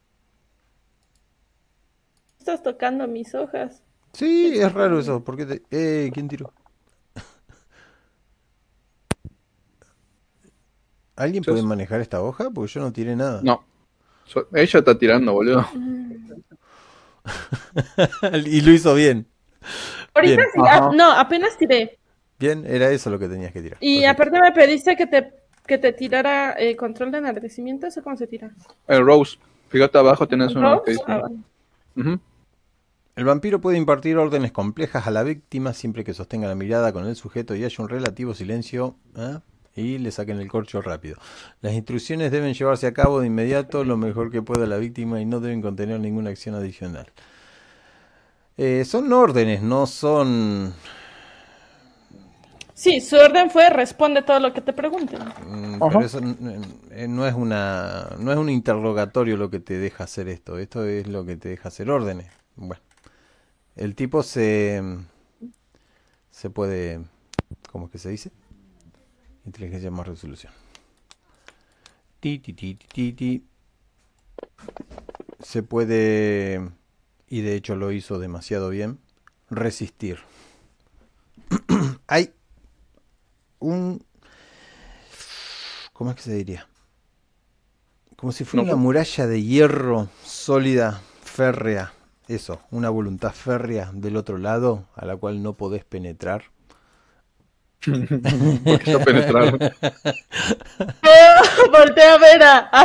Estás 2.38 2.62
tocando 2.62 3.08
mis 3.08 3.34
hojas. 3.34 3.82
Sí, 4.12 4.56
es 4.56 4.72
raro 4.72 5.00
eso. 5.00 5.24
¿Por 5.24 5.36
qué 5.36 5.46
te... 5.46 5.62
Eh, 5.70 6.10
¿quién 6.12 6.28
tiró? 6.28 6.52
¿Alguien 11.16 11.42
puede 11.42 11.62
manejar 11.62 12.00
esta 12.00 12.22
hoja? 12.22 12.50
Porque 12.50 12.72
yo 12.72 12.80
no 12.80 12.92
tiré 12.92 13.16
nada. 13.16 13.40
No. 13.42 13.64
Ella 14.52 14.78
está 14.78 14.98
tirando, 14.98 15.32
boludo. 15.32 15.66
y 18.46 18.60
lo 18.60 18.72
hizo 18.72 18.94
bien. 18.94 19.26
Ahorita 20.14 20.36
Bien. 20.36 20.48
sí, 20.52 20.60
ah, 20.68 20.90
no, 20.94 21.12
apenas 21.12 21.56
tiré. 21.56 21.98
Bien, 22.38 22.64
era 22.66 22.90
eso 22.90 23.10
lo 23.10 23.18
que 23.18 23.28
tenías 23.28 23.52
que 23.52 23.62
tirar. 23.62 23.78
Y 23.80 24.00
Perfecto. 24.00 24.22
aparte 24.22 24.40
me 24.40 24.52
pediste 24.52 24.96
que 24.96 25.06
te, 25.06 25.32
que 25.66 25.78
te 25.78 25.92
tirara 25.92 26.54
eh, 26.58 26.74
control 26.76 27.12
de 27.12 27.18
enardecimiento. 27.18 27.86
¿Eso 27.86 28.02
cómo 28.02 28.16
se 28.16 28.26
tira? 28.26 28.50
El 28.88 29.04
Rose. 29.04 29.38
Fíjate 29.68 29.98
abajo 29.98 30.26
tenés 30.26 30.54
uno 30.54 30.82
que. 30.82 30.96
Ah, 31.06 31.18
vale. 31.18 32.18
El 33.16 33.24
vampiro 33.24 33.60
puede 33.60 33.76
impartir 33.76 34.16
órdenes 34.16 34.50
complejas 34.50 35.06
a 35.06 35.10
la 35.10 35.22
víctima 35.22 35.74
siempre 35.74 36.04
que 36.04 36.14
sostenga 36.14 36.48
la 36.48 36.54
mirada 36.54 36.92
con 36.92 37.06
el 37.06 37.16
sujeto 37.16 37.54
y 37.54 37.64
haya 37.64 37.82
un 37.82 37.88
relativo 37.90 38.34
silencio 38.34 38.96
¿eh? 39.16 39.38
Y 39.76 39.98
le 39.98 40.10
saquen 40.10 40.40
el 40.40 40.48
corcho 40.48 40.82
rápido. 40.82 41.16
Las 41.60 41.72
instrucciones 41.74 42.30
deben 42.32 42.54
llevarse 42.54 42.86
a 42.86 42.92
cabo 42.94 43.20
de 43.20 43.26
inmediato 43.28 43.84
lo 43.84 43.96
mejor 43.96 44.30
que 44.30 44.42
pueda 44.42 44.66
la 44.66 44.78
víctima 44.78 45.20
y 45.20 45.26
no 45.26 45.40
deben 45.40 45.62
contener 45.62 46.00
ninguna 46.00 46.30
acción 46.30 46.54
adicional. 46.54 47.06
Eh, 48.56 48.84
son 48.84 49.12
órdenes, 49.12 49.62
no 49.62 49.86
son... 49.86 50.74
Sí, 52.74 53.00
su 53.00 53.16
orden 53.16 53.48
fue 53.50 53.70
responde 53.70 54.22
todo 54.22 54.40
lo 54.40 54.52
que 54.52 54.60
te 54.60 54.72
pregunten. 54.72 55.20
mm, 55.36 55.82
Pero 55.86 56.04
eso 56.04 56.20
eh, 56.90 57.06
no 57.08 57.26
es 57.26 57.34
una 57.34 58.16
no 58.18 58.32
es 58.32 58.38
un 58.38 58.48
interrogatorio 58.50 59.36
lo 59.36 59.50
que 59.50 59.60
te 59.60 59.78
deja 59.78 60.04
hacer 60.04 60.28
esto. 60.28 60.58
Esto 60.58 60.84
es 60.84 61.06
lo 61.06 61.24
que 61.24 61.36
te 61.36 61.48
deja 61.50 61.68
hacer 61.68 61.90
órdenes. 61.90 62.28
Bueno, 62.56 62.82
el 63.76 63.94
tipo 63.96 64.22
se 64.22 64.82
se 66.30 66.50
puede 66.50 67.00
¿cómo 67.70 67.86
es 67.86 67.92
que 67.92 67.98
se 67.98 68.10
dice? 68.10 68.32
Inteligencia 69.50 69.90
más 69.90 70.06
resolución. 70.06 70.52
Ti, 72.20 72.38
ti, 72.38 72.52
ti, 72.52 72.76
ti, 72.76 73.12
ti. 73.12 73.44
Se 75.40 75.64
puede 75.64 76.70
y 77.26 77.40
de 77.40 77.56
hecho 77.56 77.74
lo 77.74 77.90
hizo 77.90 78.20
demasiado 78.20 78.70
bien 78.70 79.00
resistir. 79.50 80.20
Hay 82.06 82.32
un 83.58 84.04
¿Cómo 85.92 86.10
es 86.10 86.16
que 86.16 86.22
se 86.22 86.34
diría? 86.34 86.68
Como 88.14 88.30
si 88.30 88.44
fuera 88.44 88.64
No, 88.64 88.74
una 88.74 88.80
muralla 88.80 89.26
de 89.26 89.42
hierro 89.42 90.10
sólida, 90.24 91.02
férrea. 91.24 91.92
Eso, 92.28 92.60
una 92.70 92.88
voluntad 92.88 93.32
férrea 93.32 93.90
del 93.92 94.16
otro 94.16 94.38
lado 94.38 94.86
a 94.94 95.04
la 95.06 95.16
cual 95.16 95.42
no 95.42 95.54
podés 95.54 95.84
penetrar. 95.84 96.44
Porque 98.64 98.90
ya 98.92 98.98
penetraron. 99.04 99.58
Volté 101.72 102.02
a 102.02 102.18
ver 102.18 102.42
a, 102.42 102.58
a, 102.70 102.82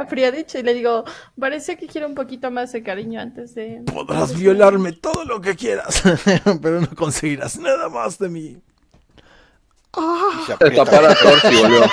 a 0.00 0.06
Friadich 0.06 0.54
y 0.54 0.62
le 0.62 0.72
digo, 0.72 1.04
parece 1.38 1.76
que 1.76 1.86
quiere 1.86 2.06
un 2.06 2.14
poquito 2.14 2.50
más 2.50 2.72
de 2.72 2.82
cariño 2.82 3.20
antes 3.20 3.54
de... 3.54 3.82
Podrás 3.92 4.34
violarme 4.34 4.92
todo 4.92 5.24
lo 5.24 5.40
que 5.42 5.54
quieras, 5.54 6.02
pero 6.62 6.80
no 6.80 6.88
conseguirás 6.94 7.58
nada 7.58 7.90
más 7.90 8.18
de 8.18 8.28
mí. 8.30 8.56
Y 9.96 10.46
se 10.46 10.52
Esta 10.52 10.54
aprieta. 10.54 10.84
para 10.84 11.14
Torsi, 11.14 11.56
boludo. 11.56 11.86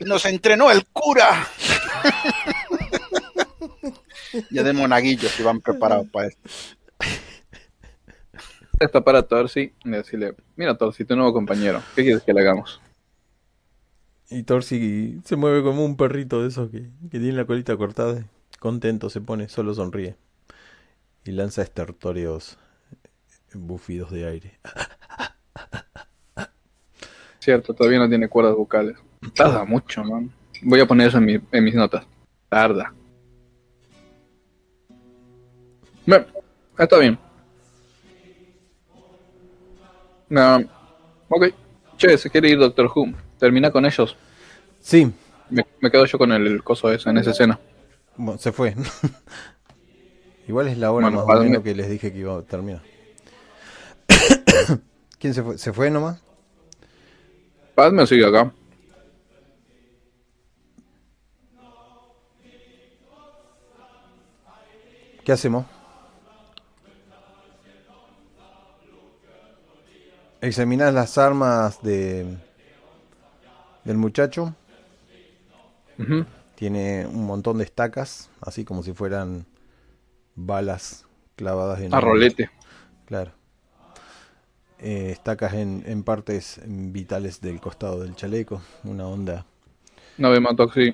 Nos 0.00 0.24
entrenó 0.26 0.70
el 0.70 0.84
cura. 0.92 1.48
ya 4.50 4.62
de 4.62 4.72
monaguillos 4.72 5.38
iban 5.40 5.60
preparados 5.60 6.06
para 6.08 6.28
esto. 6.28 6.48
Esta 8.82 9.00
para 9.00 9.22
Torsi 9.22 9.72
y 9.84 9.90
decirle, 9.90 10.34
mira 10.56 10.76
Torsi, 10.76 11.04
tu 11.04 11.14
nuevo 11.14 11.32
compañero, 11.32 11.80
¿qué 11.94 12.02
quieres 12.02 12.22
que 12.24 12.32
le 12.32 12.40
hagamos? 12.40 12.80
Y 14.28 14.42
Torsi 14.42 15.20
se 15.24 15.36
mueve 15.36 15.62
como 15.62 15.84
un 15.84 15.96
perrito 15.96 16.42
de 16.42 16.48
esos 16.48 16.68
que, 16.68 16.90
que 17.10 17.20
tiene 17.20 17.34
la 17.34 17.44
colita 17.44 17.76
cortada. 17.76 18.24
Contento 18.58 19.08
se 19.08 19.20
pone, 19.20 19.48
solo 19.48 19.72
sonríe. 19.74 20.16
Y 21.24 21.30
lanza 21.30 21.62
estertóreos 21.62 22.58
bufidos 23.54 24.10
de 24.10 24.26
aire. 24.26 24.58
Cierto, 27.38 27.74
todavía 27.74 28.00
no 28.00 28.08
tiene 28.08 28.28
cuerdas 28.28 28.56
vocales. 28.56 28.96
Tarda 29.36 29.64
mucho, 29.64 30.02
man. 30.02 30.28
Voy 30.62 30.80
a 30.80 30.86
poner 30.86 31.06
eso 31.08 31.18
en, 31.18 31.24
mi- 31.24 31.40
en 31.52 31.64
mis 31.64 31.74
notas. 31.76 32.04
Tarda. 32.48 32.92
Bueno, 36.04 36.26
está 36.78 36.98
bien. 36.98 37.16
Ah, 40.34 40.60
ok. 41.28 41.54
Che, 41.96 42.16
se 42.18 42.30
quiere 42.30 42.48
ir 42.48 42.58
Doctor 42.58 42.86
Who. 42.94 43.12
Termina 43.38 43.70
con 43.70 43.84
ellos. 43.86 44.16
Sí, 44.80 45.12
Me, 45.50 45.64
me 45.80 45.90
quedo 45.90 46.04
yo 46.06 46.18
con 46.18 46.32
el, 46.32 46.46
el 46.46 46.62
coso 46.64 46.90
ese 46.92 47.10
en 47.10 47.18
esa 47.18 47.30
escena. 47.30 47.60
bueno, 48.16 48.38
se 48.38 48.52
fue. 48.52 48.74
Igual 50.48 50.68
es 50.68 50.78
la 50.78 50.92
hora 50.92 51.08
Bueno, 51.08 51.10
más 51.10 51.24
o 51.24 51.26
¿para 51.26 51.40
menos 51.40 51.62
que 51.62 51.74
les 51.74 51.88
dije 51.88 52.12
que 52.12 52.18
iba 52.18 52.36
a 52.36 52.42
terminar. 52.42 52.82
¿Quién 55.18 55.34
se 55.34 55.42
fue? 55.42 55.58
¿Se 55.58 55.72
fue 55.72 55.90
nomás? 55.90 56.22
Padme 57.74 58.06
sigue 58.06 58.24
acá. 58.26 58.52
¿Qué 65.24 65.32
hacemos? 65.32 65.66
Examinás 70.42 70.92
las 70.92 71.18
armas 71.18 71.80
de 71.82 72.36
del 73.84 73.96
muchacho. 73.96 74.56
Tiene 76.56 77.06
un 77.06 77.26
montón 77.26 77.58
de 77.58 77.64
estacas, 77.64 78.28
así 78.40 78.64
como 78.64 78.82
si 78.82 78.92
fueran 78.92 79.46
balas 80.34 81.06
clavadas 81.36 81.80
en 81.80 81.94
A 81.94 82.00
rolete. 82.00 82.50
Claro. 83.06 83.30
Eh, 84.80 85.10
estacas 85.12 85.54
en, 85.54 85.84
en 85.86 86.02
partes 86.02 86.60
vitales 86.66 87.40
del 87.40 87.60
costado 87.60 88.00
del 88.00 88.16
chaleco. 88.16 88.62
Una 88.82 89.06
onda. 89.06 89.46
No 90.18 90.30
ve 90.32 90.40
Matoxi. 90.40 90.92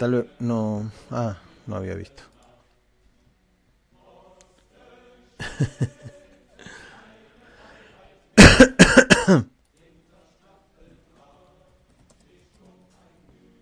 Tal 0.00 0.12
vez. 0.14 0.26
No. 0.40 0.90
Ah, 1.12 1.38
no 1.68 1.76
había 1.76 1.94
visto. 1.94 2.24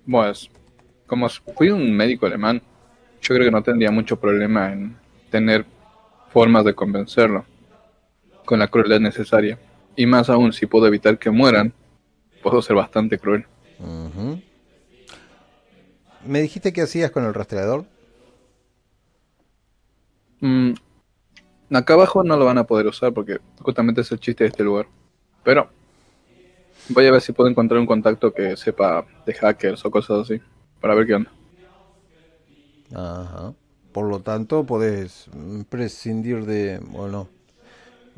Pues, 0.08 0.48
como 1.08 1.28
fui 1.28 1.70
un 1.70 1.92
médico 1.96 2.26
alemán, 2.26 2.62
yo 3.20 3.34
creo 3.34 3.46
que 3.46 3.50
no 3.50 3.64
tendría 3.64 3.90
mucho 3.90 4.20
problema 4.20 4.72
en 4.72 4.96
tener 5.30 5.66
formas 6.32 6.64
de 6.64 6.74
convencerlo 6.74 7.44
con 8.44 8.60
la 8.60 8.68
crueldad 8.68 9.00
necesaria. 9.00 9.58
Y 9.96 10.06
más 10.06 10.30
aún, 10.30 10.52
si 10.52 10.66
puedo 10.66 10.86
evitar 10.86 11.18
que 11.18 11.30
mueran, 11.30 11.72
puedo 12.40 12.62
ser 12.62 12.76
bastante 12.76 13.18
cruel. 13.18 13.46
¿Me 16.24 16.40
dijiste 16.40 16.72
qué 16.72 16.82
hacías 16.82 17.10
con 17.10 17.24
el 17.24 17.34
rastreador? 17.34 17.84
Mm, 20.40 20.74
acá 21.72 21.94
abajo 21.94 22.22
no 22.22 22.36
lo 22.36 22.44
van 22.44 22.58
a 22.58 22.64
poder 22.64 22.86
usar 22.86 23.12
porque 23.12 23.38
justamente 23.60 24.02
es 24.02 24.12
el 24.12 24.20
chiste 24.20 24.44
de 24.44 24.50
este 24.50 24.62
lugar. 24.62 24.86
Pero 25.46 25.68
voy 26.88 27.06
a 27.06 27.12
ver 27.12 27.20
si 27.20 27.30
puedo 27.32 27.48
encontrar 27.48 27.78
un 27.78 27.86
contacto 27.86 28.34
que 28.34 28.56
sepa 28.56 29.06
de 29.24 29.32
hackers 29.32 29.84
o 29.84 29.90
cosas 29.92 30.22
así. 30.22 30.42
Para 30.80 30.96
ver 30.96 31.06
qué 31.06 31.14
onda. 31.14 31.30
Ajá. 32.92 33.54
Por 33.92 34.10
lo 34.10 34.20
tanto, 34.20 34.66
podés 34.66 35.28
mm, 35.32 35.62
prescindir 35.62 36.44
de, 36.46 36.80
o 36.94 37.06
no, 37.06 37.28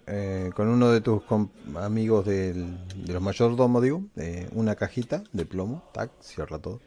eh, 0.06 0.50
con 0.54 0.68
uno 0.68 0.90
de 0.90 1.02
tus 1.02 1.22
amigos 1.76 2.24
del, 2.24 2.78
de 2.96 3.12
los 3.12 3.22
mayordomos, 3.22 3.82
digo, 3.82 4.02
de 4.14 4.48
una 4.52 4.74
cajita 4.74 5.22
de 5.34 5.44
plomo, 5.44 5.84
tac, 5.92 6.10
cierra 6.20 6.58
todo. 6.58 6.80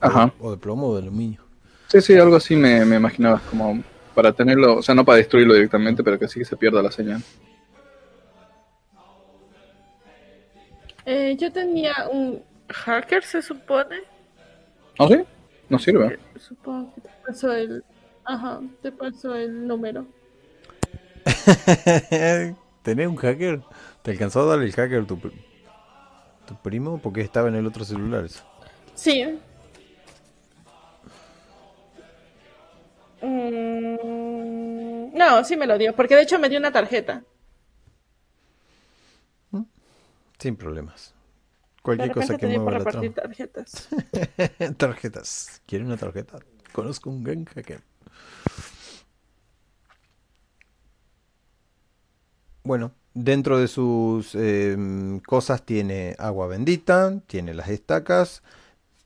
Ajá. 0.00 0.32
O 0.40 0.52
de 0.52 0.56
plomo 0.56 0.88
o 0.88 0.96
de 0.96 1.02
aluminio. 1.02 1.42
Sí, 1.88 2.00
sí, 2.00 2.16
algo 2.16 2.36
así 2.36 2.56
me, 2.56 2.86
me 2.86 2.96
imaginaba, 2.96 3.42
como 3.50 3.82
para 4.14 4.32
tenerlo, 4.32 4.76
o 4.76 4.82
sea, 4.82 4.94
no 4.94 5.04
para 5.04 5.18
destruirlo 5.18 5.52
directamente, 5.52 6.02
pero 6.02 6.18
que 6.18 6.28
sí 6.28 6.38
que 6.38 6.46
se 6.46 6.56
pierda 6.56 6.82
la 6.82 6.90
señal. 6.90 7.22
Eh, 11.04 11.36
yo 11.38 11.52
tenía 11.52 12.08
un 12.10 12.42
hacker, 12.68 13.22
se 13.22 13.42
supone. 13.42 13.96
¿Ah, 14.98 15.08
sí? 15.08 15.22
No 15.68 15.78
sirve. 15.78 16.18
Supongo 16.36 16.94
que 16.94 17.00
te 17.02 17.08
paso 17.26 17.52
el... 17.52 17.84
Ajá, 18.24 18.60
te 18.82 18.92
paso 18.92 19.34
el 19.34 19.66
número. 19.66 20.06
¿Tenés 22.82 23.06
un 23.06 23.16
hacker? 23.16 23.60
¿Te 24.02 24.10
alcanzó 24.12 24.42
a 24.42 24.56
dar 24.56 24.62
el 24.62 24.72
hacker 24.72 25.06
tu, 25.06 25.16
tu 25.16 26.54
primo? 26.62 27.00
Porque 27.02 27.20
estaba 27.22 27.48
en 27.48 27.56
el 27.56 27.66
otro 27.66 27.84
celular. 27.84 28.24
eso. 28.24 28.44
Sí. 28.94 29.38
Mm, 33.22 35.16
no, 35.16 35.44
sí 35.44 35.56
me 35.56 35.66
lo 35.66 35.76
dio, 35.78 35.94
porque 35.94 36.16
de 36.16 36.22
hecho 36.22 36.38
me 36.38 36.48
dio 36.48 36.58
una 36.58 36.72
tarjeta. 36.72 37.22
Sin 40.40 40.56
problemas. 40.56 41.14
Cualquier 41.82 42.12
cosa 42.12 42.36
que 42.36 42.46
mueva 42.46 42.78
la 42.78 42.84
trama. 42.84 43.10
tarjetas. 43.10 43.88
Tarjetas. 44.76 45.62
¿Quiere 45.66 45.84
una 45.84 45.96
tarjeta? 45.96 46.38
Conozco 46.72 47.10
un 47.10 47.22
gran 47.22 47.44
hacker. 47.44 47.82
Bueno, 52.62 52.92
dentro 53.14 53.58
de 53.58 53.68
sus 53.68 54.34
em, 54.34 55.20
cosas 55.20 55.64
tiene 55.64 56.14
agua 56.18 56.46
bendita, 56.46 57.20
tiene 57.26 57.54
las 57.54 57.68
estacas, 57.68 58.42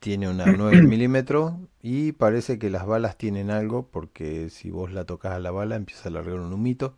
tiene 0.00 0.28
una 0.28 0.46
9 0.56 0.82
milímetros 0.82 1.54
y 1.80 2.12
parece 2.12 2.58
que 2.58 2.70
las 2.70 2.86
balas 2.86 3.16
tienen 3.16 3.50
algo 3.50 3.88
porque 3.88 4.50
si 4.50 4.70
vos 4.70 4.92
la 4.92 5.04
tocas 5.04 5.32
a 5.32 5.38
la 5.38 5.50
bala 5.50 5.76
empieza 5.76 6.08
a 6.08 6.12
largar 6.12 6.34
un 6.34 6.52
humito. 6.52 6.96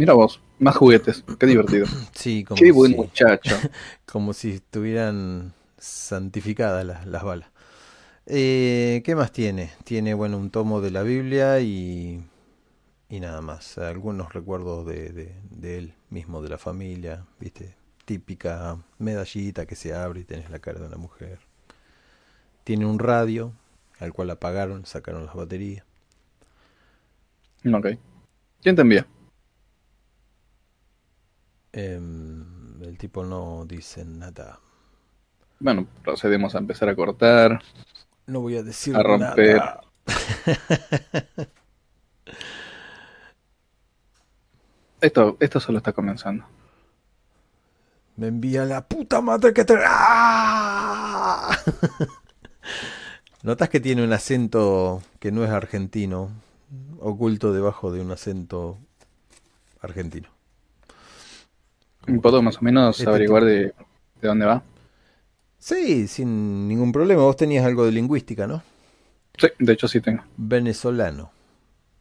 Mira 0.00 0.14
vos, 0.14 0.40
más 0.58 0.76
juguetes, 0.76 1.22
qué 1.38 1.46
divertido. 1.46 1.86
Sí, 2.14 2.42
como 2.44 2.58
Qué 2.58 2.72
buen 2.72 2.92
si- 2.92 2.96
muchacho. 2.96 3.54
como 4.10 4.32
si 4.32 4.52
estuvieran 4.52 5.52
santificadas 5.76 6.86
las, 6.86 7.06
las 7.06 7.22
balas. 7.22 7.50
Eh, 8.26 9.02
¿qué 9.04 9.14
más 9.14 9.32
tiene? 9.32 9.72
Tiene, 9.84 10.14
bueno, 10.14 10.38
un 10.38 10.50
tomo 10.50 10.80
de 10.80 10.90
la 10.90 11.02
Biblia 11.02 11.60
y, 11.60 12.22
y 13.10 13.20
nada 13.20 13.42
más. 13.42 13.78
Algunos 13.78 14.32
recuerdos 14.34 14.86
de, 14.86 15.10
de- 15.12 15.36
de 15.50 15.78
él 15.78 15.94
mismo, 16.10 16.42
de 16.42 16.50
la 16.50 16.58
familia, 16.58 17.26
¿viste? 17.40 17.76
Típica 18.06 18.78
medallita 18.98 19.66
que 19.66 19.76
se 19.76 19.94
abre 19.94 20.20
y 20.20 20.24
tenés 20.24 20.50
la 20.50 20.60
cara 20.60 20.80
de 20.80 20.86
una 20.88 20.98
mujer. 20.98 21.40
Tiene 22.64 22.86
un 22.86 22.98
radio 22.98 23.52
al 23.98 24.14
cual 24.14 24.30
apagaron, 24.30 24.86
sacaron 24.86 25.26
las 25.26 25.34
baterías. 25.34 25.84
Ok. 27.72 27.86
¿Quién 28.62 28.76
te 28.76 28.82
envía? 28.82 29.06
Em, 31.72 32.82
el 32.82 32.98
tipo 32.98 33.24
no 33.24 33.64
dice 33.66 34.04
nada. 34.04 34.58
Bueno, 35.60 35.86
procedemos 36.02 36.54
a 36.54 36.58
empezar 36.58 36.88
a 36.88 36.96
cortar. 36.96 37.60
No 38.26 38.40
voy 38.40 38.56
a 38.56 38.62
decir 38.62 38.96
A 38.96 39.02
romper. 39.02 39.56
nada. 39.56 39.80
Esto, 45.00 45.36
esto 45.40 45.60
solo 45.60 45.78
está 45.78 45.92
comenzando. 45.92 46.44
Me 48.16 48.26
envía 48.26 48.64
la 48.66 48.86
puta 48.86 49.20
madre 49.22 49.54
que 49.54 49.64
te... 49.64 49.74
¡Ah! 49.82 51.56
Notas 53.42 53.70
que 53.70 53.80
tiene 53.80 54.04
un 54.04 54.12
acento 54.12 55.02
que 55.18 55.32
no 55.32 55.42
es 55.42 55.50
argentino, 55.50 56.28
oculto 57.00 57.54
debajo 57.54 57.90
de 57.90 58.02
un 58.02 58.10
acento 58.10 58.76
argentino. 59.80 60.28
¿Puedo 62.22 62.42
más 62.42 62.58
o 62.58 62.62
menos 62.62 62.98
Este 62.98 63.08
averiguar 63.08 63.44
de, 63.44 63.62
de 64.20 64.28
dónde 64.28 64.46
va? 64.46 64.62
Sí, 65.58 66.08
sin 66.08 66.66
ningún 66.68 66.92
problema. 66.92 67.22
Vos 67.22 67.36
tenías 67.36 67.64
algo 67.64 67.84
de 67.84 67.92
lingüística, 67.92 68.46
¿no? 68.46 68.62
Sí, 69.38 69.48
de 69.58 69.72
hecho 69.72 69.88
sí 69.88 70.00
tengo. 70.00 70.22
Venezolano. 70.36 71.30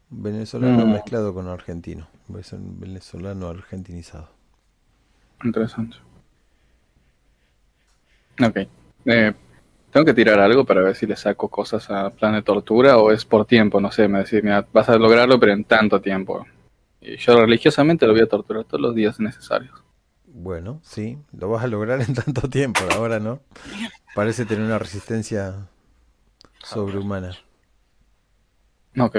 Venezolano 0.10 0.86
Mm. 0.86 0.92
mezclado 0.94 1.34
con 1.34 1.48
argentino. 1.48 2.08
Es 2.40 2.54
un 2.54 2.80
venezolano 2.80 3.48
argentinizado. 3.48 4.30
Interesante. 5.44 5.98
Ok. 8.42 8.58
Eh, 9.06 9.34
¿Tengo 9.92 10.06
que 10.06 10.14
tirar 10.14 10.40
algo 10.40 10.66
para 10.66 10.82
ver 10.82 10.96
si 10.96 11.06
le 11.08 11.16
saco 11.16 11.48
cosas 11.50 11.90
a 11.90 12.10
plan 12.12 12.34
de 12.34 12.44
tortura 12.44 12.98
o 12.98 13.12
es 13.12 13.26
por 13.26 13.46
tiempo? 13.46 13.82
No 13.82 13.92
sé, 13.92 14.08
me 14.08 14.20
decís, 14.20 14.44
mira, 14.44 14.66
vas 14.72 14.88
a 14.90 14.98
lograrlo, 14.98 15.40
pero 15.40 15.52
en 15.54 15.64
tanto 15.66 16.00
tiempo. 16.00 16.46
Y 17.02 17.18
yo 17.18 17.40
religiosamente 17.42 18.06
lo 18.06 18.14
voy 18.14 18.22
a 18.22 18.28
torturar 18.28 18.66
todos 18.66 18.82
los 18.82 18.96
días 18.96 19.20
necesarios. 19.20 19.84
Bueno, 20.34 20.80
sí, 20.84 21.18
lo 21.32 21.50
vas 21.50 21.64
a 21.64 21.68
lograr 21.68 22.02
en 22.08 22.14
tanto 22.14 22.50
tiempo. 22.50 22.82
Ahora 22.94 23.20
no. 23.20 23.42
Parece 24.16 24.46
tener 24.46 24.66
una 24.66 24.80
resistencia 24.80 25.68
sobrehumana. 26.64 27.36
Ok. 28.98 29.18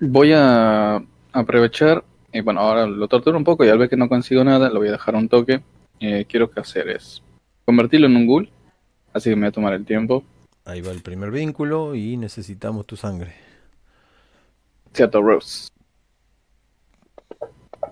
Voy 0.00 0.32
a 0.32 1.02
aprovechar, 1.32 2.04
y 2.32 2.40
bueno, 2.40 2.60
ahora 2.60 2.86
lo 2.86 3.08
torturo 3.08 3.38
un 3.38 3.44
poco 3.44 3.64
y 3.64 3.68
al 3.68 3.78
ver 3.78 3.88
que 3.88 3.96
no 3.96 4.08
consigo 4.08 4.44
nada, 4.44 4.68
lo 4.68 4.80
voy 4.80 4.88
a 4.88 4.92
dejar 4.92 5.14
un 5.14 5.28
toque. 5.28 5.62
Eh, 6.00 6.26
quiero 6.28 6.50
que 6.50 6.60
hacer 6.60 6.88
es 6.88 7.22
convertirlo 7.64 8.06
en 8.06 8.16
un 8.16 8.26
ghoul, 8.26 8.50
así 9.12 9.30
que 9.30 9.36
me 9.36 9.42
voy 9.42 9.48
a 9.48 9.52
tomar 9.52 9.72
el 9.74 9.84
tiempo. 9.84 10.24
Ahí 10.64 10.80
va 10.80 10.90
el 10.90 11.02
primer 11.02 11.30
vínculo 11.30 11.94
y 11.94 12.16
necesitamos 12.16 12.86
tu 12.86 12.96
sangre. 12.96 13.34
Seattle 14.92 15.22
Rose. 15.22 15.68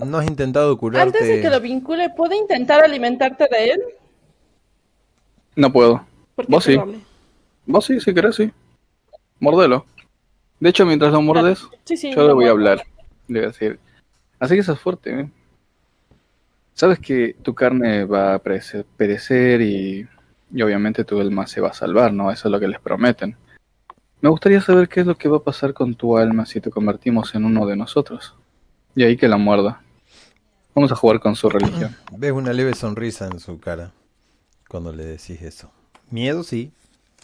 ¿No 0.05 0.19
has 0.19 0.27
intentado 0.27 0.77
curarte? 0.77 1.19
Antes 1.19 1.29
de 1.29 1.41
que 1.41 1.51
lo 1.51 1.61
vincule, 1.61 2.11
¿puedo 2.11 2.35
intentar 2.35 2.85
alimentarte 2.85 3.47
de 3.51 3.71
él? 3.71 3.81
No 5.57 5.73
puedo. 5.73 6.05
Vos 6.49 6.65
sí. 6.65 6.73
probable. 6.75 7.01
Vos 7.67 7.85
sí, 7.85 8.01
si 8.01 8.13
querés, 8.15 8.37
sí. 8.37 8.51
Mordelo. 9.39 9.87
De 10.61 10.71
hecho, 10.71 10.87
mientras 10.87 11.13
lo 11.13 11.21
mordes, 11.23 11.67
Sí, 11.85 11.97
sí. 11.97 12.13
yo 12.13 12.27
le 12.27 12.33
voy 12.33 12.47
a 12.47 12.51
hablar. 12.51 12.83
Le 13.29 13.41
voy 13.41 13.45
a 13.45 13.49
decir. 13.53 13.79
Así 14.39 14.57
que 14.57 14.63
sos 14.63 14.81
fuerte, 14.81 15.21
¿eh? 15.21 15.31
Sabes 16.75 16.99
que 16.99 17.37
tu 17.43 17.55
carne 17.55 18.05
va 18.05 18.35
a 18.35 18.43
perece- 18.43 18.85
perecer 18.97 19.61
y, 19.61 20.09
y 20.53 20.63
obviamente 20.63 21.05
tu 21.05 21.21
alma 21.21 21.47
se 21.47 21.61
va 21.61 21.69
a 21.69 21.75
salvar, 21.75 22.13
¿no? 22.13 22.31
Eso 22.31 22.49
es 22.49 22.53
lo 22.53 22.59
que 22.59 22.67
les 22.69 22.81
prometen. 22.81 23.37
Me 24.21 24.31
gustaría 24.31 24.61
saber 24.61 24.89
qué 24.89 25.01
es 25.01 25.07
lo 25.07 25.17
que 25.17 25.29
va 25.29 25.37
a 25.39 25.43
pasar 25.43 25.75
con 25.75 25.95
tu 25.95 26.17
alma 26.17 26.47
si 26.47 26.61
te 26.61 26.71
convertimos 26.71 27.35
en 27.35 27.45
uno 27.45 27.67
de 27.67 27.77
nosotros. 27.77 28.35
Y 28.95 29.03
ahí 29.05 29.17
que 29.17 29.29
la 29.29 29.37
muerda. 29.37 29.82
Vamos 30.75 30.91
a 30.91 30.97
jugar 30.97 31.21
con 31.21 31.37
su 31.37 31.49
religión. 31.49 31.97
Ves 32.17 32.33
una 32.33 32.53
leve 32.53 32.75
sonrisa 32.75 33.27
en 33.27 33.41
su 33.41 33.59
cara 33.59 33.93
cuando 34.69 34.93
le 34.93 35.05
decís 35.05 35.43
eso. 35.43 35.71
Miedo 36.11 36.43
sí, 36.43 36.73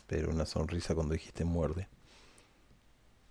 pero 0.07 0.31
una 0.31 0.47
sonrisa 0.47 0.95
cuando 0.95 1.15
dijiste 1.15 1.45
muerde. 1.45 1.89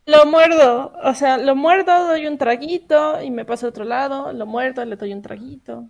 Lo 0.05 0.25
muerdo, 0.25 0.93
o 1.03 1.13
sea, 1.13 1.37
lo 1.37 1.55
muerdo, 1.55 2.07
doy 2.07 2.27
un 2.27 2.37
traguito 2.37 3.21
y 3.21 3.29
me 3.29 3.43
paso 3.43 3.65
a 3.65 3.69
otro 3.69 3.83
lado, 3.83 4.31
lo 4.31 4.45
muerdo, 4.45 4.85
le 4.85 4.95
doy 4.95 5.11
un 5.11 5.21
traguito. 5.21 5.85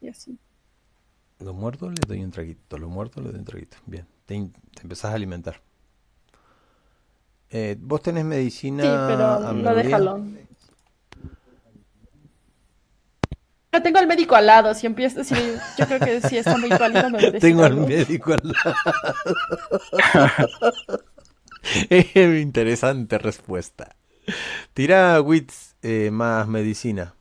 Y 0.00 0.08
así. 0.08 0.36
Lo 1.38 1.54
muerdo, 1.54 1.88
le 1.88 2.00
doy 2.06 2.22
un 2.22 2.32
traguito. 2.32 2.78
Lo 2.78 2.88
muerdo, 2.88 3.22
le 3.22 3.30
doy 3.30 3.38
un 3.38 3.44
traguito. 3.44 3.76
Bien, 3.86 4.06
te, 4.26 4.34
te 4.74 4.82
empezás 4.82 5.12
a 5.12 5.14
alimentar. 5.14 5.60
Eh, 7.50 7.76
¿Vos 7.78 8.02
tenés 8.02 8.24
medicina 8.24 8.82
Sí, 8.82 8.88
pero 8.88 9.48
a 9.48 9.52
no 9.52 9.74
déjalo. 9.74 10.20
Yo 13.72 13.82
tengo 13.82 13.98
al 13.98 14.06
médico 14.06 14.34
al 14.34 14.46
lado, 14.46 14.74
si 14.74 14.86
empiezo, 14.86 15.24
si, 15.24 15.34
yo 15.78 15.86
creo 15.86 15.98
que 15.98 16.20
si 16.20 16.36
está 16.36 16.58
muy 16.58 16.68
pálido 16.68 17.08
me 17.08 17.18
merece 17.18 17.40
Tengo 17.40 17.64
al 17.64 17.76
médico 17.76 18.34
al 18.34 18.42
lado. 18.44 18.76
Eh, 21.90 22.40
Interesante 22.42 23.18
respuesta. 23.18 23.94
Tira 24.74 25.20
wits 25.20 25.76
eh, 25.80 26.10
más 26.10 26.48
medicina. 26.48 27.14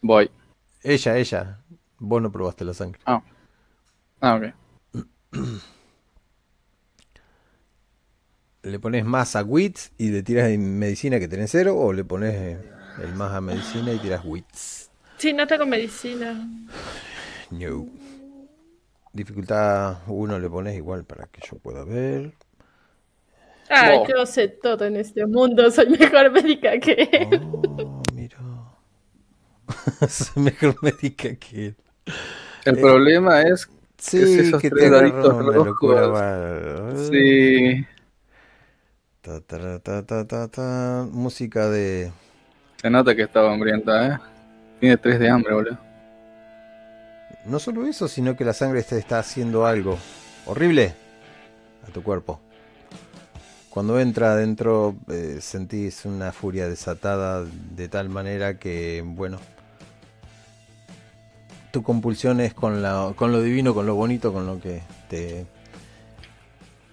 Voy. 0.00 0.30
Ella, 0.82 1.18
ella. 1.18 1.58
Vos 1.98 2.22
no 2.22 2.32
probaste 2.32 2.64
la 2.64 2.72
sangre. 2.72 3.00
Ah, 3.04 3.22
ok. 4.22 4.54
¿Le 8.62 8.78
pones 8.78 9.04
más 9.04 9.36
a 9.36 9.42
wits 9.42 9.92
y 9.98 10.08
le 10.08 10.22
tiras 10.22 10.48
en 10.48 10.78
medicina 10.78 11.18
que 11.18 11.28
tenés 11.28 11.50
cero? 11.50 11.76
¿O 11.76 11.92
le 11.92 12.02
pones 12.02 12.34
eh, 12.34 12.58
el 13.02 13.14
más 13.14 13.32
a 13.32 13.42
medicina 13.42 13.92
y 13.92 13.98
tiras 13.98 14.24
wits? 14.24 14.83
Sí, 15.18 15.32
no 15.32 15.46
tengo 15.46 15.66
medicina. 15.66 16.48
No. 17.50 17.88
Dificultad 19.12 20.02
1 20.08 20.38
le 20.38 20.50
pones 20.50 20.76
igual 20.76 21.04
para 21.06 21.26
que 21.28 21.40
yo 21.40 21.58
pueda 21.58 21.84
ver. 21.84 22.34
Wow. 23.70 24.06
yo 24.06 24.26
sé 24.26 24.48
todo 24.48 24.84
en 24.86 24.96
este 24.96 25.26
mundo, 25.26 25.70
soy 25.70 25.88
mejor 25.90 26.30
médica 26.30 26.78
que 26.78 26.92
él. 27.12 27.40
Oh, 27.76 28.02
mira. 28.12 28.38
Soy 30.08 30.42
mejor 30.42 30.76
médica 30.82 31.34
que 31.36 31.66
él. 31.66 31.76
El 32.64 32.76
Eh, 32.76 32.78
problema 32.78 33.42
es 33.42 33.68
Sí, 33.98 34.38
esos 34.38 34.62
que 34.62 34.70
tres 34.70 34.90
daditos 34.90 35.34
locura. 35.40 36.06
va. 36.08 36.94
Sí. 36.94 37.86
Ta, 39.22 39.40
ta, 39.40 39.78
ta, 39.80 40.02
ta, 40.06 40.24
ta, 40.26 40.48
ta. 40.48 41.06
Música 41.10 41.68
de... 41.68 42.12
Se 42.80 42.88
nota 42.88 43.16
que 43.16 43.22
estaba 43.22 43.52
hambrienta, 43.52 44.06
¿eh? 44.06 44.18
Tiene 44.80 44.96
tres 44.96 45.18
de 45.18 45.28
hambre, 45.28 45.54
boludo. 45.54 45.78
No 47.46 47.58
solo 47.58 47.86
eso, 47.86 48.08
sino 48.08 48.36
que 48.36 48.44
la 48.44 48.54
sangre 48.54 48.82
te 48.82 48.98
está 48.98 49.18
haciendo 49.18 49.66
algo 49.66 49.98
horrible 50.46 50.94
a 51.86 51.90
tu 51.92 52.02
cuerpo. 52.02 52.40
Cuando 53.68 53.98
entra 53.98 54.32
adentro 54.32 54.94
eh, 55.08 55.38
sentís 55.40 56.04
una 56.04 56.32
furia 56.32 56.68
desatada 56.68 57.44
de 57.44 57.88
tal 57.88 58.08
manera 58.08 58.58
que, 58.58 59.02
bueno, 59.04 59.38
tu 61.72 61.82
compulsión 61.82 62.40
es 62.40 62.54
con, 62.54 62.82
la, 62.82 63.12
con 63.16 63.32
lo 63.32 63.42
divino, 63.42 63.74
con 63.74 63.84
lo 63.84 63.96
bonito, 63.96 64.32
con 64.32 64.46
lo 64.46 64.60
que 64.60 64.82
te, 65.10 65.44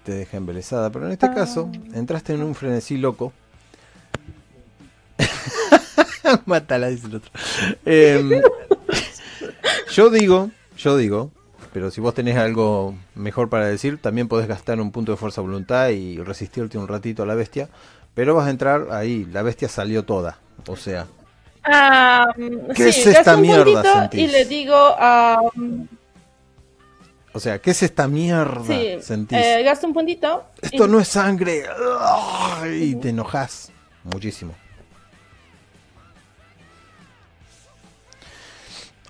te 0.04 0.12
deja 0.12 0.38
embelesada. 0.38 0.90
Pero 0.90 1.06
en 1.06 1.12
este 1.12 1.32
caso, 1.32 1.70
entraste 1.94 2.34
en 2.34 2.42
un 2.42 2.56
frenesí 2.56 2.98
loco. 2.98 3.32
Mátala, 6.46 6.88
dice 6.88 7.08
el 7.08 7.16
otro. 7.16 7.32
Em, 7.86 8.42
yo 9.94 10.10
digo, 10.10 10.52
yo 10.78 10.98
digo, 10.98 11.32
pero 11.74 11.92
si 11.92 12.02
vos 12.02 12.14
tenés 12.14 12.38
algo 12.38 12.96
mejor 13.16 13.50
para 13.50 13.66
decir, 13.68 14.00
también 14.02 14.28
podés 14.28 14.48
gastar 14.48 14.80
un 14.82 14.92
punto 14.92 15.12
de 15.12 15.18
fuerza 15.18 15.42
voluntad 15.42 15.90
y 15.90 16.18
resistirte 16.18 16.78
un 16.78 16.88
ratito 16.88 17.24
a 17.24 17.26
la 17.26 17.36
bestia. 17.36 17.70
Pero 18.14 18.36
vas 18.36 18.48
a 18.48 18.50
entrar 18.50 18.88
ahí, 18.92 19.26
la 19.32 19.42
bestia 19.42 19.70
salió 19.70 20.04
toda. 20.04 20.38
O 20.68 20.76
sea, 20.76 21.08
Ah, 21.64 22.26
¿Qué 22.76 22.92
sí, 22.92 23.02
es 23.02 23.08
esta 23.08 23.38
mierda? 23.38 24.10
Y 24.14 24.26
le 24.28 24.46
digo 24.46 24.76
a. 24.76 25.40
o 27.34 27.40
sea, 27.40 27.60
¿qué 27.60 27.70
es 27.72 27.84
esta 27.84 28.08
mierda? 28.08 28.64
sí, 28.66 28.96
Sentís. 29.00 29.38
eh, 29.38 29.62
gasto 29.64 29.86
un 29.86 29.94
puntito. 29.94 30.44
Esto 30.60 30.88
y- 30.88 30.90
no 30.90 31.00
es 31.00 31.08
sangre. 31.08 31.64
Y 32.82 32.96
te 32.96 33.10
enojas 33.10 33.72
muchísimo. 34.04 34.56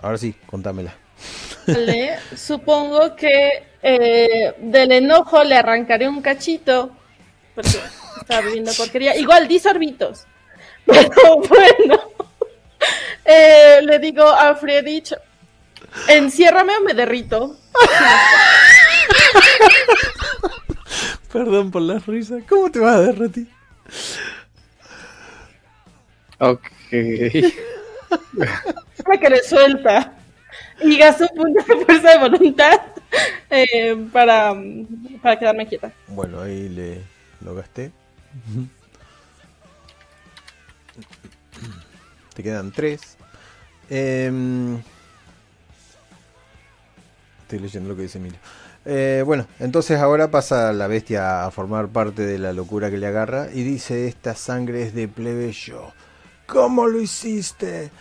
Ahora 0.01 0.17
sí, 0.17 0.35
contámela. 0.45 0.93
Vale, 1.67 2.17
supongo 2.35 3.15
que 3.15 3.63
eh, 3.83 4.53
del 4.59 4.91
enojo 4.91 5.43
le 5.43 5.55
arrancaré 5.55 6.07
un 6.07 6.21
cachito. 6.21 6.91
Porque 7.53 7.79
estaba 8.19 8.41
viviendo 8.41 8.71
porquería. 8.73 9.15
Igual, 9.15 9.47
10 9.47 9.63
sorbitos. 9.63 10.25
Pero 10.85 11.37
bueno. 11.37 11.99
Eh, 13.25 13.79
le 13.83 13.99
digo 13.99 14.23
a 14.23 14.55
Friedrich: 14.55 15.13
enciérrame 16.07 16.77
o 16.77 16.81
me 16.81 16.93
derrito. 16.93 17.57
Perdón 21.31 21.71
por 21.71 21.83
la 21.83 21.99
risa. 21.99 22.37
¿Cómo 22.49 22.71
te 22.71 22.79
vas 22.79 22.95
a 22.95 23.01
derretir? 23.01 23.47
Ok. 26.39 26.71
Que 29.19 29.29
le 29.29 29.43
suelta. 29.43 30.13
Y 30.81 30.97
gasto 30.97 31.27
un 31.31 31.37
punto 31.37 31.63
de 31.63 31.85
fuerza 31.85 32.11
de 32.11 32.17
voluntad 32.17 32.81
eh, 33.49 34.07
para, 34.11 34.55
para 35.21 35.37
quedarme 35.37 35.67
quieta. 35.67 35.91
Bueno, 36.07 36.41
ahí 36.41 36.69
le 36.69 37.01
lo 37.43 37.55
gasté. 37.55 37.91
Te 42.33 42.43
quedan 42.43 42.71
tres. 42.71 43.17
Em, 43.89 44.81
estoy 47.41 47.59
leyendo 47.59 47.89
lo 47.89 47.95
que 47.95 48.03
dice 48.03 48.17
Emilio. 48.17 48.39
Eh, 48.85 49.21
bueno, 49.25 49.45
entonces 49.59 49.99
ahora 49.99 50.31
pasa 50.31 50.73
la 50.73 50.87
bestia 50.87 51.45
a 51.45 51.51
formar 51.51 51.89
parte 51.89 52.23
de 52.23 52.39
la 52.39 52.53
locura 52.53 52.89
que 52.89 52.97
le 52.97 53.05
agarra 53.05 53.49
y 53.53 53.63
dice 53.63 54.07
esta 54.07 54.33
sangre 54.35 54.83
es 54.83 54.95
de 54.95 55.07
plebeyo. 55.07 55.91
¿Cómo 56.51 56.85
lo 56.85 56.99
hiciste? 56.99 57.91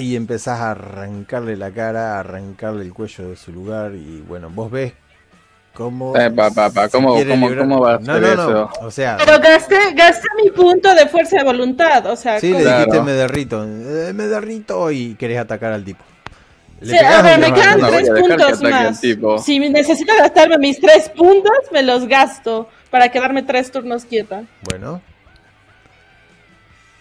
Y 0.00 0.16
empezás 0.16 0.58
a 0.60 0.70
arrancarle 0.70 1.56
la 1.56 1.70
cara, 1.70 2.16
a 2.16 2.20
arrancarle 2.20 2.82
el 2.82 2.94
cuello 2.94 3.28
de 3.28 3.36
su 3.36 3.52
lugar. 3.52 3.92
Y 3.94 4.22
bueno, 4.26 4.48
vos 4.48 4.70
ves 4.70 4.94
cómo. 5.74 6.16
Eh, 6.16 6.30
pa, 6.30 6.50
pa, 6.50 6.70
pa, 6.70 6.84
se 6.88 6.90
¿cómo- 6.92 7.14
cómo- 7.28 7.54
cómo 7.54 7.80
va 7.80 7.94
a 7.96 7.98
no, 7.98 8.14
ser 8.14 8.22
no, 8.22 8.34
no. 8.36 8.42
eso? 8.42 8.70
O 8.80 8.90
sea, 8.90 9.18
Pero 9.18 9.38
gasté, 9.40 9.76
gasté 9.94 10.28
mi 10.42 10.50
punto 10.50 10.94
de 10.94 11.06
fuerza 11.08 11.36
de 11.38 11.44
voluntad, 11.44 12.06
o 12.06 12.16
sea, 12.16 12.40
sí, 12.40 12.52
le 12.52 12.64
dijiste 12.64 13.02
me 13.02 13.12
derrito. 13.12 13.64
eh, 13.64 14.12
me 14.14 14.26
derrito 14.26 14.90
y 14.90 15.14
querés 15.16 15.38
atacar 15.40 15.72
al 15.72 15.84
tipo. 15.84 16.02
Le 16.80 16.96
Sí, 16.98 17.04
a 17.04 17.20
ver, 17.20 17.38
me 17.38 17.52
quedan 17.52 17.78
No, 17.78 17.88
tres 17.88 18.08
puntos 18.08 18.62
más. 18.62 19.00
Si 19.44 19.58
necesito 19.58 20.14
gastarme 20.18 20.56
mis 20.56 20.80
tres 20.80 21.10
puntos, 21.10 21.52
me 21.72 21.82
los 21.82 22.06
gasto 22.08 22.68
para 22.88 23.10
quedarme 23.10 23.42
tres 23.42 23.70
turnos 23.70 24.06
quieta. 24.06 24.44
Bueno, 24.62 25.02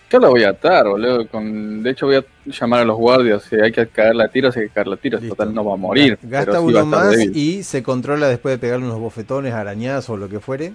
Yo 0.10 0.20
lo 0.20 0.30
voy 0.32 0.44
a 0.44 0.50
atar, 0.50 0.88
boludo. 0.88 1.28
Con... 1.28 1.84
De 1.84 1.92
hecho, 1.92 2.08
voy 2.08 2.16
a 2.16 2.26
llamar 2.46 2.82
a 2.82 2.86
los 2.86 2.98
guardias. 2.98 3.44
Si 3.44 3.56
hay 3.56 3.72
que 3.72 3.88
caerle 3.88 4.24
a 4.24 4.28
tiros, 4.28 4.56
hay 4.58 4.64
que 4.68 4.74
caerle 4.74 4.96
a 4.96 4.98
tiros. 4.98 5.22
listo. 5.22 5.36
Total, 5.36 5.54
no 5.54 5.64
va 5.64 5.74
a 5.74 5.78
morir. 5.78 6.18
Gasta 6.24 6.52
pero 6.52 6.64
uno 6.64 6.86
más 6.86 7.12
débil. 7.12 7.38
y 7.38 7.64
se 7.64 7.84
controla 7.84 8.28
después 8.28 8.56
de 8.56 8.60
pegarle 8.60 8.86
unos 8.86 9.00
bofetones, 9.00 9.54
arañazos 9.54 10.10
o 10.10 10.18
lo 10.18 10.28
que 10.30 10.40
fuere. 10.40 10.74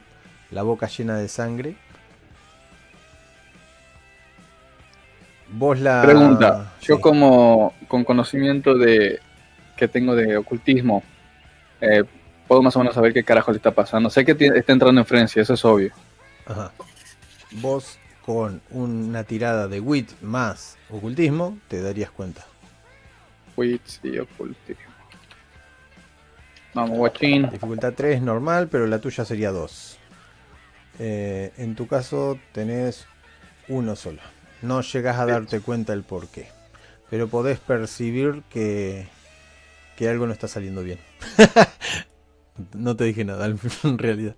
La 0.51 0.63
boca 0.63 0.87
llena 0.87 1.17
de 1.19 1.29
sangre. 1.29 1.75
Vos 5.51 5.79
la. 5.81 6.03
Pregunta, 6.03 6.73
yo 6.81 6.97
Sí. 6.97 7.01
como 7.01 7.75
con 7.89 8.05
conocimiento 8.05 8.77
de 8.77 9.21
que 9.77 9.89
tengo 9.89 10.15
de 10.15 10.37
ocultismo, 10.37 11.03
eh, 11.81 12.05
puedo 12.49 12.63
más 12.63 12.75
o 12.77 12.79
menos 12.81 12.95
saber 12.95 13.13
qué 13.13 13.25
carajo 13.25 13.51
le 13.53 13.59
está 13.59 13.71
pasando. 13.73 14.11
Sé 14.11 14.25
que 14.25 14.33
está 14.33 14.73
entrando 14.73 15.01
en 15.01 15.07
Francia, 15.07 15.43
eso 15.43 15.55
es 15.55 15.65
obvio. 15.65 15.93
Ajá. 16.47 16.73
Vos 17.53 17.99
con 18.25 18.63
una 18.71 19.25
tirada 19.25 19.69
de 19.69 19.81
wit 19.81 20.11
más 20.23 20.79
ocultismo 20.91 21.59
te 21.69 21.83
darías 21.83 22.11
cuenta. 22.11 22.45
Wits 23.57 24.01
y 24.03 24.19
ocultismo. 24.19 24.95
Vamos, 26.73 26.99
guachín. 26.99 27.51
Dificultad 27.51 27.93
3 27.95 28.23
normal, 28.23 28.69
pero 28.69 28.87
la 28.87 28.99
tuya 28.99 29.25
sería 29.25 29.53
2. 29.53 29.99
en 30.99 31.75
tu 31.77 31.87
caso 31.87 32.39
tenés 32.53 33.07
uno 33.69 33.95
solo. 33.95 34.23
No 34.63 34.81
llegas 34.81 35.19
a 35.19 35.27
darte 35.27 35.61
cuenta 35.61 35.93
el 35.93 36.03
por 36.03 36.29
qué. 36.29 36.49
Pero 37.11 37.29
podés 37.29 37.61
percibir 37.61 38.43
que, 38.49 39.07
que 39.97 40.09
algo 40.09 40.27
no 40.27 40.33
está 40.33 40.49
saliendo 40.49 40.83
bien. 40.83 40.99
no 42.75 42.97
te 42.97 43.05
dije 43.05 43.25
nada 43.25 43.47
en 43.85 43.99
realidad. 43.99 44.35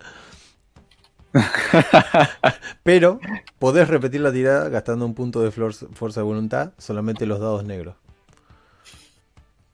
Pero 2.83 3.21
podés 3.59 3.89
repetir 3.89 4.21
la 4.21 4.33
tirada 4.33 4.69
gastando 4.69 5.05
un 5.07 5.15
punto 5.15 5.41
de 5.43 5.51
fuerza 5.51 5.87
de 6.21 6.25
voluntad, 6.25 6.73
solamente 6.79 7.27
los 7.27 7.41
dados 7.41 7.65
negros. 7.65 7.97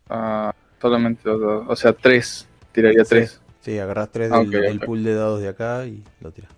Ah, 0.09 0.55
solamente 0.80 1.22
los 1.24 1.40
dos. 1.40 1.64
O 1.68 1.76
sea, 1.76 1.93
tres. 1.93 2.47
Tiraría 2.72 3.05
tres. 3.05 3.40
Sí, 3.60 3.78
agarrás 3.78 4.10
3 4.10 4.32
Ah, 4.32 4.43
del, 4.43 4.80
pool 4.80 5.05
de 5.05 5.14
dados 5.14 5.40
de 5.40 5.48
acá 5.48 5.86
y 5.86 6.02
lo 6.20 6.32
tirás. 6.32 6.51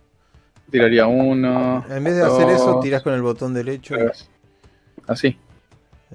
Tiraría 0.71 1.07
uno. 1.07 1.85
En 1.91 2.03
vez 2.03 2.15
de 2.17 2.23
hacer 2.23 2.49
eso, 2.49 2.73
dos, 2.73 2.81
tirás 2.83 3.03
con 3.03 3.13
el 3.13 3.21
botón 3.21 3.53
derecho. 3.53 3.95
y- 3.95 3.99
tres. 3.99 4.31
Así. 5.07 5.39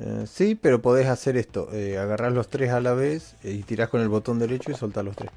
Eh, 0.02 0.24
sí, 0.26 0.56
pero 0.56 0.82
podés 0.82 1.08
hacer 1.08 1.38
esto. 1.38 1.70
Eh, 1.74 2.00
agarrás 2.00 2.34
los 2.34 2.48
tres 2.48 2.72
a 2.72 2.80
la 2.80 2.94
vez 2.94 3.36
eh, 3.44 3.52
y 3.52 3.62
tirás 3.64 3.90
con 3.90 4.02
el 4.02 4.10
botón 4.10 4.40
derecho 4.40 4.72
y 4.72 4.74
soltás 4.74 5.06
los 5.06 5.16
tres. 5.16 5.30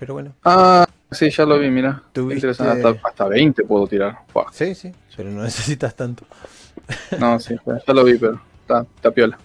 Pero 0.00 0.14
bueno, 0.14 0.34
Ah, 0.44 0.86
sí, 1.16 1.30
ya 1.30 1.44
lo 1.44 1.58
vi, 1.58 1.70
mira. 1.70 2.02
Tuviste- 2.12 2.34
Interesante. 2.46 2.86
Hasta, 2.86 3.08
hasta 3.08 3.28
20 3.28 3.64
puedo 3.64 3.86
tirar. 3.86 4.18
Sí, 4.52 4.74
sí, 4.74 4.92
pero 5.16 5.30
no 5.30 5.42
necesitas 5.44 5.94
tanto. 5.96 6.24
No, 7.18 7.40
sí, 7.40 7.56
ya 7.86 7.92
lo 7.94 8.04
vi, 8.04 8.16
pero 8.18 8.40
está, 8.60 8.86
está 8.96 9.10
piola. 9.10 9.38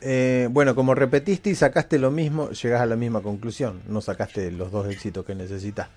Eh, 0.00 0.48
bueno, 0.50 0.74
como 0.74 0.94
repetiste 0.94 1.50
y 1.50 1.54
sacaste 1.54 1.98
lo 1.98 2.10
mismo, 2.10 2.50
llegás 2.50 2.80
a 2.80 2.86
la 2.86 2.96
misma 2.96 3.20
conclusión. 3.20 3.82
No 3.86 4.00
sacaste 4.00 4.50
los 4.50 4.72
dos 4.72 4.88
éxitos 4.88 5.24
que 5.26 5.34
necesitas. 5.34 5.88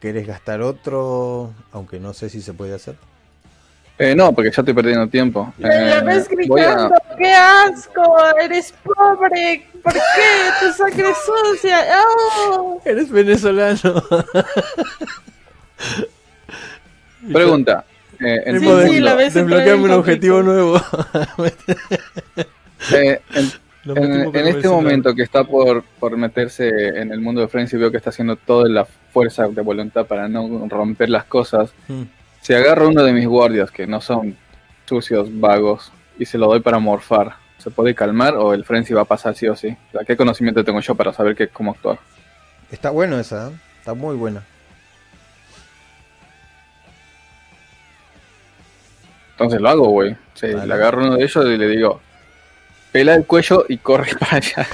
¿Querés 0.00 0.26
gastar 0.26 0.60
otro? 0.62 1.52
Aunque 1.72 1.98
no 1.98 2.12
sé 2.12 2.28
si 2.28 2.40
se 2.42 2.52
puede 2.54 2.74
hacer. 2.74 2.96
Eh, 3.96 4.14
no, 4.16 4.32
porque 4.32 4.50
ya 4.50 4.60
estoy 4.62 4.74
perdiendo 4.74 5.06
tiempo. 5.06 5.54
Me 5.58 5.68
Eh, 5.68 6.00
ves 6.04 6.26
a- 6.26 6.30
gritando, 6.34 6.94
¡qué 7.16 7.32
asco! 7.32 8.16
¡Eres 8.42 8.74
pobre! 8.82 9.64
¿Por 9.82 9.92
qué? 9.92 10.00
¡Tu 10.60 10.72
sangre 10.72 11.10
es 11.10 11.16
sucia! 11.24 11.78
¡Oh! 12.50 12.80
Eres 12.84 13.08
venezolano. 13.10 14.02
Pregunta. 17.32 17.84
eh, 18.20 18.42
Es 18.46 18.60
Sí, 18.60 18.68
sí, 18.88 18.94
de- 18.94 19.00
la 19.00 19.14
ves 19.14 19.36
entrar 19.36 19.60
Desbloqueame 19.60 19.84
en 19.86 19.92
un 19.92 19.98
objetivo 19.98 20.42
nuevo. 20.42 20.76
eh, 22.94 23.20
en, 23.34 23.50
en- 23.96 24.36
en 24.36 24.46
este 24.48 24.66
el 24.66 24.70
momento 24.72 25.14
que 25.14 25.22
está 25.22 25.44
por, 25.44 25.82
por 26.00 26.16
meterse 26.16 26.68
en 26.68 27.12
el 27.12 27.20
mundo 27.20 27.40
de 27.42 27.48
Friends 27.48 27.72
y 27.72 27.76
veo 27.76 27.90
que 27.90 27.96
está 27.98 28.10
haciendo 28.10 28.36
toda 28.36 28.68
la 28.68 28.86
fuerza 29.12 29.46
de 29.48 29.62
voluntad 29.62 30.06
para 30.06 30.28
no 30.28 30.66
romper 30.68 31.10
las 31.10 31.24
cosas, 31.24 31.70
celular. 31.88 32.06
Si 32.44 32.52
agarro 32.52 32.88
uno 32.88 33.02
de 33.02 33.12
mis 33.14 33.26
guardias 33.26 33.70
que 33.70 33.86
no 33.86 34.02
son 34.02 34.36
sucios, 34.84 35.28
vagos, 35.40 35.90
y 36.18 36.26
se 36.26 36.36
lo 36.36 36.46
doy 36.46 36.60
para 36.60 36.78
morfar, 36.78 37.36
¿se 37.56 37.70
puede 37.70 37.94
calmar 37.94 38.36
o 38.36 38.52
el 38.52 38.66
Frenzy 38.66 38.92
va 38.92 39.00
a 39.00 39.06
pasar 39.06 39.34
sí 39.34 39.48
o 39.48 39.56
sí? 39.56 39.74
O 39.88 39.92
sea, 39.92 40.04
¿Qué 40.06 40.14
conocimiento 40.14 40.62
tengo 40.62 40.78
yo 40.80 40.94
para 40.94 41.14
saber 41.14 41.34
qué, 41.34 41.48
cómo 41.48 41.70
actuar? 41.70 41.98
Está 42.70 42.90
bueno 42.90 43.18
esa, 43.18 43.48
¿eh? 43.48 43.52
está 43.78 43.94
muy 43.94 44.14
buena. 44.14 44.44
Entonces 49.30 49.58
lo 49.62 49.68
hago, 49.70 49.88
güey. 49.88 50.14
Sí, 50.34 50.48
le 50.48 50.74
agarro 50.74 51.02
uno 51.02 51.16
de 51.16 51.24
ellos 51.24 51.46
y 51.46 51.56
le 51.56 51.66
digo, 51.66 52.02
pela 52.92 53.14
el 53.14 53.24
cuello 53.24 53.64
y 53.70 53.78
corre 53.78 54.14
para 54.20 54.36
allá. 54.36 54.66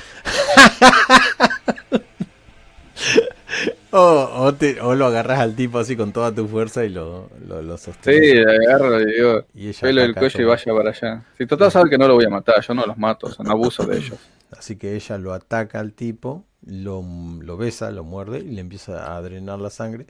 O, 3.93 3.99
o, 4.47 4.55
te- 4.55 4.81
o 4.81 4.95
lo 4.95 5.07
agarras 5.07 5.39
al 5.41 5.55
tipo 5.57 5.79
así 5.79 5.97
con 5.97 6.13
toda 6.13 6.35
tu 6.35 6.47
fuerza 6.49 6.85
y 6.85 6.89
lo, 6.91 7.29
lo, 7.47 7.63
lo 7.63 7.77
Sí, 8.03 8.11
sostenes. 8.17 8.35
le 8.35 8.67
agarro 8.67 9.01
y 9.01 9.07
digo, 9.07 9.47
y 9.55 9.73
pelo 9.75 10.03
el 10.03 10.17
cuello 10.17 10.43
y 10.43 10.45
vaya 10.47 10.73
para 10.75 10.91
allá. 10.91 11.25
Si 11.39 11.47
total 11.47 11.71
sabe 11.71 11.91
que 11.91 11.99
no 11.99 12.09
lo 12.09 12.15
voy 12.15 12.25
a 12.25 12.31
matar, 12.31 12.61
yo 12.63 12.75
no 12.75 12.87
los 12.87 12.99
mato, 12.99 13.29
o 13.29 13.31
sea, 13.31 13.45
no 13.45 13.53
abuso 13.53 13.87
de 13.87 13.99
ellos. 13.99 14.19
Así 14.51 14.77
que 14.77 14.95
ella 14.97 15.19
lo 15.19 15.33
ataca 15.33 15.81
al 15.81 15.93
tipo, 15.95 16.45
lo, 16.63 17.03
lo 17.41 17.57
besa, 17.57 17.91
lo 17.91 18.05
muerde 18.05 18.41
y 18.41 18.51
le 18.51 18.61
empieza 18.61 19.17
a 19.17 19.23
drenar 19.23 19.59
la 19.61 19.71
sangre. 19.71 20.07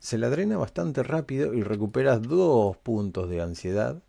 Se 0.00 0.18
la 0.18 0.30
drena 0.30 0.58
bastante 0.58 1.02
rápido 1.02 1.54
y 1.54 1.62
recuperas 1.62 2.22
dos 2.22 2.76
puntos 2.78 3.30
de 3.30 3.42
ansiedad 3.42 4.02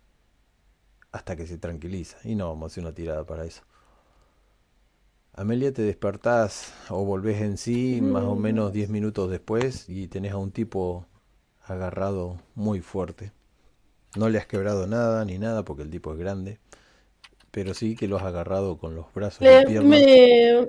hasta 1.12 1.36
que 1.36 1.46
se 1.46 1.56
tranquiliza. 1.58 2.18
Y 2.24 2.34
no 2.34 2.48
vamos 2.48 2.64
a 2.64 2.66
hacer 2.72 2.84
una 2.84 2.94
tirada 2.94 3.24
para 3.24 3.44
eso. 3.44 3.62
Amelia, 5.34 5.72
te 5.72 5.82
despertás 5.82 6.72
o 6.88 7.04
volvés 7.04 7.40
en 7.42 7.56
sí 7.58 8.00
más 8.02 8.24
o 8.24 8.36
menos 8.36 8.72
10 8.72 8.88
minutos 8.88 9.30
después 9.30 9.88
y 9.88 10.08
tenés 10.08 10.32
a 10.32 10.38
un 10.38 10.50
tipo 10.52 11.06
agarrado 11.64 12.38
muy 12.54 12.80
fuerte. 12.80 13.32
No 14.16 14.28
le 14.30 14.38
has 14.38 14.46
quebrado 14.46 14.86
nada 14.88 15.24
ni 15.26 15.38
nada 15.38 15.64
porque 15.64 15.82
el 15.84 15.90
tipo 15.90 16.12
es 16.12 16.18
grande, 16.18 16.60
pero 17.52 17.74
sí 17.74 17.96
que 17.96 18.08
lo 18.08 18.18
has 18.18 18.24
agarrado 18.24 18.78
con 18.78 18.94
los 18.96 19.12
brazos 19.14 19.50
y 19.52 19.58
Le- 19.58 19.60
piernas. 19.60 20.20
me, 20.56 20.66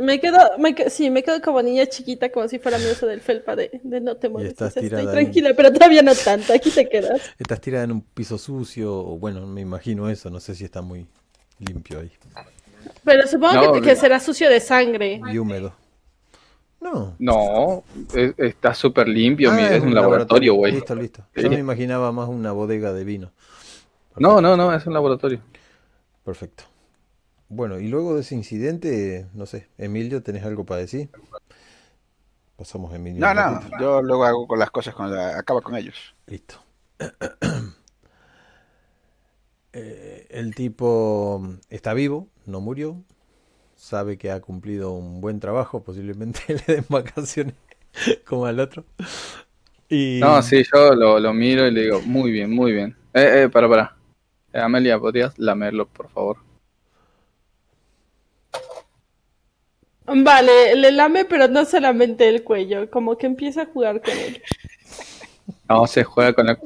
me 0.00 0.20
quedo, 0.20 0.38
me 0.58 0.74
sí, 0.90 1.10
me 1.10 1.22
quedo 1.22 1.40
como 1.42 1.62
niña 1.62 1.86
chiquita, 1.86 2.30
como 2.30 2.48
si 2.48 2.58
fuera 2.58 2.78
mi 2.78 2.90
oso 2.90 3.06
del 3.06 3.20
felpa 3.20 3.56
de, 3.56 3.80
de 3.82 4.00
no 4.00 4.16
te 4.16 4.28
mueves. 4.28 4.54
estás 4.54 4.74
estoy 4.74 4.88
tirada 4.88 5.14
ahí. 5.14 5.38
tranquila, 5.40 5.54
pero 5.56 5.72
todavía 5.72 6.02
no 6.02 6.14
tanto, 6.16 6.52
aquí 6.52 6.72
te 6.72 6.88
quedas. 6.88 7.22
Estás 7.38 7.60
tirada 7.60 7.84
en 7.84 7.92
un 7.92 8.02
piso 8.02 8.38
sucio, 8.38 8.94
o 8.94 9.18
bueno, 9.18 9.46
me 9.46 9.60
imagino 9.60 10.08
eso, 10.08 10.30
no 10.30 10.40
sé 10.40 10.54
si 10.54 10.64
está 10.64 10.82
muy 10.82 11.06
limpio 11.58 12.00
ahí 12.00 12.10
Pero 13.04 13.26
supongo 13.26 13.74
No, 13.76 13.80
que, 13.82 13.96
será 13.96 14.20
sucio 14.20 14.48
de 14.50 14.60
sangre. 14.60 15.20
y 15.32 15.38
húmedo. 15.38 15.74
No. 16.80 17.16
No, 17.18 17.82
es- 18.14 18.34
está 18.38 18.72
súper 18.74 19.08
limpio, 19.08 19.50
Ah, 19.50 19.60
es 19.74 19.82
un 19.82 19.94
laboratorio, 19.94 20.54
güey. 20.54 20.72
Listo, 20.72 20.94
listo. 20.94 21.24
Sí. 21.34 21.42
Yo 21.42 21.50
me 21.50 21.58
imaginaba 21.58 22.12
más 22.12 22.28
una 22.28 22.52
bodega 22.52 22.92
de 22.92 23.04
vino. 23.04 23.32
No, 24.16 24.40
no, 24.40 24.56
no, 24.56 24.72
es 24.74 24.86
un 24.86 24.94
laboratorio. 24.94 25.40
Perfecto. 26.24 26.64
Bueno, 27.48 27.78
y 27.80 27.88
luego 27.88 28.14
de 28.14 28.20
ese 28.20 28.34
incidente, 28.34 29.26
no 29.34 29.46
sé, 29.46 29.68
Emilio, 29.78 30.22
¿tenés 30.22 30.44
algo 30.44 30.64
para 30.64 30.80
decir? 30.82 31.08
Pasamos 32.56 32.92
a 32.92 32.96
Emilio. 32.96 33.20
No, 33.20 33.32
no, 33.34 33.60
yo 33.80 34.02
luego 34.02 34.24
hago 34.24 34.46
con 34.46 34.58
las 34.58 34.70
cosas 34.70 34.94
cuando 34.94 35.18
acaba 35.20 35.60
con 35.62 35.74
ellos. 35.76 36.14
Listo. 36.26 36.56
Eh, 39.72 40.26
el 40.30 40.54
tipo 40.54 41.42
está 41.70 41.94
vivo, 41.94 42.28
no 42.46 42.60
murió. 42.60 43.02
Sabe 43.76 44.18
que 44.18 44.30
ha 44.30 44.40
cumplido 44.40 44.92
un 44.92 45.20
buen 45.20 45.40
trabajo, 45.40 45.82
posiblemente 45.84 46.40
le 46.48 46.74
den 46.74 46.86
vacaciones 46.88 47.54
como 48.26 48.46
al 48.46 48.60
otro. 48.60 48.84
Y 49.88 50.20
No, 50.20 50.42
sí, 50.42 50.62
yo 50.72 50.94
lo, 50.94 51.18
lo 51.18 51.32
miro 51.32 51.66
y 51.66 51.70
le 51.70 51.82
digo, 51.82 52.00
muy 52.02 52.30
bien, 52.30 52.50
muy 52.50 52.72
bien. 52.72 52.96
Eh, 53.14 53.44
eh, 53.44 53.48
para, 53.48 53.68
para. 53.68 53.96
Eh, 54.52 54.60
Amelia, 54.60 54.98
¿podrías 54.98 55.38
lamerlo, 55.38 55.86
por 55.88 56.10
favor? 56.10 56.38
Vale, 60.06 60.74
le 60.74 60.90
lame, 60.90 61.24
pero 61.24 61.48
no 61.48 61.64
solamente 61.64 62.28
el 62.28 62.42
cuello, 62.42 62.90
como 62.90 63.16
que 63.18 63.26
empieza 63.26 63.62
a 63.62 63.66
jugar 63.66 64.00
con 64.02 64.18
él. 64.18 64.42
No, 65.68 65.86
se 65.86 66.04
juega 66.04 66.32
con 66.32 66.46
la... 66.46 66.58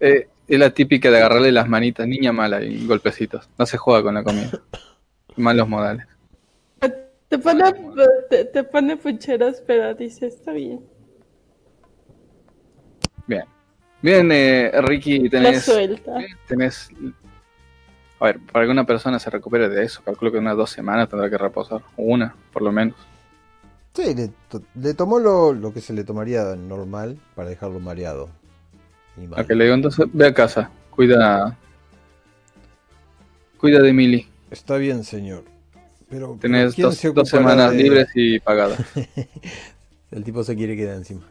Eh, 0.00 0.28
es 0.48 0.58
la 0.58 0.70
típica 0.70 1.10
de 1.10 1.18
agarrarle 1.18 1.52
las 1.52 1.68
manitas, 1.68 2.06
niña 2.06 2.32
mala, 2.32 2.62
y 2.62 2.86
golpecitos. 2.86 3.48
No 3.58 3.66
se 3.66 3.76
juega 3.76 4.02
con 4.02 4.14
la 4.14 4.22
comida. 4.22 4.50
Malos 5.36 5.68
modales. 5.68 6.06
Te 7.28 7.38
pone, 7.38 7.64
te, 8.30 8.44
te 8.44 8.62
pone 8.62 8.96
pucheros, 8.96 9.60
pero 9.66 9.92
dice, 9.94 10.28
está 10.28 10.52
bien. 10.52 10.80
Bien. 13.26 13.44
Bien, 14.00 14.30
eh, 14.30 14.70
Ricky, 14.82 15.24
La 15.24 15.30
tenés, 15.30 15.64
suelta. 15.64 16.14
tenés... 16.46 16.88
A 18.20 18.26
ver, 18.26 18.38
para 18.52 18.64
que 18.64 18.70
una 18.70 18.86
persona 18.86 19.18
se 19.18 19.28
recupere 19.28 19.68
de 19.68 19.84
eso, 19.84 20.02
calculo 20.04 20.30
que 20.32 20.38
unas 20.38 20.56
dos 20.56 20.70
semanas 20.70 21.08
tendrá 21.08 21.28
que 21.28 21.36
reposar. 21.36 21.82
Una, 21.96 22.34
por 22.52 22.62
lo 22.62 22.70
menos. 22.72 22.94
Sí, 23.92 24.14
le, 24.14 24.30
to- 24.48 24.62
le 24.74 24.94
tomó 24.94 25.18
lo, 25.18 25.52
lo 25.52 25.72
que 25.74 25.80
se 25.80 25.92
le 25.92 26.04
tomaría 26.04 26.44
normal 26.54 27.18
para 27.34 27.48
dejarlo 27.50 27.80
mareado. 27.80 28.28
Y. 29.16 29.40
A 29.40 29.44
que 29.44 29.54
le 29.54 29.64
digo, 29.64 29.74
entonces, 29.74 30.06
ve 30.12 30.26
a 30.26 30.34
casa. 30.34 30.70
Cuida... 30.90 31.56
Cuida 33.58 33.80
de 33.80 33.92
Mili. 33.92 34.26
Está 34.50 34.76
bien, 34.76 35.02
señor. 35.04 35.44
Pero 36.08 36.36
Tenés 36.40 36.74
¿quién 36.74 36.86
dos, 36.86 36.96
se 36.96 37.08
dos 37.10 37.32
ocupará 37.32 37.50
semanas 37.52 37.72
de- 37.72 37.82
libres 37.82 38.08
y 38.14 38.38
pagadas. 38.38 38.78
El 40.10 40.22
tipo 40.24 40.44
se 40.44 40.54
quiere 40.54 40.76
quedar 40.76 40.96
encima. 40.96 41.22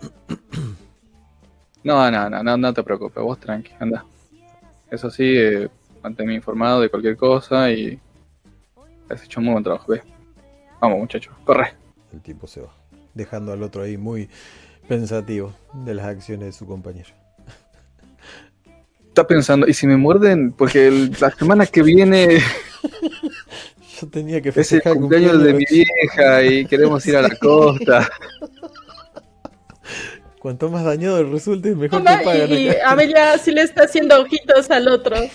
No, 1.84 2.10
no, 2.10 2.28
no, 2.28 2.42
no, 2.42 2.56
no 2.56 2.74
te 2.74 2.82
preocupes, 2.82 3.22
vos 3.22 3.38
tranqui, 3.38 3.70
anda. 3.78 4.04
Eso 4.90 5.10
sí, 5.10 5.22
eh, 5.36 5.68
manténme 6.02 6.34
informado 6.34 6.80
de 6.80 6.90
cualquier 6.90 7.16
cosa 7.16 7.70
y 7.70 7.98
has 9.08 9.22
hecho 9.24 9.38
un 9.40 9.46
muy 9.46 9.52
buen 9.52 9.64
trabajo, 9.64 9.92
ve. 9.92 10.02
Vamos, 10.80 10.98
muchachos, 10.98 11.34
corre. 11.44 11.74
El 12.12 12.20
tipo 12.20 12.46
se 12.48 12.62
va. 12.62 12.74
Dejando 13.14 13.52
al 13.52 13.62
otro 13.62 13.82
ahí 13.82 13.96
muy 13.96 14.28
pensativo 14.88 15.54
de 15.72 15.94
las 15.94 16.06
acciones 16.06 16.46
de 16.46 16.52
su 16.52 16.66
compañero. 16.66 17.10
Está 19.08 19.26
pensando, 19.26 19.66
¿y 19.66 19.74
si 19.74 19.86
me 19.86 19.96
muerden? 19.96 20.52
Porque 20.52 20.86
el- 20.88 21.16
la 21.20 21.30
semana 21.30 21.66
que 21.66 21.82
viene 21.82 22.38
Yo 24.00 24.06
tenía 24.08 24.40
que 24.40 24.50
es 24.50 24.56
el 24.56 24.64
festejar 24.64 24.94
cumpleaños 24.96 25.42
de 25.42 25.54
mi 25.54 25.64
vieja 25.68 26.42
y 26.44 26.64
queremos 26.66 27.04
ir 27.06 27.16
a 27.16 27.22
la 27.22 27.30
costa. 27.36 28.08
Cuanto 30.38 30.70
más 30.70 30.84
dañado 30.84 31.24
resulte, 31.32 31.74
mejor 31.74 31.98
Toma, 31.98 32.18
te 32.18 32.24
pagan. 32.24 32.48
y. 32.52 32.68
Amelia 32.86 33.36
sí 33.38 33.50
le 33.50 33.62
está 33.62 33.82
haciendo 33.84 34.20
ojitos 34.20 34.70
al 34.70 34.88
otro. 34.88 35.16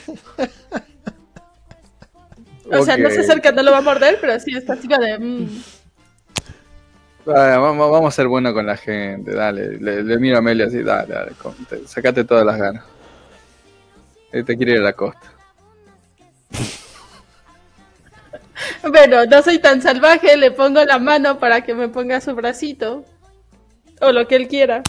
O 2.71 2.83
sea, 2.85 2.95
no 2.97 3.09
se 3.11 3.19
acerca, 3.19 3.51
no 3.51 3.61
lo 3.61 3.71
va 3.71 3.79
a 3.79 3.81
morder, 3.81 4.17
pero 4.21 4.39
sí 4.39 4.55
está 4.55 4.73
así 4.73 4.87
de... 4.87 5.19
mm. 5.19 5.63
Vamos, 7.25 7.89
vamos 7.91 8.13
a 8.13 8.15
ser 8.15 8.27
buenos 8.27 8.53
con 8.53 8.65
la 8.65 8.75
gente, 8.75 9.33
dale. 9.33 9.77
Le, 9.79 10.03
le 10.03 10.17
miro 10.17 10.35
a 10.35 10.39
Amelia 10.39 10.65
así, 10.65 10.83
dale, 10.83 11.13
dale, 11.13 11.31
con- 11.33 11.55
te- 11.65 11.87
sacate 11.87 12.23
todas 12.25 12.45
las 12.45 12.57
ganas. 12.57 12.83
Él 14.31 14.43
te 14.43 14.57
quiere 14.57 14.73
ir 14.73 14.79
a 14.79 14.83
la 14.83 14.93
costa. 14.93 15.31
Bueno, 18.81 19.25
no 19.25 19.41
soy 19.41 19.59
tan 19.59 19.81
salvaje, 19.81 20.37
le 20.37 20.51
pongo 20.51 20.83
la 20.85 20.99
mano 20.99 21.39
para 21.39 21.61
que 21.61 21.73
me 21.73 21.89
ponga 21.89 22.21
su 22.21 22.33
bracito. 22.35 23.03
O 23.99 24.11
lo 24.11 24.27
que 24.27 24.35
él 24.35 24.47
quiera. 24.47 24.83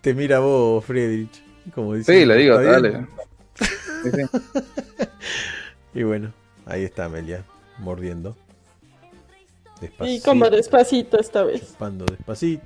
Te 0.00 0.14
mira 0.14 0.38
vos, 0.38 0.84
Friedrich. 0.84 1.42
Como 1.74 1.94
dice, 1.94 2.12
Sí, 2.20 2.26
le 2.26 2.36
digo, 2.36 2.58
"¿Está 2.58 2.72
dale. 2.72 2.88
bien?". 2.90 3.08
Sí, 3.54 4.10
sí. 4.12 5.04
Y 5.94 6.02
bueno, 6.04 6.32
ahí 6.66 6.84
está 6.84 7.04
Amelia, 7.04 7.44
mordiendo. 7.78 8.36
Despacito. 9.80 10.06
Y 10.06 10.20
como 10.20 10.50
despacito 10.50 11.18
esta 11.18 11.42
vez. 11.44 11.72
chupando 11.72 12.04
despacito. 12.04 12.64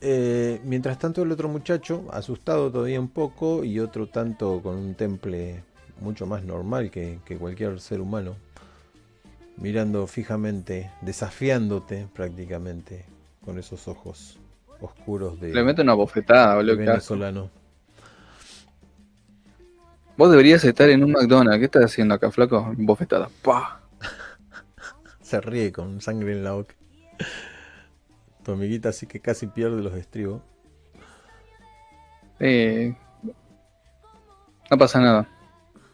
Eh, 0.00 0.60
mientras 0.64 0.98
tanto, 0.98 1.22
el 1.22 1.32
otro 1.32 1.48
muchacho, 1.48 2.04
asustado 2.12 2.70
todavía 2.70 3.00
un 3.00 3.08
poco, 3.08 3.64
y 3.64 3.80
otro 3.80 4.08
tanto 4.08 4.60
con 4.62 4.76
un 4.76 4.94
temple 4.94 5.64
mucho 6.00 6.26
más 6.26 6.44
normal 6.44 6.90
que, 6.90 7.18
que 7.24 7.36
cualquier 7.36 7.80
ser 7.80 8.00
humano, 8.00 8.36
mirando 9.56 10.06
fijamente, 10.06 10.92
desafiándote 11.00 12.06
prácticamente, 12.14 13.04
con 13.44 13.58
esos 13.58 13.88
ojos 13.88 14.38
oscuros 14.80 15.40
de, 15.40 15.52
Le 15.52 15.64
mete 15.64 15.82
una 15.82 15.94
bofetada, 15.94 16.54
boludo. 16.54 16.76
venezolano. 16.76 17.50
Vos 20.16 20.30
deberías 20.30 20.64
estar 20.64 20.88
en 20.90 21.04
un 21.04 21.12
McDonald's. 21.12 21.58
¿Qué 21.58 21.64
estás 21.66 21.84
haciendo 21.84 22.14
acá, 22.14 22.30
flaco? 22.30 22.72
Bofetada. 22.76 23.28
¡Pah! 23.42 23.77
Se 25.28 25.42
ríe 25.42 25.72
con 25.72 26.00
sangre 26.00 26.32
en 26.32 26.42
la 26.42 26.52
boca. 26.52 26.74
Tu 28.42 28.50
amiguita 28.50 28.88
así 28.88 29.06
que 29.06 29.20
casi 29.20 29.46
pierde 29.46 29.82
los 29.82 29.92
estribos. 29.92 30.40
Eh, 32.40 32.94
no 34.70 34.78
pasa 34.78 35.00
nada. 35.00 35.28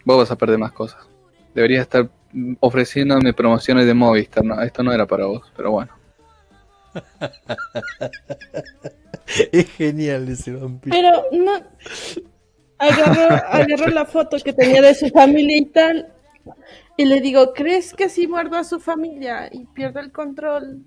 Vos 0.05 0.19
vas 0.19 0.31
a 0.31 0.39
perder 0.39 0.59
más 0.59 0.71
cosas. 0.71 1.05
Deberías 1.53 1.83
estar 1.83 2.09
ofreciéndome 2.61 3.35
promociones 3.35 3.87
de 3.87 3.95
Movistar. 3.95 4.45
No, 4.45 4.63
esto 4.63 4.85
no 4.85 4.93
era 4.93 5.05
para 5.05 5.27
vos, 5.27 5.53
pero 5.57 5.73
bueno. 5.73 5.93
Es 9.51 9.69
genial 9.73 10.29
ese 10.29 10.53
vampiro. 10.53 10.95
Pero 10.95 11.25
no. 11.33 11.55
Agarró, 12.79 13.35
agarró 13.35 13.87
la 13.89 14.05
foto 14.05 14.37
que 14.39 14.53
tenía 14.53 14.81
de 14.81 14.95
su 14.95 15.09
familia 15.09 15.57
y 15.57 15.65
tal. 15.65 16.15
Y 16.97 17.05
le 17.07 17.21
digo, 17.21 17.53
¿crees 17.55 17.93
que 17.93 18.09
si 18.09 18.27
muerdo 18.29 18.57
a 18.57 18.65
su 18.65 18.79
familia 18.79 19.49
y 19.51 19.65
pierdo 19.67 20.01
el 20.01 20.13
control, 20.13 20.83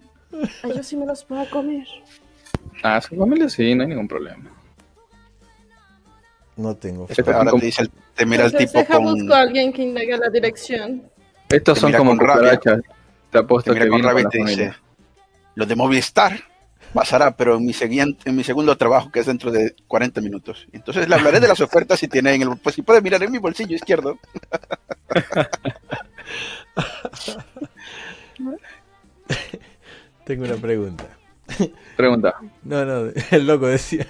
a 0.63 0.67
ellos 0.67 0.85
sí 0.87 0.95
me 0.95 1.05
los 1.05 1.23
puedo 1.25 1.49
comer? 1.49 1.85
Ah, 2.83 3.01
su 3.01 3.15
familia 3.15 3.49
sí, 3.49 3.75
no 3.75 3.83
hay 3.83 3.89
ningún 3.89 4.07
problema. 4.07 4.49
No 6.55 6.75
tengo. 6.75 7.05
Este- 7.09 7.29
Ahora 7.31 7.51
te, 7.51 7.59
dice 7.59 7.81
el- 7.83 7.91
te 8.15 8.25
mira 8.25 8.45
el 8.45 8.53
tipo 8.55 8.79
deja 8.79 8.95
con, 8.95 9.03
busco 9.03 9.33
a 9.33 9.41
alguien 9.41 9.71
que 9.73 9.83
indague 9.83 10.17
la 10.17 10.29
dirección. 10.29 11.03
Estos 11.49 11.75
Te 11.75 11.81
son 11.81 11.93
como 11.93 12.17
cucarachas. 12.17 12.81
Te 13.29 13.37
apuesto 13.39 13.73
te 13.73 13.79
mira 13.79 13.85
que 13.85 13.91
con 13.91 14.03
rabia 14.03 14.23
y 14.23 14.29
te 14.29 14.37
dice, 14.37 14.51
familia. 14.55 14.79
lo 15.55 15.65
de 15.65 15.75
Movistar 15.75 16.39
pasará, 16.97 17.37
pero 17.37 17.57
en 17.57 17.65
mi, 17.65 17.73
siguiente, 17.73 18.27
en 18.27 18.35
mi 18.35 18.43
segundo 18.43 18.75
trabajo, 18.75 19.11
que 19.11 19.19
es 19.19 19.27
dentro 19.27 19.51
de 19.51 19.75
40 19.87 20.19
minutos. 20.19 20.67
Entonces 20.73 21.07
le 21.07 21.13
hablaré 21.13 21.39
de 21.39 21.47
las 21.47 21.61
ofertas 21.61 21.99
si 21.99 22.07
tiene 22.07 22.33
en 22.33 22.41
el, 22.41 22.57
pues 22.57 22.73
si 22.73 22.81
puede 22.81 23.01
mirar 23.01 23.21
en 23.21 23.31
mi 23.31 23.37
bolsillo 23.37 23.75
izquierdo. 23.75 24.17
Tengo 30.25 30.45
una 30.45 30.55
pregunta. 30.55 31.03
Pregunta. 31.95 32.33
No, 32.63 32.83
no, 32.83 33.11
el 33.29 33.45
loco 33.45 33.67
decía. 33.67 34.07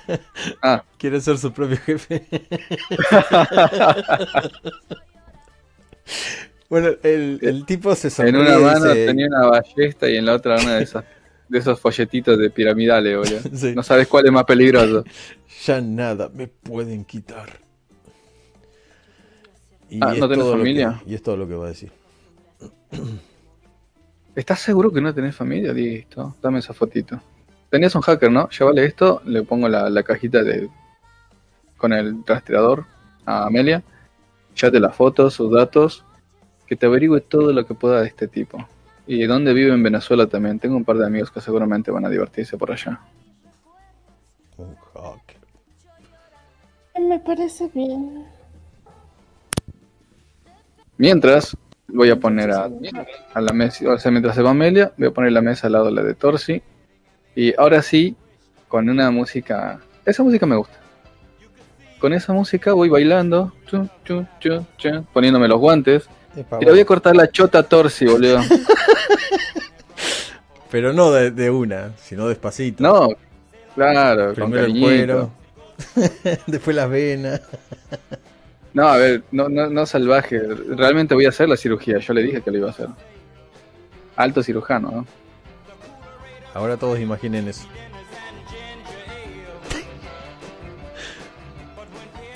Ah. 0.62 0.82
Quiere 0.98 1.20
ser 1.20 1.38
su 1.38 1.52
propio 1.52 1.76
jefe. 1.76 2.26
bueno, 6.70 6.92
el, 7.04 7.40
el 7.42 7.66
tipo 7.66 7.94
se 7.96 8.10
sonríe 8.10 8.40
En 8.40 8.48
una 8.48 8.60
mano 8.60 8.86
dice- 8.86 9.08
tenía 9.08 9.28
una 9.28 9.48
ballesta 9.48 10.10
y 10.10 10.16
en 10.16 10.26
la 10.26 10.36
otra 10.36 10.56
una 10.56 10.78
de 10.78 10.84
esas 10.84 11.04
de 11.50 11.60
esos 11.60 11.80
folletitos 11.80 12.38
de 12.38 12.50
piramidales, 12.50 13.18
boludo. 13.18 13.40
Sí. 13.58 13.74
No 13.76 13.84
sabes 13.84 14.08
cuál 14.08 14.26
es 14.26 14.32
más 14.32 14.44
peligroso. 14.46 15.04
Ya 15.66 15.82
nada 15.82 16.30
me 16.34 16.48
pueden 16.48 17.04
quitar. 17.04 17.50
Y 19.90 19.98
Ah, 20.02 20.14
¿no 20.18 20.30
tenés 20.30 20.46
familia? 20.46 21.02
que- 21.04 21.12
y 21.12 21.16
es 21.16 21.24
todo 21.24 21.36
lo 21.36 21.48
que 21.48 21.56
va 21.56 21.66
a 21.66 21.70
decir. 21.70 21.92
¿Estás 24.36 24.60
seguro 24.60 24.92
que 24.92 25.02
no 25.02 25.14
tenés 25.14 25.36
familia? 25.36 25.74
Listo, 25.74 26.36
dame 26.42 26.60
esa 26.60 26.74
fotito. 26.74 27.20
Tenías 27.72 27.96
un 27.96 28.02
hacker, 28.02 28.32
¿no? 28.32 28.48
Llévale 28.50 28.86
esto, 28.86 29.22
le 29.26 29.44
pongo 29.44 29.68
la, 29.68 29.90
la 29.90 30.04
cajita 30.04 30.44
de 30.44 30.70
con 31.76 31.92
el 31.94 32.16
rastreador 32.26 32.86
a 33.26 33.46
Amelia. 33.48 33.84
Llévate 34.56 34.80
las 34.80 34.96
fotos, 34.96 35.34
sus 35.34 35.52
datos, 35.52 36.06
que 36.68 36.76
te 36.76 36.86
averigüe 36.86 37.20
todo 37.22 37.52
lo 37.52 37.66
que 37.66 37.74
pueda 37.74 38.02
de 38.02 38.08
este 38.08 38.28
tipo. 38.28 38.66
Y 39.08 39.26
dónde 39.26 39.54
vive 39.54 39.74
en 39.74 39.82
Venezuela 39.82 40.28
también. 40.28 40.60
Tengo 40.60 40.76
un 40.76 40.84
par 40.84 40.98
de 40.98 41.06
amigos 41.06 41.32
que 41.32 41.40
seguramente 41.40 41.92
van 41.92 42.06
a 42.06 42.10
divertirse 42.10 42.58
por 42.58 42.72
allá. 42.72 43.00
Un 44.58 44.76
hacker. 44.76 45.38
Me 47.00 47.20
parece 47.20 47.70
bien. 47.74 48.26
Mientras, 50.98 51.56
voy 51.88 52.10
a 52.10 52.20
poner 52.20 52.52
a, 52.52 52.70
a 53.34 53.42
la 53.42 53.54
mesa, 53.54 53.90
o 53.90 53.98
sea, 53.98 54.12
mientras 54.12 54.36
se 54.36 54.42
va 54.42 54.50
Amelia, 54.50 54.92
voy 54.98 55.08
a 55.08 55.12
poner 55.12 55.32
la 55.32 55.42
mesa 55.42 55.68
al 55.68 55.74
lado 55.74 55.86
de 55.86 55.92
la 55.92 56.04
de 56.04 56.14
Torsi. 56.14 56.62
Y 57.36 57.54
ahora 57.58 57.82
sí, 57.82 58.16
con 58.68 58.90
una 58.90 59.10
música. 59.12 59.80
Esa 60.06 60.24
música 60.24 60.46
me 60.46 60.56
gusta. 60.56 60.78
Con 62.00 62.14
esa 62.14 62.34
música 62.34 62.74
voy 62.74 62.90
bailando, 62.90 63.54
poniéndome 65.14 65.48
los 65.48 65.60
guantes. 65.60 66.10
Es 66.38 66.46
pa' 66.46 66.60
Y 66.62 66.66
le 66.66 66.72
voy 66.72 66.80
a 66.80 66.86
cortar 66.86 67.16
la 67.16 67.30
chota 67.32 67.60
a 67.60 67.64
Torsi, 67.64 68.06
boludo. 68.06 68.40
Pero 70.70 70.94
no 70.94 71.12
de, 71.12 71.32
de 71.32 71.50
una, 71.50 71.94
sino 71.98 72.28
despacito. 72.28 72.84
No, 72.84 73.10
claro, 73.74 74.36
con 74.36 74.52
Primero 74.52 74.66
el 74.66 74.80
cuero, 74.80 75.32
después 76.48 76.76
las 76.76 76.90
venas. 76.90 77.42
No, 78.74 78.88
a 78.88 78.98
ver, 78.98 79.24
no, 79.32 79.50
no, 79.50 79.70
no 79.70 79.86
salvaje. 79.88 80.40
Realmente 80.70 81.16
voy 81.16 81.26
a 81.26 81.30
hacer 81.30 81.50
la 81.50 81.58
cirugía. 81.58 81.98
Yo 81.98 82.14
le 82.14 82.22
dije 82.22 82.42
que 82.42 82.52
lo 82.52 82.58
iba 82.60 82.68
a 82.68 82.72
hacer. 82.72 82.90
Alto 84.16 84.44
cirujano, 84.44 84.92
¿no? 84.92 85.08
Ahora 86.54 86.78
todos 86.78 87.00
imaginen 87.00 87.48
eso. 87.48 87.68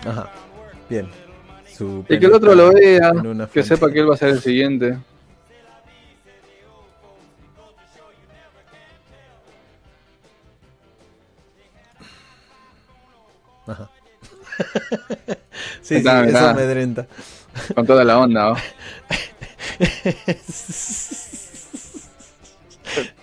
Ajá. 0.06 0.32
Bien. 0.90 1.08
Su 1.76 2.06
Y 2.10 2.20
que 2.20 2.26
el 2.26 2.34
otro 2.34 2.54
lo 2.54 2.74
vea, 2.74 3.12
que 3.54 3.64
sepa 3.64 3.90
que 3.92 4.00
él 4.00 4.10
va 4.10 4.16
a 4.16 4.18
ser 4.18 4.30
el 4.30 4.42
siguiente. 4.42 4.98
Ajá. 13.68 13.90
sí, 15.82 15.82
sí, 15.82 15.94
Mirá, 15.96 16.26
eso 16.26 16.40
mirá. 16.40 16.54
me 16.54 16.64
drenta. 16.64 17.08
Con 17.76 17.86
toda 17.86 18.04
la 18.04 18.20
onda, 18.20 18.50
¿no? 18.50 18.56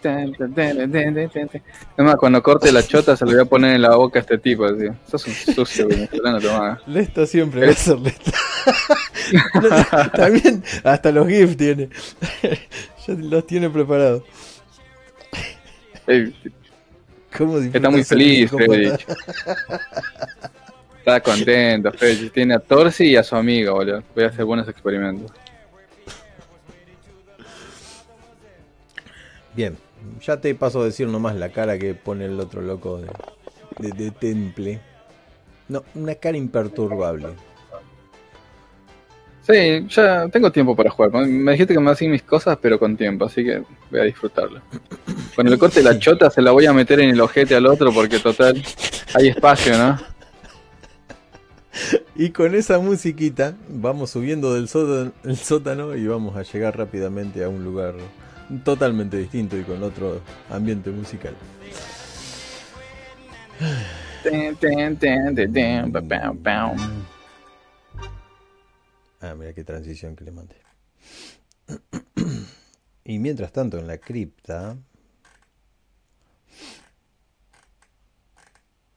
Es 0.02 2.04
más, 2.04 2.16
cuando 2.16 2.42
corte 2.42 2.72
la 2.72 2.82
chota 2.82 3.16
se 3.16 3.24
lo 3.24 3.32
voy 3.32 3.40
a 3.40 3.44
poner 3.44 3.74
en 3.74 3.82
la 3.82 3.96
boca 3.96 4.18
a 4.18 4.22
este 4.22 4.38
tipo. 4.38 4.64
Así. 4.64 4.86
Sos 5.10 5.26
un 5.26 5.32
sucio 5.32 5.88
venezolano, 5.88 6.40
tomá. 6.40 6.80
Lesta 6.86 7.26
siempre 7.26 7.66
va 7.66 7.72
a 7.72 7.74
ser 7.74 7.98
Lesta. 7.98 8.32
También, 10.14 10.62
hasta 10.84 11.12
los 11.12 11.28
GIFs 11.28 11.56
tiene. 11.56 11.88
ya 13.06 13.14
los 13.14 13.46
tiene 13.46 13.70
preparados. 13.70 14.22
Ey, 16.06 16.34
¿Cómo 17.36 17.58
Está 17.58 17.90
muy 17.90 18.04
feliz? 18.04 18.50
Freddy. 18.50 18.90
Está 20.98 21.20
contento, 21.20 21.92
Freddy. 21.92 22.30
Tiene 22.30 22.54
a 22.54 22.58
Torsi 22.58 23.10
y 23.10 23.16
a 23.16 23.22
su 23.22 23.36
amiga, 23.36 23.72
boludo. 23.72 24.02
Voy 24.14 24.24
a 24.24 24.28
hacer 24.28 24.44
buenos 24.44 24.68
experimentos. 24.68 25.30
Bien, 29.58 29.76
ya 30.24 30.40
te 30.40 30.54
paso 30.54 30.82
a 30.82 30.84
decir 30.84 31.08
nomás 31.08 31.34
la 31.34 31.48
cara 31.48 31.76
que 31.80 31.92
pone 31.92 32.26
el 32.26 32.38
otro 32.38 32.62
loco 32.62 33.00
de, 33.00 33.08
de- 33.80 34.04
de 34.04 34.10
Temple. 34.12 34.80
No, 35.68 35.82
una 35.96 36.14
cara 36.14 36.36
imperturbable. 36.38 37.30
Sí, 39.42 39.84
ya 39.88 40.28
tengo 40.28 40.52
tiempo 40.52 40.76
para 40.76 40.90
jugar. 40.90 41.10
Me 41.26 41.50
dijiste 41.50 41.74
que 41.74 41.80
me 41.80 41.90
hacían 41.90 42.12
mis 42.12 42.22
cosas, 42.22 42.56
pero 42.62 42.78
con 42.78 42.96
tiempo, 42.96 43.24
así 43.24 43.42
que 43.42 43.64
voy 43.90 43.98
a 44.00 44.04
disfrutarlo. 44.04 44.60
Cuando 45.34 45.50
le 45.52 45.58
corte 45.58 45.82
la 45.82 45.98
chota 46.04 46.30
se 46.30 46.40
la 46.40 46.52
voy 46.52 46.66
a 46.66 46.72
meter 46.72 47.00
en 47.00 47.10
el 47.10 47.20
ojete 47.20 47.56
al 47.56 47.66
otro 47.66 47.92
porque 47.92 48.20
total 48.20 48.62
hay 49.14 49.26
espacio, 49.26 49.76
¿no? 49.76 49.98
Y 52.14 52.30
con 52.30 52.54
esa 52.54 52.78
musiquita 52.78 53.56
vamos 53.68 54.10
subiendo 54.10 54.54
del 54.54 54.68
sótano, 54.68 55.10
el 55.24 55.36
sótano 55.36 55.96
y 55.96 56.06
vamos 56.06 56.36
a 56.36 56.42
llegar 56.44 56.78
rápidamente 56.78 57.42
a 57.42 57.48
un 57.48 57.64
lugar 57.64 57.94
totalmente 58.64 59.16
distinto 59.16 59.56
y 59.56 59.62
con 59.62 59.82
otro 59.82 60.20
ambiente 60.50 60.90
musical. 60.90 61.34
Ah, 69.20 69.34
mira 69.34 69.52
qué 69.52 69.64
transición 69.64 70.14
que 70.16 70.24
le 70.24 70.30
mandé. 70.30 70.56
Y 73.04 73.18
mientras 73.18 73.52
tanto 73.52 73.78
en 73.78 73.86
la 73.86 73.98
cripta... 73.98 74.76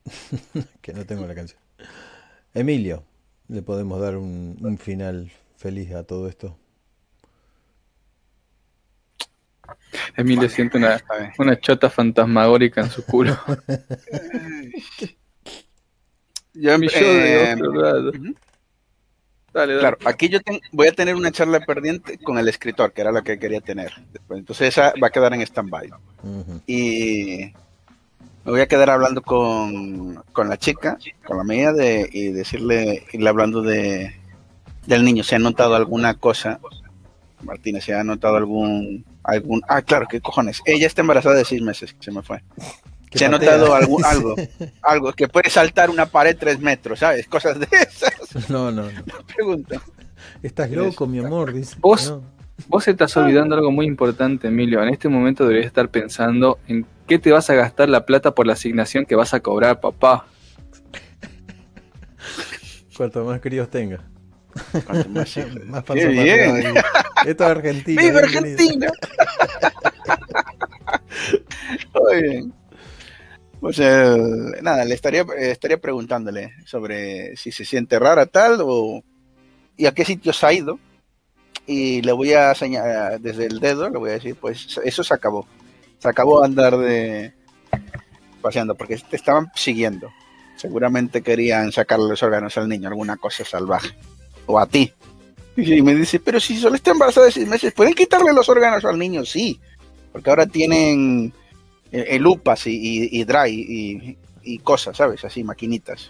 que 0.81 0.93
no 0.93 1.05
tengo 1.05 1.25
la 1.25 1.35
canción. 1.35 1.59
Emilio, 2.53 3.03
le 3.47 3.61
podemos 3.61 4.01
dar 4.01 4.17
un, 4.17 4.57
un 4.61 4.77
final 4.77 5.31
feliz 5.55 5.93
a 5.93 6.03
todo 6.03 6.27
esto. 6.27 6.57
Emilio 10.15 10.49
siente 10.49 10.77
una, 10.77 10.99
una 11.37 11.59
chota 11.59 11.89
fantasmagórica 11.89 12.81
en 12.81 12.89
su 12.89 13.03
culo. 13.05 13.37
Yo, 16.53 16.77
Mi 16.77 16.87
yo 16.89 16.99
de 16.99 17.43
eh, 17.51 17.53
otro 17.55 17.73
lado. 17.73 18.09
ujú. 18.09 18.35
Dale, 19.53 19.73
dale. 19.73 19.79
Claro, 19.79 19.97
aquí 20.05 20.29
yo 20.29 20.39
ten- 20.41 20.59
voy 20.71 20.87
a 20.87 20.91
tener 20.93 21.15
una 21.15 21.31
charla 21.31 21.59
pendiente 21.61 22.17
con 22.17 22.37
el 22.37 22.47
escritor, 22.47 22.91
que 22.93 23.01
era 23.01 23.11
lo 23.11 23.23
que 23.23 23.39
quería 23.39 23.61
tener. 23.61 23.91
Entonces 24.29 24.69
esa 24.69 24.93
va 25.01 25.07
a 25.07 25.11
quedar 25.11 25.33
en 25.33 25.41
stand-by. 25.41 25.89
Y 26.67 27.53
me 28.45 28.51
voy 28.51 28.61
a 28.61 28.67
quedar 28.67 28.89
hablando 28.89 29.21
con, 29.21 30.15
con 30.33 30.49
la 30.49 30.57
chica, 30.57 30.97
con 31.25 31.37
la 31.37 31.43
mía, 31.43 31.71
de, 31.73 32.09
y 32.11 32.31
decirle, 32.31 33.05
irle 33.13 33.29
hablando 33.29 33.61
de 33.61 34.15
del 34.87 35.03
niño. 35.05 35.23
¿Se 35.23 35.35
ha 35.35 35.39
notado 35.39 35.75
alguna 35.75 36.15
cosa? 36.15 36.59
Martínez, 37.43 37.83
¿se 37.85 37.93
ha 37.93 38.03
notado 38.03 38.35
algún... 38.37 39.05
algún 39.23 39.61
Ah, 39.67 39.81
claro, 39.81 40.07
¿qué 40.09 40.21
cojones? 40.21 40.61
Ella 40.65 40.87
está 40.87 41.01
embarazada 41.01 41.35
de 41.35 41.45
seis 41.45 41.61
meses, 41.61 41.95
se 41.99 42.11
me 42.11 42.21
fue. 42.21 42.41
Que 43.09 43.19
¿Se 43.19 43.25
ha 43.25 43.29
notado 43.29 43.75
algún, 43.75 44.03
algo? 44.05 44.35
Algo 44.81 45.13
que 45.13 45.27
puede 45.27 45.49
saltar 45.49 45.89
una 45.89 46.05
pared 46.05 46.37
tres 46.39 46.59
metros, 46.59 46.99
¿sabes? 46.99 47.27
Cosas 47.27 47.59
de 47.59 47.67
esas. 47.71 48.11
No, 48.49 48.71
no, 48.71 48.83
no. 48.83 49.03
Pregunta. 49.35 49.81
Estás 50.41 50.71
loco, 50.71 51.05
mi 51.05 51.19
amor, 51.19 51.53
dice. 51.53 51.75
¿Vos? 51.79 52.09
No. 52.09 52.23
Vos 52.67 52.87
estás 52.87 53.15
olvidando 53.17 53.55
algo 53.55 53.71
muy 53.71 53.85
importante, 53.85 54.47
Emilio. 54.47 54.81
En 54.81 54.89
este 54.89 55.09
momento 55.09 55.43
deberías 55.43 55.65
estar 55.65 55.89
pensando 55.89 56.59
en 56.67 56.85
qué 57.07 57.19
te 57.19 57.31
vas 57.31 57.49
a 57.49 57.55
gastar 57.55 57.89
la 57.89 58.05
plata 58.05 58.33
por 58.33 58.47
la 58.47 58.53
asignación 58.53 59.05
que 59.05 59.15
vas 59.15 59.33
a 59.33 59.39
cobrar, 59.39 59.81
papá. 59.81 60.27
Cuanto 62.95 63.25
más 63.25 63.41
críos 63.41 63.69
tenga. 63.69 64.03
Más. 65.09 65.37
Más 65.65 65.85
bien. 65.95 66.75
Esto 67.25 67.43
es 67.43 67.49
Argentina. 67.49 68.01
¡Viva. 68.01 68.19
Argentina! 68.23 68.91
Muy 71.93 72.21
bien. 72.21 72.53
Pues 73.59 73.77
eh, 73.79 74.17
nada, 74.61 74.83
le 74.85 74.95
estaría, 74.95 75.21
eh, 75.21 75.51
estaría 75.51 75.79
preguntándole 75.79 76.53
sobre 76.65 77.35
si 77.37 77.51
se 77.51 77.63
siente 77.63 77.99
rara 77.99 78.25
tal 78.25 78.57
o 78.61 79.03
y 79.77 79.85
a 79.85 79.93
qué 79.93 80.03
sitios 80.03 80.43
ha 80.43 80.51
ido. 80.51 80.79
Y 81.67 82.01
le 82.01 82.11
voy 82.11 82.33
a 82.33 82.55
señalar 82.55 83.21
desde 83.21 83.45
el 83.45 83.59
dedo, 83.59 83.89
le 83.89 83.99
voy 83.99 84.09
a 84.09 84.13
decir, 84.13 84.35
pues 84.35 84.79
eso 84.83 85.03
se 85.03 85.13
acabó. 85.13 85.47
Se 85.99 86.09
acabó 86.09 86.43
andar 86.43 86.75
de 86.77 87.33
paseando 88.41 88.73
porque 88.73 88.97
te 88.97 89.15
estaban 89.15 89.51
siguiendo. 89.55 90.11
Seguramente 90.55 91.21
querían 91.21 91.71
sacarle 91.71 92.09
los 92.09 92.23
órganos 92.23 92.57
al 92.57 92.67
niño, 92.67 92.87
alguna 92.89 93.17
cosa 93.17 93.45
salvaje. 93.45 93.95
O 94.45 94.59
a 94.59 94.65
ti. 94.65 94.91
Y 95.57 95.81
me 95.81 95.93
dice, 95.95 96.19
pero 96.19 96.39
si 96.39 96.57
solo 96.57 96.75
está 96.75 96.91
embarazada 96.91 97.25
de 97.27 97.31
seis 97.33 97.47
meses, 97.47 97.73
¿pueden 97.73 97.93
quitarle 97.93 98.33
los 98.33 98.47
órganos 98.49 98.83
al 98.85 98.97
niño? 98.97 99.25
Sí, 99.25 99.59
porque 100.11 100.29
ahora 100.29 100.45
tienen 100.47 101.33
eh, 101.91 102.05
eh, 102.09 102.19
lupas 102.19 102.65
y, 102.67 102.71
y, 102.71 103.19
y 103.19 103.23
dry 103.25 103.49
y, 103.51 104.17
y 104.43 104.57
cosas, 104.59 104.95
¿sabes? 104.97 105.23
Así, 105.25 105.43
maquinitas. 105.43 106.09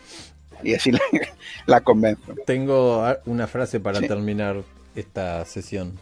Y 0.64 0.76
así 0.76 0.92
la, 0.92 1.00
la 1.66 1.82
convenzo. 1.82 2.35
Tengo 2.45 3.03
una 3.26 3.48
frase 3.48 3.80
para 3.80 4.00
Sí. 4.00 4.08
terminar 4.08 4.64
esta 4.95 5.43
sesión. 5.45 5.98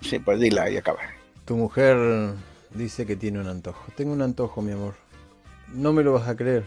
Sí, 0.00 0.18
pues 0.18 0.40
dila 0.40 0.70
y 0.70 0.78
acaba. 0.78 1.00
Tu 1.44 1.56
mujer 1.56 2.32
dice 2.74 3.04
que 3.04 3.16
tiene 3.16 3.38
un 3.38 3.48
antojo. 3.48 3.84
Tengo 3.96 4.12
un 4.12 4.22
antojo, 4.22 4.62
mi 4.62 4.72
amor. 4.72 4.94
No 5.74 5.92
me 5.92 6.02
lo 6.02 6.14
vas 6.14 6.26
a 6.26 6.36
creer. 6.36 6.64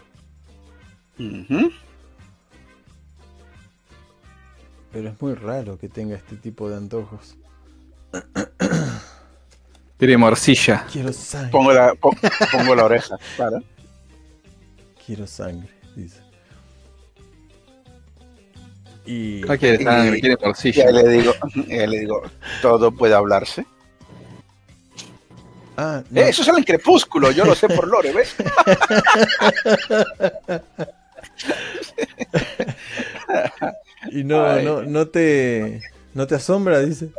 Pero 4.93 5.09
es 5.09 5.21
muy 5.21 5.33
raro 5.33 5.77
que 5.77 5.89
tenga 5.89 6.15
este 6.15 6.37
tipo 6.37 6.69
de 6.69 6.77
antojos. 6.77 7.35
Tiene 9.97 10.17
morcilla. 10.17 10.85
Quiero 10.91 11.11
sangre. 11.11 11.51
Pongo, 11.51 11.73
la, 11.73 11.93
po- 11.95 12.15
pongo 12.51 12.75
la 12.75 12.85
oreja. 12.85 13.17
Quiero 15.05 15.27
sangre, 15.27 15.69
dice. 15.95 16.21
Y 19.05 19.41
No 19.47 19.57
quiere 19.57 19.83
sangre, 19.83 20.19
quiere 20.21 20.37
morcilla. 20.41 20.85
ahí 20.87 20.93
le 20.93 21.09
digo, 21.09 21.33
le 21.67 21.99
digo, 21.99 22.21
todo 22.61 22.91
puede 22.91 23.13
hablarse. 23.15 23.65
ah, 25.75 26.01
no, 26.09 26.21
Eh, 26.21 26.29
eso 26.29 26.41
sale 26.43 26.59
en 26.59 26.63
Crepúsculo, 26.63 27.31
yo 27.31 27.43
lo 27.45 27.53
sé 27.55 27.67
por 27.67 27.87
Lore, 27.87 28.13
¿ves? 28.13 28.35
y 34.11 34.23
no, 34.23 34.45
Ay. 34.45 34.65
no, 34.65 34.83
no 34.83 35.07
te 35.07 35.81
no 36.13 36.27
te 36.27 36.35
asombra, 36.35 36.79
dice. 36.81 37.09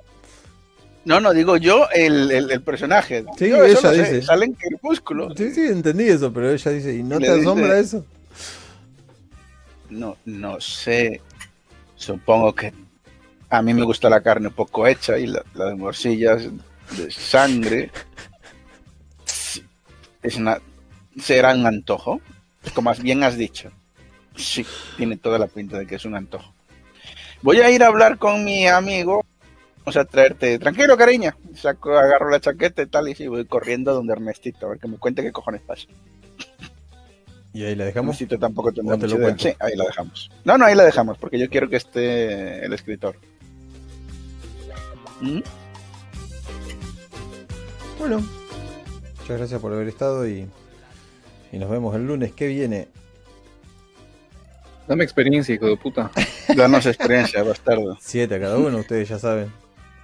No, 1.04 1.20
no, 1.20 1.32
digo 1.34 1.56
yo 1.58 1.86
el, 1.90 2.30
el, 2.30 2.50
el 2.50 2.62
personaje. 2.62 3.24
Sí, 3.36 3.50
Yo 3.50 3.62
ella 3.62 3.74
lo 3.74 3.80
sé, 3.92 3.98
dice. 3.98 4.22
Sale 4.22 4.46
en 4.46 4.52
Crepúsculo. 4.54 5.34
Sí, 5.36 5.50
sí, 5.52 5.60
entendí 5.66 6.04
eso, 6.08 6.32
pero 6.32 6.50
ella 6.50 6.70
dice, 6.70 6.94
¿y 6.94 7.02
no 7.02 7.18
te 7.18 7.26
dice- 7.26 7.40
asombra 7.42 7.78
eso? 7.78 8.06
No, 9.90 10.16
no 10.24 10.60
sé. 10.60 11.20
Supongo 11.96 12.54
que 12.54 12.72
a 13.50 13.60
mí 13.62 13.74
me 13.74 13.82
gusta 13.84 14.08
la 14.08 14.22
carne 14.22 14.48
poco 14.50 14.86
hecha 14.86 15.18
y 15.18 15.26
la, 15.26 15.44
la 15.54 15.66
de 15.66 15.74
morcillas 15.74 16.48
de 16.96 17.10
sangre. 17.10 17.90
Es 20.22 20.36
una, 20.36 20.58
será 21.20 21.54
un 21.54 21.66
antojo, 21.66 22.20
como 22.74 22.92
bien 22.94 23.22
has 23.24 23.36
dicho. 23.36 23.70
Sí, 24.36 24.64
tiene 24.96 25.16
toda 25.18 25.38
la 25.38 25.46
pinta 25.48 25.78
de 25.78 25.86
que 25.86 25.96
es 25.96 26.04
un 26.06 26.14
antojo. 26.16 26.53
Voy 27.44 27.60
a 27.60 27.70
ir 27.70 27.82
a 27.82 27.88
hablar 27.88 28.16
con 28.16 28.42
mi 28.42 28.66
amigo. 28.66 29.22
Vamos 29.80 29.98
a 29.98 30.06
traerte. 30.06 30.58
Tranquilo, 30.58 30.96
cariño. 30.96 31.36
Saco, 31.54 31.92
agarro 31.92 32.30
la 32.30 32.40
chaqueta 32.40 32.80
y 32.80 32.86
tal 32.86 33.06
y 33.06 33.14
sí, 33.14 33.26
voy 33.26 33.44
corriendo 33.44 33.92
donde 33.92 34.14
Ernestito 34.14 34.64
a 34.64 34.70
ver 34.70 34.78
que 34.78 34.88
me 34.88 34.96
cuente 34.96 35.22
qué 35.22 35.30
cojones 35.30 35.60
pasa. 35.60 35.84
Y 37.52 37.64
ahí 37.64 37.74
la 37.74 37.84
dejamos. 37.84 38.14
Luisito 38.14 38.38
tampoco 38.38 38.72
tendrá 38.72 38.94
¿O 38.94 38.98
te 38.98 39.08
mucha 39.08 39.18
idea. 39.18 39.36
Sí, 39.38 39.52
ahí 39.60 39.76
la 39.76 39.84
dejamos. 39.84 40.30
No, 40.42 40.56
no, 40.56 40.64
ahí 40.64 40.74
la 40.74 40.84
dejamos, 40.84 41.18
porque 41.18 41.38
yo 41.38 41.50
quiero 41.50 41.68
que 41.68 41.76
esté 41.76 42.64
el 42.64 42.72
escritor. 42.72 43.16
¿Mm? 45.20 45.40
Bueno, 47.98 48.22
muchas 49.20 49.36
gracias 49.36 49.60
por 49.60 49.70
haber 49.70 49.88
estado 49.88 50.26
y, 50.26 50.48
y 51.52 51.58
nos 51.58 51.68
vemos 51.68 51.94
el 51.94 52.06
lunes 52.06 52.32
que 52.32 52.46
viene. 52.46 52.88
Dame 54.86 55.04
experiencia, 55.04 55.54
hijo 55.54 55.66
de 55.66 55.76
puta. 55.76 56.10
Danos 56.56 56.86
experiencia, 56.86 57.42
bastardo. 57.44 57.96
Siete 58.00 58.34
a 58.34 58.40
cada 58.40 58.58
uno, 58.58 58.78
ustedes 58.78 59.08
ya 59.08 59.18
saben. 59.18 59.50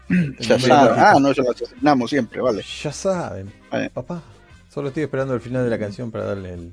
Ya 0.40 0.58
sabe. 0.58 0.94
Ah, 1.00 1.16
no, 1.20 1.30
eso 1.30 1.42
lo 1.42 1.50
asignamos 1.52 2.10
siempre, 2.10 2.40
vale. 2.40 2.64
Ya 2.82 2.92
saben, 2.92 3.52
Vale. 3.70 3.90
papá. 3.90 4.22
Solo 4.68 4.88
estoy 4.88 5.04
esperando 5.04 5.34
el 5.34 5.40
final 5.40 5.62
de 5.64 5.70
la 5.70 5.78
canción 5.78 6.10
para 6.10 6.24
darle 6.24 6.54
el, 6.54 6.72